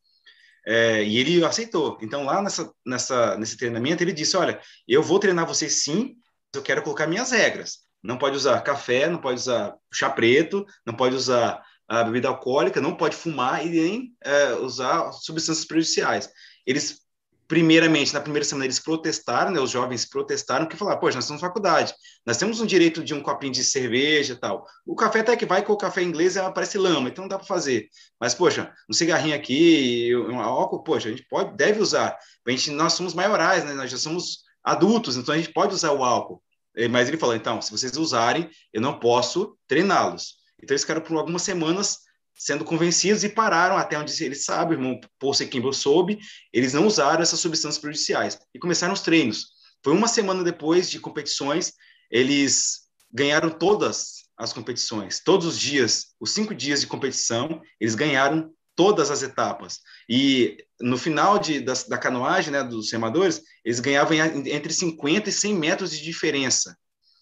É, 0.70 1.02
e 1.02 1.16
ele 1.16 1.42
aceitou. 1.42 1.96
Então, 2.02 2.24
lá 2.24 2.42
nessa, 2.42 2.70
nessa, 2.84 3.38
nesse 3.38 3.56
treinamento, 3.56 4.02
ele 4.02 4.12
disse, 4.12 4.36
olha, 4.36 4.60
eu 4.86 5.02
vou 5.02 5.18
treinar 5.18 5.46
vocês 5.46 5.82
sim, 5.82 6.16
eu 6.54 6.62
quero 6.62 6.82
colocar 6.82 7.06
minhas 7.06 7.30
regras. 7.30 7.78
Não 8.02 8.18
pode 8.18 8.36
usar 8.36 8.60
café, 8.60 9.08
não 9.08 9.18
pode 9.18 9.40
usar 9.40 9.74
chá 9.90 10.10
preto, 10.10 10.66
não 10.84 10.92
pode 10.92 11.14
usar 11.16 11.64
a 11.88 12.04
bebida 12.04 12.28
alcoólica, 12.28 12.82
não 12.82 12.94
pode 12.94 13.16
fumar 13.16 13.66
e 13.66 13.70
nem 13.70 14.14
é, 14.22 14.52
usar 14.56 15.10
substâncias 15.12 15.64
prejudiciais. 15.64 16.28
Eles, 16.66 17.00
primeiramente, 17.48 18.12
na 18.12 18.20
primeira 18.20 18.44
semana, 18.44 18.66
eles 18.66 18.78
protestaram, 18.78 19.50
né, 19.50 19.58
os 19.58 19.70
jovens 19.70 20.04
protestaram, 20.04 20.66
que 20.66 20.76
falaram, 20.76 21.00
poxa, 21.00 21.16
nós 21.16 21.24
estamos 21.24 21.40
na 21.40 21.48
faculdade, 21.48 21.94
nós 22.24 22.36
temos 22.36 22.60
um 22.60 22.66
direito 22.66 23.02
de 23.02 23.14
um 23.14 23.22
copinho 23.22 23.52
de 23.54 23.64
cerveja 23.64 24.36
tal. 24.36 24.66
O 24.86 24.94
café 24.94 25.20
até 25.20 25.34
que 25.34 25.46
vai, 25.46 25.64
com 25.64 25.72
o 25.72 25.76
café 25.76 26.02
inglês 26.02 26.36
é, 26.36 26.50
parece 26.52 26.76
lama, 26.76 27.08
então 27.08 27.22
não 27.22 27.28
dá 27.28 27.38
para 27.38 27.46
fazer. 27.46 27.88
Mas, 28.20 28.34
poxa, 28.34 28.70
um 28.88 28.92
cigarrinho 28.92 29.34
aqui, 29.34 30.14
um 30.14 30.38
álcool, 30.38 30.82
poxa, 30.82 31.08
a 31.08 31.10
gente 31.10 31.26
pode, 31.26 31.56
deve 31.56 31.80
usar. 31.80 32.18
A 32.46 32.50
gente, 32.50 32.70
nós 32.70 32.92
somos 32.92 33.14
maiorais, 33.14 33.64
né, 33.64 33.72
nós 33.72 33.90
já 33.90 33.96
somos 33.96 34.44
adultos, 34.62 35.16
então 35.16 35.34
a 35.34 35.38
gente 35.38 35.52
pode 35.52 35.74
usar 35.74 35.92
o 35.92 36.04
álcool. 36.04 36.42
Mas 36.90 37.08
ele 37.08 37.16
falou, 37.16 37.34
então, 37.34 37.60
se 37.62 37.72
vocês 37.72 37.96
usarem, 37.96 38.48
eu 38.72 38.80
não 38.80 39.00
posso 39.00 39.56
treiná-los. 39.66 40.34
Então 40.62 40.74
eles 40.74 40.82
ficaram 40.82 41.00
por 41.00 41.16
algumas 41.16 41.42
semanas 41.42 42.00
sendo 42.38 42.64
convencidos 42.64 43.24
e 43.24 43.28
pararam 43.28 43.76
até 43.76 43.98
onde 43.98 44.24
eles 44.24 44.44
sabem, 44.44 44.78
o 44.78 44.80
irmão 44.80 45.00
Paul 45.18 45.34
Sequimbo 45.34 45.72
soube, 45.72 46.18
eles 46.52 46.72
não 46.72 46.86
usaram 46.86 47.20
essas 47.20 47.40
substâncias 47.40 47.80
prejudiciais 47.80 48.38
e 48.54 48.58
começaram 48.58 48.94
os 48.94 49.00
treinos. 49.00 49.48
Foi 49.82 49.92
uma 49.92 50.06
semana 50.06 50.44
depois 50.44 50.88
de 50.88 51.00
competições, 51.00 51.72
eles 52.10 52.82
ganharam 53.12 53.50
todas 53.50 54.28
as 54.36 54.52
competições, 54.52 55.20
todos 55.20 55.46
os 55.46 55.58
dias, 55.58 56.14
os 56.20 56.32
cinco 56.32 56.54
dias 56.54 56.80
de 56.80 56.86
competição, 56.86 57.60
eles 57.80 57.96
ganharam 57.96 58.52
todas 58.76 59.10
as 59.10 59.24
etapas. 59.24 59.80
E 60.08 60.56
no 60.80 60.96
final 60.96 61.40
de, 61.40 61.60
da, 61.60 61.72
da 61.88 61.98
canoagem, 61.98 62.52
né, 62.52 62.62
dos 62.62 62.92
remadores, 62.92 63.42
eles 63.64 63.80
ganhavam 63.80 64.16
entre 64.16 64.72
50 64.72 65.28
e 65.28 65.32
100 65.32 65.54
metros 65.54 65.90
de 65.90 66.00
diferença. 66.00 66.76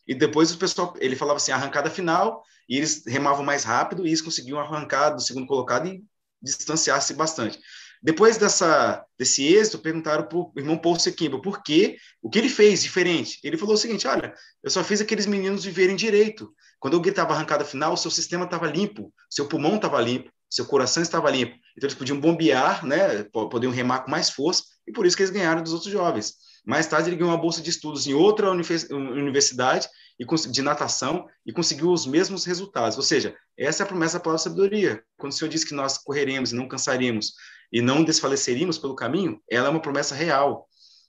E 0.07 0.15
depois 0.15 0.53
o 0.53 0.59
pessoal, 0.59 0.95
ele 0.99 1.17
falava 1.17 1.39
assim, 1.39 1.53
arrancada 1.53 1.91
final, 1.91 2.45
e 2.69 2.77
eles 2.77 3.05
remavam 3.07 3.45
mais 3.45 3.65
rápido 3.65 4.05
e 4.05 4.09
eles 4.09 4.21
conseguiam 4.21 4.59
arrancar 4.59 5.11
do 5.11 5.23
segundo 5.23 5.47
colocado 5.47 5.89
e 5.89 6.03
distanciar-se 6.43 7.15
bastante. 7.15 7.59
Depois 8.03 8.37
dessa, 8.37 9.05
desse 9.19 9.45
êxito, 9.47 9.79
perguntaram 9.79 10.25
para 10.25 10.39
o 10.39 10.53
irmão 10.57 10.79
Paul 10.79 10.99
Sequimba 10.99 11.41
por 11.41 11.63
quê, 11.63 11.97
o 12.23 12.29
que 12.29 12.39
ele 12.39 12.49
fez 12.49 12.83
diferente. 12.83 13.41
Ele 13.43 13.57
falou 13.57 13.75
o 13.75 13.79
seguinte: 13.79 14.07
olha, 14.07 14.35
eu 14.63 14.71
só 14.71 14.85
fiz 14.85 15.01
aqueles 15.01 15.27
meninos 15.27 15.65
viverem 15.65 15.97
direito. 15.97 16.53
Quando 16.79 16.95
eu 16.95 17.01
gritava 17.01 17.33
arrancada 17.33 17.65
final, 17.65 17.97
seu 17.97 18.11
sistema 18.11 18.45
estava 18.45 18.67
limpo, 18.67 19.13
seu 19.31 19.49
pulmão 19.49 19.77
estava 19.77 20.01
limpo, 20.01 20.31
seu 20.49 20.67
coração 20.67 21.03
estava 21.03 21.31
limpo. 21.31 21.55
Então 21.77 21.89
eles 21.89 21.95
podiam 21.95 22.21
bombear, 22.21 22.85
né, 22.85 23.25
podiam 23.33 23.73
remar 23.73 24.01
com 24.01 24.11
mais 24.11 24.31
força, 24.31 24.63
e 24.87 24.93
por 24.93 25.07
isso 25.07 25.17
que 25.17 25.23
eles 25.23 25.33
ganharam 25.33 25.63
dos 25.63 25.73
outros 25.73 25.91
jovens. 25.91 26.35
Mais 26.65 26.87
tarde 26.87 27.09
ele 27.09 27.17
ganhou 27.17 27.33
uma 27.33 27.41
bolsa 27.41 27.63
de 27.63 27.71
estudos 27.71 28.07
em 28.07 28.15
outra 28.15 28.51
universidade 28.51 29.89
e 30.19 30.25
de 30.51 30.63
natação 30.63 31.29
e 31.45 31.53
conseguiu 31.53 31.91
os 31.91 32.07
mesmos 32.07 32.45
resultados. 32.45 32.97
Ou 32.97 33.03
seja, 33.03 33.37
essa 33.57 33.83
é 33.83 33.85
a 33.85 33.87
promessa 33.87 34.19
da 34.19 34.25
palavra 34.25 34.43
sabedoria. 34.43 35.03
Quando 35.19 35.33
o 35.33 35.35
Senhor 35.35 35.51
diz 35.51 35.65
que 35.65 35.75
nós 35.75 35.99
correremos 35.99 36.53
e 36.53 36.55
não 36.55 36.69
cansaremos 36.69 37.33
e 37.73 37.83
não 37.83 38.03
desfaleceríamos 38.03 38.79
pelo 38.79 38.95
caminho, 38.95 39.41
ela 39.51 39.69
é 39.69 39.71
uma 39.71 39.83
promessa 39.83 40.15
real. 40.15 40.67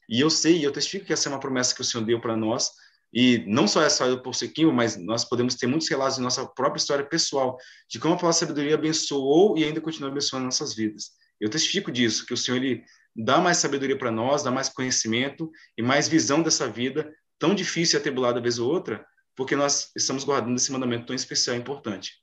E 0.09 0.19
eu 0.19 0.29
sei, 0.29 0.65
eu 0.65 0.71
testifico 0.71 1.05
que 1.05 1.13
essa 1.13 1.29
é 1.29 1.31
uma 1.31 1.39
promessa 1.39 1.75
que 1.75 1.81
o 1.81 1.83
Senhor 1.83 2.03
deu 2.03 2.19
para 2.19 2.35
nós, 2.35 2.71
e 3.13 3.43
não 3.47 3.67
só 3.67 3.81
essa 3.81 4.09
do 4.09 4.21
Porcequinho, 4.21 4.71
mas 4.71 4.97
nós 4.97 5.23
podemos 5.23 5.55
ter 5.55 5.67
muitos 5.67 5.87
relatos 5.89 6.17
de 6.17 6.21
nossa 6.21 6.45
própria 6.45 6.79
história 6.79 7.05
pessoal, 7.05 7.57
de 7.89 7.99
como 7.99 8.13
a 8.13 8.17
palavra 8.17 8.37
sabedoria 8.37 8.75
abençoou 8.75 9.57
e 9.57 9.63
ainda 9.63 9.81
continua 9.81 10.09
abençoando 10.09 10.45
nossas 10.45 10.73
vidas. 10.73 11.11
Eu 11.39 11.49
testifico 11.49 11.91
disso, 11.91 12.25
que 12.25 12.33
o 12.33 12.37
Senhor 12.37 12.57
ele 12.57 12.83
dá 13.15 13.39
mais 13.39 13.57
sabedoria 13.57 13.97
para 13.97 14.11
nós, 14.11 14.43
dá 14.43 14.51
mais 14.51 14.69
conhecimento 14.69 15.49
e 15.77 15.81
mais 15.81 16.07
visão 16.07 16.41
dessa 16.41 16.67
vida 16.67 17.11
tão 17.39 17.53
difícil 17.55 17.97
e 17.97 17.99
atribulada 17.99 18.41
vez 18.41 18.59
ou 18.59 18.69
outra, 18.69 19.05
porque 19.35 19.55
nós 19.55 19.91
estamos 19.95 20.23
guardando 20.23 20.57
esse 20.57 20.71
mandamento 20.71 21.05
tão 21.05 21.15
especial 21.15 21.55
e 21.55 21.59
importante. 21.59 22.13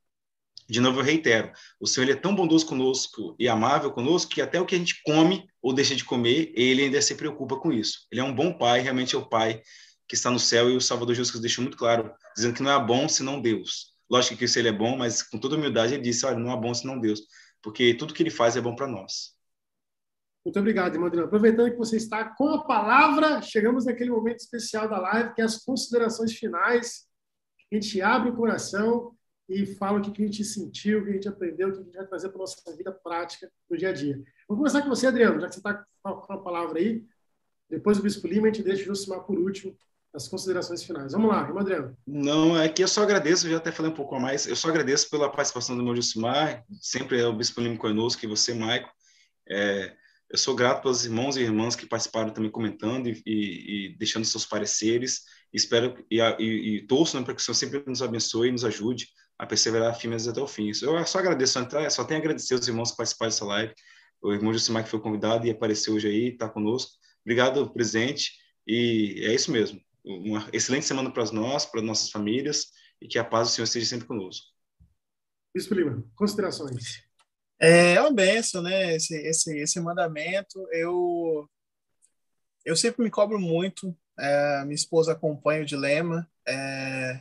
De 0.69 0.81
novo, 0.81 1.01
eu 1.01 1.05
reitero, 1.05 1.53
o 1.79 1.87
Senhor 1.87 2.09
é 2.11 2.15
tão 2.15 2.35
bondoso 2.35 2.67
conosco 2.67 3.37
e 3.39 3.49
amável 3.49 3.93
conosco 3.93 4.31
que 4.31 4.41
até 4.41 4.59
o 4.59 4.65
que 4.65 4.75
a 4.75 4.79
gente 4.79 5.03
come 5.05 5.47
ou 5.61 5.75
deixa 5.75 5.95
de 5.95 6.05
comer, 6.05 6.53
ele 6.57 6.85
ainda 6.85 7.01
se 7.03 7.15
preocupa 7.15 7.57
com 7.57 7.71
isso. 7.71 8.07
Ele 8.11 8.21
é 8.21 8.25
um 8.25 8.35
bom 8.35 8.53
pai, 8.53 8.81
realmente 8.81 9.15
é 9.15 9.19
o 9.19 9.29
pai 9.29 9.61
que 10.09 10.15
está 10.15 10.31
no 10.31 10.39
céu 10.39 10.71
e 10.71 10.77
o 10.77 10.81
Salvador 10.81 11.15
Jesus 11.15 11.41
deixou 11.41 11.63
muito 11.63 11.77
claro, 11.77 12.13
dizendo 12.35 12.55
que 12.55 12.63
não 12.63 12.71
é 12.71 12.83
bom 12.83 13.09
senão 13.09 13.41
Deus. 13.41 13.93
Lógico 14.11 14.37
que 14.37 14.45
isso 14.47 14.59
ele 14.59 14.69
é 14.69 14.73
bom, 14.73 14.97
mas 14.97 15.23
com 15.23 15.39
toda 15.39 15.57
humildade 15.57 15.95
ele 15.95 16.03
disse, 16.03 16.25
olha, 16.25 16.39
não 16.39 16.53
é 16.53 16.57
bom 16.57 16.73
senão 16.73 16.99
Deus, 16.99 17.21
porque 17.63 17.95
tudo 17.95 18.15
que 18.15 18.23
ele 18.23 18.31
faz 18.31 18.57
é 18.57 18.61
bom 18.61 18.75
para 18.75 18.87
nós. 18.87 19.35
Muito 20.45 20.59
obrigado, 20.59 21.03
Adriano. 21.03 21.27
Aproveitando 21.27 21.71
que 21.71 21.79
você 21.79 21.97
está 21.97 22.25
com 22.37 22.49
a 22.51 22.65
palavra, 22.65 23.41
chegamos 23.41 23.87
naquele 23.87 24.11
momento 24.11 24.41
especial 24.41 24.89
da 24.89 24.99
live, 24.99 25.33
que 25.33 25.41
é 25.41 25.45
as 25.45 25.65
considerações 25.65 26.35
finais. 26.35 27.07
A 27.73 27.75
gente 27.75 28.01
abre 28.03 28.31
o 28.31 28.37
coração 28.37 29.17
e 29.49 29.65
fala 29.65 29.99
o 29.99 30.03
que 30.03 30.23
a 30.23 30.27
gente 30.27 30.45
sentiu, 30.45 31.01
o 31.01 31.05
que 31.05 31.11
a 31.11 31.13
gente 31.15 31.29
aprendeu, 31.29 31.69
o 31.69 31.73
que 31.73 31.81
a 31.81 31.83
gente 31.85 31.97
vai 31.97 32.07
trazer 32.07 32.29
para 32.29 32.37
a 32.37 32.41
nossa 32.41 32.77
vida 32.77 32.93
prática 32.93 33.51
no 33.71 33.77
dia 33.77 33.89
a 33.89 33.93
dia. 33.93 34.23
Vou 34.47 34.59
começar 34.59 34.83
com 34.83 34.89
você, 34.89 35.07
Adriano, 35.07 35.41
já 35.41 35.49
que 35.49 35.55
você 35.55 35.61
está 35.61 35.85
com 36.03 36.33
a 36.33 36.39
palavra 36.39 36.79
aí. 36.79 37.03
Depois 37.69 37.99
o 37.99 38.03
Bispo 38.03 38.27
Lima, 38.27 38.49
a 38.49 38.53
gente 38.53 38.63
deixa 38.63 38.83
o 38.83 38.87
Josimar 38.87 39.21
por 39.21 39.39
último, 39.39 39.75
as 40.13 40.29
considerações 40.29 40.83
finais. 40.83 41.13
Vamos 41.13 41.31
lá, 41.31 41.43
irmão 41.43 41.61
Adriano. 41.61 41.97
Não, 42.07 42.61
é 42.61 42.69
que 42.69 42.85
eu 42.85 42.89
só 42.89 43.03
agradeço, 43.03 43.49
já 43.49 43.57
até 43.57 43.73
falei 43.73 43.91
um 43.91 43.95
pouco 43.95 44.21
mais, 44.21 44.47
eu 44.47 44.55
só 44.55 44.69
agradeço 44.69 45.09
pela 45.09 45.31
participação 45.31 45.75
do 45.75 45.81
irmão 45.81 45.97
Josimar, 45.97 46.65
sempre 46.81 47.19
é 47.19 47.27
o 47.27 47.33
Bispo 47.33 47.63
Lima 47.63 47.79
conosco, 47.79 48.25
e 48.25 48.29
você, 48.29 48.53
Maico. 48.53 48.91
É, 49.49 49.95
eu 50.35 50.39
sou 50.39 50.53
grato 50.53 50.83
pelos 50.83 51.05
irmãos 51.05 51.37
e 51.37 51.43
irmãs 51.43 51.77
que 51.77 51.87
participaram 51.87 52.31
também 52.31 52.51
comentando 52.51 53.07
e, 53.07 53.23
e, 53.25 53.87
e 53.93 53.97
deixando 53.97 54.25
seus 54.25 54.45
pareceres. 54.45 55.21
Espero 55.53 56.05
e, 56.11 56.21
e 56.21 56.87
torço 56.89 57.17
né, 57.17 57.25
para 57.25 57.37
que 57.37 57.41
o 57.41 57.45
Senhor 57.45 57.55
sempre 57.55 57.85
nos 57.87 58.03
abençoe 58.03 58.49
e 58.49 58.51
nos 58.51 58.65
ajude 58.65 59.07
a 59.39 59.47
perseverar 59.47 59.95
firmes 59.97 60.27
até 60.27 60.41
o 60.41 60.49
fim. 60.49 60.73
Eu 60.83 61.07
só 61.07 61.21
agradeço, 61.21 61.53
só 61.89 62.03
tenho 62.03 62.19
a 62.19 62.21
agradecer 62.21 62.55
aos 62.55 62.67
irmãos 62.67 62.91
que 62.91 62.97
participaram 62.97 63.31
dessa 63.31 63.45
live. 63.45 63.73
O 64.21 64.33
irmão 64.33 64.53
Josimar 64.53 64.83
que 64.83 64.91
foi 64.91 64.99
convidado 64.99 65.47
e 65.47 65.53
apareceu 65.53 65.95
hoje 65.95 66.09
aí, 66.09 66.31
está 66.31 66.49
conosco. 66.49 66.91
Obrigado, 67.25 67.73
presente. 67.73 68.33
E 68.67 69.23
é 69.25 69.33
isso 69.33 69.53
mesmo. 69.53 69.81
Uma 70.05 70.49
excelente 70.53 70.85
semana 70.85 71.13
para 71.13 71.31
nós, 71.31 71.65
para 71.65 71.81
nossas 71.81 72.11
famílias 72.11 72.73
e 73.01 73.07
que 73.07 73.21
a 73.21 73.25
paz 73.25 73.51
do 73.51 73.55
Senhor 73.55 73.67
esteja 73.67 73.87
sempre 73.87 74.09
conosco. 74.09 74.49
Bispo 75.55 75.75
Lima, 75.75 76.05
considerações. 76.17 77.04
É, 77.61 78.01
uma 78.01 78.13
benção, 78.13 78.63
né? 78.63 78.97
Esse, 78.97 79.17
esse, 79.17 79.59
esse 79.59 79.81
mandamento. 79.81 80.67
Eu, 80.71 81.49
eu 82.65 82.77
sempre 82.77 83.03
me 83.03 83.11
cobro 83.11 83.39
muito. 83.39 83.97
É, 84.19 84.63
minha 84.65 84.75
esposa 84.75 85.13
acompanha 85.13 85.63
o 85.63 85.67
dilema. 85.67 86.29
É, 86.47 87.21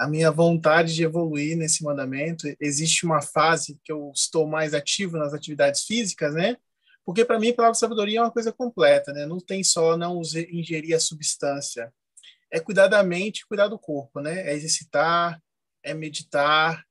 a 0.00 0.08
minha 0.08 0.30
vontade 0.30 0.94
de 0.94 1.04
evoluir 1.04 1.56
nesse 1.56 1.84
mandamento. 1.84 2.46
Existe 2.58 3.04
uma 3.04 3.20
fase 3.20 3.78
que 3.84 3.92
eu 3.92 4.10
estou 4.14 4.46
mais 4.46 4.72
ativo 4.72 5.18
nas 5.18 5.34
atividades 5.34 5.84
físicas, 5.84 6.34
né? 6.34 6.56
Porque 7.04 7.24
para 7.24 7.38
mim, 7.38 7.50
a 7.50 7.54
palavra 7.54 7.74
sabedoria 7.74 8.20
é 8.20 8.22
uma 8.22 8.30
coisa 8.30 8.52
completa, 8.52 9.12
né? 9.12 9.26
Não 9.26 9.38
tem 9.38 9.62
só 9.62 9.96
não 9.96 10.22
ingerir 10.50 10.96
a 10.96 11.00
substância. 11.00 11.92
É 12.50 12.58
cuidar 12.58 12.88
da 12.88 13.02
mente, 13.02 13.46
cuidar 13.46 13.68
do 13.68 13.78
corpo, 13.78 14.20
né? 14.20 14.48
É 14.48 14.54
exercitar, 14.54 15.42
é 15.82 15.92
meditar, 15.92 16.84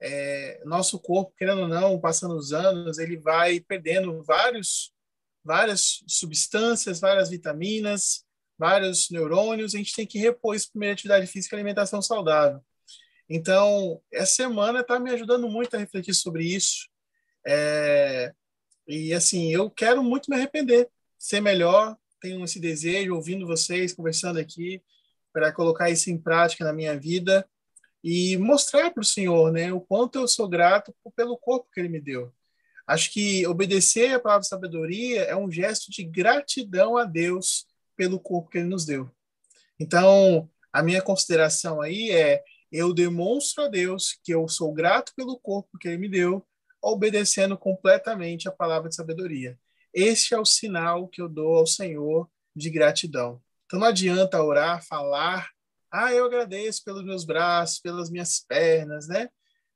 é, 0.00 0.62
nosso 0.64 0.98
corpo, 0.98 1.34
querendo 1.36 1.62
ou 1.62 1.68
não, 1.68 2.00
passando 2.00 2.34
os 2.34 2.52
anos, 2.52 2.98
ele 2.98 3.18
vai 3.18 3.60
perdendo 3.60 4.22
vários, 4.22 4.92
várias 5.44 6.02
substâncias, 6.06 7.00
várias 7.00 7.28
vitaminas, 7.28 8.24
vários 8.58 9.10
neurônios. 9.10 9.74
A 9.74 9.78
gente 9.78 9.94
tem 9.94 10.06
que 10.06 10.18
repor 10.18 10.56
isso 10.56 10.70
primeiro 10.70 10.94
atividade 10.94 11.26
física 11.26 11.54
e 11.54 11.58
alimentação 11.58 12.00
saudável. 12.00 12.62
Então, 13.28 14.00
essa 14.12 14.32
semana 14.32 14.80
está 14.80 14.98
me 14.98 15.10
ajudando 15.10 15.48
muito 15.48 15.76
a 15.76 15.78
refletir 15.78 16.14
sobre 16.14 16.44
isso. 16.44 16.88
É, 17.46 18.32
e 18.88 19.12
assim, 19.12 19.52
eu 19.52 19.70
quero 19.70 20.02
muito 20.02 20.30
me 20.30 20.36
arrepender, 20.36 20.88
ser 21.18 21.40
melhor. 21.40 21.96
Tenho 22.20 22.42
esse 22.42 22.58
desejo, 22.58 23.14
ouvindo 23.14 23.46
vocês, 23.46 23.92
conversando 23.92 24.38
aqui, 24.38 24.82
para 25.32 25.52
colocar 25.52 25.90
isso 25.90 26.10
em 26.10 26.18
prática 26.18 26.64
na 26.64 26.72
minha 26.72 26.98
vida 26.98 27.46
e 28.02 28.36
mostrar 28.38 28.90
para 28.90 29.02
o 29.02 29.04
Senhor 29.04 29.52
né, 29.52 29.72
o 29.72 29.80
quanto 29.80 30.18
eu 30.18 30.26
sou 30.26 30.48
grato 30.48 30.94
pelo 31.14 31.36
corpo 31.36 31.68
que 31.72 31.80
Ele 31.80 31.88
me 31.88 32.00
deu. 32.00 32.32
Acho 32.86 33.12
que 33.12 33.46
obedecer 33.46 34.14
a 34.14 34.20
palavra 34.20 34.42
sabedoria 34.42 35.22
é 35.22 35.36
um 35.36 35.50
gesto 35.50 35.90
de 35.90 36.02
gratidão 36.02 36.96
a 36.96 37.04
Deus 37.04 37.66
pelo 37.96 38.18
corpo 38.18 38.50
que 38.50 38.58
Ele 38.58 38.68
nos 38.68 38.84
deu. 38.84 39.08
Então, 39.78 40.50
a 40.72 40.82
minha 40.82 41.00
consideração 41.00 41.80
aí 41.80 42.10
é: 42.10 42.42
eu 42.72 42.92
demonstro 42.92 43.64
a 43.64 43.68
Deus 43.68 44.18
que 44.24 44.32
eu 44.34 44.48
sou 44.48 44.72
grato 44.72 45.12
pelo 45.14 45.38
corpo 45.38 45.78
que 45.78 45.88
Ele 45.88 45.98
me 45.98 46.08
deu, 46.08 46.44
obedecendo 46.82 47.56
completamente 47.56 48.48
a 48.48 48.52
palavra 48.52 48.88
de 48.88 48.96
sabedoria. 48.96 49.58
Este 49.92 50.34
é 50.34 50.38
o 50.38 50.44
sinal 50.44 51.06
que 51.06 51.20
eu 51.20 51.28
dou 51.28 51.56
ao 51.56 51.66
Senhor 51.66 52.28
de 52.56 52.70
gratidão. 52.70 53.40
Então, 53.66 53.78
não 53.78 53.86
adianta 53.86 54.42
orar, 54.42 54.84
falar 54.84 55.50
ah, 55.90 56.12
eu 56.12 56.24
agradeço 56.24 56.84
pelos 56.84 57.04
meus 57.04 57.24
braços, 57.24 57.80
pelas 57.80 58.10
minhas 58.10 58.44
pernas, 58.46 59.08
né? 59.08 59.28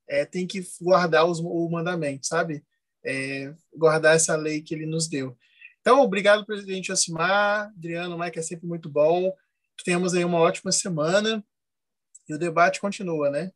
É, 0.09 0.24
tem 0.24 0.47
que 0.47 0.62
guardar 0.81 1.27
os, 1.27 1.41
o 1.41 1.69
mandamento, 1.69 2.27
sabe? 2.27 2.65
É, 3.05 3.55
guardar 3.74 4.16
essa 4.16 4.36
lei 4.36 4.62
que 4.62 4.74
ele 4.74 4.86
nos 4.86 5.09
deu. 5.09 5.36
Então, 5.81 6.01
obrigado, 6.01 6.47
presidente 6.47 6.93
Osimar, 6.93 7.69
Adriano, 7.77 8.19
Mike, 8.19 8.39
é 8.39 8.43
sempre 8.43 8.66
muito 8.66 8.89
bom. 8.89 9.31
Que 9.77 9.85
tenhamos 9.85 10.15
aí 10.15 10.24
uma 10.24 10.39
ótima 10.39 10.73
semana 10.73 11.45
e 12.28 12.35
o 12.35 12.39
debate 12.39 12.81
continua, 12.81 13.28
né? 13.28 13.51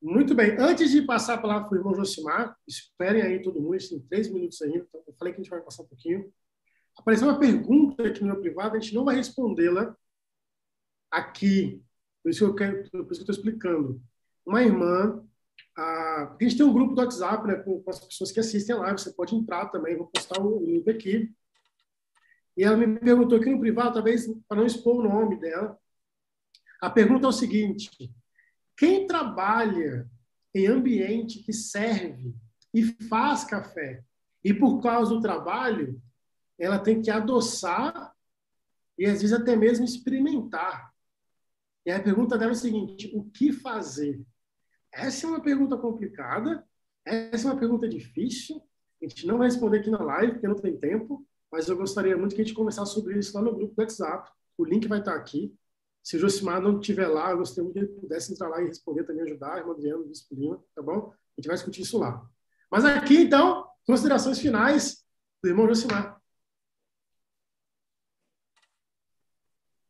Muito 0.00 0.34
bem. 0.34 0.56
Antes 0.58 0.90
de 0.90 1.02
passar 1.02 1.34
a 1.34 1.38
palavra 1.38 1.68
para 1.68 1.74
o 1.74 1.80
irmão 1.80 1.94
Josimar, 1.94 2.56
esperem 2.68 3.22
aí 3.22 3.42
todo 3.42 3.60
mundo, 3.60 3.76
tem 3.78 3.98
três 4.00 4.30
minutos 4.30 4.60
ainda, 4.62 4.86
então 4.88 5.02
eu 5.06 5.14
falei 5.18 5.32
que 5.32 5.40
a 5.40 5.42
gente 5.42 5.50
vai 5.50 5.60
passar 5.60 5.82
um 5.82 5.86
pouquinho. 5.86 6.32
Apareceu 6.96 7.28
uma 7.28 7.38
pergunta 7.38 8.06
aqui 8.06 8.20
no 8.20 8.28
meu 8.28 8.40
privado, 8.40 8.76
a 8.76 8.78
gente 8.78 8.94
não 8.94 9.04
vai 9.04 9.16
respondê-la, 9.16 9.96
aqui, 11.10 11.82
por 12.22 12.30
isso 12.30 12.40
que 12.40 12.50
eu 12.50 12.54
quero, 12.54 12.90
por 12.90 13.12
isso 13.12 13.24
que 13.24 13.30
eu 13.30 13.32
estou 13.32 13.34
explicando. 13.34 14.02
Uma 14.44 14.62
irmã, 14.62 15.24
a, 15.76 16.36
a 16.38 16.38
gente 16.40 16.56
tem 16.56 16.66
um 16.66 16.72
grupo 16.72 16.94
do 16.94 17.00
WhatsApp, 17.00 17.46
né, 17.46 17.56
com, 17.56 17.82
com 17.82 17.90
as 17.90 18.04
pessoas 18.04 18.32
que 18.32 18.40
assistem 18.40 18.76
live, 18.76 18.98
você 18.98 19.12
pode 19.12 19.34
entrar 19.34 19.66
também, 19.66 19.96
vou 19.96 20.06
postar 20.06 20.40
o 20.40 20.64
link 20.64 20.88
aqui. 20.88 21.32
E 22.56 22.64
ela 22.64 22.76
me 22.76 22.98
perguntou 22.98 23.38
aqui 23.38 23.50
no 23.50 23.60
privado, 23.60 23.94
talvez 23.94 24.26
para 24.48 24.56
não 24.56 24.66
expor 24.66 24.96
o 24.96 25.02
nome 25.02 25.38
dela. 25.38 25.78
A 26.80 26.88
pergunta 26.88 27.26
é 27.26 27.28
o 27.28 27.32
seguinte: 27.32 27.90
quem 28.76 29.06
trabalha 29.06 30.08
em 30.54 30.66
ambiente 30.66 31.40
que 31.40 31.52
serve 31.52 32.34
e 32.72 32.84
faz 33.08 33.44
café 33.44 34.02
e 34.42 34.54
por 34.54 34.80
causa 34.80 35.14
do 35.14 35.20
trabalho 35.20 36.00
ela 36.58 36.78
tem 36.78 37.02
que 37.02 37.10
adoçar 37.10 38.14
e 38.98 39.04
às 39.04 39.20
vezes 39.20 39.32
até 39.32 39.54
mesmo 39.54 39.84
experimentar 39.84 40.94
e 41.86 41.92
a 41.92 42.02
pergunta 42.02 42.36
dela 42.36 42.50
é 42.50 42.54
a 42.54 42.56
seguinte: 42.56 43.10
o 43.14 43.24
que 43.30 43.52
fazer? 43.52 44.20
Essa 44.92 45.26
é 45.26 45.30
uma 45.30 45.40
pergunta 45.40 45.76
complicada, 45.76 46.66
essa 47.04 47.48
é 47.48 47.52
uma 47.52 47.58
pergunta 47.58 47.88
difícil. 47.88 48.60
A 49.00 49.06
gente 49.06 49.26
não 49.26 49.38
vai 49.38 49.46
responder 49.46 49.78
aqui 49.78 49.90
na 49.90 50.02
live, 50.02 50.32
porque 50.32 50.48
não 50.48 50.56
tem 50.56 50.76
tempo, 50.76 51.24
mas 51.52 51.68
eu 51.68 51.76
gostaria 51.76 52.16
muito 52.16 52.34
que 52.34 52.40
a 52.40 52.44
gente 52.44 52.56
conversasse 52.56 52.92
sobre 52.92 53.16
isso 53.18 53.36
lá 53.36 53.42
no 53.42 53.54
grupo 53.54 53.74
do 53.74 53.80
WhatsApp. 53.80 54.28
O 54.58 54.64
link 54.64 54.88
vai 54.88 54.98
estar 54.98 55.14
aqui. 55.14 55.54
Se 56.02 56.16
o 56.16 56.18
Josimar 56.18 56.60
não 56.60 56.80
estiver 56.80 57.06
lá, 57.06 57.30
eu 57.30 57.38
gostaria 57.38 57.64
muito 57.64 57.74
que 57.74 57.80
ele 57.80 58.00
pudesse 58.00 58.32
entrar 58.32 58.48
lá 58.48 58.60
e 58.62 58.66
responder 58.66 59.04
também, 59.04 59.22
ajudar, 59.22 59.54
a 59.54 59.58
irmã 59.58 59.72
Adriana, 59.72 60.02
o 60.02 60.34
Lima, 60.34 60.64
tá 60.74 60.82
bom? 60.82 61.12
A 61.12 61.40
gente 61.40 61.46
vai 61.46 61.56
discutir 61.56 61.82
isso 61.82 61.98
lá. 61.98 62.24
Mas 62.70 62.84
aqui, 62.84 63.18
então, 63.18 63.68
considerações 63.86 64.38
finais 64.38 65.04
do 65.42 65.48
irmão 65.48 65.68
Josimar. 65.68 66.15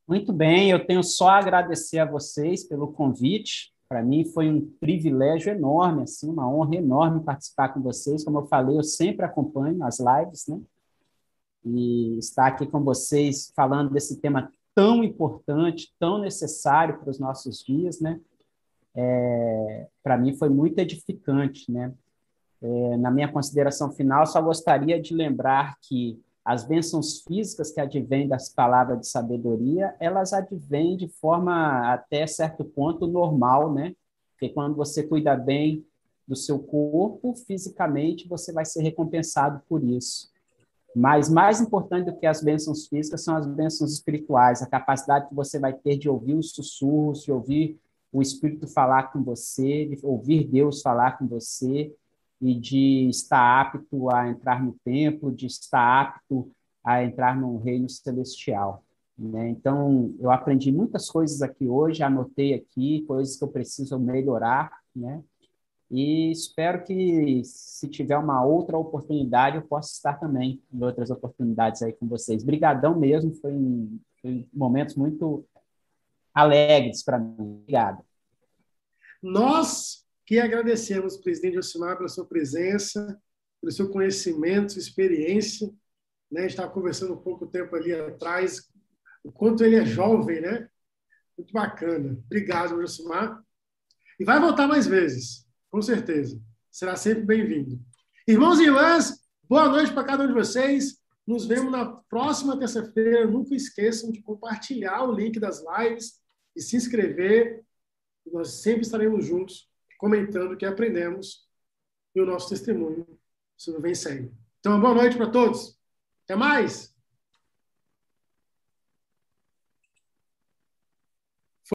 Muito 0.08 0.32
bem, 0.32 0.70
eu 0.70 0.86
tenho 0.86 1.02
só 1.02 1.30
a 1.30 1.38
agradecer 1.38 1.98
a 1.98 2.04
vocês 2.04 2.62
pelo 2.62 2.92
convite. 2.92 3.74
Para 3.88 4.04
mim 4.04 4.24
foi 4.24 4.48
um 4.48 4.60
privilégio 4.78 5.50
enorme, 5.52 6.04
assim, 6.04 6.30
uma 6.30 6.48
honra 6.48 6.76
enorme 6.76 7.24
participar 7.24 7.70
com 7.70 7.82
vocês. 7.82 8.24
Como 8.24 8.38
eu 8.38 8.46
falei, 8.46 8.78
eu 8.78 8.84
sempre 8.84 9.26
acompanho 9.26 9.82
as 9.82 9.98
lives, 9.98 10.46
né? 10.46 10.60
E 11.64 12.18
estar 12.18 12.46
aqui 12.46 12.66
com 12.66 12.84
vocês 12.84 13.52
falando 13.56 13.90
desse 13.90 14.20
tema 14.20 14.52
tão 14.76 15.02
importante, 15.02 15.92
tão 15.98 16.18
necessário 16.18 16.98
para 16.98 17.10
os 17.10 17.18
nossos 17.18 17.64
dias, 17.64 18.00
né? 18.00 18.20
É, 18.94 19.88
para 20.04 20.16
mim 20.16 20.36
foi 20.36 20.48
muito 20.48 20.78
edificante, 20.78 21.68
né? 21.68 21.92
É, 22.62 22.96
na 22.96 23.10
minha 23.10 23.30
consideração 23.30 23.90
final, 23.90 24.24
só 24.24 24.40
gostaria 24.40 25.00
de 25.00 25.12
lembrar 25.14 25.76
que 25.80 26.20
as 26.46 26.62
bênçãos 26.62 27.22
físicas 27.22 27.72
que 27.72 27.80
advêm 27.80 28.28
das 28.28 28.48
palavras 28.48 29.00
de 29.00 29.08
sabedoria, 29.08 29.96
elas 29.98 30.32
advêm 30.32 30.96
de 30.96 31.08
forma 31.08 31.92
até 31.92 32.24
certo 32.24 32.64
ponto 32.64 33.04
normal, 33.08 33.74
né? 33.74 33.96
Porque 34.30 34.50
quando 34.50 34.76
você 34.76 35.02
cuida 35.02 35.34
bem 35.34 35.84
do 36.26 36.36
seu 36.36 36.60
corpo, 36.60 37.34
fisicamente 37.34 38.28
você 38.28 38.52
vai 38.52 38.64
ser 38.64 38.80
recompensado 38.82 39.60
por 39.68 39.82
isso. 39.82 40.30
Mas 40.94 41.28
mais 41.28 41.60
importante 41.60 42.06
do 42.06 42.16
que 42.16 42.26
as 42.26 42.40
bênçãos 42.40 42.86
físicas 42.86 43.24
são 43.24 43.34
as 43.34 43.44
bênçãos 43.44 43.92
espirituais, 43.92 44.62
a 44.62 44.68
capacidade 44.68 45.28
que 45.28 45.34
você 45.34 45.58
vai 45.58 45.72
ter 45.72 45.98
de 45.98 46.08
ouvir 46.08 46.34
os 46.34 46.52
sussurros, 46.52 47.24
de 47.24 47.32
ouvir 47.32 47.76
o 48.12 48.22
Espírito 48.22 48.68
falar 48.68 49.12
com 49.12 49.20
você, 49.20 49.84
de 49.84 49.98
ouvir 50.00 50.46
Deus 50.46 50.80
falar 50.80 51.18
com 51.18 51.26
você, 51.26 51.92
e 52.40 52.54
de 52.54 53.08
estar 53.08 53.60
apto 53.60 54.10
a 54.10 54.28
entrar 54.28 54.62
no 54.62 54.76
templo, 54.84 55.34
de 55.34 55.46
estar 55.46 56.02
apto 56.02 56.50
a 56.84 57.02
entrar 57.02 57.36
no 57.36 57.58
reino 57.58 57.88
celestial. 57.88 58.84
Né? 59.18 59.48
Então, 59.48 60.14
eu 60.20 60.30
aprendi 60.30 60.70
muitas 60.70 61.10
coisas 61.10 61.40
aqui 61.40 61.66
hoje, 61.66 62.02
anotei 62.02 62.54
aqui 62.54 63.02
coisas 63.06 63.36
que 63.36 63.44
eu 63.44 63.48
preciso 63.48 63.98
melhorar, 63.98 64.70
né? 64.94 65.22
E 65.90 66.32
espero 66.32 66.82
que, 66.82 67.42
se 67.44 67.88
tiver 67.88 68.18
uma 68.18 68.44
outra 68.44 68.76
oportunidade, 68.76 69.56
eu 69.56 69.62
possa 69.62 69.92
estar 69.92 70.14
também 70.14 70.60
em 70.72 70.82
outras 70.82 71.10
oportunidades 71.10 71.80
aí 71.80 71.92
com 71.92 72.08
vocês. 72.08 72.42
Brigadão 72.42 72.98
mesmo, 72.98 73.32
foi, 73.34 73.54
foi 74.20 74.48
momentos 74.52 74.96
muito 74.96 75.46
alegres 76.34 77.04
para 77.04 77.20
mim. 77.20 77.36
Obrigado. 77.38 78.02
Nós 79.22 80.04
que 80.26 80.40
agradecemos, 80.40 81.16
presidente 81.16 81.54
Josimar, 81.54 81.96
pela 81.96 82.08
sua 82.08 82.26
presença, 82.26 83.16
pelo 83.60 83.72
seu 83.72 83.88
conhecimento, 83.88 84.72
sua 84.72 84.80
experiência. 84.80 85.72
Né? 86.30 86.40
A 86.40 86.42
gente 86.42 86.50
estava 86.50 86.72
conversando 86.72 87.14
um 87.14 87.22
pouco 87.22 87.46
tempo 87.46 87.74
ali 87.76 87.92
atrás, 87.92 88.68
o 89.22 89.30
quanto 89.30 89.62
ele 89.62 89.76
é 89.76 89.84
jovem, 89.84 90.40
né? 90.40 90.68
Muito 91.38 91.52
bacana. 91.52 92.18
Obrigado, 92.26 92.80
Josimar. 92.80 93.40
E 94.18 94.24
vai 94.24 94.40
voltar 94.40 94.66
mais 94.66 94.86
vezes, 94.86 95.46
com 95.70 95.80
certeza. 95.80 96.40
Será 96.72 96.96
sempre 96.96 97.22
bem-vindo. 97.22 97.80
Irmãos 98.26 98.58
e 98.58 98.64
irmãs, 98.64 99.20
boa 99.48 99.68
noite 99.68 99.92
para 99.92 100.04
cada 100.04 100.24
um 100.24 100.28
de 100.28 100.32
vocês. 100.32 100.98
Nos 101.24 101.46
vemos 101.46 101.70
na 101.70 101.86
próxima 101.86 102.58
terça-feira. 102.58 103.26
Nunca 103.26 103.54
esqueçam 103.54 104.10
de 104.10 104.22
compartilhar 104.22 105.04
o 105.04 105.12
link 105.12 105.38
das 105.38 105.62
lives 105.62 106.20
e 106.56 106.60
se 106.60 106.76
inscrever. 106.76 107.62
Nós 108.32 108.62
sempre 108.62 108.82
estaremos 108.82 109.24
juntos 109.24 109.68
comentando 109.96 110.52
o 110.52 110.56
que 110.56 110.66
aprendemos 110.66 111.46
e 112.14 112.20
o 112.20 112.26
nosso 112.26 112.48
testemunho 112.48 113.06
sobre 113.56 113.90
o 113.90 113.94
Segue. 113.94 114.32
Então, 114.60 114.80
boa 114.80 114.94
noite 114.94 115.16
para 115.16 115.30
todos. 115.30 115.78
Até 116.24 116.34
mais! 116.34 116.95